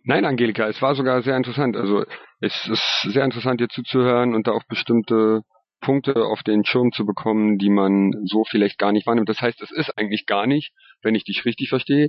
Nein, 0.04 0.24
Angelika, 0.24 0.68
es 0.68 0.80
war 0.80 0.94
sogar 0.94 1.22
sehr 1.22 1.36
interessant. 1.36 1.76
Also 1.76 2.04
es 2.40 2.68
ist 2.68 3.12
sehr 3.12 3.24
interessant, 3.24 3.60
dir 3.60 3.68
zuzuhören 3.68 4.36
und 4.36 4.46
da 4.46 4.52
auch 4.52 4.64
bestimmte 4.68 5.42
Punkte 5.80 6.14
auf 6.24 6.44
den 6.44 6.64
Schirm 6.64 6.92
zu 6.92 7.04
bekommen, 7.04 7.58
die 7.58 7.70
man 7.70 8.12
so 8.24 8.44
vielleicht 8.48 8.78
gar 8.78 8.92
nicht 8.92 9.08
wahrnimmt. 9.08 9.28
Das 9.28 9.40
heißt, 9.40 9.60
es 9.62 9.72
ist 9.72 9.98
eigentlich 9.98 10.26
gar 10.26 10.46
nicht, 10.46 10.72
wenn 11.02 11.16
ich 11.16 11.24
dich 11.24 11.44
richtig 11.44 11.70
verstehe, 11.70 12.08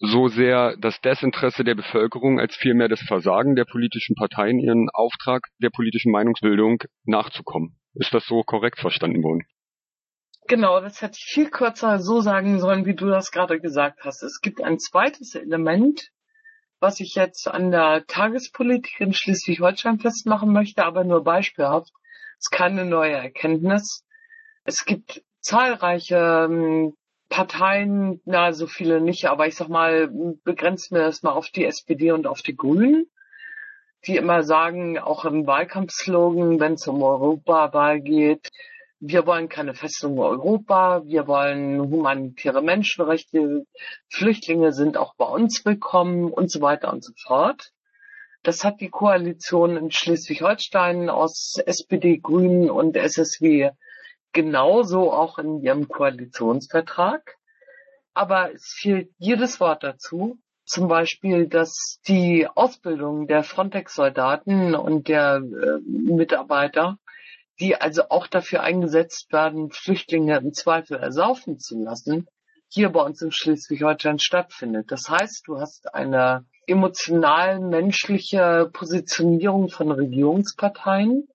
so 0.00 0.28
sehr 0.28 0.76
das 0.78 1.00
Desinteresse 1.00 1.64
der 1.64 1.74
Bevölkerung 1.74 2.38
als 2.38 2.54
vielmehr 2.54 2.88
das 2.88 3.00
Versagen 3.00 3.56
der 3.56 3.64
politischen 3.64 4.14
Parteien, 4.14 4.58
ihren 4.60 4.88
Auftrag 4.90 5.42
der 5.58 5.70
politischen 5.70 6.12
Meinungsbildung 6.12 6.82
nachzukommen. 7.04 7.76
Ist 7.94 8.14
das 8.14 8.24
so 8.26 8.42
korrekt 8.42 8.78
verstanden 8.78 9.22
worden? 9.22 9.42
Genau, 10.46 10.80
das 10.80 11.02
hätte 11.02 11.18
ich 11.18 11.30
viel 11.30 11.50
kürzer 11.50 11.98
so 11.98 12.20
sagen 12.20 12.58
sollen, 12.58 12.86
wie 12.86 12.94
du 12.94 13.06
das 13.08 13.32
gerade 13.32 13.60
gesagt 13.60 14.00
hast. 14.04 14.22
Es 14.22 14.40
gibt 14.40 14.62
ein 14.62 14.78
zweites 14.78 15.34
Element, 15.34 16.10
was 16.80 17.00
ich 17.00 17.14
jetzt 17.16 17.48
an 17.48 17.70
der 17.70 18.06
Tagespolitik 18.06 19.00
in 19.00 19.12
Schleswig-Holstein 19.12 19.98
festmachen 19.98 20.52
möchte, 20.52 20.84
aber 20.84 21.04
nur 21.04 21.24
beispielhaft. 21.24 21.90
Es 22.38 22.46
ist 22.46 22.50
keine 22.50 22.84
neue 22.84 23.14
Erkenntnis. 23.14 24.06
Es 24.64 24.84
gibt 24.84 25.22
zahlreiche 25.40 26.46
ähm, 26.48 26.94
Parteien, 27.28 28.20
na, 28.24 28.52
so 28.52 28.66
viele 28.66 29.00
nicht, 29.00 29.26
aber 29.26 29.46
ich 29.46 29.54
sag 29.54 29.68
mal, 29.68 30.08
begrenzt 30.44 30.92
mir 30.92 31.00
das 31.00 31.22
mal 31.22 31.32
auf 31.32 31.50
die 31.50 31.64
SPD 31.64 32.12
und 32.12 32.26
auf 32.26 32.42
die 32.42 32.56
Grünen, 32.56 33.06
die 34.06 34.16
immer 34.16 34.42
sagen, 34.42 34.98
auch 34.98 35.24
im 35.24 35.46
Wahlkampfslogan, 35.46 36.60
wenn 36.60 36.74
es 36.74 36.86
um 36.86 37.02
Europawahl 37.02 38.00
geht, 38.00 38.48
wir 39.00 39.26
wollen 39.26 39.48
keine 39.48 39.74
Festung 39.74 40.18
Europa, 40.18 41.02
wir 41.04 41.28
wollen 41.28 41.80
humanitäre 41.80 42.62
Menschenrechte, 42.62 43.64
Flüchtlinge 44.08 44.72
sind 44.72 44.96
auch 44.96 45.14
bei 45.14 45.26
uns 45.26 45.64
willkommen 45.64 46.32
und 46.32 46.50
so 46.50 46.60
weiter 46.60 46.92
und 46.92 47.04
so 47.04 47.12
fort. 47.16 47.70
Das 48.42 48.64
hat 48.64 48.80
die 48.80 48.88
Koalition 48.88 49.76
in 49.76 49.90
Schleswig-Holstein 49.90 51.10
aus 51.10 51.60
SPD, 51.64 52.18
Grünen 52.18 52.70
und 52.70 52.96
SSW 52.96 53.70
genauso 54.32 55.12
auch 55.12 55.38
in 55.38 55.60
ihrem 55.60 55.88
Koalitionsvertrag. 55.88 57.36
Aber 58.14 58.52
es 58.52 58.74
fehlt 58.78 59.10
jedes 59.18 59.60
Wort 59.60 59.82
dazu. 59.82 60.38
Zum 60.64 60.88
Beispiel, 60.88 61.46
dass 61.48 61.98
die 62.06 62.46
Ausbildung 62.46 63.26
der 63.26 63.42
Frontex-Soldaten 63.42 64.74
und 64.74 65.08
der 65.08 65.36
äh, 65.36 65.80
Mitarbeiter 65.86 66.98
die 67.60 67.76
also 67.76 68.08
auch 68.10 68.26
dafür 68.26 68.62
eingesetzt 68.62 69.32
werden, 69.32 69.70
Flüchtlinge 69.70 70.36
im 70.36 70.52
Zweifel 70.52 70.98
ersaufen 70.98 71.58
zu 71.58 71.82
lassen, 71.82 72.28
hier 72.68 72.90
bei 72.90 73.02
uns 73.02 73.20
in 73.22 73.32
Schleswig-Holstein 73.32 74.18
stattfindet. 74.18 74.92
Das 74.92 75.08
heißt, 75.08 75.42
du 75.46 75.58
hast 75.58 75.94
eine 75.94 76.44
emotional 76.66 77.58
menschliche 77.60 78.70
Positionierung 78.72 79.70
von 79.70 79.90
Regierungsparteien 79.90 81.28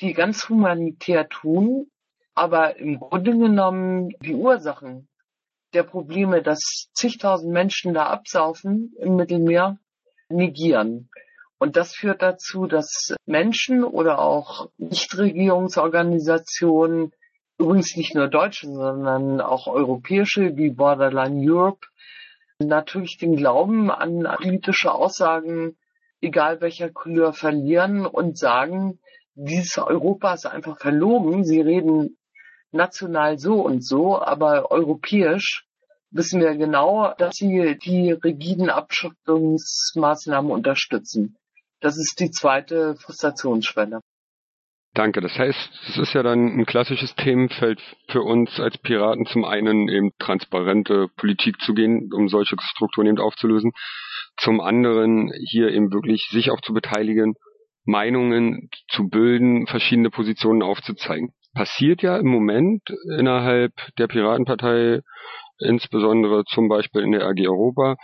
die 0.00 0.12
ganz 0.12 0.48
humanitär 0.48 1.28
tun, 1.28 1.90
aber 2.38 2.76
im 2.76 3.00
Grunde 3.00 3.36
genommen 3.36 4.10
die 4.22 4.34
Ursachen 4.34 5.08
der 5.74 5.82
Probleme, 5.82 6.42
dass 6.42 6.88
zigtausend 6.94 7.52
Menschen 7.52 7.92
da 7.94 8.06
absaufen 8.06 8.94
im 8.98 9.16
Mittelmeer, 9.16 9.78
negieren. 10.28 11.10
Und 11.58 11.76
das 11.76 11.94
führt 11.94 12.22
dazu, 12.22 12.66
dass 12.66 13.16
Menschen 13.26 13.82
oder 13.82 14.20
auch 14.20 14.70
Nichtregierungsorganisationen, 14.78 17.12
übrigens 17.58 17.96
nicht 17.96 18.14
nur 18.14 18.28
deutsche, 18.28 18.68
sondern 18.68 19.40
auch 19.40 19.66
europäische 19.66 20.56
wie 20.56 20.70
Borderline 20.70 21.50
Europe, 21.50 21.88
natürlich 22.60 23.18
den 23.18 23.34
Glauben 23.36 23.90
an 23.90 24.28
politische 24.36 24.92
Aussagen, 24.92 25.76
egal 26.20 26.60
welcher 26.60 26.90
Couleur, 26.90 27.32
verlieren 27.32 28.06
und 28.06 28.38
sagen, 28.38 29.00
dieses 29.34 29.76
Europa 29.78 30.34
ist 30.34 30.46
einfach 30.46 30.78
verlogen. 30.78 31.42
Sie 31.44 31.60
reden 31.60 32.16
national 32.72 33.38
so 33.38 33.60
und 33.60 33.84
so, 33.84 34.20
aber 34.20 34.70
europäisch 34.70 35.64
wissen 36.10 36.40
wir 36.40 36.54
genau, 36.56 37.14
dass 37.18 37.36
sie 37.36 37.76
die 37.82 38.12
rigiden 38.12 38.70
Abschottungsmaßnahmen 38.70 40.50
unterstützen. 40.50 41.36
Das 41.80 41.96
ist 41.96 42.18
die 42.18 42.30
zweite 42.30 42.96
Frustrationsschwelle. 42.96 44.00
Danke. 44.94 45.20
Das 45.20 45.38
heißt, 45.38 45.70
es 45.90 45.98
ist 45.98 46.14
ja 46.14 46.22
dann 46.22 46.58
ein 46.58 46.66
klassisches 46.66 47.14
Themenfeld 47.14 47.80
für 48.08 48.22
uns 48.22 48.58
als 48.58 48.78
Piraten, 48.78 49.26
zum 49.26 49.44
einen 49.44 49.88
eben 49.88 50.10
transparente 50.18 51.08
Politik 51.16 51.60
zu 51.60 51.74
gehen, 51.74 52.10
um 52.12 52.28
solche 52.28 52.56
Strukturen 52.60 53.06
eben 53.06 53.20
aufzulösen, 53.20 53.72
zum 54.38 54.60
anderen 54.60 55.30
hier 55.50 55.68
eben 55.68 55.92
wirklich 55.92 56.26
sich 56.30 56.50
auch 56.50 56.60
zu 56.62 56.72
beteiligen, 56.72 57.34
Meinungen 57.84 58.70
zu 58.88 59.08
bilden, 59.08 59.66
verschiedene 59.66 60.10
Positionen 60.10 60.62
aufzuzeigen. 60.62 61.32
Passiert 61.54 62.02
ja 62.02 62.16
im 62.18 62.28
Moment 62.28 62.82
innerhalb 63.18 63.72
der 63.98 64.06
Piratenpartei, 64.06 65.00
insbesondere 65.58 66.44
zum 66.44 66.68
Beispiel 66.68 67.02
in 67.02 67.12
der 67.12 67.26
AG 67.26 67.40
Europa, 67.46 67.96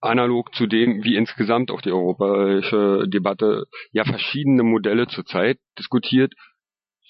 analog 0.00 0.54
zu 0.54 0.66
dem, 0.66 1.04
wie 1.04 1.16
insgesamt 1.16 1.70
auch 1.70 1.80
die 1.80 1.92
europäische 1.92 3.06
Debatte 3.08 3.64
ja 3.92 4.04
verschiedene 4.04 4.62
Modelle 4.62 5.08
zurzeit 5.08 5.58
diskutiert 5.78 6.32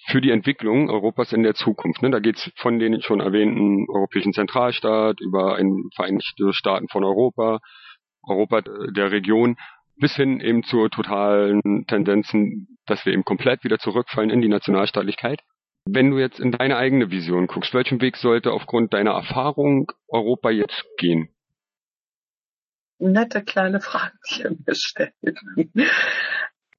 für 0.06 0.20
die 0.20 0.30
Entwicklung 0.30 0.90
Europas 0.90 1.32
in 1.32 1.42
der 1.42 1.54
Zukunft. 1.54 2.02
Ne? 2.02 2.10
Da 2.10 2.18
geht 2.18 2.36
es 2.36 2.50
von 2.56 2.78
den 2.78 3.00
schon 3.02 3.20
erwähnten 3.20 3.86
Europäischen 3.88 4.32
Zentralstaat 4.32 5.20
über 5.20 5.56
ein 5.56 5.84
Vereinigte 5.94 6.52
Staaten 6.52 6.88
von 6.88 7.04
Europa, 7.04 7.60
Europa 8.26 8.62
der 8.62 9.10
Region, 9.12 9.56
bis 9.96 10.16
hin 10.16 10.40
eben 10.40 10.62
zu 10.62 10.88
totalen 10.88 11.84
Tendenzen, 11.86 12.78
dass 12.86 13.04
wir 13.04 13.12
eben 13.12 13.24
komplett 13.24 13.62
wieder 13.64 13.78
zurückfallen 13.78 14.30
in 14.30 14.40
die 14.40 14.48
Nationalstaatlichkeit. 14.48 15.40
Wenn 15.86 16.10
du 16.10 16.18
jetzt 16.18 16.38
in 16.38 16.52
deine 16.52 16.76
eigene 16.76 17.10
Vision 17.10 17.46
guckst, 17.46 17.74
welchen 17.74 18.00
Weg 18.00 18.16
sollte 18.16 18.52
aufgrund 18.52 18.92
deiner 18.94 19.12
Erfahrung 19.12 19.90
Europa 20.08 20.50
jetzt 20.50 20.84
gehen? 20.98 21.28
nette 23.00 23.42
kleine 23.42 23.80
Fragen, 23.80 24.18
die 24.30 24.42
ihr 24.42 24.50
mir 24.50 24.74
stellt. 24.74 25.14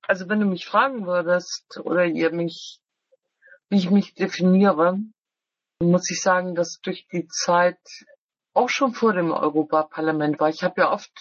Also 0.04 0.30
wenn 0.30 0.40
du 0.40 0.46
mich 0.46 0.66
fragen 0.66 1.06
würdest 1.06 1.80
oder 1.84 2.06
ihr 2.06 2.32
mich, 2.32 2.80
wie 3.70 3.78
ich 3.78 3.90
mich 3.90 4.14
definiere, 4.14 5.00
muss 5.80 6.10
ich 6.12 6.22
sagen, 6.22 6.54
dass 6.56 6.80
durch 6.82 7.08
die 7.08 7.28
Zeit 7.28 7.80
auch 8.54 8.70
schon 8.70 8.94
vor 8.94 9.14
dem 9.14 9.32
Europaparlament 9.32 10.40
war. 10.40 10.50
Ich 10.50 10.64
habe 10.64 10.82
ja 10.82 10.92
oft 10.92 11.12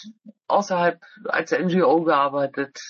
außerhalb 0.48 1.00
als 1.26 1.52
NGO 1.52 2.02
gearbeitet. 2.02 2.80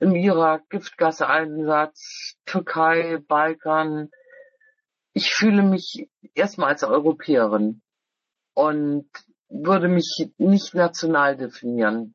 Im 0.00 0.14
Irak, 0.14 0.68
Giftgaseinsatz, 0.70 2.36
Türkei, 2.44 3.18
Balkan. 3.26 4.10
Ich 5.12 5.30
fühle 5.32 5.62
mich 5.62 6.08
erstmal 6.34 6.70
als 6.70 6.84
Europäerin. 6.84 7.82
Und 8.54 9.08
würde 9.48 9.88
mich 9.88 10.28
nicht 10.36 10.74
national 10.74 11.36
definieren. 11.36 12.14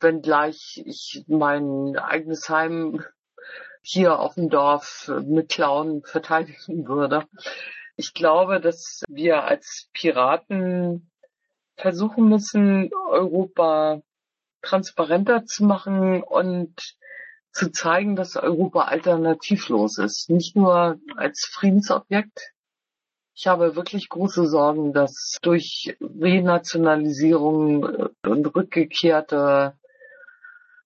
Wenngleich 0.00 0.82
ich 0.84 1.24
mein 1.26 1.96
eigenes 1.96 2.48
Heim 2.48 3.04
hier 3.82 4.18
auf 4.18 4.34
dem 4.34 4.48
Dorf 4.48 5.10
mit 5.26 5.50
Clown 5.50 6.02
verteidigen 6.04 6.88
würde. 6.88 7.26
Ich 7.96 8.14
glaube, 8.14 8.60
dass 8.60 9.02
wir 9.08 9.44
als 9.44 9.88
Piraten 9.92 11.10
versuchen 11.76 12.28
müssen, 12.28 12.90
Europa 13.08 14.00
transparenter 14.62 15.44
zu 15.44 15.64
machen 15.64 16.22
und 16.22 16.74
zu 17.54 17.70
zeigen, 17.70 18.16
dass 18.16 18.36
Europa 18.36 18.82
alternativlos 18.82 19.98
ist. 19.98 20.28
Nicht 20.28 20.56
nur 20.56 20.98
als 21.16 21.48
Friedensobjekt, 21.50 22.54
ich 23.36 23.48
habe 23.48 23.74
wirklich 23.74 24.08
große 24.08 24.46
Sorgen, 24.46 24.92
dass 24.92 25.38
durch 25.42 25.96
Renationalisierung 26.00 28.10
und 28.22 28.54
rückgekehrte, 28.54 29.76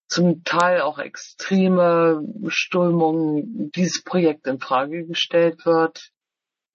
zum 0.07 0.43
Teil 0.45 0.81
auch 0.81 0.99
extreme 0.99 2.27
Strömungen 2.49 3.70
dieses 3.73 4.03
Projekt 4.03 4.47
in 4.47 4.59
Frage 4.59 5.07
gestellt 5.07 5.66
wird. 5.66 6.12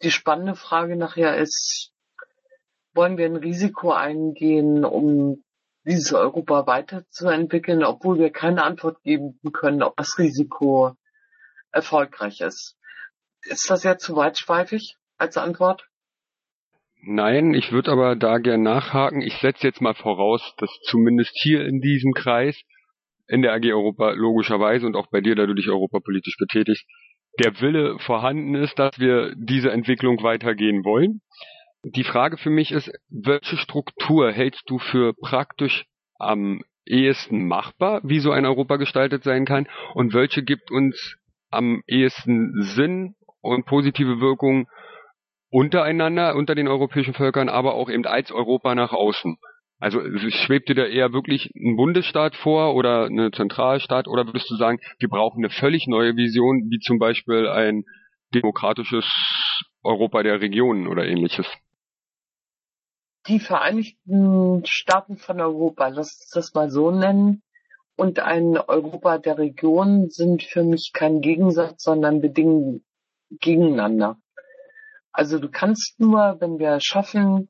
Die 0.03 0.11
spannende 0.11 0.53
Frage 0.53 0.95
nachher 0.95 1.37
ist, 1.37 1.91
wollen 2.93 3.17
wir 3.17 3.25
ein 3.25 3.35
Risiko 3.35 3.91
eingehen, 3.91 4.85
um 4.85 5.43
dieses 5.85 6.13
Europa 6.13 6.65
weiterzuentwickeln, 6.67 7.83
obwohl 7.83 8.19
wir 8.19 8.31
keine 8.31 8.63
Antwort 8.63 9.01
geben 9.03 9.39
können, 9.51 9.83
ob 9.83 9.95
das 9.97 10.17
Risiko 10.17 10.95
erfolgreich 11.71 12.41
ist. 12.41 12.77
Ist 13.43 13.69
das 13.69 13.83
ja 13.83 13.97
zu 13.97 14.15
weitschweifig? 14.15 14.97
als 15.17 15.37
Antwort? 15.37 15.87
Nein, 17.05 17.53
ich 17.53 17.71
würde 17.71 17.91
aber 17.91 18.15
da 18.15 18.37
gern 18.37 18.61
nachhaken. 18.61 19.21
Ich 19.21 19.35
setze 19.37 19.67
jetzt 19.67 19.81
mal 19.81 19.93
voraus, 19.93 20.53
dass 20.57 20.69
zumindest 20.83 21.31
hier 21.33 21.65
in 21.65 21.81
diesem 21.81 22.13
Kreis, 22.13 22.61
in 23.27 23.41
der 23.41 23.53
AG 23.53 23.65
Europa 23.65 24.11
logischerweise 24.11 24.85
und 24.85 24.95
auch 24.95 25.07
bei 25.07 25.21
dir, 25.21 25.35
da 25.35 25.45
du 25.45 25.53
dich 25.53 25.69
europapolitisch 25.69 26.37
betätigst, 26.37 26.85
der 27.43 27.59
Wille 27.61 27.97
vorhanden 27.99 28.55
ist, 28.55 28.77
dass 28.77 28.99
wir 28.99 29.33
diese 29.35 29.71
Entwicklung 29.71 30.21
weitergehen 30.23 30.85
wollen. 30.85 31.21
Die 31.85 32.05
Frage 32.05 32.37
für 32.37 32.49
mich 32.49 32.71
ist, 32.71 32.91
welche 33.09 33.57
Struktur 33.57 34.31
hältst 34.31 34.69
du 34.69 34.79
für 34.79 35.13
praktisch 35.13 35.85
am 36.17 36.61
ehesten 36.85 37.45
machbar, 37.45 37.99
wie 38.03 38.19
so 38.19 38.31
ein 38.31 38.45
Europa 38.45 38.77
gestaltet 38.77 39.23
sein 39.23 39.45
kann 39.45 39.67
und 39.93 40.13
welche 40.13 40.43
gibt 40.43 40.71
uns 40.71 41.17
am 41.49 41.83
ehesten 41.85 42.61
Sinn 42.63 43.15
und 43.41 43.65
positive 43.65 44.21
Wirkung 44.21 44.67
untereinander, 45.49 46.35
unter 46.35 46.55
den 46.55 46.69
europäischen 46.69 47.13
Völkern, 47.13 47.49
aber 47.49 47.75
auch 47.75 47.89
eben 47.89 48.05
als 48.05 48.31
Europa 48.31 48.75
nach 48.75 48.93
außen. 48.93 49.37
Also 49.77 49.99
schwebt 50.29 50.69
dir 50.69 50.75
da 50.75 50.85
eher 50.85 51.11
wirklich 51.11 51.51
ein 51.53 51.75
Bundesstaat 51.75 52.35
vor 52.37 52.75
oder 52.75 53.05
eine 53.05 53.31
Zentralstaat 53.31 54.07
oder 54.07 54.25
würdest 54.25 54.49
du 54.49 54.55
sagen, 54.55 54.79
wir 54.99 55.09
brauchen 55.09 55.43
eine 55.43 55.49
völlig 55.49 55.87
neue 55.87 56.15
Vision, 56.15 56.69
wie 56.69 56.79
zum 56.79 56.97
Beispiel 56.97 57.49
ein 57.49 57.83
demokratisches 58.33 59.05
Europa 59.83 60.23
der 60.23 60.39
Regionen 60.39 60.87
oder 60.87 61.05
ähnliches? 61.05 61.45
Die 63.27 63.39
Vereinigten 63.39 64.63
Staaten 64.65 65.17
von 65.17 65.39
Europa, 65.39 65.87
lass 65.87 66.19
uns 66.19 66.29
das 66.33 66.53
mal 66.53 66.69
so 66.69 66.91
nennen, 66.91 67.41
und 67.95 68.19
ein 68.19 68.57
Europa 68.57 69.17
der 69.17 69.37
Regionen 69.37 70.09
sind 70.09 70.43
für 70.43 70.63
mich 70.63 70.91
kein 70.93 71.21
Gegensatz, 71.21 71.83
sondern 71.83 72.21
bedingen 72.21 72.83
gegeneinander. 73.29 74.17
Also 75.11 75.39
du 75.39 75.49
kannst 75.49 75.99
nur, 75.99 76.37
wenn 76.39 76.59
wir 76.59 76.79
schaffen, 76.81 77.49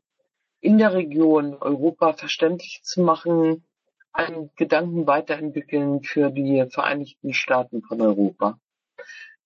in 0.60 0.78
der 0.78 0.94
Region 0.94 1.56
Europa 1.56 2.14
verständlich 2.14 2.82
zu 2.84 3.02
machen, 3.02 3.66
einen 4.12 4.52
Gedanken 4.56 5.08
weiterentwickeln 5.08 6.04
für 6.04 6.30
die 6.30 6.66
Vereinigten 6.70 7.34
Staaten 7.34 7.82
von 7.82 8.00
Europa. 8.00 8.60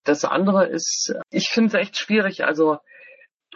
Das 0.04 0.24
andere 0.24 0.66
ist, 0.66 1.14
ich 1.30 1.48
finde 1.48 1.68
es 1.68 1.74
echt 1.74 1.96
schwierig, 1.96 2.44
also, 2.44 2.78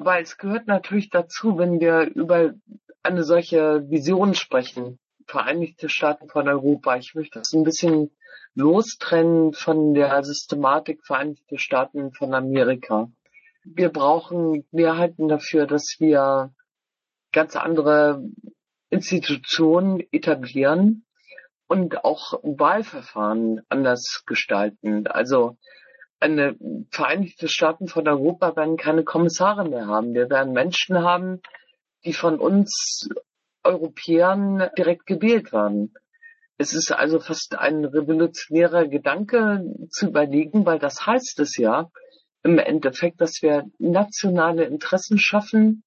weil 0.05 0.23
es 0.23 0.39
gehört 0.39 0.67
natürlich 0.67 1.11
dazu, 1.11 1.59
wenn 1.59 1.81
wir 1.81 2.03
über 2.15 2.55
eine 3.03 3.25
solche 3.25 3.89
Vision 3.89 4.35
sprechen, 4.35 4.99
Vereinigte 5.27 5.89
Staaten 5.89 6.29
von 6.29 6.49
Europa. 6.49 6.97
Ich 6.97 7.15
möchte 7.15 7.39
es 7.39 7.53
ein 7.53 7.65
bisschen 7.65 8.11
lostrennen 8.55 9.53
von 9.53 9.95
der 9.95 10.23
Systematik 10.25 11.05
Vereinigte 11.07 11.59
Staaten 11.59 12.13
von 12.13 12.35
Amerika 12.35 13.09
wir 13.65 13.91
brauchen 13.91 14.67
Mehrheiten 14.73 15.29
dafür, 15.29 15.67
dass 15.67 15.97
wir 15.99 16.53
ganz 17.33 17.57
andere 17.57 18.23
Institutionen 18.91 20.03
etablieren 20.11 21.07
und 21.67 22.05
auch 22.05 22.35
Wahlverfahren 22.43 23.63
anders 23.69 24.25
gestalten. 24.27 25.07
Also 25.07 25.57
eine 26.23 26.57
Vereinigte 26.91 27.49
Staaten 27.49 27.89
von 27.89 28.07
Europa 28.07 28.57
werden 28.57 28.77
keine 28.77 29.05
Kommissare 29.05 29.69
mehr 29.69 29.87
haben. 29.87 30.15
Wir 30.15 30.31
werden 30.31 30.53
Menschen 30.53 31.03
haben, 31.03 31.43
die 32.05 32.13
von 32.13 32.39
uns 32.39 33.09
Europäern 33.65 34.71
direkt 34.79 35.07
gewählt 35.07 35.53
werden. 35.53 35.95
Es 36.59 36.75
ist 36.75 36.93
also 36.93 37.19
fast 37.19 37.59
ein 37.59 37.85
revolutionärer 37.85 38.87
Gedanke 38.87 39.65
zu 39.91 40.09
überlegen, 40.09 40.65
weil 40.65 40.79
das 40.79 41.05
heißt 41.07 41.41
es 41.41 41.57
ja 41.57 41.91
im 42.45 42.59
Endeffekt, 42.59 43.21
dass 43.21 43.43
wir 43.43 43.65
nationale 43.79 44.65
Interessen 44.65 45.19
schaffen, 45.19 45.83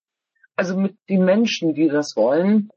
also 0.55 0.77
mit 0.77 0.97
den 1.09 1.23
Menschen, 1.23 1.73
die 1.73 1.87
das 1.87 2.15
wollen, 2.15 2.69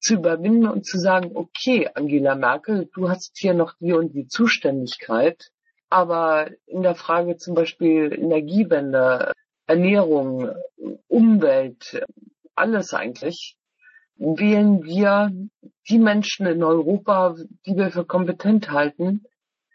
zu 0.00 0.14
überwinden 0.14 0.68
und 0.68 0.86
zu 0.86 0.98
sagen, 0.98 1.32
okay, 1.34 1.88
Angela 1.94 2.34
Merkel, 2.34 2.88
du 2.94 3.08
hast 3.08 3.36
hier 3.36 3.54
noch 3.54 3.74
die 3.80 3.92
und 3.92 4.12
die 4.14 4.26
Zuständigkeit, 4.26 5.50
aber 5.90 6.50
in 6.66 6.82
der 6.82 6.94
Frage 6.94 7.36
zum 7.36 7.54
Beispiel 7.54 8.12
Energiewende, 8.12 9.32
Ernährung, 9.66 10.50
Umwelt, 11.08 12.04
alles 12.54 12.94
eigentlich, 12.94 13.56
wählen 14.16 14.84
wir 14.84 15.30
die 15.88 15.98
Menschen 15.98 16.46
in 16.46 16.62
Europa, 16.62 17.36
die 17.66 17.76
wir 17.76 17.90
für 17.90 18.04
kompetent 18.04 18.70
halten, 18.70 19.24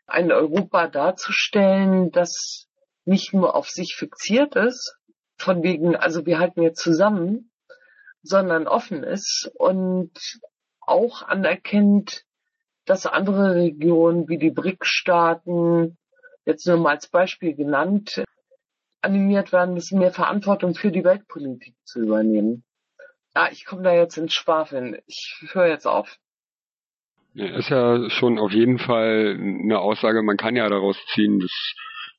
ein 0.06 0.31
Europa 0.31 0.88
darzustellen, 0.88 2.11
das 2.11 2.68
nicht 3.06 3.34
nur 3.34 3.56
auf 3.56 3.69
sich 3.69 3.95
fixiert 3.95 4.56
ist, 4.56 4.98
von 5.38 5.64
wegen, 5.64 5.95
also 5.95 6.26
wir 6.26 6.40
halten 6.40 6.61
jetzt 6.61 6.81
zusammen, 6.81 7.52
sondern 8.22 8.68
offen 8.68 9.03
ist 9.03 9.52
und 9.56 10.11
auch 10.80 11.23
anerkennt, 11.23 12.26
dass 12.85 13.06
andere 13.06 13.56
Regionen 13.56 14.27
wie 14.27 14.38
die 14.38 14.52
BRIC-Staaten, 14.52 15.98
jetzt 16.45 16.67
nur 16.67 16.77
mal 16.77 16.91
als 16.91 17.07
Beispiel 17.07 17.55
genannt, 17.55 18.23
animiert 19.01 19.51
werden 19.51 19.73
müssen, 19.73 19.99
mehr 19.99 20.11
Verantwortung 20.11 20.75
für 20.75 20.91
die 20.91 21.03
Weltpolitik 21.03 21.75
zu 21.83 22.01
übernehmen. 22.01 22.63
Ah, 23.33 23.49
ich 23.51 23.65
komme 23.65 23.83
da 23.83 23.93
jetzt 23.93 24.17
ins 24.17 24.33
Schwafeln. 24.33 24.97
Ich 25.07 25.35
höre 25.51 25.67
jetzt 25.67 25.87
auf. 25.87 26.17
Ja, 27.33 27.47
ist 27.57 27.69
ja 27.69 28.09
schon 28.11 28.37
auf 28.37 28.51
jeden 28.51 28.77
Fall 28.77 29.35
eine 29.39 29.79
Aussage, 29.79 30.21
man 30.21 30.37
kann 30.37 30.55
ja 30.55 30.69
daraus 30.69 30.97
ziehen, 31.13 31.39
dass 31.39 31.73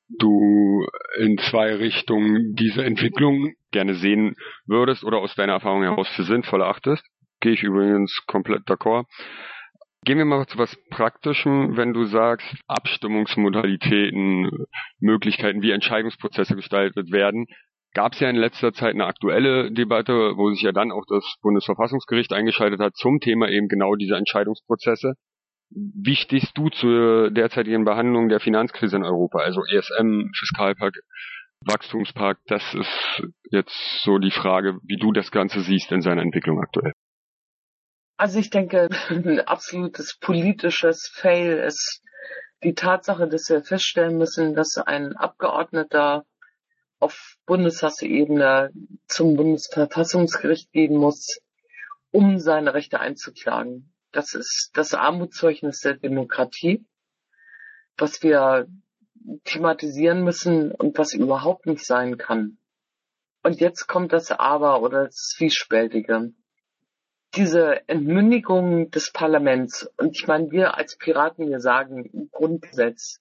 du 0.08 0.86
in 1.16 1.38
zwei 1.38 1.74
Richtungen 1.76 2.54
diese 2.54 2.84
Entwicklung 2.84 3.54
gerne 3.70 3.94
sehen 3.94 4.34
würdest 4.66 5.04
oder 5.04 5.18
aus 5.18 5.34
deiner 5.34 5.54
Erfahrung 5.54 5.82
heraus 5.82 6.08
für 6.08 6.24
sinnvoll 6.24 6.62
achtest. 6.62 7.04
Gehe 7.40 7.52
ich 7.52 7.62
übrigens 7.62 8.24
komplett 8.26 8.66
d'accord. 8.66 9.06
Gehen 10.04 10.18
wir 10.18 10.26
mal 10.26 10.46
zu 10.46 10.58
was 10.58 10.76
Praktischem, 10.90 11.78
wenn 11.78 11.94
du 11.94 12.04
sagst, 12.04 12.46
Abstimmungsmodalitäten, 12.66 14.50
Möglichkeiten, 15.00 15.62
wie 15.62 15.70
Entscheidungsprozesse 15.70 16.56
gestaltet 16.56 17.10
werden. 17.10 17.46
Gab 17.94 18.12
es 18.12 18.20
ja 18.20 18.28
in 18.28 18.36
letzter 18.36 18.74
Zeit 18.74 18.92
eine 18.92 19.06
aktuelle 19.06 19.72
Debatte, 19.72 20.36
wo 20.36 20.50
sich 20.50 20.60
ja 20.60 20.72
dann 20.72 20.92
auch 20.92 21.04
das 21.08 21.24
Bundesverfassungsgericht 21.40 22.34
eingeschaltet 22.34 22.80
hat 22.80 22.94
zum 22.96 23.18
Thema 23.20 23.48
eben 23.48 23.68
genau 23.68 23.94
diese 23.94 24.16
Entscheidungsprozesse. 24.16 25.14
Wie 25.70 26.16
stehst 26.16 26.52
du 26.58 26.68
zur 26.68 27.30
derzeitigen 27.30 27.86
Behandlung 27.86 28.28
der 28.28 28.40
Finanzkrise 28.40 28.96
in 28.96 29.04
Europa? 29.04 29.38
Also 29.38 29.62
ESM, 29.64 30.28
Fiskalpakt, 30.36 30.98
Wachstumspakt, 31.64 32.42
das 32.48 32.74
ist 32.74 33.22
jetzt 33.50 34.02
so 34.02 34.18
die 34.18 34.32
Frage, 34.32 34.78
wie 34.82 34.98
du 34.98 35.12
das 35.12 35.30
Ganze 35.30 35.60
siehst 35.60 35.90
in 35.92 36.02
seiner 36.02 36.20
Entwicklung 36.20 36.60
aktuell. 36.60 36.92
Also 38.24 38.38
ich 38.38 38.48
denke, 38.48 38.88
ein 39.10 39.40
absolutes 39.40 40.16
politisches 40.16 41.10
Fail 41.12 41.58
ist 41.58 42.00
die 42.62 42.72
Tatsache, 42.72 43.28
dass 43.28 43.50
wir 43.50 43.62
feststellen 43.62 44.16
müssen, 44.16 44.54
dass 44.54 44.78
ein 44.78 45.14
Abgeordneter 45.14 46.24
auf 47.00 47.36
Bundestagsebene 47.44 48.70
zum 49.08 49.36
Bundesverfassungsgericht 49.36 50.72
gehen 50.72 50.96
muss, 50.96 51.38
um 52.12 52.38
seine 52.38 52.72
Rechte 52.72 52.98
einzuklagen. 52.98 53.92
Das 54.10 54.32
ist 54.32 54.70
das 54.72 54.94
Armutszeugnis 54.94 55.80
der 55.80 55.98
Demokratie, 55.98 56.86
was 57.98 58.22
wir 58.22 58.68
thematisieren 59.44 60.24
müssen 60.24 60.72
und 60.72 60.96
was 60.96 61.12
überhaupt 61.12 61.66
nicht 61.66 61.84
sein 61.84 62.16
kann. 62.16 62.56
Und 63.42 63.60
jetzt 63.60 63.86
kommt 63.86 64.14
das 64.14 64.30
Aber 64.30 64.80
oder 64.80 65.04
das 65.04 65.34
Zwiespältige 65.36 66.32
diese 67.36 67.88
Entmündigung 67.88 68.90
des 68.90 69.12
Parlaments, 69.12 69.88
und 69.96 70.16
ich 70.16 70.26
meine, 70.26 70.50
wir 70.50 70.76
als 70.76 70.96
Piraten, 70.96 71.48
wir 71.48 71.60
sagen 71.60 72.04
im 72.04 72.30
Grundgesetz, 72.30 73.20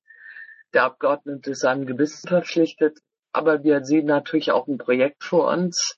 der 0.74 0.84
Abgeordnete 0.84 1.52
ist 1.52 1.62
seinem 1.62 1.86
Gewissen 1.86 2.28
verpflichtet, 2.28 3.00
aber 3.32 3.64
wir 3.64 3.84
sehen 3.84 4.06
natürlich 4.06 4.52
auch 4.52 4.68
ein 4.68 4.78
Projekt 4.78 5.24
vor 5.24 5.50
uns, 5.52 5.98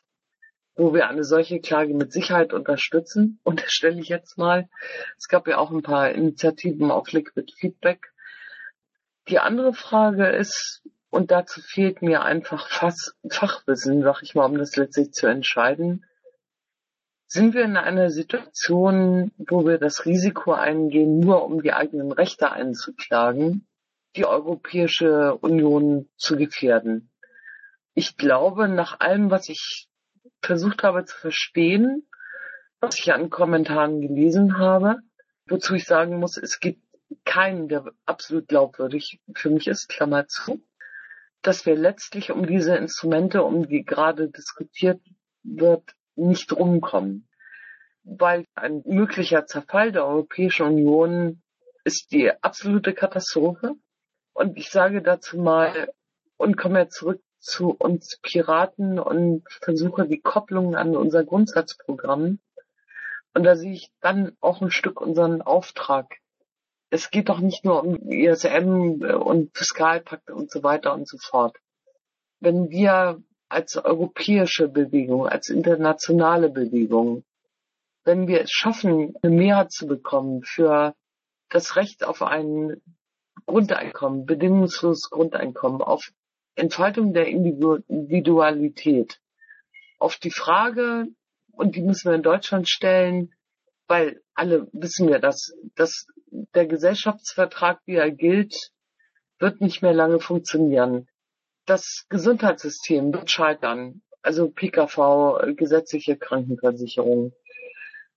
wo 0.75 0.93
wir 0.93 1.07
eine 1.07 1.23
solche 1.23 1.59
Klage 1.59 1.93
mit 1.93 2.11
Sicherheit 2.11 2.53
unterstützen, 2.53 3.39
unterstelle 3.43 3.99
ich 3.99 4.09
jetzt 4.09 4.37
mal. 4.37 4.67
Es 5.17 5.27
gab 5.27 5.47
ja 5.47 5.57
auch 5.57 5.71
ein 5.71 5.83
paar 5.83 6.11
Initiativen 6.11 6.91
auf 6.91 7.11
Liquid 7.11 7.51
Feedback. 7.57 8.11
Die 9.29 9.39
andere 9.39 9.73
Frage 9.73 10.27
ist, 10.27 10.83
und 11.09 11.31
dazu 11.31 11.61
fehlt 11.61 12.01
mir 12.01 12.23
einfach 12.23 12.67
Fachwissen, 12.67 14.03
sag 14.03 14.21
ich 14.21 14.35
mal, 14.35 14.45
um 14.45 14.57
das 14.57 14.75
letztlich 14.75 15.11
zu 15.11 15.27
entscheiden, 15.27 16.05
sind 17.35 17.53
wir 17.53 17.65
in 17.65 17.75
einer 17.75 18.09
Situation, 18.11 19.33
wo 19.37 19.67
wir 19.67 19.77
das 19.77 20.05
Risiko 20.05 20.53
eingehen, 20.53 21.19
nur 21.19 21.43
um 21.43 21.61
die 21.61 21.73
eigenen 21.73 22.13
Rechte 22.13 22.49
einzuklagen, 22.49 23.67
die 24.15 24.25
Europäische 24.25 25.35
Union 25.35 26.09
zu 26.15 26.37
gefährden? 26.37 27.11
Ich 27.93 28.15
glaube, 28.15 28.69
nach 28.69 29.01
allem, 29.01 29.31
was 29.31 29.49
ich 29.49 29.89
versucht 30.41 30.83
habe 30.83 31.03
zu 31.03 31.17
verstehen, 31.17 32.07
was 32.79 32.97
ich 32.99 33.13
an 33.13 33.29
Kommentaren 33.29 33.99
gelesen 33.99 34.57
habe, 34.57 34.99
wozu 35.49 35.75
ich 35.75 35.83
sagen 35.83 36.17
muss, 36.19 36.37
es 36.37 36.61
gibt 36.61 36.81
keinen, 37.25 37.67
der 37.67 37.83
absolut 38.05 38.47
glaubwürdig 38.47 39.19
für 39.35 39.49
mich 39.49 39.67
ist, 39.67 39.89
Klammer 39.89 40.27
zu, 40.27 40.63
dass 41.41 41.65
wir 41.65 41.75
letztlich 41.75 42.31
um 42.31 42.47
diese 42.47 42.77
Instrumente, 42.77 43.43
um 43.43 43.67
die 43.67 43.83
gerade 43.83 44.29
diskutiert 44.29 45.01
wird, 45.43 45.95
nicht 46.15 46.51
rumkommen. 46.53 47.27
Weil 48.03 48.45
ein 48.53 48.83
möglicher 48.85 49.45
Zerfall 49.45 49.91
der 49.91 50.05
Europäischen 50.05 50.67
Union 50.67 51.41
ist 51.83 52.11
die 52.11 52.31
absolute 52.43 52.93
Katastrophe. 52.93 53.73
Und 54.33 54.57
ich 54.57 54.69
sage 54.69 55.01
dazu 55.01 55.37
mal 55.37 55.91
und 56.37 56.57
komme 56.57 56.81
jetzt 56.81 56.97
zurück 56.97 57.21
zu 57.39 57.69
uns 57.71 58.19
Piraten 58.21 58.99
und 58.99 59.43
versuche 59.61 60.07
die 60.07 60.19
Kopplung 60.19 60.75
an 60.75 60.95
unser 60.95 61.23
Grundsatzprogramm. 61.23 62.39
Und 63.33 63.43
da 63.43 63.55
sehe 63.55 63.73
ich 63.73 63.91
dann 64.01 64.35
auch 64.39 64.61
ein 64.61 64.71
Stück 64.71 64.99
unseren 64.99 65.41
Auftrag. 65.41 66.17
Es 66.89 67.11
geht 67.11 67.29
doch 67.29 67.39
nicht 67.39 67.65
nur 67.65 67.83
um 67.83 68.09
ISM 68.09 69.03
und 69.03 69.55
Fiskalpakt 69.55 70.31
und 70.31 70.51
so 70.51 70.63
weiter 70.63 70.93
und 70.93 71.07
so 71.07 71.17
fort. 71.17 71.57
Wenn 72.39 72.69
wir 72.69 73.21
als 73.49 73.75
europäische 73.77 74.67
Bewegung, 74.67 75.27
als 75.27 75.49
internationale 75.49 76.49
Bewegung, 76.49 77.23
wenn 78.03 78.27
wir 78.27 78.41
es 78.41 78.51
schaffen, 78.51 79.15
eine 79.21 79.35
Mehrheit 79.35 79.71
zu 79.71 79.87
bekommen 79.87 80.43
für 80.43 80.95
das 81.49 81.75
Recht 81.75 82.03
auf 82.03 82.21
ein 82.21 82.81
Grundeinkommen, 83.45 84.25
bedingungsloses 84.25 85.09
Grundeinkommen, 85.09 85.81
auf 85.81 86.11
Entfaltung 86.55 87.13
der 87.13 87.27
Individualität, 87.27 89.19
auf 89.99 90.17
die 90.17 90.31
Frage, 90.31 91.07
und 91.51 91.75
die 91.75 91.81
müssen 91.81 92.09
wir 92.09 92.15
in 92.15 92.23
Deutschland 92.23 92.69
stellen, 92.69 93.33
weil 93.87 94.21
alle 94.33 94.67
wissen 94.73 95.07
wir, 95.07 95.19
dass, 95.19 95.53
dass 95.75 96.07
der 96.27 96.65
Gesellschaftsvertrag, 96.65 97.79
wie 97.85 97.95
er 97.95 98.11
gilt, 98.11 98.71
wird 99.39 99.61
nicht 99.61 99.81
mehr 99.81 99.93
lange 99.93 100.19
funktionieren 100.19 101.07
das 101.65 102.05
Gesundheitssystem 102.09 103.13
wird 103.13 103.29
scheitern. 103.29 104.01
Also 104.21 104.49
PKV, 104.49 105.55
gesetzliche 105.55 106.17
Krankenversicherung. 106.17 107.33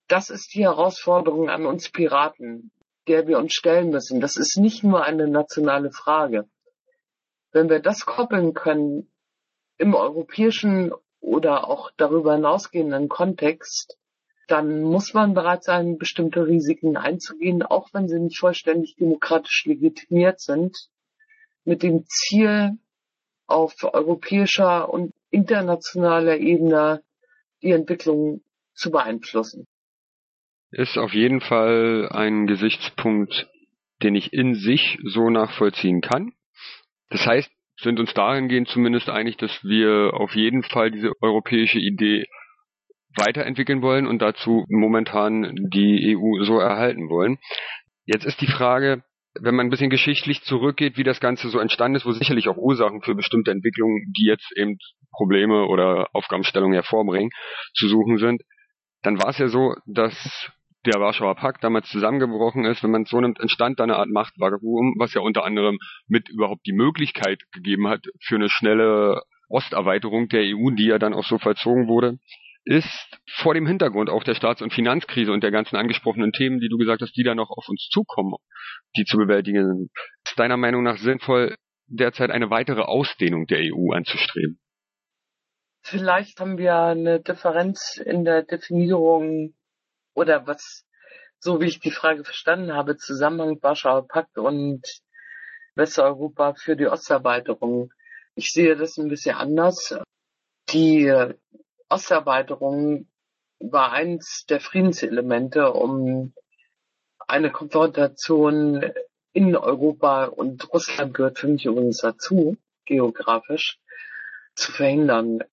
Das 0.07 0.29
ist 0.29 0.55
die 0.55 0.63
Herausforderung 0.63 1.49
an 1.49 1.65
uns 1.65 1.91
Piraten, 1.91 2.71
der 3.07 3.27
wir 3.27 3.37
uns 3.37 3.53
stellen 3.53 3.89
müssen. 3.89 4.19
Das 4.19 4.35
ist 4.35 4.57
nicht 4.57 4.83
nur 4.83 5.03
eine 5.03 5.27
nationale 5.27 5.91
Frage. 5.91 6.49
Wenn 7.51 7.69
wir 7.69 7.79
das 7.79 8.05
koppeln 8.05 8.53
können 8.53 9.11
im 9.77 9.93
europäischen 9.93 10.93
oder 11.19 11.67
auch 11.67 11.91
darüber 11.97 12.33
hinausgehenden 12.35 13.07
Kontext, 13.07 13.97
dann 14.47 14.81
muss 14.81 15.13
man 15.13 15.35
bereit 15.35 15.63
sein, 15.63 15.97
bestimmte 15.97 16.47
Risiken 16.47 16.97
einzugehen, 16.97 17.61
auch 17.61 17.89
wenn 17.93 18.07
sie 18.07 18.19
nicht 18.19 18.39
vollständig 18.39 18.95
demokratisch 18.95 19.65
legitimiert 19.65 20.39
sind, 20.39 20.75
mit 21.65 21.83
dem 21.83 22.05
Ziel, 22.07 22.79
auf 23.49 23.73
europäischer 23.83 24.89
und 24.89 25.13
internationaler 25.31 26.37
Ebene 26.37 27.01
die 27.61 27.71
Entwicklung 27.71 28.41
zu 28.73 28.91
beeinflussen. 28.91 29.67
Ist 30.71 30.97
auf 30.97 31.13
jeden 31.13 31.41
Fall 31.41 32.09
ein 32.11 32.47
Gesichtspunkt, 32.47 33.47
den 34.03 34.15
ich 34.15 34.33
in 34.33 34.55
sich 34.55 34.99
so 35.03 35.29
nachvollziehen 35.29 36.01
kann. 36.01 36.33
Das 37.09 37.25
heißt, 37.25 37.51
sind 37.81 37.99
uns 37.99 38.13
dahingehend 38.13 38.67
zumindest 38.67 39.09
einig, 39.09 39.37
dass 39.37 39.63
wir 39.63 40.13
auf 40.13 40.35
jeden 40.35 40.63
Fall 40.63 40.91
diese 40.91 41.11
europäische 41.21 41.79
Idee 41.79 42.25
weiterentwickeln 43.15 43.81
wollen 43.81 44.05
und 44.05 44.21
dazu 44.21 44.65
momentan 44.69 45.55
die 45.73 46.15
EU 46.15 46.43
so 46.43 46.59
erhalten 46.59 47.09
wollen. 47.09 47.39
Jetzt 48.05 48.25
ist 48.25 48.41
die 48.41 48.47
Frage, 48.47 49.03
wenn 49.35 49.55
man 49.55 49.67
ein 49.67 49.69
bisschen 49.69 49.89
geschichtlich 49.89 50.41
zurückgeht, 50.41 50.97
wie 50.97 51.03
das 51.03 51.19
Ganze 51.19 51.49
so 51.49 51.59
entstanden 51.59 51.95
ist, 51.95 52.05
wo 52.05 52.11
sicherlich 52.11 52.47
auch 52.49 52.57
Ursachen 52.57 53.01
für 53.01 53.15
bestimmte 53.15 53.51
Entwicklungen, 53.51 54.11
die 54.17 54.25
jetzt 54.25 54.51
eben 54.55 54.77
Probleme 55.11 55.65
oder 55.65 56.07
Aufgabenstellungen 56.13 56.73
hervorbringen, 56.73 57.31
zu 57.73 57.87
suchen 57.87 58.17
sind, 58.17 58.41
dann 59.01 59.19
war 59.19 59.29
es 59.29 59.37
ja 59.37 59.47
so, 59.47 59.75
dass 59.85 60.51
der 60.85 60.99
Warschauer 60.99 61.35
Pakt 61.35 61.63
damals 61.63 61.89
zusammengebrochen 61.89 62.65
ist, 62.65 62.83
wenn 62.83 62.91
man 62.91 63.03
es 63.03 63.09
so 63.09 63.19
nimmt, 63.19 63.39
entstand 63.39 63.79
da 63.79 63.83
eine 63.83 63.97
Art 63.97 64.09
Machtvakuum, 64.09 64.95
was 64.97 65.13
ja 65.13 65.21
unter 65.21 65.43
anderem 65.43 65.77
mit 66.07 66.29
überhaupt 66.29 66.65
die 66.65 66.73
Möglichkeit 66.73 67.43
gegeben 67.51 67.87
hat 67.87 68.05
für 68.21 68.35
eine 68.35 68.49
schnelle 68.49 69.21
Osterweiterung 69.49 70.29
der 70.29 70.41
EU, 70.41 70.71
die 70.71 70.85
ja 70.85 70.99
dann 70.99 71.13
auch 71.13 71.25
so 71.25 71.37
vollzogen 71.37 71.87
wurde 71.87 72.17
ist 72.65 73.17
vor 73.27 73.53
dem 73.53 73.65
Hintergrund 73.65 74.09
auch 74.09 74.23
der 74.23 74.35
Staats- 74.35 74.61
und 74.61 74.73
Finanzkrise 74.73 75.31
und 75.31 75.43
der 75.43 75.51
ganzen 75.51 75.75
angesprochenen 75.75 76.31
Themen, 76.31 76.59
die 76.59 76.69
du 76.69 76.77
gesagt 76.77 77.01
hast, 77.01 77.15
die 77.15 77.23
da 77.23 77.35
noch 77.35 77.49
auf 77.49 77.67
uns 77.67 77.87
zukommen, 77.91 78.35
die 78.97 79.05
zu 79.05 79.17
bewältigen 79.17 79.65
sind, 79.65 79.91
ist 80.25 80.37
deiner 80.37 80.57
Meinung 80.57 80.83
nach 80.83 80.97
sinnvoll, 80.97 81.55
derzeit 81.87 82.31
eine 82.31 82.49
weitere 82.49 82.81
Ausdehnung 82.81 83.47
der 83.47 83.59
EU 83.59 83.93
anzustreben? 83.93 84.59
Vielleicht 85.81 86.39
haben 86.39 86.57
wir 86.57 86.75
eine 86.75 87.21
Differenz 87.21 87.97
in 87.97 88.25
der 88.25 88.43
Definierung 88.43 89.55
oder 90.13 90.45
was, 90.45 90.85
so 91.39 91.61
wie 91.61 91.67
ich 91.67 91.79
die 91.79 91.91
Frage 91.91 92.23
verstanden 92.23 92.73
habe, 92.73 92.97
Zusammenhang 92.97 93.57
Warschauer 93.61 94.07
Pakt 94.07 94.37
und 94.37 94.85
Westeuropa 95.75 96.53
für 96.55 96.75
die 96.75 96.87
Osterweiterung. 96.87 97.89
Ich 98.35 98.51
sehe 98.51 98.75
das 98.75 98.97
ein 98.97 99.07
bisschen 99.07 99.35
anders. 99.35 99.97
Die 100.71 101.11
Osterweiterung 101.89 103.07
war 103.59 103.91
eins 103.91 104.45
der 104.47 104.59
Friedenselemente, 104.59 105.73
um 105.73 106.33
eine 107.27 107.51
Konfrontation 107.51 108.83
in 109.33 109.55
Europa 109.55 110.25
und 110.25 110.71
Russland 110.73 111.13
gehört 111.13 111.39
für 111.39 111.47
mich 111.47 111.65
übrigens 111.65 111.97
dazu, 111.97 112.57
geografisch, 112.85 113.79
zu 114.55 114.71
verhindern. 114.71 115.43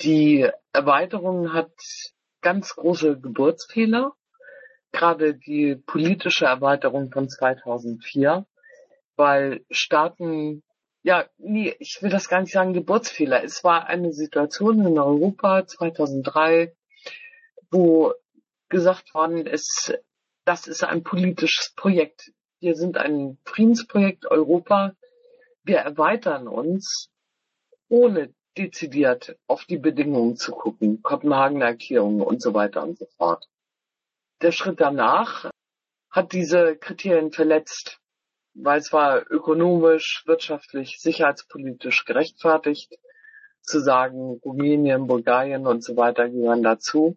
Die 0.00 0.48
Erweiterung 0.72 1.52
hat 1.52 1.72
ganz 2.40 2.74
große 2.74 3.18
Geburtsfehler, 3.18 4.12
gerade 4.92 5.34
die 5.34 5.76
politische 5.76 6.46
Erweiterung 6.46 7.10
von 7.10 7.28
2004, 7.28 8.46
weil 9.16 9.64
Staaten 9.70 10.62
ja, 11.06 11.24
nee, 11.38 11.72
ich 11.78 12.02
will 12.02 12.10
das 12.10 12.28
gar 12.28 12.40
nicht 12.40 12.52
sagen 12.52 12.72
Geburtsfehler. 12.72 13.44
Es 13.44 13.62
war 13.62 13.86
eine 13.86 14.12
Situation 14.12 14.84
in 14.84 14.98
Europa 14.98 15.64
2003, 15.64 16.74
wo 17.70 18.12
gesagt 18.68 19.14
worden 19.14 19.46
ist, 19.46 19.96
das 20.44 20.66
ist 20.66 20.82
ein 20.82 21.04
politisches 21.04 21.72
Projekt. 21.76 22.32
Wir 22.58 22.74
sind 22.74 22.96
ein 22.96 23.38
Friedensprojekt 23.44 24.26
Europa. 24.26 24.96
Wir 25.62 25.78
erweitern 25.78 26.48
uns, 26.48 27.08
ohne 27.88 28.34
dezidiert 28.58 29.38
auf 29.46 29.64
die 29.64 29.78
Bedingungen 29.78 30.34
zu 30.34 30.50
gucken, 30.50 31.02
Kopenhagener 31.02 31.66
Erklärungen 31.66 32.22
und 32.22 32.42
so 32.42 32.52
weiter 32.52 32.82
und 32.82 32.98
so 32.98 33.06
fort. 33.16 33.46
Der 34.42 34.50
Schritt 34.50 34.80
danach 34.80 35.52
hat 36.10 36.32
diese 36.32 36.74
Kriterien 36.76 37.30
verletzt 37.30 38.00
weil 38.58 38.78
es 38.78 38.92
war 38.92 39.30
ökonomisch, 39.30 40.22
wirtschaftlich, 40.26 40.98
sicherheitspolitisch 41.00 42.04
gerechtfertigt, 42.04 42.98
zu 43.62 43.80
sagen, 43.80 44.40
Rumänien, 44.44 45.06
Bulgarien 45.06 45.66
und 45.66 45.82
so 45.82 45.96
weiter 45.96 46.28
gehören 46.28 46.62
dazu. 46.62 47.16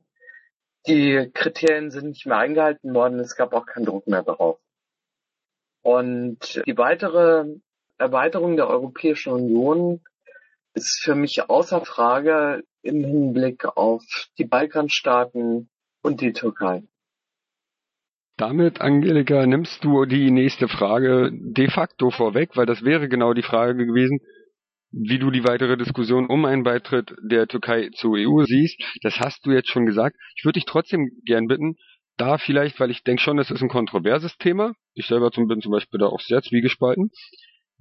Die 0.88 1.30
Kriterien 1.34 1.92
sind 1.92 2.10
nicht 2.10 2.26
mehr 2.26 2.38
eingehalten 2.38 2.94
worden, 2.94 3.20
es 3.20 3.36
gab 3.36 3.54
auch 3.54 3.66
keinen 3.66 3.86
Druck 3.86 4.08
mehr 4.08 4.24
darauf. 4.24 4.60
Und 5.82 6.62
die 6.66 6.78
weitere 6.78 7.46
Erweiterung 7.98 8.56
der 8.56 8.68
Europäischen 8.68 9.34
Union 9.34 10.02
ist 10.74 11.02
für 11.02 11.16
mich 11.16 11.50
außer 11.50 11.86
Frage 11.86 12.64
im 12.82 13.04
Hinblick 13.04 13.66
auf 13.66 14.04
die 14.38 14.46
Balkanstaaten 14.46 15.70
und 16.02 16.22
die 16.22 16.34
Türkei. 16.34 16.84
Damit, 18.40 18.80
Angelika, 18.80 19.46
nimmst 19.46 19.84
du 19.84 20.06
die 20.06 20.32
nächste 20.32 20.70
Frage 20.70 21.30
de 21.34 21.70
facto 21.70 22.10
vorweg, 22.10 22.56
weil 22.56 22.66
das 22.66 22.86
wäre 22.86 23.10
genau 23.10 23.34
die 23.34 23.42
Frage 23.42 23.86
gewesen, 23.86 24.22
wie 24.92 25.20
du 25.20 25.30
die 25.30 25.44
weitere 25.44 25.76
Diskussion 25.76 26.28
um 26.28 26.46
einen 26.46 26.64
Beitritt 26.64 27.14
der 27.22 27.48
Türkei 27.48 27.90
zur 27.94 28.16
EU 28.16 28.46
siehst. 28.46 28.82
Das 29.02 29.20
hast 29.20 29.46
du 29.46 29.52
jetzt 29.52 29.68
schon 29.68 29.86
gesagt. 29.86 30.16
Ich 30.38 30.46
würde 30.46 30.58
dich 30.58 30.66
trotzdem 30.66 31.10
gern 31.26 31.48
bitten, 31.48 31.76
da 32.16 32.38
vielleicht, 32.38 32.80
weil 32.80 32.92
ich 32.92 33.04
denke 33.04 33.22
schon, 33.22 33.36
das 33.36 33.52
ist 33.52 33.62
ein 33.62 33.68
kontroverses 33.68 34.38
Thema. 34.38 34.72
Ich 34.94 35.08
selber 35.08 35.32
bin 35.32 35.60
zum 35.60 35.74
Beispiel 35.74 36.00
da 36.00 36.06
auch 36.06 36.22
sehr 36.22 36.42
zwiegespalten, 36.42 37.12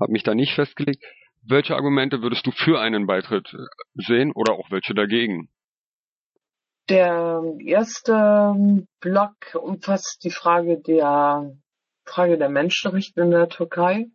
habe 0.00 0.10
mich 0.10 0.24
da 0.24 0.34
nicht 0.34 0.54
festgelegt. 0.54 1.04
Welche 1.46 1.76
Argumente 1.76 2.20
würdest 2.20 2.44
du 2.48 2.50
für 2.50 2.80
einen 2.80 3.06
Beitritt 3.06 3.54
sehen 3.94 4.32
oder 4.34 4.54
auch 4.54 4.72
welche 4.72 4.92
dagegen? 4.92 5.50
Der 6.88 7.42
erste 7.66 8.86
Block 9.00 9.54
umfasst 9.54 10.24
die 10.24 10.30
Frage 10.30 10.80
der 10.80 11.54
Frage 12.06 12.38
der 12.38 12.48
Menschenrechte 12.48 13.20
in 13.20 13.30
der 13.30 13.50
Türkei. 13.50 14.06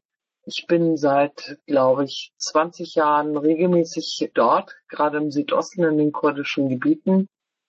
Ich 0.47 0.65
bin 0.67 0.97
seit, 0.97 1.59
glaube 1.67 2.05
ich, 2.05 2.33
20 2.37 2.95
Jahren 2.95 3.37
regelmäßig 3.37 4.31
dort, 4.33 4.75
gerade 4.87 5.17
im 5.17 5.29
Südosten 5.29 5.83
in 5.83 5.99
den 5.99 6.11
kurdischen 6.11 6.67
Gebieten. 6.67 7.27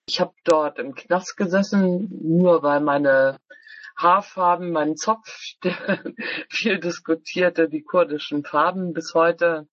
Ich 0.08 0.22
habe 0.22 0.32
dort 0.44 0.78
im 0.78 0.94
Knast 0.94 1.36
gesessen, 1.36 2.08
nur 2.22 2.62
weil 2.62 2.80
meine 2.80 3.36
Haarfarben, 3.96 4.72
mein 4.72 4.96
Zopf, 4.96 5.38
der 5.64 6.02
viel 6.48 6.80
diskutierte, 6.80 7.68
die 7.68 7.82
kurdischen 7.82 8.42
Farben 8.42 8.94
bis 8.94 9.12
heute 9.12 9.68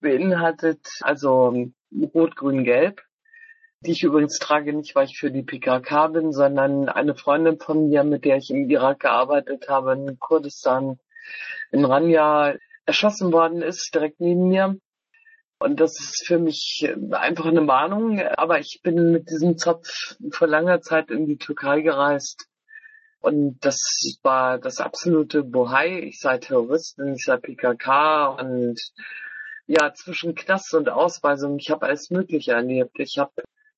beinhaltet, 0.00 0.84
also 1.02 1.70
rot, 2.14 2.34
grün, 2.34 2.64
gelb 2.64 3.00
die 3.84 3.92
ich 3.92 4.02
übrigens 4.04 4.38
trage, 4.38 4.72
nicht 4.72 4.94
weil 4.94 5.06
ich 5.06 5.18
für 5.18 5.30
die 5.30 5.42
PKK 5.42 6.08
bin, 6.08 6.32
sondern 6.32 6.88
eine 6.88 7.14
Freundin 7.14 7.58
von 7.58 7.88
mir, 7.88 8.04
mit 8.04 8.24
der 8.24 8.36
ich 8.36 8.50
im 8.50 8.68
Irak 8.70 9.00
gearbeitet 9.00 9.68
habe, 9.68 9.92
in 9.92 10.18
Kurdistan, 10.18 10.98
in 11.72 11.84
Ranja, 11.84 12.54
erschossen 12.86 13.32
worden 13.32 13.62
ist, 13.62 13.94
direkt 13.94 14.20
neben 14.20 14.48
mir. 14.48 14.76
Und 15.58 15.80
das 15.80 15.98
ist 16.00 16.26
für 16.26 16.38
mich 16.38 16.88
einfach 17.12 17.46
eine 17.46 17.66
Warnung. 17.66 18.20
Aber 18.20 18.58
ich 18.58 18.80
bin 18.82 19.12
mit 19.12 19.30
diesem 19.30 19.56
Zopf 19.58 20.16
vor 20.30 20.48
langer 20.48 20.80
Zeit 20.80 21.10
in 21.10 21.26
die 21.26 21.38
Türkei 21.38 21.82
gereist. 21.82 22.46
Und 23.20 23.58
das 23.64 24.18
war 24.22 24.58
das 24.58 24.80
absolute 24.80 25.44
Bohai. 25.44 26.00
Ich 26.00 26.18
sei 26.18 26.38
Terroristin, 26.38 27.14
ich 27.14 27.24
sei 27.24 27.36
PKK 27.36 28.26
und 28.40 28.80
ja, 29.66 29.94
zwischen 29.94 30.34
Knast 30.34 30.74
und 30.74 30.88
Ausweisung. 30.88 31.58
Ich 31.58 31.70
habe 31.70 31.86
alles 31.86 32.10
Mögliche 32.10 32.52
erlebt. 32.52 32.98
Ich 32.98 33.18
habe 33.18 33.30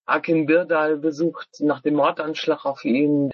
Akin 0.06 0.46
Birdal 0.46 0.98
besucht 0.98 1.48
nach 1.60 1.80
dem 1.80 1.94
Mordanschlag 1.94 2.64
auf 2.64 2.84
ihn, 2.84 3.30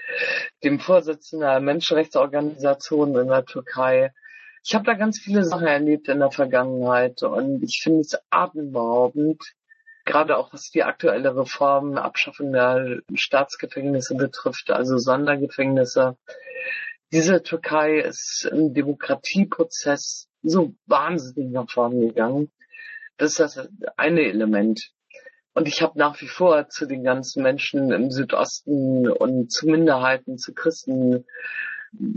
dem 0.63 0.79
Vorsitzenden 0.79 1.49
der 1.49 1.61
Menschenrechtsorganisation 1.61 3.17
in 3.17 3.29
der 3.29 3.45
Türkei. 3.45 4.13
Ich 4.65 4.75
habe 4.75 4.85
da 4.85 4.95
ganz 4.95 5.19
viele 5.19 5.45
Sachen 5.45 5.67
erlebt 5.67 6.09
in 6.09 6.21
der 6.21 6.31
Vergangenheit 6.31 7.23
und 7.23 7.63
ich 7.63 7.81
finde 7.83 8.01
es 8.01 8.17
atemberaubend, 8.31 9.43
gerade 10.05 10.37
auch 10.37 10.53
was 10.53 10.71
die 10.71 10.85
aktuelle 10.85 11.37
Reform, 11.37 11.97
Abschaffung 11.97 12.53
der 12.53 13.01
Staatsgefängnisse 13.15 14.15
betrifft, 14.15 14.71
also 14.71 14.99
Sondergefängnisse. 14.99 16.17
Diese 17.13 17.43
Türkei 17.43 17.99
ist 17.99 18.49
im 18.51 18.73
Demokratieprozess 18.75 20.29
so 20.43 20.75
wahnsinnig 20.87 21.51
nach 21.53 21.69
vorne 21.69 22.07
gegangen. 22.07 22.53
Das 23.17 23.31
ist 23.33 23.41
das 23.41 23.69
eine 23.97 24.23
Element. 24.23 24.93
Und 25.53 25.67
ich 25.67 25.83
habe 25.83 25.99
nach 25.99 26.21
wie 26.21 26.29
vor 26.29 26.69
zu 26.69 26.87
den 26.87 27.03
ganzen 27.03 27.43
Menschen 27.43 27.91
im 27.91 28.11
Südosten 28.11 29.09
und 29.11 29.51
zu 29.51 29.67
Minderheiten, 29.67 30.39
zu 30.39 30.55
Christen, 30.55 31.25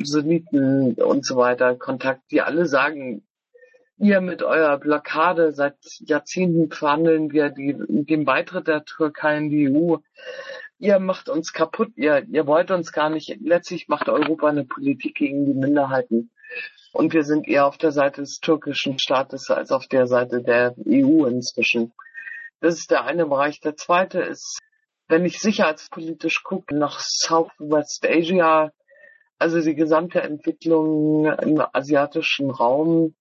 Sunniten 0.03 0.93
und 0.93 1.25
so 1.25 1.35
weiter 1.37 1.75
Kontakt, 1.75 2.21
die 2.31 2.41
alle 2.41 2.67
sagen, 2.67 3.25
ihr 3.97 4.21
mit 4.21 4.43
eurer 4.43 4.77
Blockade 4.77 5.51
seit 5.53 5.77
Jahrzehnten 5.99 6.69
verhandeln 6.69 7.31
wir 7.31 7.49
die, 7.49 7.75
den 7.87 8.25
Beitritt 8.25 8.67
der 8.67 8.85
Türkei 8.85 9.37
in 9.37 9.49
die 9.49 9.69
EU. 9.69 9.97
Ihr 10.77 10.99
macht 10.99 11.29
uns 11.29 11.53
kaputt, 11.53 11.93
ihr, 11.95 12.25
ihr 12.29 12.45
wollt 12.45 12.69
uns 12.69 12.91
gar 12.91 13.09
nicht. 13.09 13.37
Letztlich 13.41 13.87
macht 13.87 14.09
Europa 14.09 14.49
eine 14.49 14.65
Politik 14.65 15.15
gegen 15.15 15.45
die 15.45 15.53
Minderheiten. 15.53 16.29
Und 16.91 17.13
wir 17.13 17.23
sind 17.23 17.47
eher 17.47 17.65
auf 17.65 17.77
der 17.77 17.91
Seite 17.91 18.21
des 18.21 18.39
türkischen 18.39 18.99
Staates 18.99 19.49
als 19.49 19.71
auf 19.71 19.87
der 19.87 20.05
Seite 20.05 20.43
der 20.43 20.75
EU 20.85 21.25
inzwischen. 21.25 21.93
Das 22.63 22.75
ist 22.75 22.91
der 22.91 23.03
eine 23.03 23.25
Bereich. 23.25 23.59
Der 23.59 23.75
zweite 23.75 24.21
ist, 24.21 24.57
wenn 25.09 25.25
ich 25.25 25.39
sicherheitspolitisch 25.39 26.43
gucke, 26.43 26.73
nach 26.73 27.01
Southwest 27.01 28.07
Asia, 28.07 28.71
also 29.37 29.59
die 29.59 29.75
gesamte 29.75 30.21
Entwicklung 30.21 31.25
im 31.25 31.61
asiatischen 31.73 32.51
Raum, 32.51 33.15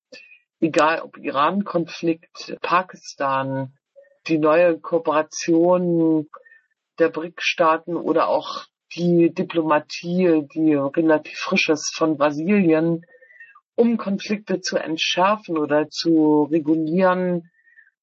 egal 0.61 1.01
ob 1.01 1.19
Iran-Konflikt, 1.19 2.57
Pakistan, 2.63 3.77
die 4.29 4.39
neue 4.39 4.79
Kooperation 4.79 6.29
der 7.01 7.09
BRIC-Staaten 7.09 7.97
oder 7.97 8.29
auch 8.29 8.67
die 8.95 9.35
Diplomatie, 9.35 10.47
die 10.55 10.75
relativ 10.75 11.37
frisch 11.37 11.69
ist 11.69 11.97
von 11.97 12.17
Brasilien, 12.17 13.05
um 13.75 13.97
Konflikte 13.97 14.61
zu 14.61 14.77
entschärfen 14.77 15.59
oder 15.59 15.89
zu 15.89 16.45
regulieren, 16.45 17.51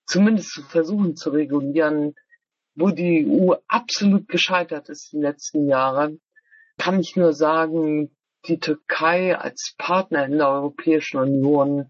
zumindest 0.09 0.51
zu 0.51 0.63
versuchen 0.63 1.15
zu 1.15 1.29
regulieren, 1.29 2.15
wo 2.75 2.89
die 2.89 3.27
EU 3.27 3.53
absolut 3.67 4.27
gescheitert 4.27 4.89
ist 4.89 5.11
die 5.13 5.19
letzten 5.19 5.67
Jahre, 5.67 6.17
kann 6.77 6.99
ich 6.99 7.15
nur 7.15 7.33
sagen, 7.33 8.15
die 8.47 8.59
Türkei 8.59 9.37
als 9.37 9.75
Partner 9.77 10.25
in 10.25 10.37
der 10.37 10.49
Europäischen 10.49 11.19
Union 11.19 11.89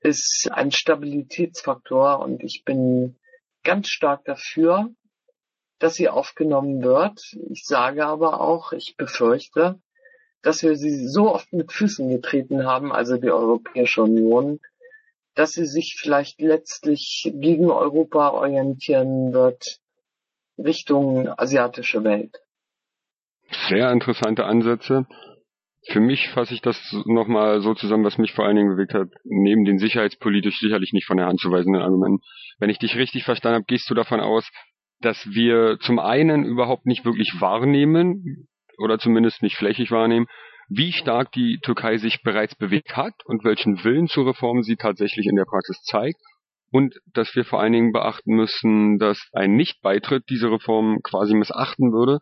ist 0.00 0.48
ein 0.50 0.70
Stabilitätsfaktor 0.70 2.20
und 2.20 2.42
ich 2.42 2.62
bin 2.64 3.16
ganz 3.62 3.88
stark 3.88 4.24
dafür, 4.24 4.90
dass 5.78 5.94
sie 5.94 6.08
aufgenommen 6.08 6.82
wird. 6.82 7.20
Ich 7.50 7.64
sage 7.66 8.06
aber 8.06 8.40
auch, 8.40 8.72
ich 8.72 8.94
befürchte, 8.96 9.80
dass 10.42 10.62
wir 10.62 10.76
sie 10.76 11.08
so 11.08 11.34
oft 11.34 11.52
mit 11.52 11.72
Füßen 11.72 12.08
getreten 12.08 12.64
haben, 12.64 12.92
also 12.92 13.16
die 13.16 13.30
Europäische 13.30 14.02
Union, 14.02 14.60
dass 15.34 15.52
sie 15.52 15.66
sich 15.66 15.96
vielleicht 15.98 16.40
letztlich 16.40 17.30
gegen 17.34 17.70
Europa 17.70 18.30
orientieren 18.30 19.32
wird, 19.32 19.78
Richtung 20.58 21.28
asiatische 21.28 22.04
Welt. 22.04 22.36
Sehr 23.68 23.90
interessante 23.90 24.44
Ansätze. 24.44 25.06
Für 25.88 26.00
mich 26.00 26.30
fasse 26.30 26.54
ich 26.54 26.62
das 26.62 26.78
nochmal 27.04 27.60
so 27.60 27.74
zusammen, 27.74 28.04
was 28.04 28.16
mich 28.16 28.32
vor 28.32 28.46
allen 28.46 28.56
Dingen 28.56 28.74
bewegt 28.74 28.94
hat, 28.94 29.08
neben 29.24 29.64
den 29.64 29.78
sicherheitspolitisch 29.78 30.58
sicherlich 30.58 30.92
nicht 30.92 31.06
von 31.06 31.18
der 31.18 31.26
Hand 31.26 31.40
zu 31.40 31.50
weisenden 31.50 31.82
Argumenten. 31.82 32.22
Wenn 32.58 32.70
ich 32.70 32.78
dich 32.78 32.96
richtig 32.96 33.24
verstanden 33.24 33.56
habe, 33.56 33.64
gehst 33.66 33.90
du 33.90 33.94
davon 33.94 34.20
aus, 34.20 34.48
dass 35.00 35.26
wir 35.26 35.78
zum 35.80 35.98
einen 35.98 36.44
überhaupt 36.44 36.86
nicht 36.86 37.04
wirklich 37.04 37.34
wahrnehmen, 37.38 38.48
oder 38.78 38.98
zumindest 38.98 39.42
nicht 39.42 39.56
flächig 39.56 39.90
wahrnehmen, 39.90 40.26
wie 40.68 40.92
stark 40.92 41.32
die 41.32 41.58
Türkei 41.62 41.98
sich 41.98 42.22
bereits 42.22 42.54
bewegt 42.54 42.96
hat 42.96 43.14
und 43.24 43.44
welchen 43.44 43.82
Willen 43.84 44.08
zur 44.08 44.26
Reform 44.26 44.62
sie 44.62 44.76
tatsächlich 44.76 45.26
in 45.26 45.36
der 45.36 45.44
Praxis 45.44 45.80
zeigt. 45.82 46.20
Und 46.70 46.94
dass 47.12 47.34
wir 47.36 47.44
vor 47.44 47.60
allen 47.60 47.72
Dingen 47.72 47.92
beachten 47.92 48.34
müssen, 48.34 48.98
dass 48.98 49.28
ein 49.32 49.54
Nichtbeitritt 49.54 50.24
diese 50.28 50.50
Reform 50.50 50.98
quasi 51.02 51.34
missachten 51.34 51.92
würde 51.92 52.18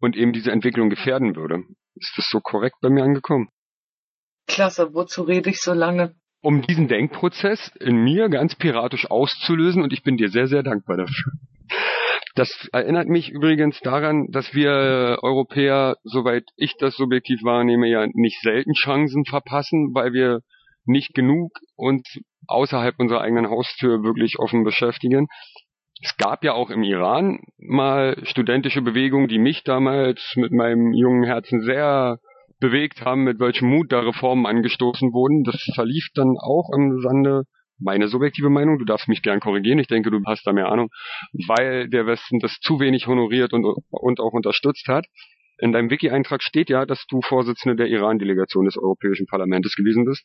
und 0.00 0.16
eben 0.16 0.32
diese 0.32 0.52
Entwicklung 0.52 0.90
gefährden 0.90 1.36
würde. 1.36 1.62
Ist 1.94 2.12
das 2.16 2.28
so 2.28 2.40
korrekt 2.40 2.76
bei 2.82 2.90
mir 2.90 3.02
angekommen? 3.02 3.48
Klasse, 4.46 4.92
wozu 4.92 5.22
rede 5.22 5.48
ich 5.48 5.60
so 5.60 5.72
lange? 5.72 6.14
Um 6.42 6.60
diesen 6.60 6.88
Denkprozess 6.88 7.72
in 7.80 8.04
mir 8.04 8.28
ganz 8.28 8.54
piratisch 8.54 9.10
auszulösen 9.10 9.82
und 9.82 9.94
ich 9.94 10.02
bin 10.02 10.18
dir 10.18 10.28
sehr, 10.28 10.46
sehr 10.46 10.62
dankbar 10.62 10.98
dafür. 10.98 11.32
Das 12.34 12.68
erinnert 12.72 13.08
mich 13.08 13.30
übrigens 13.30 13.78
daran, 13.80 14.26
dass 14.30 14.54
wir 14.54 15.18
Europäer, 15.22 15.96
soweit 16.02 16.44
ich 16.56 16.74
das 16.78 16.96
subjektiv 16.96 17.44
wahrnehme, 17.44 17.88
ja 17.88 18.06
nicht 18.12 18.40
selten 18.42 18.72
Chancen 18.72 19.24
verpassen, 19.24 19.94
weil 19.94 20.12
wir 20.12 20.40
nicht 20.84 21.14
genug 21.14 21.52
uns 21.76 22.02
außerhalb 22.48 22.98
unserer 22.98 23.20
eigenen 23.20 23.48
Haustür 23.48 24.02
wirklich 24.02 24.38
offen 24.38 24.64
beschäftigen. 24.64 25.28
Es 26.02 26.16
gab 26.16 26.44
ja 26.44 26.54
auch 26.54 26.70
im 26.70 26.82
Iran 26.82 27.38
mal 27.56 28.16
studentische 28.24 28.82
Bewegungen, 28.82 29.28
die 29.28 29.38
mich 29.38 29.62
damals 29.62 30.34
mit 30.34 30.50
meinem 30.50 30.92
jungen 30.92 31.22
Herzen 31.22 31.62
sehr 31.62 32.18
bewegt 32.58 33.04
haben, 33.04 33.22
mit 33.22 33.38
welchem 33.38 33.68
Mut 33.68 33.92
da 33.92 34.00
Reformen 34.00 34.46
angestoßen 34.46 35.12
wurden. 35.12 35.44
Das 35.44 35.56
verlief 35.74 36.08
dann 36.14 36.36
auch 36.38 36.68
im 36.74 37.00
Sande 37.00 37.44
meine 37.78 38.08
subjektive 38.08 38.50
Meinung, 38.50 38.78
du 38.78 38.84
darfst 38.84 39.08
mich 39.08 39.22
gern 39.22 39.40
korrigieren, 39.40 39.78
ich 39.78 39.88
denke, 39.88 40.10
du 40.10 40.20
hast 40.26 40.46
da 40.46 40.52
mehr 40.52 40.70
Ahnung, 40.70 40.90
weil 41.46 41.88
der 41.88 42.06
Westen 42.06 42.38
das 42.38 42.58
zu 42.60 42.80
wenig 42.80 43.06
honoriert 43.06 43.52
und, 43.52 43.64
und 43.90 44.20
auch 44.20 44.32
unterstützt 44.32 44.86
hat. 44.88 45.06
In 45.58 45.72
deinem 45.72 45.90
Wiki-Eintrag 45.90 46.42
steht 46.42 46.68
ja, 46.68 46.84
dass 46.84 47.04
du 47.08 47.20
Vorsitzende 47.22 47.76
der 47.76 47.86
Iran-Delegation 47.86 48.64
des 48.64 48.76
Europäischen 48.76 49.26
Parlaments 49.26 49.74
gewesen 49.76 50.04
bist. 50.04 50.24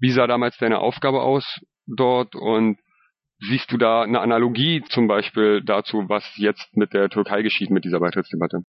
Wie 0.00 0.10
sah 0.10 0.26
damals 0.26 0.56
deine 0.58 0.80
Aufgabe 0.80 1.22
aus 1.22 1.60
dort 1.86 2.34
und 2.34 2.78
siehst 3.38 3.70
du 3.70 3.76
da 3.76 4.02
eine 4.02 4.20
Analogie 4.20 4.82
zum 4.88 5.08
Beispiel 5.08 5.62
dazu, 5.62 6.04
was 6.08 6.24
jetzt 6.36 6.76
mit 6.76 6.92
der 6.92 7.08
Türkei 7.08 7.42
geschieht 7.42 7.70
mit 7.70 7.84
dieser 7.84 8.00
Beitrittsdebatte? 8.00 8.62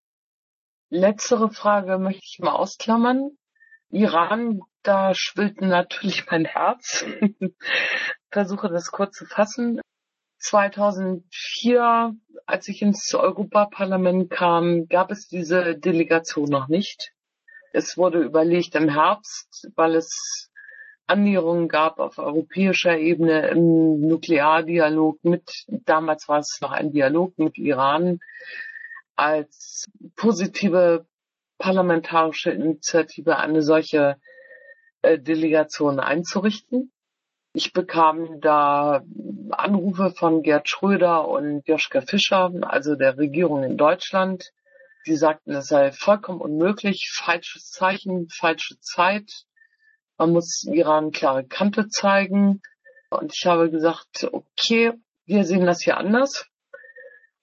Letztere 0.89 1.49
Frage 1.49 1.97
möchte 1.97 2.23
ich 2.23 2.39
mal 2.39 2.51
ausklammern. 2.51 3.31
Iran 3.89 4.61
da 4.87 5.13
schwillt 5.13 5.61
natürlich 5.61 6.25
mein 6.31 6.45
Herz. 6.45 7.05
Versuche 8.31 8.69
das 8.69 8.91
kurz 8.91 9.17
zu 9.17 9.25
fassen. 9.25 9.81
2004, 10.39 12.15
als 12.45 12.67
ich 12.67 12.81
ins 12.81 13.13
Europaparlament 13.13 14.29
kam, 14.29 14.87
gab 14.87 15.11
es 15.11 15.27
diese 15.27 15.75
Delegation 15.75 16.49
noch 16.49 16.67
nicht. 16.67 17.11
Es 17.73 17.97
wurde 17.97 18.21
überlegt 18.21 18.75
im 18.75 18.89
Herbst, 18.89 19.69
weil 19.75 19.95
es 19.95 20.49
Annäherungen 21.05 21.67
gab 21.67 21.99
auf 21.99 22.17
europäischer 22.17 22.97
Ebene 22.97 23.47
im 23.49 23.99
Nukleardialog 24.07 25.23
mit, 25.23 25.65
damals 25.67 26.27
war 26.27 26.39
es 26.39 26.59
noch 26.61 26.71
ein 26.71 26.91
Dialog 26.91 27.37
mit 27.37 27.57
Iran, 27.57 28.19
als 29.15 29.89
positive 30.15 31.07
parlamentarische 31.57 32.51
Initiative 32.51 33.37
eine 33.37 33.63
solche 33.63 34.17
äh, 35.01 35.19
Delegation 35.19 35.99
einzurichten. 35.99 36.91
Ich 37.53 37.73
bekam 37.73 38.39
da 38.39 39.01
Anrufe 39.49 40.11
von 40.11 40.43
Gerd 40.43 40.69
Schröder 40.69 41.27
und 41.27 41.67
Joschka 41.67 42.01
Fischer, 42.01 42.51
also 42.61 42.95
der 42.95 43.17
Regierung 43.17 43.63
in 43.63 43.77
Deutschland. 43.77 44.51
Die 45.07 45.15
sagten, 45.15 45.51
es 45.53 45.67
sei 45.67 45.91
vollkommen 45.91 46.41
unmöglich, 46.41 47.09
falsches 47.13 47.71
Zeichen, 47.71 48.27
falsche 48.29 48.79
Zeit. 48.79 49.31
Man 50.17 50.33
muss 50.33 50.63
Iran 50.65 51.11
klare 51.11 51.45
Kante 51.45 51.87
zeigen. 51.87 52.61
Und 53.09 53.33
ich 53.33 53.45
habe 53.45 53.71
gesagt, 53.71 54.27
okay, 54.31 54.93
wir 55.25 55.45
sehen 55.45 55.65
das 55.65 55.81
hier 55.81 55.97
anders. 55.97 56.45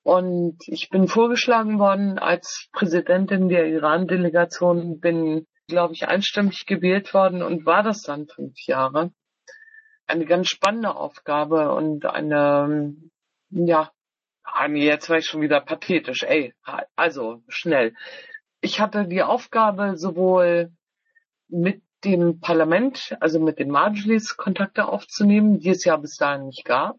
Und 0.03 0.59
ich 0.67 0.91
bin 0.91 1.09
vorgeschlagen 1.09 1.79
worden 1.79 2.19
als 2.19 2.69
Präsidentin 2.73 3.49
der 3.49 3.67
Iran-Delegation, 3.67 5.01
bin 5.01 5.47
glaube 5.67 5.95
ich, 5.95 6.09
einstimmig 6.09 6.67
gewählt 6.67 7.15
worden 7.15 7.43
und 7.43 7.67
war 7.67 7.83
das 7.83 8.03
dann 8.03 8.27
fünf 8.27 8.59
Jahre. 8.67 9.13
Eine 10.07 10.27
ganz 10.27 10.49
spannende 10.49 10.95
Aufgabe 10.97 11.73
und 11.75 12.05
eine, 12.07 12.95
ja, 13.51 13.91
jetzt 14.75 15.09
war 15.09 15.19
ich 15.19 15.27
schon 15.27 15.41
wieder 15.41 15.61
pathetisch, 15.61 16.23
ey, 16.23 16.55
also 16.95 17.43
schnell. 17.49 17.95
Ich 18.61 18.81
hatte 18.81 19.07
die 19.07 19.23
Aufgabe, 19.23 19.97
sowohl 19.97 20.73
mit 21.49 21.83
dem 22.05 22.41
Parlament, 22.41 23.17
also 23.21 23.41
mit 23.41 23.59
den 23.59 23.71
Majlis, 23.71 24.37
Kontakte 24.37 24.89
aufzunehmen, 24.89 25.59
die 25.59 25.71
es 25.71 25.85
ja 25.85 25.97
bis 25.97 26.17
dahin 26.17 26.47
nicht 26.47 26.65
gab. 26.65 26.97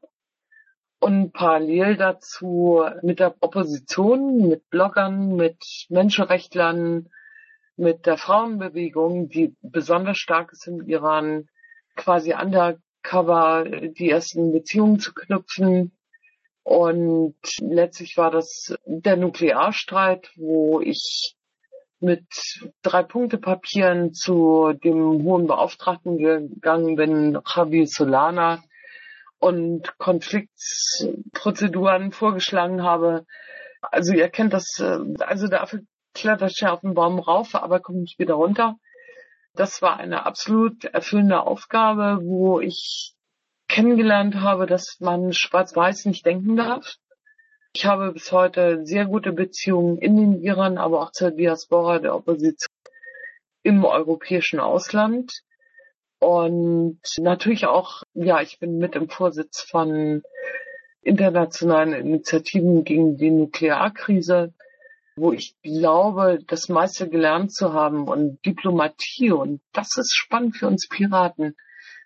Und 1.00 1.34
parallel 1.34 1.98
dazu 1.98 2.84
mit 3.04 3.20
der 3.20 3.36
Opposition, 3.42 4.48
mit 4.48 4.68
Bloggern, 4.70 5.36
mit 5.36 5.86
Menschenrechtlern, 5.90 7.10
mit 7.78 8.06
der 8.06 8.18
Frauenbewegung, 8.18 9.30
die 9.30 9.56
besonders 9.62 10.18
stark 10.18 10.52
ist 10.52 10.68
im 10.68 10.88
Iran, 10.88 11.48
quasi 11.96 12.34
undercover 12.34 13.66
die 13.66 14.10
ersten 14.10 14.52
Beziehungen 14.52 15.00
zu 15.00 15.14
knüpfen. 15.14 15.96
Und 16.64 17.36
letztlich 17.60 18.18
war 18.18 18.32
das 18.32 18.76
der 18.86 19.18
Nuklearstreit, 19.18 20.32
wo 20.36 20.82
ich 20.82 21.36
mit 22.00 22.26
drei 22.82 23.04
Punkte 23.04 23.38
Papieren 23.38 24.14
zu 24.14 24.74
dem 24.84 25.24
hohen 25.24 25.48
Beauftragten 25.48 26.18
gegangen 26.18 26.96
bin, 26.96 27.38
Javi 27.46 27.86
Solana, 27.86 28.64
und 29.40 29.98
Konfliktprozeduren 29.98 32.12
vorgeschlagen 32.12 32.84
habe. 32.84 33.26
Also 33.82 34.14
ihr 34.14 34.30
kennt 34.30 34.54
das, 34.54 34.80
äh, 34.80 35.00
also 35.20 35.48
dafür 35.48 35.82
klettert 36.16 36.58
schnell 36.58 36.72
auf 36.72 36.82
den 36.82 36.96
Baum 36.96 37.20
rauf, 37.20 37.54
aber 37.54 37.80
kommt 37.80 38.00
nicht 38.00 38.18
wieder 38.18 38.34
runter. 38.34 38.78
Das 39.54 39.82
war 39.82 39.98
eine 39.98 40.26
absolut 40.26 40.86
erfüllende 40.86 41.42
Aufgabe, 41.42 42.20
wo 42.24 42.60
ich 42.60 43.14
kennengelernt 43.68 44.36
habe, 44.36 44.66
dass 44.66 44.98
man 45.00 45.34
schwarz-weiß 45.34 46.06
nicht 46.06 46.26
denken 46.26 46.56
darf. 46.56 46.96
Ich 47.74 47.86
habe 47.86 48.14
bis 48.14 48.32
heute 48.32 48.86
sehr 48.86 49.06
gute 49.06 49.34
Beziehungen 49.34 49.98
in 49.98 50.18
den 50.18 50.42
Iran, 50.42 50.78
aber 50.78 51.02
auch 51.02 51.12
zur 51.12 51.32
Diaspora 51.32 52.00
der 52.00 52.16
Opposition 52.16 52.74
im 53.64 53.84
europäischen 53.84 54.60
Ausland. 54.60 55.34
Und 56.20 57.02
natürlich 57.18 57.66
auch, 57.66 58.04
ja, 58.14 58.42
ich 58.42 58.60
bin 58.60 58.78
mit 58.78 58.96
im 58.96 59.10
Vorsitz 59.10 59.62
von 59.62 60.24
internationalen 61.02 61.94
Initiativen 61.94 62.84
gegen 62.84 63.18
die 63.18 63.32
Nuklearkrise 63.32 64.54
wo 65.16 65.32
ich 65.32 65.56
glaube, 65.62 66.40
das 66.48 66.70
meiste 66.70 67.10
gelernt 67.10 67.54
zu 67.54 67.74
haben 67.74 68.08
und 68.08 68.44
Diplomatie 68.46 69.32
und 69.32 69.62
das 69.72 69.98
ist 69.98 70.16
spannend 70.16 70.58
für 70.58 70.68
uns 70.68 70.88
Piraten, 70.90 71.56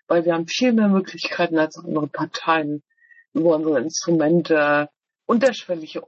weil 0.06 0.24
wir 0.24 0.34
haben 0.34 0.46
viel 0.46 0.72
mehr 0.72 0.88
Möglichkeiten 0.88 1.58
als 1.58 1.76
andere 1.76 2.06
Parteien 2.06 2.82
über 3.32 3.56
unsere 3.56 3.80
Instrumente 3.80 4.88
unterschwellig 5.26 6.00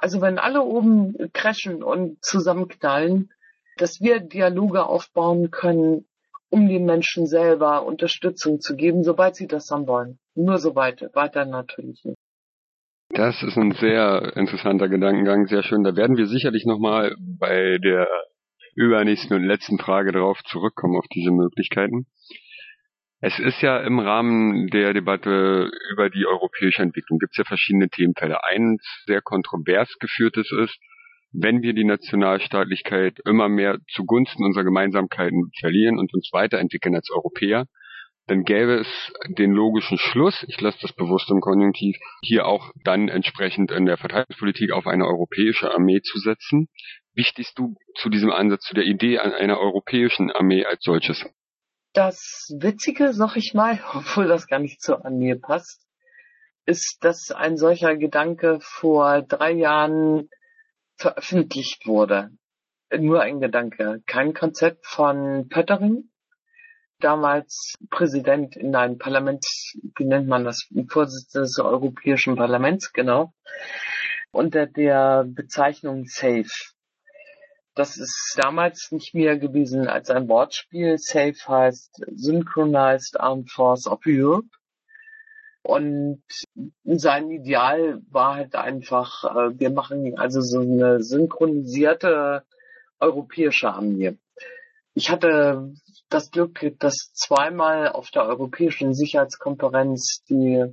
also 0.00 0.20
wenn 0.20 0.38
alle 0.38 0.62
oben 0.62 1.30
crashen 1.32 1.82
und 1.82 2.24
zusammenknallen, 2.24 3.30
dass 3.76 4.00
wir 4.00 4.20
Dialoge 4.20 4.84
aufbauen 4.84 5.50
können, 5.50 6.06
um 6.48 6.68
den 6.68 6.84
Menschen 6.84 7.26
selber 7.26 7.84
Unterstützung 7.84 8.60
zu 8.60 8.74
geben, 8.74 9.04
sobald 9.04 9.36
sie 9.36 9.46
das 9.46 9.66
dann 9.66 9.86
wollen. 9.86 10.18
Nur 10.34 10.58
so 10.58 10.74
weit, 10.74 11.10
weiter 11.14 11.44
natürlich 11.44 12.04
nicht. 12.04 12.18
Das 13.12 13.42
ist 13.42 13.56
ein 13.56 13.72
sehr 13.72 14.36
interessanter 14.36 14.88
Gedankengang, 14.88 15.46
sehr 15.46 15.64
schön. 15.64 15.82
Da 15.82 15.96
werden 15.96 16.16
wir 16.16 16.26
sicherlich 16.26 16.64
nochmal 16.64 17.16
bei 17.18 17.78
der 17.78 18.06
übernächsten 18.76 19.36
und 19.36 19.42
letzten 19.42 19.78
Frage 19.78 20.12
darauf 20.12 20.40
zurückkommen, 20.44 20.96
auf 20.96 21.06
diese 21.12 21.32
Möglichkeiten. 21.32 22.06
Es 23.20 23.36
ist 23.40 23.60
ja 23.62 23.78
im 23.80 23.98
Rahmen 23.98 24.68
der 24.68 24.94
Debatte 24.94 25.70
über 25.92 26.08
die 26.08 26.24
europäische 26.24 26.82
Entwicklung 26.82 27.18
gibt 27.18 27.32
es 27.32 27.38
ja 27.38 27.44
verschiedene 27.44 27.88
Themenfälle. 27.88 28.44
Eins 28.44 28.80
sehr 29.06 29.20
kontrovers 29.22 29.92
geführtes 29.98 30.50
ist, 30.52 30.78
wenn 31.32 31.62
wir 31.62 31.74
die 31.74 31.84
Nationalstaatlichkeit 31.84 33.18
immer 33.26 33.48
mehr 33.48 33.78
zugunsten 33.92 34.44
unserer 34.44 34.64
Gemeinsamkeiten 34.64 35.50
verlieren 35.58 35.98
und 35.98 36.14
uns 36.14 36.30
weiterentwickeln 36.32 36.94
als 36.94 37.10
Europäer, 37.10 37.66
dann 38.30 38.44
gäbe 38.44 38.78
es 38.78 39.12
den 39.26 39.50
logischen 39.50 39.98
Schluss, 39.98 40.44
ich 40.46 40.60
lasse 40.60 40.78
das 40.82 40.92
bewusst 40.92 41.28
im 41.30 41.40
Konjunktiv, 41.40 41.96
hier 42.22 42.46
auch 42.46 42.70
dann 42.84 43.08
entsprechend 43.08 43.72
in 43.72 43.86
der 43.86 43.96
Verteidigungspolitik 43.96 44.70
auf 44.70 44.86
eine 44.86 45.04
europäische 45.04 45.72
Armee 45.72 46.00
zu 46.00 46.20
setzen. 46.20 46.68
Wie 47.12 47.24
stehst 47.24 47.58
du 47.58 47.74
zu 47.96 48.08
diesem 48.08 48.30
Ansatz, 48.30 48.62
zu 48.66 48.74
der 48.74 48.84
Idee 48.84 49.18
an 49.18 49.32
einer 49.32 49.58
europäischen 49.58 50.30
Armee 50.30 50.64
als 50.64 50.84
solches? 50.84 51.26
Das 51.92 52.54
Witzige, 52.56 53.12
sag 53.14 53.34
ich 53.34 53.52
mal, 53.52 53.80
obwohl 53.94 54.28
das 54.28 54.46
gar 54.46 54.60
nicht 54.60 54.80
zur 54.80 55.04
Armee 55.04 55.34
passt, 55.34 55.84
ist, 56.66 56.98
dass 57.02 57.32
ein 57.32 57.56
solcher 57.56 57.96
Gedanke 57.96 58.60
vor 58.60 59.22
drei 59.22 59.50
Jahren 59.50 60.28
veröffentlicht 60.94 61.84
wurde. 61.84 62.30
Nur 62.96 63.22
ein 63.22 63.40
Gedanke, 63.40 64.04
kein 64.06 64.34
Konzept 64.34 64.86
von 64.86 65.48
Pöttering, 65.48 66.09
damals 67.00 67.74
Präsident 67.90 68.56
in 68.56 68.74
einem 68.76 68.98
Parlament, 68.98 69.44
wie 69.96 70.04
nennt 70.04 70.28
man 70.28 70.44
das, 70.44 70.68
Vorsitzender 70.88 71.46
des 71.46 71.58
Europäischen 71.58 72.36
Parlaments, 72.36 72.92
genau, 72.92 73.32
unter 74.30 74.66
der 74.66 75.24
Bezeichnung 75.26 76.04
SAFE. 76.06 76.74
Das 77.74 77.96
ist 77.96 78.36
damals 78.36 78.88
nicht 78.90 79.14
mehr 79.14 79.38
gewesen 79.38 79.88
als 79.88 80.10
ein 80.10 80.28
Wortspiel. 80.28 80.98
SAFE 80.98 81.48
heißt 81.48 82.02
Synchronized 82.14 83.18
Armed 83.18 83.50
Force 83.50 83.86
of 83.86 84.00
Europe. 84.06 84.48
Und 85.62 86.22
sein 86.84 87.30
Ideal 87.30 88.00
war 88.10 88.36
halt 88.36 88.54
einfach, 88.54 89.24
äh, 89.24 89.58
wir 89.58 89.70
machen 89.70 90.18
also 90.18 90.40
so 90.40 90.60
eine 90.60 91.02
synchronisierte 91.02 92.44
europäische 92.98 93.70
Armee. 93.70 94.16
Ich 94.94 95.10
hatte 95.10 95.72
das 96.08 96.30
Glück, 96.30 96.60
das 96.78 97.12
zweimal 97.14 97.88
auf 97.88 98.10
der 98.10 98.24
Europäischen 98.24 98.94
Sicherheitskonferenz, 98.94 100.24
die 100.28 100.64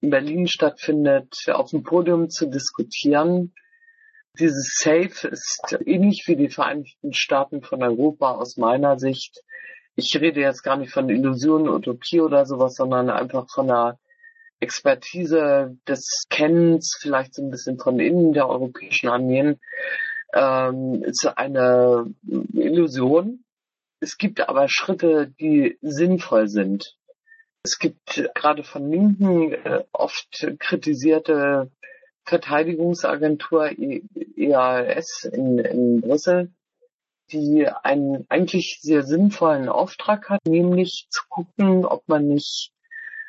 in 0.00 0.10
Berlin 0.10 0.48
stattfindet, 0.48 1.34
auf 1.48 1.70
dem 1.70 1.82
Podium 1.82 2.30
zu 2.30 2.46
diskutieren. 2.46 3.52
Dieses 4.38 4.78
SAFE 4.80 5.28
ist 5.28 5.76
ähnlich 5.84 6.24
wie 6.26 6.36
die 6.36 6.48
Vereinigten 6.48 7.12
Staaten 7.12 7.62
von 7.62 7.82
Europa 7.82 8.32
aus 8.32 8.56
meiner 8.56 8.98
Sicht. 8.98 9.42
Ich 9.96 10.16
rede 10.18 10.40
jetzt 10.40 10.62
gar 10.62 10.76
nicht 10.76 10.92
von 10.92 11.10
Illusionen, 11.10 11.68
Utopie 11.68 12.20
oder 12.20 12.46
sowas, 12.46 12.76
sondern 12.76 13.10
einfach 13.10 13.46
von 13.50 13.70
einer 13.70 13.98
Expertise 14.60 15.76
des 15.86 16.26
Kennens, 16.30 16.96
vielleicht 16.98 17.34
so 17.34 17.42
ein 17.42 17.50
bisschen 17.50 17.78
von 17.78 17.98
innen 17.98 18.32
der 18.32 18.48
europäischen 18.48 19.08
Armeen, 19.08 19.58
ähm, 20.32 21.02
ist 21.02 21.26
eine 21.26 22.06
Illusion. 22.22 23.44
Es 24.00 24.16
gibt 24.16 24.40
aber 24.48 24.66
Schritte, 24.68 25.32
die 25.38 25.78
sinnvoll 25.82 26.48
sind. 26.48 26.96
Es 27.62 27.78
gibt 27.78 28.30
gerade 28.34 28.64
von 28.64 28.90
Linken 28.90 29.52
äh, 29.52 29.84
oft 29.92 30.48
kritisierte 30.58 31.70
Verteidigungsagentur 32.24 33.70
EAS 34.36 35.24
in, 35.30 35.58
in 35.58 36.00
Brüssel, 36.00 36.50
die 37.30 37.68
einen 37.68 38.24
eigentlich 38.30 38.78
sehr 38.80 39.02
sinnvollen 39.02 39.68
Auftrag 39.68 40.30
hat, 40.30 40.40
nämlich 40.46 41.06
zu 41.10 41.22
gucken, 41.28 41.84
ob 41.84 42.08
man 42.08 42.26
nicht 42.26 42.72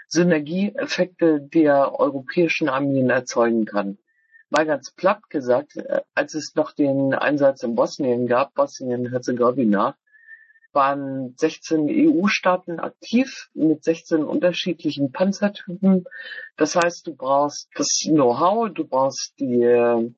Synergieeffekte 0.08 1.42
der 1.42 2.00
europäischen 2.00 2.70
Armeen 2.70 3.10
erzeugen 3.10 3.66
kann. 3.66 3.98
Mal 4.50 4.66
ganz 4.66 4.92
platt 4.92 5.30
gesagt, 5.30 5.76
äh, 5.76 6.02
als 6.16 6.34
es 6.34 6.56
noch 6.56 6.72
den 6.72 7.14
Einsatz 7.14 7.64
in 7.64 7.76
Bosnien 7.76 8.28
gab, 8.28 8.54
Bosnien-Herzegowina, 8.54 9.96
waren 10.74 11.36
16 11.38 11.88
EU-Staaten 11.90 12.80
aktiv 12.80 13.50
mit 13.54 13.84
16 13.84 14.24
unterschiedlichen 14.24 15.12
Panzertypen. 15.12 16.06
Das 16.58 16.76
heißt, 16.76 17.08
du 17.08 17.16
brauchst 17.16 17.70
das 17.76 18.02
Know-how, 18.06 18.70
du 18.74 18.86
brauchst 18.86 19.34
die 19.40 19.62
äh, 19.62 20.12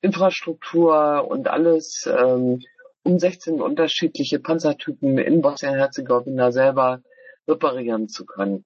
Infrastruktur 0.00 1.26
und 1.28 1.48
alles, 1.48 2.06
ähm, 2.06 2.60
um 3.02 3.18
16 3.18 3.60
unterschiedliche 3.60 4.38
Panzertypen 4.40 5.18
in 5.18 5.40
Bosnien-Herzegowina 5.40 6.52
selber 6.52 7.02
reparieren 7.46 8.08
zu 8.08 8.26
können 8.26 8.64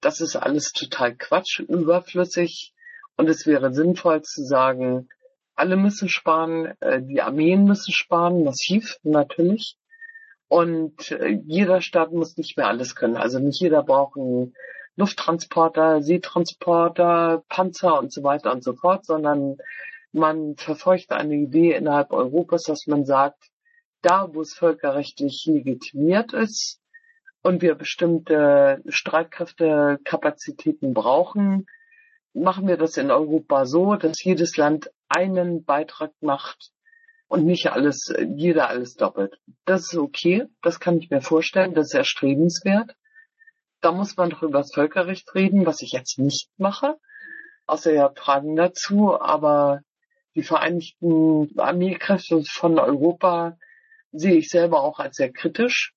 das 0.00 0.20
ist 0.20 0.36
alles 0.36 0.72
total 0.72 1.14
Quatsch, 1.16 1.60
überflüssig. 1.60 2.74
Und 3.16 3.28
es 3.28 3.46
wäre 3.46 3.72
sinnvoll 3.72 4.22
zu 4.22 4.42
sagen, 4.44 5.08
alle 5.54 5.76
müssen 5.76 6.08
sparen, 6.08 6.74
äh, 6.80 7.02
die 7.02 7.20
Armeen 7.20 7.64
müssen 7.64 7.92
sparen, 7.92 8.44
massiv 8.44 8.96
natürlich. 9.02 9.76
Und 10.50 11.12
äh, 11.12 11.38
jeder 11.46 11.80
Staat 11.80 12.10
muss 12.10 12.36
nicht 12.36 12.56
mehr 12.56 12.66
alles 12.66 12.96
können. 12.96 13.16
Also 13.16 13.38
nicht 13.38 13.60
jeder 13.60 13.84
braucht 13.84 14.16
einen 14.16 14.52
Lufttransporter, 14.96 16.02
Seetransporter, 16.02 17.44
Panzer 17.48 18.00
und 18.00 18.12
so 18.12 18.24
weiter 18.24 18.50
und 18.50 18.64
so 18.64 18.74
fort, 18.74 19.06
sondern 19.06 19.58
man 20.10 20.56
verfolgt 20.56 21.12
eine 21.12 21.36
Idee 21.36 21.74
innerhalb 21.74 22.12
Europas, 22.12 22.64
dass 22.64 22.88
man 22.88 23.04
sagt, 23.04 23.44
da 24.02 24.34
wo 24.34 24.40
es 24.40 24.54
völkerrechtlich 24.54 25.44
legitimiert 25.46 26.32
ist, 26.32 26.80
und 27.42 27.62
wir 27.62 27.76
bestimmte 27.76 28.82
Streitkräftekapazitäten 28.88 30.92
brauchen, 30.92 31.66
machen 32.34 32.66
wir 32.66 32.76
das 32.76 32.96
in 32.96 33.10
Europa 33.10 33.66
so, 33.66 33.94
dass 33.94 34.22
jedes 34.22 34.56
Land 34.56 34.90
einen 35.08 35.64
Beitrag 35.64 36.12
macht 36.20 36.72
und 37.30 37.46
nicht 37.46 37.68
alles, 37.68 38.12
jeder 38.36 38.68
alles 38.68 38.94
doppelt. 38.94 39.38
Das 39.64 39.92
ist 39.92 39.96
okay, 39.96 40.46
das 40.62 40.80
kann 40.80 40.98
ich 40.98 41.10
mir 41.10 41.22
vorstellen, 41.22 41.74
das 41.74 41.88
ist 41.88 41.94
erstrebenswert. 41.94 42.94
Da 43.80 43.92
muss 43.92 44.16
man 44.16 44.30
doch 44.30 44.42
über 44.42 44.58
das 44.58 44.74
Völkerrecht 44.74 45.34
reden, 45.34 45.64
was 45.64 45.80
ich 45.80 45.92
jetzt 45.92 46.18
nicht 46.18 46.50
mache, 46.58 46.96
außer 47.66 47.92
ja 47.92 48.12
Fragen 48.14 48.56
dazu, 48.56 49.18
aber 49.18 49.80
die 50.34 50.42
Vereinigten 50.42 51.58
Armeekräfte 51.58 52.42
von 52.44 52.78
Europa 52.78 53.56
sehe 54.12 54.36
ich 54.36 54.48
selber 54.48 54.82
auch 54.82 54.98
als 54.98 55.16
sehr 55.16 55.32
kritisch 55.32 55.94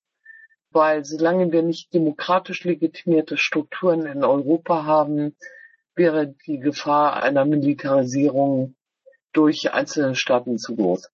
weil 0.73 1.05
solange 1.05 1.51
wir 1.51 1.61
nicht 1.61 1.93
demokratisch 1.93 2.64
legitimierte 2.64 3.38
Strukturen 3.38 4.05
in 4.05 4.23
Europa 4.23 4.85
haben, 4.85 5.35
wäre 5.95 6.34
die 6.47 6.60
Gefahr 6.60 7.22
einer 7.22 7.45
Militarisierung 7.45 8.76
durch 9.31 9.72
einzelne 9.72 10.15
Staaten 10.15 10.57
zu 10.57 10.76
groß. 10.76 11.10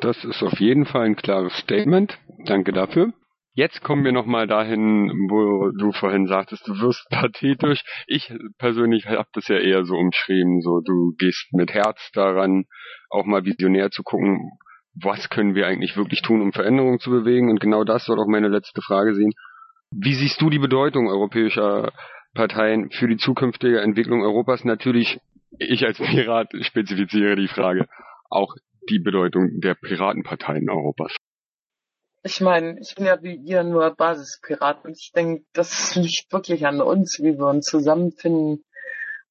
Das 0.00 0.24
ist 0.24 0.42
auf 0.42 0.58
jeden 0.60 0.84
Fall 0.84 1.06
ein 1.06 1.16
klares 1.16 1.56
Statement. 1.58 2.18
Danke 2.44 2.72
dafür. 2.72 3.12
Jetzt 3.54 3.82
kommen 3.82 4.04
wir 4.04 4.12
nochmal 4.12 4.46
dahin, 4.46 5.08
wo 5.30 5.70
du 5.70 5.90
vorhin 5.92 6.26
sagtest, 6.26 6.68
du 6.68 6.78
wirst 6.78 7.08
pathetisch. 7.10 7.82
Ich 8.06 8.30
persönlich 8.58 9.06
habe 9.06 9.28
das 9.32 9.48
ja 9.48 9.56
eher 9.56 9.86
so 9.86 9.94
umschrieben, 9.94 10.60
so 10.60 10.80
du 10.84 11.14
gehst 11.18 11.52
mit 11.54 11.72
Herz 11.72 12.10
daran, 12.12 12.66
auch 13.08 13.24
mal 13.24 13.46
visionär 13.46 13.90
zu 13.90 14.02
gucken, 14.02 14.50
was 14.94 15.30
können 15.30 15.54
wir 15.54 15.66
eigentlich 15.66 15.96
wirklich 15.96 16.20
tun, 16.20 16.42
um 16.42 16.52
Veränderungen 16.52 16.98
zu 16.98 17.10
bewegen? 17.10 17.48
Und 17.48 17.60
genau 17.60 17.84
das 17.84 18.04
soll 18.04 18.18
auch 18.20 18.28
meine 18.28 18.48
letzte 18.48 18.82
Frage 18.82 19.14
sein. 19.14 19.32
Wie 19.90 20.14
siehst 20.14 20.40
du 20.40 20.50
die 20.50 20.58
Bedeutung 20.58 21.08
europäischer 21.08 21.92
Parteien 22.34 22.90
für 22.90 23.08
die 23.08 23.16
zukünftige 23.16 23.80
Entwicklung 23.80 24.22
Europas? 24.22 24.64
Natürlich, 24.64 25.18
ich 25.58 25.84
als 25.86 25.98
Pirat 25.98 26.48
spezifiziere 26.60 27.36
die 27.36 27.48
Frage, 27.48 27.88
auch 28.28 28.54
die 28.88 28.98
Bedeutung 28.98 29.60
der 29.60 29.74
Piratenparteien 29.74 30.68
Europas. 30.68 31.14
Ich 32.22 32.40
meine, 32.40 32.80
ich 32.80 32.94
bin 32.96 33.06
ja 33.06 33.22
wie 33.22 33.36
ihr 33.36 33.62
nur 33.62 33.94
Basispirat 33.94 34.84
und 34.84 34.96
ich 34.98 35.12
denke, 35.14 35.44
das 35.52 35.94
liegt 35.94 36.32
wirklich 36.32 36.66
an 36.66 36.80
uns, 36.80 37.18
wie 37.20 37.38
wir 37.38 37.46
uns 37.46 37.66
zusammenfinden 37.66 38.64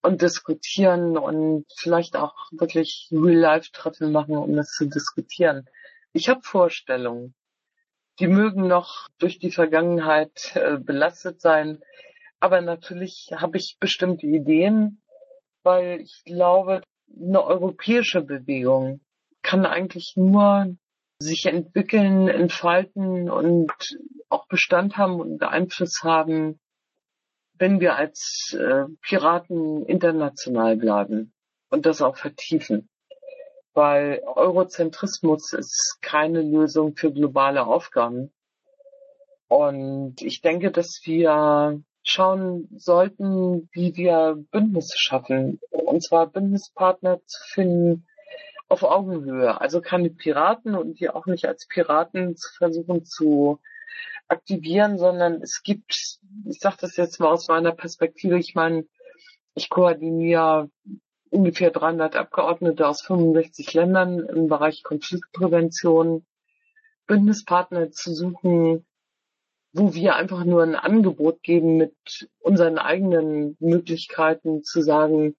und 0.02 0.22
diskutieren 0.22 1.18
und 1.18 1.66
vielleicht 1.78 2.16
auch 2.16 2.36
wirklich 2.52 3.10
Real-Life-Treffen 3.12 4.12
machen, 4.12 4.38
um 4.38 4.56
das 4.56 4.68
zu 4.68 4.86
diskutieren. 4.86 5.68
Ich 6.14 6.30
habe 6.30 6.42
Vorstellungen. 6.44 7.36
Die 8.20 8.28
mögen 8.28 8.68
noch 8.68 9.10
durch 9.18 9.40
die 9.40 9.52
Vergangenheit 9.52 10.56
äh, 10.56 10.78
belastet 10.78 11.42
sein, 11.42 11.82
aber 12.40 12.62
natürlich 12.62 13.32
habe 13.36 13.58
ich 13.58 13.76
bestimmte 13.80 14.26
Ideen, 14.26 15.02
weil 15.64 16.00
ich 16.00 16.22
glaube, 16.24 16.82
eine 17.14 17.44
europäische 17.44 18.22
Bewegung 18.22 19.02
kann 19.56 19.66
eigentlich 19.66 20.16
nur 20.18 20.76
sich 21.18 21.46
entwickeln, 21.46 22.28
entfalten 22.28 23.30
und 23.30 23.72
auch 24.28 24.48
Bestand 24.48 24.98
haben 24.98 25.22
und 25.22 25.42
Einfluss 25.44 26.02
haben, 26.04 26.60
wenn 27.54 27.80
wir 27.80 27.96
als 27.96 28.54
äh, 28.60 28.84
Piraten 29.02 29.86
international 29.86 30.76
bleiben 30.76 31.34
und 31.70 31.86
das 31.86 32.02
auch 32.02 32.18
vertiefen. 32.18 32.90
Weil 33.74 34.24
Eurozentrismus 34.26 35.54
ist 35.54 36.00
keine 36.02 36.42
Lösung 36.42 36.98
für 36.98 37.14
globale 37.14 37.66
Aufgaben. 37.66 38.34
Und 39.48 40.22
ich 40.22 40.42
denke, 40.42 40.70
dass 40.70 41.00
wir 41.06 41.82
schauen 42.04 42.68
sollten, 42.76 43.70
wie 43.72 43.96
wir 43.96 44.36
Bündnisse 44.52 44.98
schaffen. 44.98 45.62
Und 45.70 46.04
zwar 46.04 46.28
Bündnispartner 46.28 47.22
zu 47.26 47.42
finden 47.54 48.06
auf 48.68 48.84
Augenhöhe. 48.84 49.60
Also 49.60 49.82
keine 49.82 50.10
Piraten 50.10 50.76
und 50.76 51.00
die 51.00 51.10
auch 51.10 51.26
nicht 51.26 51.46
als 51.46 51.68
Piraten 51.68 52.36
zu 52.36 52.54
versuchen 52.54 53.06
zu 53.06 53.60
aktivieren, 54.28 54.98
sondern 54.98 55.42
es 55.42 55.62
gibt, 55.64 56.20
ich 56.46 56.60
sage 56.60 56.78
das 56.82 56.98
jetzt 56.98 57.20
mal 57.20 57.30
aus 57.30 57.48
meiner 57.48 57.72
Perspektive, 57.72 58.38
ich 58.38 58.56
meine, 58.56 58.86
ich 59.54 59.70
koordiniere 59.70 60.70
ungefähr 61.30 61.72
300 61.72 62.16
Abgeordnete 62.16 62.88
aus 62.88 63.02
65 63.02 63.74
Ländern 63.74 64.20
im 64.20 64.48
Bereich 64.48 64.84
Konfliktprävention, 64.84 66.26
Bündnispartner 67.08 67.92
zu 67.92 68.14
suchen, 68.14 68.86
wo 69.74 69.94
wir 69.94 70.16
einfach 70.16 70.44
nur 70.44 70.64
ein 70.64 70.76
Angebot 70.76 71.44
geben 71.44 71.78
mit 71.78 72.30
unseren 72.40 72.78
eigenen 72.78 73.58
Möglichkeiten 73.60 74.64
zu 74.64 74.82
sagen, 74.82 75.36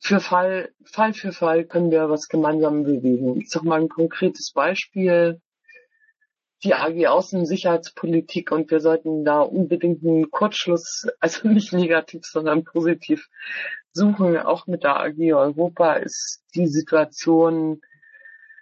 für 0.00 0.18
Fall, 0.20 0.72
Fall 0.84 1.12
für 1.12 1.32
Fall 1.32 1.64
können 1.64 1.90
wir 1.90 2.08
was 2.08 2.28
gemeinsam 2.28 2.84
bewegen. 2.84 3.40
Ich 3.40 3.50
sag 3.50 3.62
mal 3.62 3.80
ein 3.80 3.88
konkretes 3.88 4.52
Beispiel 4.52 5.40
die 6.64 6.74
AG 6.74 7.06
Außensicherheitspolitik 7.06 8.50
und 8.52 8.70
wir 8.70 8.80
sollten 8.80 9.24
da 9.24 9.40
unbedingt 9.40 10.04
einen 10.04 10.30
Kurzschluss, 10.30 11.06
also 11.20 11.48
nicht 11.48 11.72
negativ, 11.72 12.22
sondern 12.24 12.64
positiv 12.64 13.28
suchen. 13.92 14.36
Auch 14.38 14.66
mit 14.66 14.84
der 14.84 15.00
AG 15.00 15.18
Europa 15.18 15.94
ist 15.94 16.42
die 16.54 16.66
Situation 16.66 17.80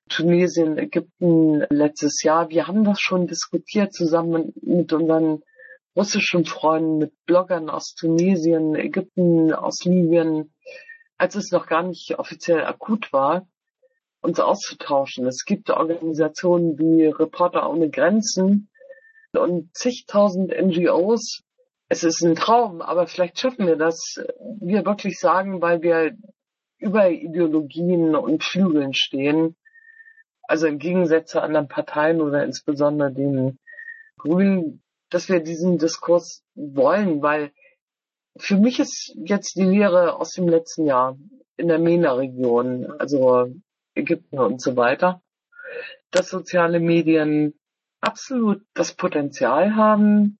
Tunesien, 0.08 0.78
Ägypten 0.78 1.64
letztes 1.70 2.22
Jahr. 2.22 2.50
Wir 2.50 2.66
haben 2.66 2.84
das 2.84 3.00
schon 3.00 3.26
diskutiert 3.26 3.92
zusammen 3.92 4.52
mit 4.62 4.92
unseren 4.92 5.42
russischen 5.94 6.44
Freunden, 6.44 6.98
mit 6.98 7.12
Bloggern 7.26 7.68
aus 7.68 7.94
Tunesien, 7.94 8.74
Ägypten, 8.74 9.52
aus 9.52 9.84
Libyen, 9.84 10.54
als 11.18 11.34
es 11.34 11.50
noch 11.50 11.66
gar 11.66 11.82
nicht 11.82 12.18
offiziell 12.18 12.64
akut 12.64 13.12
war 13.12 13.46
uns 14.20 14.40
auszutauschen. 14.40 15.26
Es 15.26 15.44
gibt 15.44 15.70
Organisationen 15.70 16.78
wie 16.78 17.06
Reporter 17.06 17.68
ohne 17.70 17.90
Grenzen 17.90 18.68
und 19.32 19.74
zigtausend 19.76 20.50
NGOs. 20.50 21.42
Es 21.88 22.04
ist 22.04 22.22
ein 22.22 22.34
Traum, 22.34 22.82
aber 22.82 23.06
vielleicht 23.06 23.38
schaffen 23.38 23.66
wir 23.66 23.76
das. 23.76 24.20
Wir 24.60 24.84
wirklich 24.84 25.18
sagen, 25.18 25.62
weil 25.62 25.82
wir 25.82 26.16
über 26.78 27.10
Ideologien 27.10 28.14
und 28.14 28.44
Flügeln 28.44 28.94
stehen. 28.94 29.56
Also 30.42 30.66
im 30.66 30.78
Gegensatz 30.78 31.30
zu 31.30 31.42
anderen 31.42 31.68
Parteien 31.68 32.20
oder 32.20 32.44
insbesondere 32.44 33.12
den 33.12 33.58
Grünen, 34.16 34.82
dass 35.10 35.28
wir 35.28 35.40
diesen 35.40 35.78
Diskurs 35.78 36.42
wollen, 36.54 37.22
weil 37.22 37.52
für 38.38 38.56
mich 38.56 38.78
ist 38.78 39.14
jetzt 39.24 39.56
die 39.56 39.64
Lehre 39.64 40.16
aus 40.16 40.32
dem 40.32 40.48
letzten 40.48 40.86
Jahr 40.86 41.18
in 41.56 41.68
der 41.68 41.78
MENA-Region, 41.78 42.86
also 42.98 43.52
Ägypten 43.94 44.38
und 44.38 44.60
so 44.60 44.76
weiter, 44.76 45.20
dass 46.10 46.30
soziale 46.30 46.80
Medien 46.80 47.58
absolut 48.00 48.62
das 48.74 48.94
Potenzial 48.94 49.74
haben, 49.74 50.38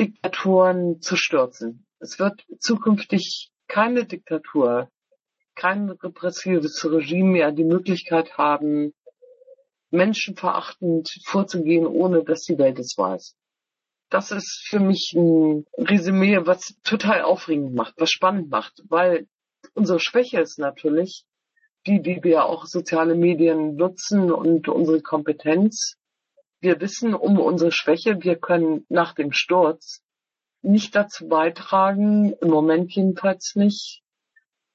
Diktaturen 0.00 1.00
zu 1.00 1.16
stürzen. 1.16 1.86
Es 1.98 2.18
wird 2.18 2.44
zukünftig 2.58 3.50
keine 3.68 4.04
Diktatur, 4.04 4.90
kein 5.54 5.90
repressives 5.90 6.84
Regime 6.84 7.30
mehr 7.30 7.52
die 7.52 7.64
Möglichkeit 7.64 8.36
haben, 8.36 8.92
menschenverachtend 9.90 11.10
vorzugehen, 11.24 11.86
ohne 11.86 12.24
dass 12.24 12.42
die 12.42 12.58
Welt 12.58 12.78
es 12.78 12.96
weiß. 12.96 13.36
Das 14.08 14.30
ist 14.30 14.64
für 14.68 14.78
mich 14.78 15.12
ein 15.16 15.66
Resümee, 15.76 16.38
was 16.42 16.76
total 16.84 17.22
aufregend 17.22 17.74
macht, 17.74 17.94
was 17.98 18.10
spannend 18.10 18.50
macht, 18.50 18.82
weil 18.88 19.26
unsere 19.74 19.98
Schwäche 19.98 20.40
ist 20.40 20.58
natürlich, 20.58 21.24
die, 21.86 22.00
die 22.00 22.22
wir 22.22 22.44
auch 22.44 22.66
soziale 22.66 23.14
Medien 23.14 23.76
nutzen 23.76 24.30
und 24.30 24.68
unsere 24.68 25.02
Kompetenz. 25.02 25.96
Wir 26.60 26.80
wissen 26.80 27.14
um 27.14 27.38
unsere 27.38 27.72
Schwäche. 27.72 28.22
Wir 28.22 28.36
können 28.36 28.86
nach 28.88 29.14
dem 29.14 29.32
Sturz 29.32 30.02
nicht 30.62 30.94
dazu 30.96 31.28
beitragen, 31.28 32.32
im 32.40 32.48
Moment 32.48 32.92
jedenfalls 32.94 33.52
nicht. 33.54 34.02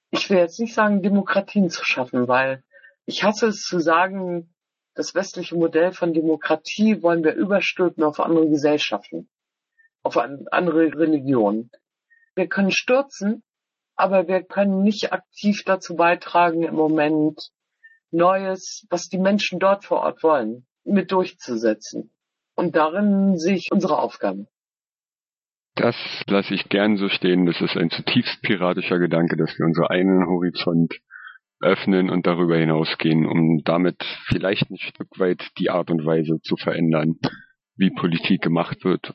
Ich 0.10 0.30
will 0.30 0.38
jetzt 0.38 0.60
nicht 0.60 0.74
sagen, 0.74 1.02
Demokratien 1.02 1.70
zu 1.70 1.86
schaffen, 1.86 2.28
weil 2.28 2.64
ich 3.06 3.24
hasse 3.24 3.48
es 3.48 3.62
zu 3.62 3.80
sagen, 3.80 4.51
das 4.94 5.16
westliche 5.16 5.56
Modell 5.56 5.92
von 5.94 6.14
Demokratie 6.14 7.02
wollen 7.02 7.24
wir 7.24 7.34
überstülpen 7.34 8.04
auf 8.04 8.20
andere 8.20 8.50
Gesellschaften, 8.50 9.30
auf 10.04 10.18
andere 10.18 10.94
Religionen. 10.94 11.72
Wir 12.36 12.48
können 12.48 12.72
stürzen, 12.72 13.44
aber 13.96 14.28
wir 14.28 14.44
können 14.44 14.82
nicht 14.82 15.14
aktiv 15.14 15.64
dazu 15.66 15.96
beitragen, 15.96 16.64
im 16.64 16.76
Moment 16.76 17.52
Neues, 18.12 18.86
was 18.90 19.08
die 19.08 19.20
Menschen 19.20 19.60
dort 19.60 19.86
vor 19.86 20.02
Ort 20.02 20.22
wollen, 20.24 20.66
mit 20.84 21.12
durchzusetzen. 21.12 22.12
Und 22.56 22.76
darin 22.76 23.38
sehe 23.38 23.56
ich 23.56 23.70
unsere 23.72 24.00
Aufgabe. 24.00 24.48
Das 25.76 25.96
lasse 26.28 26.54
ich 26.54 26.68
gern 26.68 26.98
so 26.98 27.08
stehen. 27.08 27.46
Das 27.46 27.62
ist 27.62 27.78
ein 27.78 27.90
zutiefst 27.90 28.42
piratischer 28.42 29.00
Gedanke, 29.00 29.38
dass 29.38 29.58
wir 29.58 29.66
unseren 29.66 29.88
eigenen 29.88 30.28
Horizont 30.28 30.94
öffnen 31.62 32.10
und 32.10 32.28
darüber 32.28 32.58
hinausgehen, 32.58 33.26
um 33.26 33.62
damit 33.64 34.04
vielleicht 34.28 34.70
ein 34.70 34.78
Stück 34.78 35.20
weit 35.20 35.50
die 35.58 35.70
Art 35.70 35.92
und 35.92 36.06
Weise 36.06 36.40
zu 36.42 36.56
verändern, 36.58 37.16
wie 37.76 37.92
Politik 37.92 38.42
gemacht 38.42 38.84
wird 38.84 39.14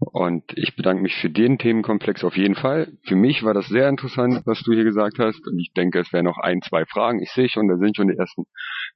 und 0.00 0.44
ich 0.56 0.74
bedanke 0.76 1.02
mich 1.02 1.14
für 1.16 1.28
den 1.28 1.58
Themenkomplex 1.58 2.24
auf 2.24 2.36
jeden 2.36 2.54
Fall. 2.54 2.92
Für 3.04 3.16
mich 3.16 3.42
war 3.42 3.52
das 3.52 3.68
sehr 3.68 3.88
interessant, 3.88 4.42
was 4.46 4.62
du 4.62 4.72
hier 4.72 4.84
gesagt 4.84 5.18
hast. 5.18 5.46
Und 5.46 5.58
ich 5.58 5.72
denke, 5.74 6.00
es 6.00 6.12
wären 6.12 6.24
noch 6.24 6.38
ein, 6.38 6.62
zwei 6.62 6.86
Fragen. 6.86 7.22
Ich 7.22 7.30
sehe 7.32 7.50
schon, 7.50 7.68
da 7.68 7.76
sind 7.76 7.96
schon 7.96 8.08
die 8.08 8.16
ersten 8.16 8.44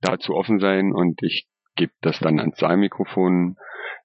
dazu 0.00 0.32
offen 0.32 0.60
sein. 0.60 0.92
Und 0.92 1.22
ich 1.22 1.46
gebe 1.76 1.92
das 2.00 2.18
dann 2.20 2.40
ans 2.40 2.58
Saalmikrofon 2.58 3.56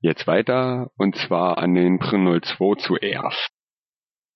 jetzt 0.01 0.27
weiter. 0.27 0.91
Und 0.97 1.15
zwar 1.15 1.57
an 1.57 1.73
den 1.73 1.99
Prin 1.99 2.25
02 2.41 2.75
zuerst. 2.75 3.49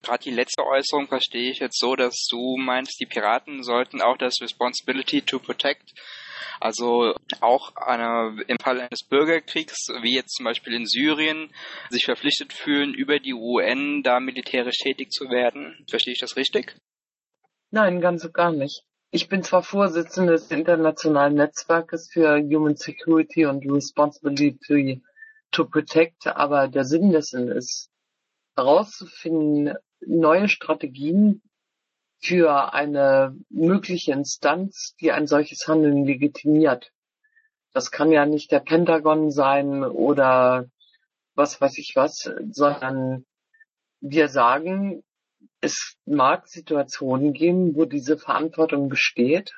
Gerade 0.04 0.24
die 0.24 0.32
letzte 0.32 0.66
Äußerung 0.66 1.08
verstehe 1.08 1.50
ich 1.50 1.60
jetzt 1.60 1.80
so, 1.80 1.96
dass 1.96 2.28
du 2.30 2.58
meinst, 2.58 3.00
die 3.00 3.06
Piraten 3.06 3.64
sollten 3.64 4.02
auch 4.02 4.18
das 4.18 4.42
Responsibility 4.42 5.22
to 5.22 5.40
Protect 5.40 5.94
also 6.64 7.14
auch 7.42 7.76
eine, 7.76 8.42
im 8.48 8.58
Fall 8.58 8.80
eines 8.80 9.04
Bürgerkriegs, 9.04 9.88
wie 10.02 10.16
jetzt 10.16 10.36
zum 10.36 10.46
Beispiel 10.46 10.74
in 10.74 10.86
Syrien, 10.86 11.52
sich 11.90 12.06
verpflichtet 12.06 12.54
fühlen, 12.54 12.94
über 12.94 13.20
die 13.20 13.34
UN 13.34 14.02
da 14.02 14.22
militärisch 14.22 14.78
tätig 14.78 15.12
zu 15.12 15.26
werden. 15.26 15.86
Verstehe 15.90 16.14
ich 16.14 16.20
das 16.20 16.38
richtig? 16.38 16.76
Nein, 17.72 18.00
ganz 18.00 18.24
und 18.24 18.34
gar 18.34 18.54
nicht. 18.54 18.84
Ich 19.12 19.28
bin 19.28 19.44
zwar 19.44 19.62
Vorsitzende 19.62 20.34
des 20.34 20.52
internationalen 20.52 21.36
Netzwerkes 21.36 22.10
für 22.12 22.40
Human 22.40 22.78
Security 22.78 23.46
und 23.46 23.70
Responsibility 23.70 25.04
to 25.52 25.66
Protect, 25.66 26.28
aber 26.28 26.70
der 26.70 26.86
Sinn 26.86 27.12
dessen 27.12 27.50
ist, 27.50 27.90
herauszufinden, 28.56 29.74
neue 30.08 30.50
Strategien 30.50 31.42
für 32.20 32.74
eine 32.74 33.36
mögliche 33.50 34.14
Instanz, 34.14 34.96
die 35.02 35.12
ein 35.12 35.28
solches 35.28 35.68
Handeln 35.68 36.06
legitimiert. 36.06 36.92
Das 37.74 37.92
kann 37.92 38.12
ja 38.12 38.26
nicht 38.26 38.52
der 38.52 38.60
Pentagon 38.60 39.32
sein 39.32 39.84
oder 39.84 40.70
was 41.36 41.60
weiß 41.60 41.78
ich 41.80 41.94
was, 41.96 42.30
sondern 42.52 43.26
wir 44.00 44.30
sagen, 44.30 45.04
es 45.60 45.96
mag 46.06 46.48
Situationen 46.48 47.34
geben, 47.34 47.76
wo 47.76 47.86
diese 47.86 48.18
Verantwortung 48.18 48.90
besteht. 48.90 49.54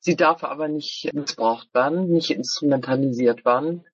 Sie 0.00 0.16
darf 0.16 0.44
aber 0.44 0.68
nicht 0.68 1.12
missbraucht 1.12 1.72
werden, 1.74 2.08
nicht 2.08 2.30
instrumentalisiert 2.30 3.44
werden. 3.44 3.84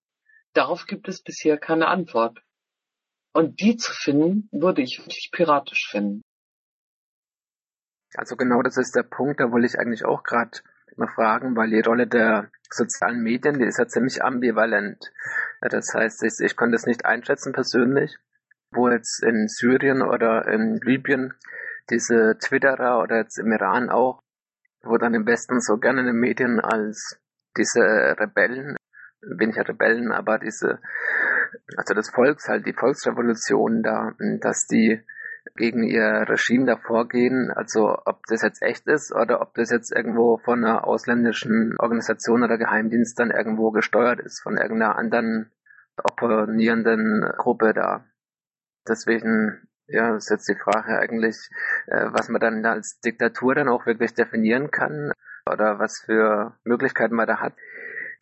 Darauf 0.53 0.87
gibt 0.87 1.09
es 1.09 1.23
bisher 1.23 1.57
keine 1.57 1.89
Antwort. 1.89 2.44
Und 3.35 3.61
die 3.61 3.77
zu 3.77 3.93
finden, 3.93 4.49
würde 4.53 4.83
ich 4.83 4.99
wirklich 4.99 5.31
piratisch 5.33 5.89
finden. 5.91 6.23
Also 8.15 8.37
genau 8.37 8.63
das 8.63 8.77
ist 8.77 8.95
der 8.95 9.03
Punkt, 9.03 9.41
da 9.41 9.51
wollte 9.51 9.67
ich 9.67 9.79
eigentlich 9.79 10.05
auch 10.05 10.23
gerade 10.23 10.61
mal 10.97 11.09
fragen, 11.09 11.57
weil 11.57 11.71
die 11.71 11.81
Rolle 11.81 12.07
der 12.07 12.51
sozialen 12.71 13.21
Medien, 13.21 13.59
die 13.59 13.65
ist 13.65 13.79
ja 13.79 13.89
ziemlich 13.89 14.23
ambivalent. 14.23 15.11
Das 15.61 15.93
heißt, 15.93 16.23
ich, 16.23 16.35
ich 16.39 16.57
konnte 16.57 16.77
es 16.77 16.87
nicht 16.87 17.05
einschätzen 17.05 17.53
persönlich, 17.53 18.17
wo 18.71 18.89
jetzt 18.89 19.21
in 19.25 19.49
Syrien 19.49 20.03
oder 20.03 20.47
in 20.47 20.77
Libyen 20.77 21.35
diese 21.91 22.39
Twitterer 22.39 23.03
oder 23.03 23.17
jetzt 23.17 23.39
im 23.39 23.51
Iran 23.51 23.91
auch 23.91 24.23
wo 24.85 24.99
dann 24.99 25.15
im 25.15 25.27
Westen 25.27 25.61
so 25.61 25.79
gerne 25.79 26.01
in 26.01 26.07
den 26.07 26.17
Medien 26.17 26.61
als 26.61 27.19
diese 27.57 27.81
Rebellen, 27.81 28.77
weniger 29.23 29.67
Rebellen, 29.67 30.13
aber 30.13 30.39
diese, 30.39 30.81
also 31.77 31.95
das 31.95 32.11
Volks 32.11 32.49
halt, 32.49 32.67
die 32.67 32.73
Volksrevolution 32.73 33.83
da, 33.83 34.13
dass 34.41 34.67
die 34.67 35.01
gegen 35.57 35.85
ihr 35.85 36.25
Regime 36.29 36.67
da 36.67 36.77
vorgehen, 36.77 37.51
also 37.51 37.97
ob 38.07 38.23
das 38.29 38.43
jetzt 38.43 38.63
echt 38.63 38.87
ist 38.87 39.15
oder 39.15 39.41
ob 39.41 39.55
das 39.55 39.71
jetzt 39.71 39.95
irgendwo 39.95 40.39
von 40.39 40.65
einer 40.65 40.87
ausländischen 40.87 41.77
Organisation 41.79 42.43
oder 42.43 42.59
Geheimdienst 42.59 43.19
dann 43.19 43.31
irgendwo 43.31 43.71
gesteuert 43.71 44.21
ist, 44.21 44.43
von 44.43 44.57
irgendeiner 44.57 44.97
anderen 44.97 45.51
opponierenden 46.03 47.31
Gruppe 47.37 47.73
da. 47.75 48.05
Deswegen, 48.89 49.69
ja, 49.87 50.17
ist 50.17 50.31
jetzt 50.31 50.49
die 50.49 50.59
Frage 50.59 50.99
eigentlich, 50.99 51.37
äh, 51.87 52.07
was 52.11 52.29
man 52.29 52.41
dann 52.41 52.65
als 52.65 52.99
Diktatur 53.01 53.55
dann 53.55 53.69
auch 53.69 53.87
wirklich 53.87 54.15
definieren 54.15 54.71
kann 54.71 55.13
oder 55.51 55.79
was 55.79 56.03
für 56.05 56.57
Möglichkeiten 56.65 57.15
man 57.15 57.27
da 57.27 57.41
hat, 57.41 57.55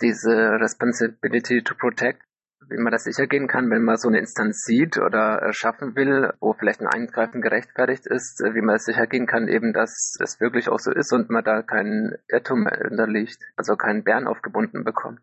diese 0.01 0.61
Responsibility 0.61 1.63
to 1.63 1.75
Protect 1.75 2.23
wie 2.69 2.79
man 2.79 2.93
das 2.93 3.05
sicher 3.05 3.27
gehen 3.27 3.49
kann, 3.49 3.71
wenn 3.71 3.83
man 3.83 3.97
so 3.97 4.09
eine 4.09 4.19
Instanz 4.19 4.65
sieht 4.65 4.99
oder 4.99 5.43
äh, 5.43 5.53
schaffen 5.53 5.95
will, 5.97 6.33
wo 6.41 6.53
vielleicht 6.53 6.81
ein 6.81 6.87
Eingreifen 6.87 7.41
gerechtfertigt 7.41 8.07
ist, 8.07 8.41
äh, 8.41 8.55
wie 8.55 8.61
man 8.61 8.77
es 8.77 8.85
sicher 8.85 9.07
gehen 9.07 9.27
kann, 9.27 9.49
eben, 9.49 9.73
dass 9.73 10.17
es 10.21 10.41
wirklich 10.41 10.69
auch 10.69 10.79
so 10.79 10.91
ist 10.91 11.13
und 11.13 11.31
man 11.31 11.45
da 11.45 11.63
keinen 11.63 12.17
Irrtum 12.29 12.67
unterliegt, 12.67 13.39
also 13.57 13.77
keinen 13.77 14.05
Bären 14.05 14.27
aufgebunden 14.27 14.85
bekommt. 14.85 15.21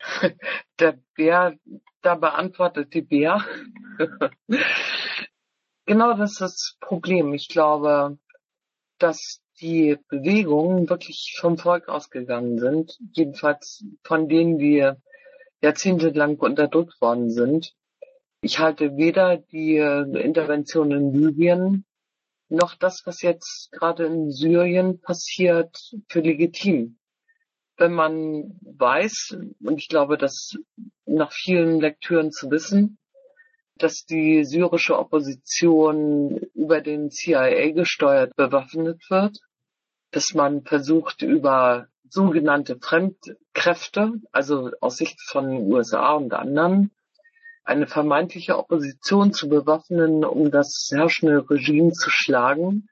Der 0.80 0.98
Bär, 1.14 1.56
da 2.02 2.14
beantwortet 2.14 2.92
die 2.92 3.02
Bär. 3.02 3.44
genau 5.86 6.14
das 6.16 6.32
ist 6.32 6.40
das 6.40 6.76
Problem. 6.80 7.32
Ich 7.32 7.48
glaube, 7.48 8.18
dass 8.98 9.40
die 9.60 9.96
Bewegungen 10.08 10.88
wirklich 10.88 11.36
vom 11.40 11.58
Volk 11.58 11.88
ausgegangen 11.88 12.58
sind, 12.58 12.98
jedenfalls 13.12 13.84
von 14.02 14.28
denen, 14.28 14.58
die 14.58 14.92
jahrzehntelang 15.64 16.36
unterdrückt 16.36 17.00
worden 17.00 17.30
sind. 17.30 17.74
Ich 18.42 18.58
halte 18.58 18.96
weder 18.96 19.38
die 19.38 19.76
äh, 19.76 20.02
Intervention 20.20 20.90
in 20.92 21.12
Libyen 21.12 21.86
noch 22.50 22.74
das, 22.74 23.02
was 23.06 23.22
jetzt 23.22 23.70
gerade 23.72 24.04
in 24.04 24.30
Syrien 24.30 25.00
passiert, 25.00 25.74
für 26.08 26.20
legitim. 26.20 26.98
Wenn 27.78 27.94
man 27.94 28.60
weiß, 28.60 29.38
und 29.60 29.78
ich 29.78 29.88
glaube, 29.88 30.18
das 30.18 30.54
nach 31.06 31.32
vielen 31.32 31.80
Lektüren 31.80 32.30
zu 32.30 32.50
wissen, 32.50 32.98
dass 33.76 34.04
die 34.04 34.44
syrische 34.44 34.98
Opposition 34.98 36.36
über 36.54 36.82
den 36.82 37.10
CIA 37.10 37.72
gesteuert 37.72 38.36
bewaffnet 38.36 39.00
wird, 39.08 39.38
dass 40.12 40.34
man 40.34 40.62
versucht, 40.62 41.22
über 41.22 41.88
sogenannte 42.14 42.78
Fremdkräfte, 42.78 44.12
also 44.32 44.70
aus 44.80 44.96
Sicht 44.96 45.20
von 45.28 45.48
USA 45.50 46.12
und 46.12 46.32
anderen, 46.32 46.92
eine 47.64 47.86
vermeintliche 47.86 48.56
Opposition 48.56 49.32
zu 49.32 49.48
bewaffnen, 49.48 50.24
um 50.24 50.50
das 50.50 50.88
herrschende 50.92 51.48
Regime 51.50 51.92
zu 51.92 52.10
schlagen, 52.10 52.88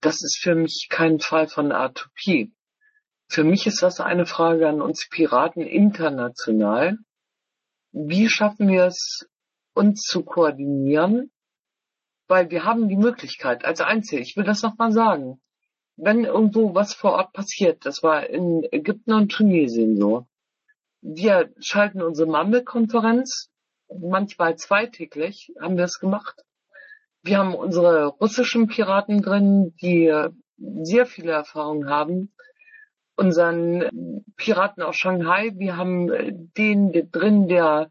das 0.00 0.22
ist 0.22 0.38
für 0.40 0.54
mich 0.54 0.88
kein 0.90 1.18
Fall 1.18 1.48
von 1.48 1.72
Atopie. 1.72 2.52
Für 3.28 3.42
mich 3.42 3.66
ist 3.66 3.82
das 3.82 4.00
eine 4.00 4.26
Frage 4.26 4.68
an 4.68 4.82
uns 4.82 5.08
Piraten 5.08 5.62
international. 5.62 6.98
Wie 7.90 8.28
schaffen 8.28 8.68
wir 8.68 8.84
es, 8.84 9.26
uns 9.74 10.02
zu 10.02 10.22
koordinieren? 10.22 11.32
Weil 12.28 12.50
wir 12.50 12.64
haben 12.64 12.88
die 12.88 12.96
Möglichkeit 12.96 13.64
als 13.64 13.80
Einzige, 13.80 14.22
ich 14.22 14.36
will 14.36 14.44
das 14.44 14.62
nochmal 14.62 14.92
sagen, 14.92 15.40
wenn 15.96 16.24
irgendwo 16.24 16.74
was 16.74 16.94
vor 16.94 17.12
Ort 17.12 17.32
passiert, 17.32 17.86
das 17.86 18.02
war 18.02 18.26
in 18.28 18.66
Ägypten 18.70 19.12
und 19.12 19.30
Tunesien 19.30 19.96
so, 19.96 20.26
wir 21.00 21.52
schalten 21.60 22.02
unsere 22.02 22.28
Mammel-Konferenz, 22.30 23.50
manchmal 23.88 24.56
zweitäglich 24.56 25.52
haben 25.60 25.76
wir 25.76 25.84
es 25.84 26.00
gemacht. 26.00 26.42
Wir 27.22 27.38
haben 27.38 27.54
unsere 27.54 28.06
russischen 28.06 28.66
Piraten 28.68 29.22
drin, 29.22 29.74
die 29.80 30.12
sehr 30.82 31.06
viele 31.06 31.32
Erfahrungen 31.32 31.88
haben. 31.88 32.34
Unseren 33.16 34.24
Piraten 34.36 34.82
aus 34.82 34.96
Shanghai, 34.96 35.52
wir 35.56 35.76
haben 35.76 36.52
den 36.56 37.10
drin, 37.10 37.48
der 37.48 37.90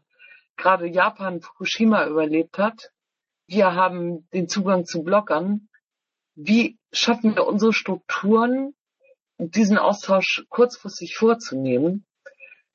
gerade 0.56 0.86
Japan 0.86 1.40
Fukushima 1.40 2.06
überlebt 2.06 2.58
hat. 2.58 2.90
Wir 3.46 3.74
haben 3.74 4.28
den 4.32 4.48
Zugang 4.48 4.84
zu 4.84 5.02
Bloggern 5.02 5.68
wie 6.34 6.78
schaffen 6.96 7.34
wir 7.34 7.46
unsere 7.46 7.72
Strukturen, 7.72 8.74
diesen 9.38 9.78
Austausch 9.78 10.44
kurzfristig 10.48 11.16
vorzunehmen, 11.16 12.06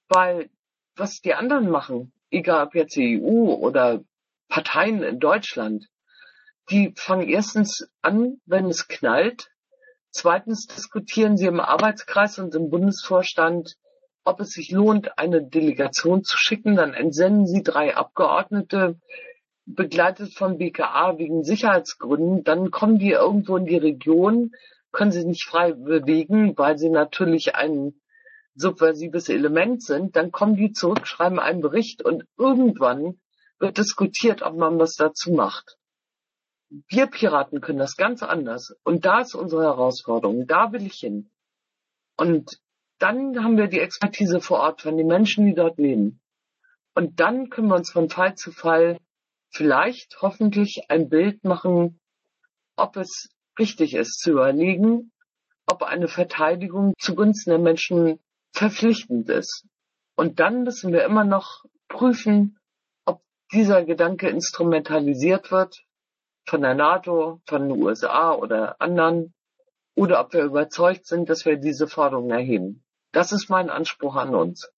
weil 0.07 0.49
was 0.95 1.21
die 1.21 1.33
anderen 1.33 1.69
machen, 1.69 2.11
egal 2.29 2.67
ob 2.67 2.75
jetzt 2.75 2.95
die 2.95 3.21
EU 3.21 3.53
oder 3.53 4.03
Parteien 4.49 5.03
in 5.03 5.19
Deutschland, 5.19 5.87
die 6.69 6.93
fangen 6.95 7.27
erstens 7.27 7.89
an, 8.01 8.41
wenn 8.45 8.65
es 8.65 8.87
knallt. 8.87 9.49
Zweitens 10.11 10.67
diskutieren 10.67 11.37
sie 11.37 11.45
im 11.45 11.59
Arbeitskreis 11.59 12.39
und 12.39 12.53
im 12.55 12.69
Bundesvorstand, 12.69 13.75
ob 14.23 14.39
es 14.41 14.49
sich 14.49 14.71
lohnt, 14.71 15.17
eine 15.17 15.43
Delegation 15.43 16.23
zu 16.23 16.35
schicken. 16.37 16.75
Dann 16.75 16.93
entsenden 16.93 17.47
sie 17.47 17.63
drei 17.63 17.95
Abgeordnete, 17.95 18.99
begleitet 19.75 20.33
vom 20.33 20.57
BKA 20.57 21.17
wegen 21.17 21.43
Sicherheitsgründen, 21.43 22.43
dann 22.43 22.71
kommen 22.71 22.97
die 22.97 23.11
irgendwo 23.11 23.57
in 23.57 23.65
die 23.65 23.77
Region, 23.77 24.51
können 24.91 25.11
sie 25.11 25.25
nicht 25.25 25.45
frei 25.45 25.73
bewegen, 25.73 26.57
weil 26.57 26.77
sie 26.77 26.89
natürlich 26.89 27.55
ein 27.55 27.93
subversives 28.55 29.29
Element 29.29 29.83
sind, 29.83 30.15
dann 30.15 30.31
kommen 30.31 30.55
die 30.55 30.71
zurück, 30.71 31.05
schreiben 31.07 31.39
einen 31.39 31.61
Bericht 31.61 32.03
und 32.03 32.25
irgendwann 32.37 33.19
wird 33.59 33.77
diskutiert, 33.77 34.41
ob 34.41 34.55
man 34.55 34.79
was 34.79 34.95
dazu 34.95 35.31
macht. 35.31 35.77
Wir 36.87 37.07
Piraten 37.07 37.61
können 37.61 37.79
das 37.79 37.95
ganz 37.95 38.21
anders. 38.21 38.75
Und 38.83 39.05
da 39.05 39.21
ist 39.21 39.33
unsere 39.33 39.63
Herausforderung. 39.63 40.45
Da 40.45 40.71
will 40.71 40.85
ich 40.85 40.99
hin. 40.99 41.31
Und 42.15 42.59
dann 42.99 43.43
haben 43.43 43.57
wir 43.57 43.67
die 43.67 43.79
Expertise 43.79 44.39
vor 44.39 44.59
Ort 44.59 44.81
von 44.81 44.95
den 44.97 45.07
Menschen, 45.07 45.45
die 45.45 45.55
dort 45.55 45.77
leben. 45.77 46.21
Und 46.93 47.19
dann 47.19 47.49
können 47.49 47.69
wir 47.69 47.75
uns 47.75 47.91
von 47.91 48.09
Fall 48.09 48.35
zu 48.35 48.51
Fall 48.51 48.99
vielleicht 49.49 50.17
hoffentlich 50.21 50.83
ein 50.89 51.09
Bild 51.09 51.43
machen, 51.43 51.99
ob 52.75 52.97
es 52.97 53.29
richtig 53.57 53.93
ist 53.93 54.19
zu 54.19 54.31
überlegen, 54.31 55.11
ob 55.65 55.83
eine 55.83 56.07
Verteidigung 56.07 56.93
zugunsten 56.97 57.51
der 57.51 57.59
Menschen 57.59 58.19
verpflichtend 58.53 59.29
ist. 59.29 59.65
Und 60.15 60.39
dann 60.39 60.63
müssen 60.63 60.91
wir 60.91 61.03
immer 61.03 61.23
noch 61.23 61.63
prüfen, 61.87 62.57
ob 63.05 63.21
dieser 63.51 63.85
Gedanke 63.85 64.29
instrumentalisiert 64.29 65.51
wird 65.51 65.83
von 66.45 66.61
der 66.61 66.73
NATO, 66.73 67.41
von 67.45 67.69
den 67.69 67.81
USA 67.81 68.33
oder 68.33 68.81
anderen, 68.81 69.33
oder 69.95 70.21
ob 70.21 70.33
wir 70.33 70.43
überzeugt 70.43 71.05
sind, 71.05 71.29
dass 71.29 71.45
wir 71.45 71.57
diese 71.57 71.87
Forderung 71.87 72.31
erheben. 72.31 72.83
Das 73.11 73.31
ist 73.31 73.49
mein 73.49 73.69
Anspruch 73.69 74.15
an 74.15 74.33
uns. 74.33 74.71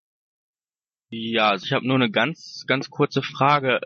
Ja, 1.09 1.49
also 1.49 1.65
ich 1.65 1.73
habe 1.73 1.85
nur 1.85 1.95
eine 1.95 2.09
ganz, 2.09 2.63
ganz 2.67 2.89
kurze 2.89 3.21
Frage. 3.21 3.81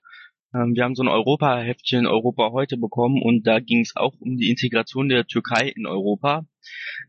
Ähm, 0.55 0.73
wir 0.73 0.83
haben 0.83 0.95
so 0.95 1.03
ein 1.03 1.09
Europa-Heftchen 1.09 2.07
Europa 2.07 2.51
heute 2.51 2.77
bekommen 2.77 3.21
und 3.21 3.45
da 3.45 3.59
ging 3.59 3.81
es 3.81 3.93
auch 3.95 4.13
um 4.19 4.37
die 4.37 4.49
Integration 4.49 5.09
der 5.09 5.25
Türkei 5.25 5.67
in 5.75 5.85
Europa. 5.85 6.45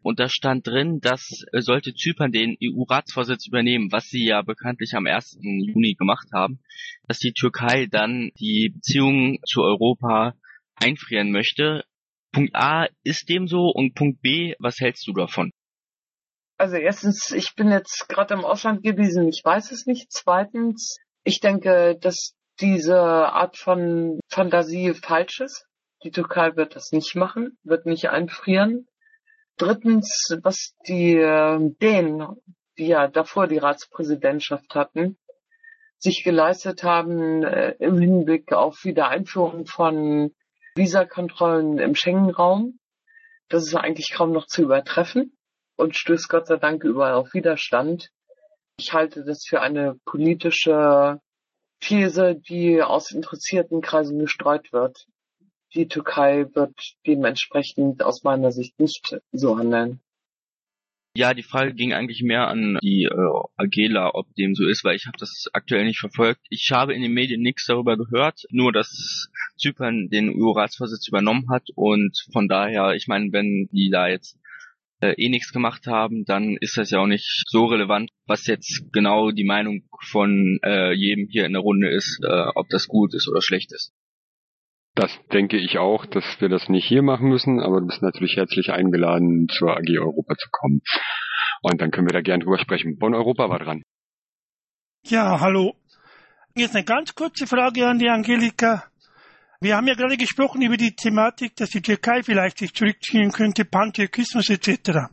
Und 0.02 0.18
da 0.18 0.28
stand 0.28 0.66
drin, 0.66 0.98
dass 1.00 1.44
äh, 1.52 1.60
sollte 1.60 1.94
Zypern 1.94 2.32
den 2.32 2.56
EU-Ratsvorsitz 2.62 3.46
übernehmen, 3.46 3.92
was 3.92 4.08
sie 4.08 4.26
ja 4.26 4.42
bekanntlich 4.42 4.94
am 4.94 5.06
1. 5.06 5.38
Juni 5.40 5.94
gemacht 5.94 6.28
haben, 6.34 6.58
dass 7.06 7.18
die 7.18 7.32
Türkei 7.32 7.86
dann 7.86 8.30
die 8.40 8.70
Beziehungen 8.74 9.38
zu 9.46 9.62
Europa 9.62 10.34
einfrieren 10.74 11.30
möchte. 11.30 11.84
Punkt 12.32 12.54
A, 12.54 12.88
ist 13.04 13.28
dem 13.28 13.46
so? 13.46 13.70
Und 13.72 13.94
Punkt 13.94 14.20
B, 14.22 14.54
was 14.58 14.80
hältst 14.80 15.06
du 15.06 15.12
davon? 15.12 15.52
Also 16.58 16.76
erstens, 16.76 17.30
ich 17.30 17.54
bin 17.54 17.70
jetzt 17.70 18.08
gerade 18.08 18.34
im 18.34 18.44
Ausland 18.44 18.82
gewesen, 18.82 19.28
ich 19.28 19.42
weiß 19.44 19.70
es 19.72 19.86
nicht. 19.86 20.10
Zweitens, 20.10 20.98
ich 21.22 21.40
denke, 21.40 21.96
dass 22.00 22.34
diese 22.60 22.98
Art 22.98 23.56
von 23.56 24.20
Fantasie 24.28 24.94
falsch 24.94 25.40
ist. 25.40 25.66
Die 26.04 26.10
Türkei 26.10 26.56
wird 26.56 26.76
das 26.76 26.92
nicht 26.92 27.14
machen, 27.16 27.58
wird 27.62 27.86
nicht 27.86 28.10
einfrieren. 28.10 28.86
Drittens, 29.56 30.36
was 30.42 30.74
die 30.86 31.16
äh, 31.16 31.58
Dänen, 31.80 32.26
die 32.78 32.88
ja 32.88 33.08
davor 33.08 33.46
die 33.46 33.58
Ratspräsidentschaft 33.58 34.74
hatten, 34.74 35.18
sich 35.98 36.22
geleistet 36.24 36.82
haben 36.82 37.42
äh, 37.42 37.70
im 37.78 37.98
Hinblick 37.98 38.52
auf 38.52 38.84
Wiedereinführung 38.84 39.66
von 39.66 40.34
Visakontrollen 40.74 41.78
im 41.78 41.94
Schengen-Raum. 41.94 42.78
Das 43.48 43.64
ist 43.66 43.74
eigentlich 43.74 44.12
kaum 44.12 44.32
noch 44.32 44.46
zu 44.46 44.62
übertreffen 44.62 45.36
und 45.76 45.96
stößt 45.96 46.28
Gott 46.28 46.46
sei 46.48 46.56
Dank 46.56 46.84
überall 46.84 47.14
auf 47.14 47.32
Widerstand. 47.32 48.10
Ich 48.78 48.92
halte 48.92 49.24
das 49.24 49.46
für 49.48 49.62
eine 49.62 49.98
politische 50.04 51.20
These, 51.80 52.40
die 52.48 52.82
aus 52.82 53.10
interessierten 53.10 53.80
Kreisen 53.80 54.18
gestreut 54.18 54.72
wird. 54.72 55.06
Die 55.74 55.88
Türkei 55.88 56.46
wird 56.54 56.74
dementsprechend 57.06 58.02
aus 58.02 58.22
meiner 58.22 58.52
Sicht 58.52 58.78
nicht 58.80 59.18
so 59.32 59.58
handeln. 59.58 60.00
Ja, 61.16 61.32
die 61.32 61.42
Frage 61.42 61.72
ging 61.72 61.94
eigentlich 61.94 62.22
mehr 62.22 62.48
an 62.48 62.78
die 62.82 63.04
äh, 63.04 63.42
Agela, 63.56 64.10
ob 64.12 64.26
dem 64.34 64.54
so 64.54 64.66
ist, 64.68 64.84
weil 64.84 64.96
ich 64.96 65.06
habe 65.06 65.16
das 65.18 65.46
aktuell 65.54 65.86
nicht 65.86 65.98
verfolgt. 65.98 66.42
Ich 66.50 66.70
habe 66.72 66.92
in 66.92 67.00
den 67.00 67.14
Medien 67.14 67.40
nichts 67.40 67.64
darüber 67.64 67.96
gehört, 67.96 68.42
nur 68.50 68.70
dass 68.70 69.30
Zypern 69.56 70.08
den 70.10 70.28
EU-Ratsvorsitz 70.28 71.08
übernommen 71.08 71.48
hat 71.50 71.68
und 71.74 72.18
von 72.32 72.48
daher, 72.48 72.94
ich 72.94 73.06
meine, 73.06 73.32
wenn 73.32 73.66
die 73.72 73.88
da 73.88 74.08
jetzt 74.08 74.38
äh, 75.00 75.14
eh 75.16 75.28
nichts 75.28 75.52
gemacht 75.52 75.86
haben, 75.86 76.24
dann 76.24 76.56
ist 76.60 76.76
das 76.76 76.90
ja 76.90 77.00
auch 77.00 77.06
nicht 77.06 77.44
so 77.48 77.66
relevant, 77.66 78.10
was 78.26 78.46
jetzt 78.46 78.90
genau 78.92 79.30
die 79.30 79.44
Meinung 79.44 79.82
von 80.08 80.58
äh, 80.64 80.92
jedem 80.92 81.28
hier 81.28 81.46
in 81.46 81.52
der 81.52 81.62
Runde 81.62 81.90
ist, 81.90 82.20
äh, 82.24 82.46
ob 82.54 82.68
das 82.70 82.88
gut 82.88 83.14
ist 83.14 83.28
oder 83.28 83.42
schlecht 83.42 83.72
ist. 83.72 83.92
Das 84.94 85.10
denke 85.30 85.58
ich 85.58 85.76
auch, 85.76 86.06
dass 86.06 86.24
wir 86.40 86.48
das 86.48 86.70
nicht 86.70 86.86
hier 86.86 87.02
machen 87.02 87.28
müssen, 87.28 87.60
aber 87.60 87.80
du 87.80 87.86
bist 87.86 88.00
natürlich 88.00 88.36
herzlich 88.36 88.70
eingeladen, 88.70 89.46
zur 89.48 89.76
AG 89.76 89.90
Europa 89.90 90.36
zu 90.36 90.48
kommen. 90.50 90.80
Und 91.60 91.82
dann 91.82 91.90
können 91.90 92.08
wir 92.08 92.14
da 92.14 92.22
gern 92.22 92.40
drüber 92.40 92.58
sprechen. 92.58 92.96
Bonn 92.98 93.14
Europa 93.14 93.50
war 93.50 93.58
dran. 93.58 93.82
Ja, 95.04 95.38
hallo. 95.40 95.74
Jetzt 96.54 96.74
eine 96.74 96.84
ganz 96.84 97.14
kurze 97.14 97.46
Frage 97.46 97.86
an 97.86 97.98
die 97.98 98.08
Angelika. 98.08 98.84
Wir 99.60 99.76
haben 99.76 99.86
ja 99.86 99.94
gerade 99.94 100.16
gesprochen 100.16 100.60
über 100.62 100.76
die 100.76 100.94
Thematik, 100.94 101.56
dass 101.56 101.70
die 101.70 101.80
Türkei 101.80 102.22
vielleicht 102.22 102.58
sich 102.58 102.74
zurückziehen 102.74 103.32
könnte, 103.32 103.64
Pantürkismus 103.64 104.50
etc. 104.50 105.08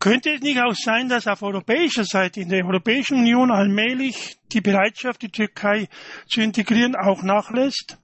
Könnte 0.00 0.30
es 0.30 0.42
nicht 0.42 0.60
auch 0.60 0.74
sein, 0.76 1.08
dass 1.08 1.26
auf 1.26 1.42
europäischer 1.42 2.04
Seite 2.04 2.40
in 2.40 2.50
der 2.50 2.64
Europäischen 2.64 3.18
Union 3.18 3.50
allmählich 3.50 4.38
die 4.52 4.60
Bereitschaft, 4.60 5.22
die 5.22 5.30
Türkei 5.30 5.88
zu 6.28 6.40
integrieren, 6.40 6.94
auch 6.94 7.22
nachlässt? 7.22 7.98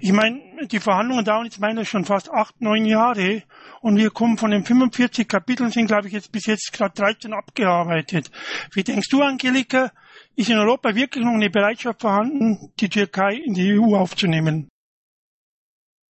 Ich 0.00 0.12
meine, 0.12 0.40
die 0.66 0.80
Verhandlungen 0.80 1.24
dauern 1.24 1.44
jetzt 1.44 1.60
meiner 1.60 1.84
schon 1.84 2.04
fast 2.04 2.30
acht, 2.30 2.60
neun 2.60 2.84
Jahre 2.84 3.44
und 3.80 3.96
wir 3.96 4.10
kommen 4.10 4.38
von 4.38 4.50
den 4.50 4.64
45 4.64 5.28
Kapiteln, 5.28 5.70
sind 5.70 5.86
glaube 5.86 6.08
ich 6.08 6.14
jetzt 6.14 6.32
bis 6.32 6.46
jetzt 6.46 6.72
gerade 6.72 6.94
13 6.94 7.32
abgearbeitet. 7.32 8.30
Wie 8.72 8.82
denkst 8.82 9.08
du, 9.10 9.22
Angelika, 9.22 9.92
ist 10.34 10.50
in 10.50 10.58
Europa 10.58 10.94
wirklich 10.96 11.24
noch 11.24 11.34
eine 11.34 11.50
Bereitschaft 11.50 12.00
vorhanden, 12.00 12.72
die 12.80 12.88
Türkei 12.88 13.34
in 13.34 13.54
die 13.54 13.78
EU 13.78 13.94
aufzunehmen? 13.94 14.68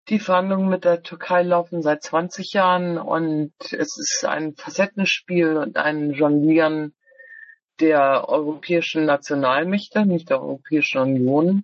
Die 0.09 0.19
Verhandlungen 0.19 0.69
mit 0.69 0.85
der 0.85 1.01
Türkei 1.01 1.41
laufen 1.41 1.81
seit 1.81 2.03
20 2.03 2.53
Jahren 2.53 2.99
und 2.99 3.53
es 3.71 3.97
ist 3.97 4.23
ein 4.23 4.53
Facettenspiel 4.53 5.57
und 5.57 5.77
ein 5.77 6.11
Jonglieren 6.11 6.93
der 7.79 8.29
europäischen 8.29 9.05
Nationalmächte, 9.05 10.05
nicht 10.05 10.29
der 10.29 10.41
Europäischen 10.41 11.01
Union. 11.01 11.63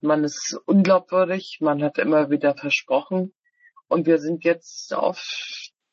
Man 0.00 0.24
ist 0.24 0.58
unglaubwürdig, 0.64 1.58
man 1.60 1.82
hat 1.82 1.98
immer 1.98 2.30
wieder 2.30 2.54
versprochen 2.54 3.34
und 3.88 4.06
wir 4.06 4.20
sind 4.20 4.44
jetzt 4.44 4.94
auf 4.94 5.22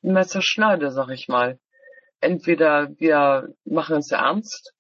Messerschneide, 0.02 0.90
sag 0.90 1.10
ich 1.10 1.28
mal. 1.28 1.60
Entweder 2.22 2.98
wir 2.98 3.54
machen 3.66 3.98
es 3.98 4.12
ernst 4.12 4.74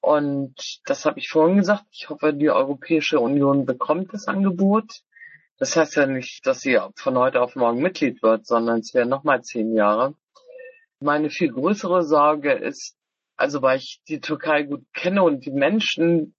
und 0.00 0.80
das 0.86 1.04
habe 1.04 1.20
ich 1.20 1.28
vorhin 1.28 1.58
gesagt, 1.58 1.84
ich 1.92 2.08
hoffe, 2.08 2.34
die 2.34 2.50
Europäische 2.50 3.20
Union 3.20 3.64
bekommt 3.64 4.12
das 4.12 4.26
Angebot 4.26 5.02
das 5.60 5.76
heißt 5.76 5.96
ja 5.96 6.06
nicht, 6.06 6.46
dass 6.46 6.62
sie 6.62 6.78
von 6.96 7.18
heute 7.18 7.42
auf 7.42 7.54
morgen 7.54 7.82
Mitglied 7.82 8.22
wird, 8.22 8.46
sondern 8.46 8.80
es 8.80 8.94
wären 8.94 9.10
nochmal 9.10 9.42
zehn 9.42 9.74
Jahre. 9.74 10.14
Meine 11.00 11.28
viel 11.28 11.52
größere 11.52 12.02
Sorge 12.02 12.52
ist, 12.54 12.96
also 13.36 13.60
weil 13.60 13.76
ich 13.76 14.00
die 14.08 14.20
Türkei 14.20 14.62
gut 14.62 14.86
kenne 14.94 15.22
und 15.22 15.44
die 15.44 15.50
Menschen, 15.50 16.34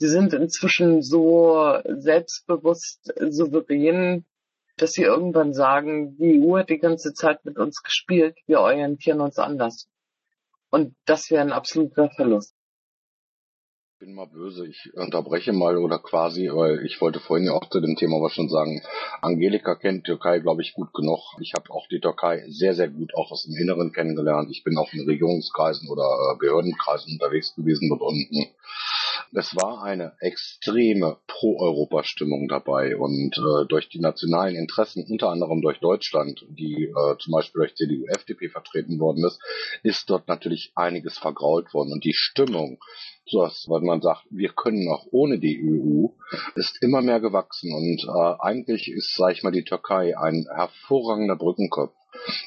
die 0.00 0.06
sind 0.06 0.32
inzwischen 0.32 1.02
so 1.02 1.78
selbstbewusst, 1.84 3.12
souverän, 3.28 4.24
dass 4.78 4.92
sie 4.92 5.02
irgendwann 5.02 5.52
sagen, 5.52 6.16
die 6.16 6.40
EU 6.42 6.56
hat 6.56 6.70
die 6.70 6.78
ganze 6.78 7.12
Zeit 7.12 7.44
mit 7.44 7.58
uns 7.58 7.82
gespielt, 7.82 8.38
wir 8.46 8.60
orientieren 8.60 9.20
uns 9.20 9.38
anders. 9.38 9.88
Und 10.70 10.96
das 11.04 11.30
wäre 11.30 11.42
ein 11.42 11.52
absoluter 11.52 12.08
Verlust 12.16 12.53
bin 14.04 14.14
mal 14.16 14.26
böse, 14.26 14.66
ich 14.66 14.92
unterbreche 14.94 15.54
mal 15.54 15.78
oder 15.78 15.98
quasi, 15.98 16.50
weil 16.52 16.84
ich 16.84 17.00
wollte 17.00 17.20
vorhin 17.20 17.46
ja 17.46 17.52
auch 17.52 17.70
zu 17.70 17.80
dem 17.80 17.96
Thema 17.96 18.20
was 18.20 18.34
schon 18.34 18.50
sagen. 18.50 18.82
Angelika 19.22 19.76
kennt 19.76 20.04
Türkei, 20.04 20.40
glaube 20.40 20.60
ich, 20.60 20.74
gut 20.74 20.92
genug. 20.92 21.20
Ich 21.40 21.54
habe 21.56 21.70
auch 21.70 21.86
die 21.88 22.00
Türkei 22.00 22.44
sehr, 22.48 22.74
sehr 22.74 22.90
gut 22.90 23.14
auch 23.14 23.30
aus 23.30 23.44
dem 23.44 23.56
Inneren 23.56 23.92
kennengelernt. 23.92 24.50
Ich 24.50 24.62
bin 24.62 24.76
auch 24.76 24.92
in 24.92 25.08
Regierungskreisen 25.08 25.88
oder 25.88 26.02
äh, 26.02 26.38
Behördenkreisen 26.38 27.14
unterwegs 27.14 27.54
gewesen 27.54 27.88
dort 27.88 28.02
unten. 28.02 28.52
Es 29.32 29.56
war 29.56 29.82
eine 29.82 30.12
extreme 30.20 31.16
Pro-Europa-Stimmung 31.26 32.46
dabei 32.46 32.96
und 32.96 33.36
äh, 33.38 33.66
durch 33.66 33.88
die 33.88 34.00
nationalen 34.00 34.54
Interessen, 34.54 35.04
unter 35.08 35.30
anderem 35.30 35.62
durch 35.62 35.80
Deutschland, 35.80 36.44
die 36.50 36.84
äh, 36.84 37.16
zum 37.18 37.32
Beispiel 37.32 37.60
durch 37.60 37.74
CDU, 37.74 38.04
FDP 38.06 38.50
vertreten 38.50 39.00
worden 39.00 39.24
ist, 39.24 39.40
ist 39.82 40.10
dort 40.10 40.28
natürlich 40.28 40.72
einiges 40.74 41.18
vergrault 41.18 41.72
worden 41.72 41.92
und 41.92 42.04
die 42.04 42.12
Stimmung 42.14 42.78
so 43.26 43.40
was, 43.40 43.66
man 43.68 44.02
sagt, 44.02 44.24
wir 44.30 44.50
können 44.50 44.88
auch 44.88 45.06
ohne 45.10 45.38
die 45.38 45.58
EU, 45.62 46.08
ist 46.56 46.82
immer 46.82 47.00
mehr 47.00 47.20
gewachsen 47.20 47.72
und 47.72 48.04
äh, 48.04 48.34
eigentlich 48.40 48.90
ist, 48.90 49.14
sage 49.16 49.32
ich 49.32 49.42
mal, 49.42 49.50
die 49.50 49.64
Türkei 49.64 50.16
ein 50.18 50.46
hervorragender 50.54 51.36
Brückenkopf 51.36 51.94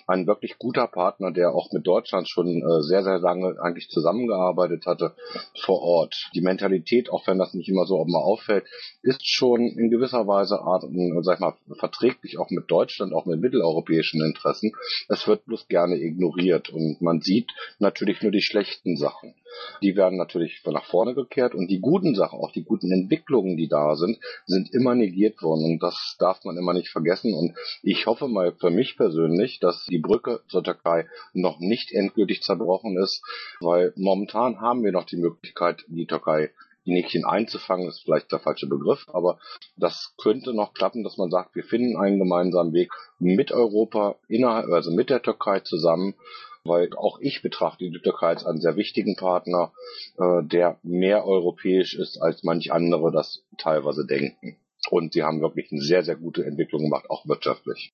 ein 0.07 0.27
wirklich 0.27 0.57
guter 0.57 0.87
Partner, 0.87 1.31
der 1.31 1.53
auch 1.53 1.71
mit 1.71 1.85
Deutschland 1.85 2.29
schon 2.29 2.47
äh, 2.47 2.81
sehr, 2.81 3.03
sehr 3.03 3.19
lange 3.19 3.55
eigentlich 3.61 3.89
zusammengearbeitet 3.89 4.85
hatte 4.85 5.13
vor 5.59 5.81
Ort. 5.81 6.29
Die 6.33 6.41
Mentalität, 6.41 7.09
auch 7.09 7.27
wenn 7.27 7.37
das 7.37 7.53
nicht 7.53 7.69
immer 7.69 7.85
so 7.85 8.03
mal 8.05 8.21
auffällt, 8.21 8.65
ist 9.01 9.27
schon 9.27 9.61
in 9.61 9.89
gewisser 9.89 10.27
Weise 10.27 10.59
Art, 10.61 10.83
äh, 10.83 11.21
sag 11.21 11.35
ich 11.35 11.39
mal, 11.39 11.55
verträglich 11.79 12.37
auch 12.37 12.49
mit 12.49 12.69
Deutschland, 12.69 13.13
auch 13.13 13.25
mit 13.25 13.39
mitteleuropäischen 13.39 14.23
Interessen. 14.23 14.71
Es 15.09 15.27
wird 15.27 15.45
bloß 15.45 15.67
gerne 15.67 15.95
ignoriert 15.95 16.69
und 16.69 17.01
man 17.01 17.21
sieht 17.21 17.51
natürlich 17.79 18.21
nur 18.21 18.31
die 18.31 18.41
schlechten 18.41 18.97
Sachen. 18.97 19.35
Die 19.81 19.95
werden 19.95 20.17
natürlich 20.17 20.61
nach 20.65 20.85
vorne 20.85 21.15
gekehrt 21.15 21.55
und 21.55 21.67
die 21.67 21.79
guten 21.79 22.15
Sachen, 22.15 22.39
auch 22.39 22.51
die 22.51 22.63
guten 22.63 22.91
Entwicklungen, 22.91 23.57
die 23.57 23.67
da 23.67 23.95
sind, 23.95 24.19
sind 24.45 24.73
immer 24.73 24.95
negiert 24.95 25.41
worden 25.41 25.65
und 25.65 25.83
das 25.83 26.15
darf 26.19 26.43
man 26.43 26.57
immer 26.57 26.73
nicht 26.73 26.89
vergessen 26.89 27.33
und 27.33 27.55
ich 27.81 28.05
hoffe 28.05 28.27
mal 28.27 28.53
für 28.53 28.69
mich 28.69 28.97
persönlich, 28.97 29.56
dass 29.59 29.85
die 29.85 29.99
Brücke 29.99 30.41
zur 30.47 30.63
Türkei 30.63 31.07
noch 31.33 31.59
nicht 31.59 31.91
endgültig 31.91 32.41
zerbrochen 32.41 32.97
ist, 32.97 33.23
weil 33.59 33.93
momentan 33.95 34.61
haben 34.61 34.83
wir 34.83 34.91
noch 34.91 35.05
die 35.05 35.17
Möglichkeit, 35.17 35.83
die 35.87 36.07
Türkei 36.07 36.51
die 36.87 36.93
Nächchen 36.93 37.25
einzufangen, 37.25 37.87
ist 37.87 38.03
vielleicht 38.03 38.31
der 38.31 38.39
falsche 38.39 38.67
Begriff, 38.67 39.07
aber 39.11 39.39
das 39.75 40.15
könnte 40.17 40.53
noch 40.53 40.73
klappen, 40.73 41.03
dass 41.03 41.17
man 41.17 41.29
sagt, 41.29 41.53
wir 41.53 41.65
finden 41.65 41.97
einen 41.97 42.17
gemeinsamen 42.17 42.71
Weg 42.71 42.91
mit 43.19 43.51
Europa, 43.51 44.15
innerhalb, 44.29 44.69
also 44.69 44.91
mit 44.91 45.09
der 45.09 45.21
Türkei 45.21 45.59
zusammen, 45.59 46.15
weil 46.63 46.89
auch 46.95 47.19
ich 47.19 47.41
betrachte 47.41 47.89
die 47.89 47.99
Türkei 47.99 48.27
als 48.27 48.45
einen 48.45 48.61
sehr 48.61 48.77
wichtigen 48.77 49.15
Partner, 49.15 49.73
äh, 50.17 50.43
der 50.43 50.79
mehr 50.81 51.25
europäisch 51.25 51.93
ist, 51.93 52.21
als 52.21 52.43
manch 52.43 52.71
andere 52.71 53.11
das 53.11 53.43
teilweise 53.57 54.05
denken. 54.05 54.57
Und 54.89 55.13
sie 55.13 55.23
haben 55.23 55.41
wirklich 55.41 55.71
eine 55.71 55.81
sehr, 55.81 56.03
sehr 56.03 56.15
gute 56.15 56.45
Entwicklung 56.45 56.83
gemacht, 56.83 57.09
auch 57.09 57.27
wirtschaftlich. 57.27 57.93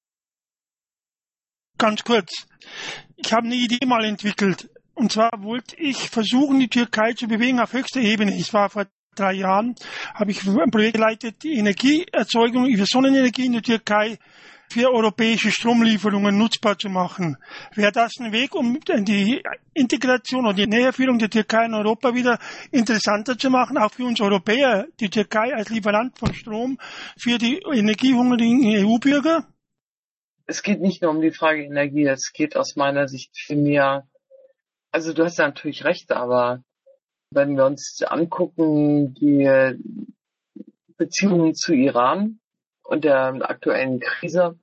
Ganz 1.84 2.01
kurz. 2.05 2.47
Ich 3.18 3.34
habe 3.34 3.45
eine 3.45 3.55
Idee 3.55 3.85
mal 3.85 4.05
entwickelt. 4.05 4.69
Und 4.93 5.11
zwar 5.11 5.31
wollte 5.39 5.76
ich 5.76 6.10
versuchen, 6.10 6.57
die 6.57 6.69
Türkei 6.69 7.11
zu 7.11 7.27
bewegen 7.27 7.60
auf 7.60 7.73
höchster 7.73 7.99
Ebene. 7.99 8.34
Ich 8.38 8.53
war 8.53 8.69
vor 8.69 8.85
drei 9.15 9.34
Jahren, 9.34 9.76
habe 10.14 10.31
ich 10.31 10.47
ein 10.47 10.72
Projekt 10.72 10.93
geleitet, 10.93 11.43
die 11.43 11.57
Energieerzeugung 11.57 12.68
über 12.68 12.85
Sonnenenergie 12.85 13.47
in 13.47 13.51
der 13.51 13.64
Türkei 13.64 14.18
für 14.69 14.93
europäische 14.93 15.51
Stromlieferungen 15.51 16.38
nutzbar 16.38 16.77
zu 16.77 16.88
machen. 16.88 17.35
Wäre 17.76 17.91
das 17.91 18.14
ein 18.22 18.31
Weg, 18.31 18.55
um 18.55 18.80
die 18.80 19.43
Integration 19.73 20.45
und 20.47 20.57
die 20.57 20.68
Näherführung 20.68 21.19
der 21.19 21.30
Türkei 21.30 21.65
in 21.65 21.73
Europa 21.73 22.15
wieder 22.15 22.39
interessanter 22.72 23.38
zu 23.38 23.49
machen, 23.49 23.77
auch 23.77 23.91
für 23.91 24.05
uns 24.05 24.22
Europäer, 24.22 24.88
die 25.01 25.10
Türkei 25.10 25.53
als 25.53 25.68
Lieferant 25.68 26.18
von 26.18 26.34
Strom 26.34 26.77
für 27.18 27.38
die 27.38 27.57
energiehungrigen 27.57 28.85
EU-Bürger? 28.85 29.45
Es 30.45 30.61
geht 30.61 30.81
nicht 30.81 31.01
nur 31.01 31.11
um 31.11 31.21
die 31.21 31.31
Frage 31.31 31.63
Energie, 31.63 32.05
es 32.05 32.33
geht 32.33 32.55
aus 32.57 32.75
meiner 32.75 33.07
Sicht 33.07 33.37
viel 33.37 33.57
mehr 33.57 34.07
also 34.93 35.11
du 35.11 35.25
hast 35.25 35.39
ja 35.39 35.47
natürlich 35.47 35.85
recht, 35.85 36.11
aber 36.11 36.63
wenn 37.31 37.57
wir 37.57 37.65
uns 37.65 38.03
angucken, 38.03 39.15
die 39.15 39.75
Beziehungen 40.97 41.55
zu 41.55 41.73
Iran 41.73 42.39
und 42.83 43.03
der 43.03 43.49
aktuellen 43.49 43.99
Krise. 43.99 44.59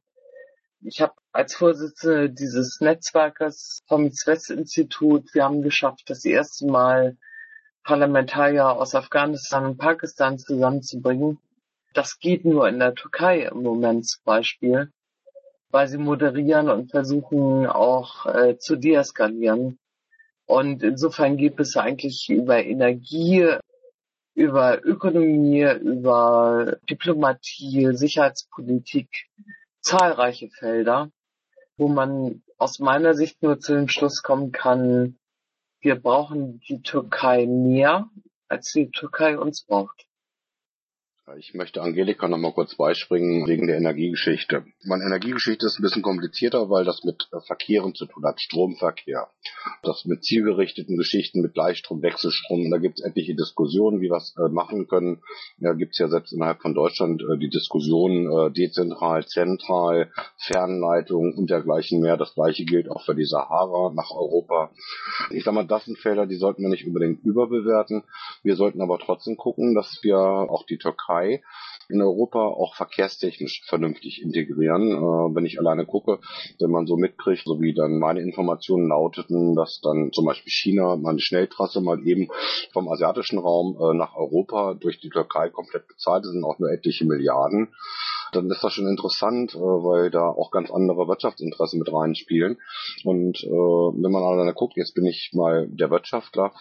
Ich 0.82 1.01
habe 1.01 1.15
als 1.32 1.57
Vorsitzende 1.57 2.31
dieses 2.31 2.81
Netzwerkes 2.81 3.82
vom 3.89 4.05
West-Institut, 4.05 5.35
wir 5.35 5.44
haben 5.44 5.62
geschafft, 5.62 6.05
das 6.07 6.24
erste 6.24 6.66
Mal 6.66 7.19
Parlamentarier 7.82 8.69
aus 8.70 8.94
Afghanistan 8.94 9.66
und 9.66 9.78
Pakistan 9.78 10.39
zusammenzubringen. 10.39 11.39
Das 11.93 12.20
geht 12.20 12.44
nur 12.44 12.69
in 12.69 12.78
der 12.78 12.94
Türkei 12.94 13.43
im 13.43 13.62
Moment 13.62 14.07
zum 14.07 14.23
Beispiel, 14.23 14.93
weil 15.71 15.89
sie 15.89 15.99
moderieren 15.99 16.69
und 16.69 16.91
versuchen 16.91 17.67
auch 17.67 18.27
äh, 18.27 18.59
zu 18.59 18.77
deeskalieren. 18.77 19.79
Und 20.47 20.83
insofern 20.83 21.37
gibt 21.37 21.61
es 21.61 21.77
eigentlich 21.77 22.29
über 22.29 22.63
Energie, 22.65 23.57
über 24.35 24.85
Ökonomie, 24.85 25.71
über 25.81 26.79
Diplomatie, 26.89 27.95
Sicherheitspolitik 27.95 29.09
zahlreiche 29.81 30.51
Felder, 30.51 31.11
wo 31.77 31.89
man 31.89 32.43
aus 32.59 32.79
meiner 32.79 33.15
Sicht 33.15 33.43
nur 33.43 33.59
zu 33.61 33.75
dem 33.75 33.89
Schluss 33.89 34.23
kommen 34.23 34.53
kann, 34.53 35.17
wir 35.81 35.97
brauchen 35.97 36.61
die 36.69 36.83
Türkei 36.83 37.47
mehr, 37.47 38.11
als 38.49 38.73
die 38.73 38.91
Türkei 38.91 39.39
uns 39.39 39.65
braucht. 39.65 40.07
Ich 41.39 41.55
möchte 41.55 41.82
Angelika 41.82 42.28
noch 42.28 42.39
mal 42.39 42.52
kurz 42.52 42.74
beispringen 42.74 43.47
wegen 43.47 43.66
der 43.66 43.77
Energiegeschichte. 43.77 44.65
Meine 44.85 45.05
Energiegeschichte 45.05 45.66
ist 45.66 45.78
ein 45.78 45.82
bisschen 45.82 46.02
komplizierter, 46.02 46.70
weil 46.70 46.85
das 46.85 47.05
mit 47.05 47.28
Verkehren 47.47 47.94
zu 47.94 48.07
tun 48.07 48.24
hat, 48.24 48.40
Stromverkehr. 48.40 49.28
Das 49.82 50.05
mit 50.07 50.24
zielgerichteten 50.24 50.97
Geschichten, 50.97 51.43
mit 51.43 51.55
Gleichstrom, 51.55 52.02
Wechselstrom. 52.02 52.70
Da 52.70 52.78
gibt 52.78 52.98
es 52.98 53.05
etliche 53.05 53.35
Diskussionen, 53.35 54.01
wie 54.01 54.05
wir 54.05 54.15
das 54.15 54.35
äh, 54.39 54.48
machen 54.48 54.89
können. 54.89 55.20
Da 55.59 55.74
gibt 55.74 55.93
es 55.93 55.98
ja 55.98 56.09
selbst 56.09 56.32
innerhalb 56.32 56.62
von 56.62 56.74
Deutschland 56.74 57.23
äh, 57.23 57.39
die 57.39 57.51
Diskussion 57.51 58.27
äh, 58.27 58.51
dezentral, 58.51 59.24
zentral, 59.27 60.11
Fernleitung 60.39 61.35
und 61.35 61.51
dergleichen 61.51 62.01
mehr. 62.01 62.16
Das 62.16 62.35
gleiche 62.35 62.65
gilt 62.65 62.90
auch 62.90 63.05
für 63.05 63.15
die 63.15 63.27
Sahara 63.27 63.93
nach 63.94 64.11
Europa. 64.11 64.70
Ich 65.31 65.44
sag 65.44 65.55
mal, 65.55 65.66
das 65.66 65.85
sind 65.85 65.98
Felder, 65.98 66.27
die 66.27 66.36
sollten 66.36 66.62
wir 66.62 66.70
nicht 66.70 66.86
unbedingt 66.86 67.23
überbewerten. 67.24 68.05
Wir 68.43 68.57
sollten 68.57 68.81
aber 68.81 68.98
trotzdem 68.98 69.36
gucken, 69.36 69.74
dass 69.74 70.01
wir 70.02 70.19
auch 70.19 70.65
die 70.66 70.78
Türkei 70.78 71.20
Türkei 71.21 71.43
in 71.89 72.01
Europa 72.01 72.39
auch 72.39 72.77
verkehrstechnisch 72.77 73.63
vernünftig 73.67 74.23
integrieren. 74.23 74.93
Äh, 74.93 75.35
wenn 75.35 75.45
ich 75.45 75.59
alleine 75.59 75.87
gucke, 75.87 76.21
wenn 76.61 76.71
man 76.71 76.87
so 76.87 76.97
mitkriegt, 76.97 77.43
so 77.45 77.61
wie 77.61 77.75
dann 77.75 77.99
meine 77.99 78.21
Informationen 78.21 78.89
lauteten, 78.89 79.57
dass 79.57 79.81
dann 79.83 80.11
zum 80.13 80.25
Beispiel 80.25 80.53
China 80.53 80.97
mal 80.97 81.11
eine 81.11 81.21
Schnelltrasse 81.21 81.81
mal 81.81 82.07
eben 82.07 82.29
vom 82.73 82.89
asiatischen 82.89 83.39
Raum 83.39 83.77
äh, 83.81 83.95
nach 83.95 84.15
Europa 84.15 84.75
durch 84.75 85.01
die 85.01 85.11
Türkei 85.11 85.49
komplett 85.51 85.89
bezahlt, 85.89 86.25
das 86.25 86.33
sind 86.33 86.45
auch 86.45 86.59
nur 86.59 86.71
etliche 86.71 87.05
Milliarden 87.05 87.71
dann 88.33 88.51
ist 88.51 88.63
das 88.63 88.73
schon 88.73 88.87
interessant, 88.87 89.55
äh, 89.55 89.59
weil 89.59 90.11
da 90.11 90.29
auch 90.29 90.51
ganz 90.51 90.71
andere 90.71 91.09
Wirtschaftsinteressen 91.09 91.79
mit 91.79 91.93
reinspielen. 91.93 92.59
Und 93.05 93.43
äh, 93.43 93.49
wenn 93.49 94.13
man 94.13 94.23
alleine 94.23 94.55
guckt, 94.55 94.77
jetzt 94.77 94.95
bin 94.95 95.07
ich 95.07 95.31
mal 95.33 95.69
der 95.69 95.91
Wirtschaftler, 95.91 96.53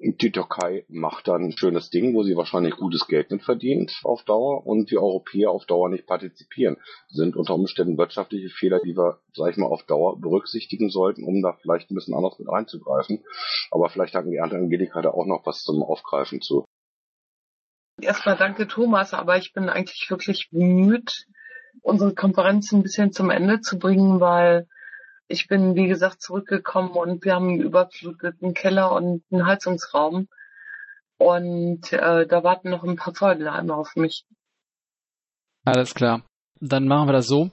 die 0.00 0.30
Türkei 0.30 0.84
macht 0.88 1.28
dann 1.28 1.44
ein 1.44 1.56
schönes 1.56 1.90
Ding, 1.90 2.14
wo 2.14 2.22
sie 2.22 2.36
wahrscheinlich 2.36 2.76
gutes 2.76 3.06
Geld 3.06 3.30
mit 3.30 3.42
verdient 3.42 3.92
auf 4.04 4.22
Dauer 4.24 4.66
und 4.66 4.90
die 4.90 4.98
Europäer 4.98 5.50
auf 5.50 5.66
Dauer 5.66 5.88
nicht 5.88 6.06
partizipieren. 6.06 6.76
sind 7.08 7.36
unter 7.36 7.54
Umständen 7.54 7.98
wirtschaftliche 7.98 8.48
Fehler, 8.48 8.80
die 8.80 8.96
wir, 8.96 9.20
sag 9.34 9.50
ich 9.50 9.56
mal, 9.56 9.66
auf 9.66 9.82
Dauer 9.84 10.20
berücksichtigen 10.20 10.90
sollten, 10.90 11.24
um 11.24 11.42
da 11.42 11.54
vielleicht 11.60 11.90
ein 11.90 11.94
bisschen 11.94 12.14
anders 12.14 12.38
mit 12.38 12.48
einzugreifen. 12.48 13.24
Aber 13.70 13.88
vielleicht 13.88 14.14
hatten 14.14 14.30
die 14.30 14.40
Angelika 14.40 15.02
da 15.02 15.10
auch 15.10 15.26
noch 15.26 15.44
was 15.44 15.62
zum 15.62 15.82
Aufgreifen 15.82 16.40
zu. 16.40 16.64
Erstmal 18.00 18.36
danke 18.36 18.68
Thomas, 18.68 19.12
aber 19.12 19.36
ich 19.36 19.52
bin 19.52 19.68
eigentlich 19.68 20.06
wirklich 20.08 20.48
bemüht, 20.52 21.26
unsere 21.82 22.14
Konferenz 22.14 22.70
ein 22.72 22.82
bisschen 22.82 23.12
zum 23.12 23.30
Ende 23.30 23.60
zu 23.60 23.78
bringen, 23.78 24.20
weil 24.20 24.68
ich 25.28 25.46
bin, 25.46 25.74
wie 25.76 25.86
gesagt, 25.86 26.22
zurückgekommen 26.22 26.90
und 26.90 27.24
wir 27.24 27.34
haben 27.34 27.48
einen 27.48 27.60
überfluteten 27.60 28.54
Keller 28.54 28.92
und 28.92 29.22
einen 29.30 29.46
Heizungsraum. 29.46 30.28
Und 31.18 31.92
äh, 31.92 32.26
da 32.26 32.44
warten 32.44 32.70
noch 32.70 32.84
ein 32.84 32.96
paar 32.96 33.14
Feuerleime 33.14 33.74
auf 33.74 33.94
mich. 33.96 34.24
Alles 35.64 35.94
klar. 35.94 36.22
Dann 36.60 36.86
machen 36.86 37.08
wir 37.08 37.12
das 37.12 37.26
so. 37.26 37.50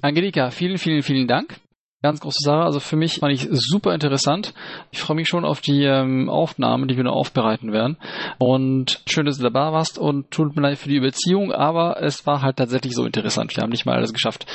Angelika, 0.00 0.50
vielen, 0.50 0.78
vielen, 0.78 1.02
vielen 1.02 1.28
Dank. 1.28 1.60
Ganz 2.02 2.20
große 2.20 2.42
Sache. 2.42 2.62
Also 2.62 2.80
für 2.80 2.96
mich 2.96 3.18
fand 3.18 3.34
ich 3.34 3.46
super 3.50 3.92
interessant. 3.92 4.54
Ich 4.90 5.00
freue 5.00 5.16
mich 5.16 5.28
schon 5.28 5.44
auf 5.44 5.60
die 5.60 5.84
ähm, 5.84 6.30
Aufnahmen, 6.30 6.88
die 6.88 6.96
wir 6.96 7.04
noch 7.04 7.14
aufbereiten 7.14 7.72
werden. 7.72 7.98
Und 8.38 9.02
schön, 9.06 9.26
dass 9.26 9.36
du 9.36 9.42
dabei 9.42 9.70
warst 9.70 9.98
und 9.98 10.30
tut 10.30 10.56
mir 10.56 10.62
leid 10.62 10.78
für 10.78 10.88
die 10.88 10.96
Überziehung, 10.96 11.52
aber 11.52 12.02
es 12.02 12.26
war 12.26 12.40
halt 12.40 12.56
tatsächlich 12.56 12.94
so 12.94 13.04
interessant. 13.04 13.54
Wir 13.54 13.62
haben 13.62 13.70
nicht 13.70 13.84
mal 13.84 13.96
alles 13.96 14.14
geschafft. 14.14 14.46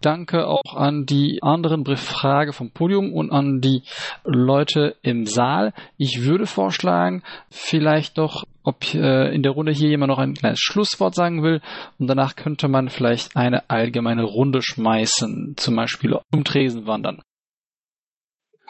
Danke 0.00 0.46
auch 0.46 0.76
an 0.76 1.04
die 1.04 1.40
anderen 1.42 1.84
Frage 1.96 2.52
vom 2.52 2.70
Podium 2.70 3.12
und 3.12 3.32
an 3.32 3.60
die 3.60 3.82
Leute 4.24 4.94
im 5.02 5.26
Saal. 5.26 5.72
Ich 5.96 6.22
würde 6.22 6.46
vorschlagen, 6.46 7.24
vielleicht 7.50 8.16
doch 8.16 8.44
ob 8.64 8.94
äh, 8.94 9.34
in 9.34 9.42
der 9.42 9.52
Runde 9.52 9.72
hier 9.72 9.88
jemand 9.88 10.10
noch 10.10 10.18
ein 10.18 10.34
kleines 10.34 10.60
Schlusswort 10.60 11.14
sagen 11.14 11.42
will 11.42 11.60
und 11.98 12.06
danach 12.06 12.36
könnte 12.36 12.68
man 12.68 12.88
vielleicht 12.88 13.36
eine 13.36 13.68
allgemeine 13.68 14.22
Runde 14.22 14.62
schmeißen, 14.62 15.54
zum 15.56 15.76
Beispiel 15.76 16.16
um 16.32 16.44
Tresen 16.44 16.86
wandern. 16.92 17.22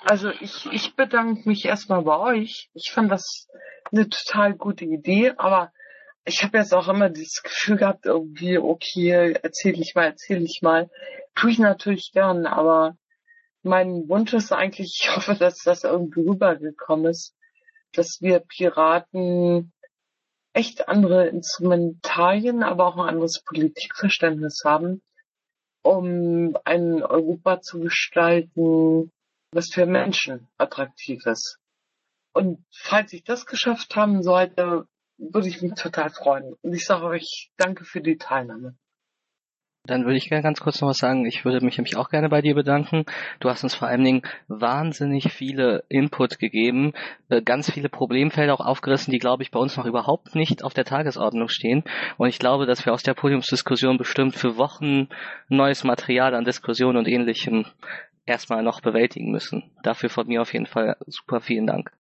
Also 0.05 0.31
ich, 0.31 0.67
ich 0.73 0.97
bedanke 0.97 1.49
mich 1.49 1.65
erstmal 1.65 2.03
bei 2.03 2.19
euch. 2.19 2.71
Ich 2.75 2.91
fand 2.93 3.11
das 3.11 3.49
eine 3.91 4.09
total 4.09 4.55
gute 4.55 4.85
Idee, 4.85 5.35
aber 5.37 5.73
ich 6.25 6.43
habe 6.43 6.59
jetzt 6.59 6.73
auch 6.73 6.89
immer 6.89 7.11
dieses 7.11 7.43
Gefühl 7.43 7.77
gehabt, 7.77 8.07
irgendwie, 8.07 8.59
okay, 8.59 9.37
erzähl 9.43 9.81
ich 9.81 9.95
mal, 9.95 10.07
erzähl 10.07 10.43
ich 10.43 10.61
mal. 10.63 10.91
Tue 11.35 11.51
ich 11.51 11.59
natürlich 11.59 12.11
gern, 12.13 12.47
aber 12.47 12.97
mein 13.63 14.09
Wunsch 14.09 14.33
ist 14.33 14.53
eigentlich, 14.53 15.01
ich 15.03 15.15
hoffe, 15.15 15.35
dass 15.35 15.59
das 15.59 15.85
irgendwie 15.85 16.29
rübergekommen 16.29 17.07
ist, 17.07 17.35
dass 17.93 18.19
wir 18.21 18.41
Piraten 18.41 19.73
echt 20.53 20.89
andere 20.89 21.29
Instrumentarien, 21.29 22.63
aber 22.63 22.87
auch 22.87 22.97
ein 22.97 23.09
anderes 23.09 23.43
Politikverständnis 23.45 24.63
haben, 24.65 25.03
um 25.83 26.57
ein 26.65 27.03
Europa 27.03 27.61
zu 27.61 27.81
gestalten, 27.81 29.11
was 29.53 29.69
für 29.69 29.87
Menschen 29.87 30.49
attraktiv 30.57 31.27
ist. 31.27 31.59
Und 32.33 32.65
falls 32.73 33.13
ich 33.13 33.25
das 33.25 33.47
geschafft 33.47 33.95
haben 33.97 34.23
sollte, 34.23 34.87
würde 35.19 35.49
ich 35.49 35.61
mich 35.63 35.75
total 35.75 36.11
freuen. 36.11 36.55
Und 36.63 36.73
ich 36.73 36.87
sage 36.87 37.05
euch 37.05 37.51
danke 37.57 37.85
für 37.85 38.01
die 38.01 38.17
Teilnahme. 38.17 38.77
Dann 39.85 40.05
würde 40.05 40.17
ich 40.17 40.29
gerne 40.29 40.45
ganz 40.45 40.61
kurz 40.61 40.81
noch 40.81 40.91
was 40.91 40.99
sagen. 40.99 41.27
Ich 41.27 41.45
würde 41.45 41.65
mich 41.65 41.77
nämlich 41.77 41.97
auch 41.97 42.09
gerne 42.09 42.29
bei 42.29 42.41
dir 42.41 42.55
bedanken. 42.55 43.05
Du 43.41 43.49
hast 43.49 43.65
uns 43.65 43.75
vor 43.75 43.89
allen 43.89 44.05
Dingen 44.05 44.23
wahnsinnig 44.47 45.33
viele 45.33 45.83
Input 45.89 46.39
gegeben, 46.39 46.93
äh, 47.29 47.43
ganz 47.43 47.69
viele 47.69 47.89
Problemfelder 47.89 48.55
auch 48.55 48.65
aufgerissen, 48.65 49.11
die, 49.11 49.19
glaube 49.19 49.43
ich, 49.43 49.51
bei 49.51 49.59
uns 49.59 49.77
noch 49.77 49.85
überhaupt 49.85 50.37
nicht 50.37 50.63
auf 50.63 50.73
der 50.73 50.85
Tagesordnung 50.85 51.49
stehen. 51.49 51.83
Und 52.17 52.29
ich 52.29 52.39
glaube, 52.39 52.67
dass 52.67 52.87
wir 52.87 52.93
aus 52.93 53.03
der 53.03 53.15
Podiumsdiskussion 53.15 53.99
bestimmt 53.99 54.37
für 54.37 54.57
Wochen 54.57 55.09
neues 55.49 55.83
Material 55.83 56.37
an 56.37 56.45
Diskussion 56.45 56.97
und 56.97 57.09
ähnlichem 57.09 57.67
erstmal 58.25 58.63
noch 58.63 58.83
bewältigen 58.83 59.33
müssen. 59.33 59.73
Dafür 59.83 60.11
von 60.11 60.29
mir 60.29 60.43
auf 60.43 60.53
jeden 60.53 60.67
Fall 60.67 60.97
super 61.07 61.41
vielen 61.41 61.67
Dank. 61.67 61.91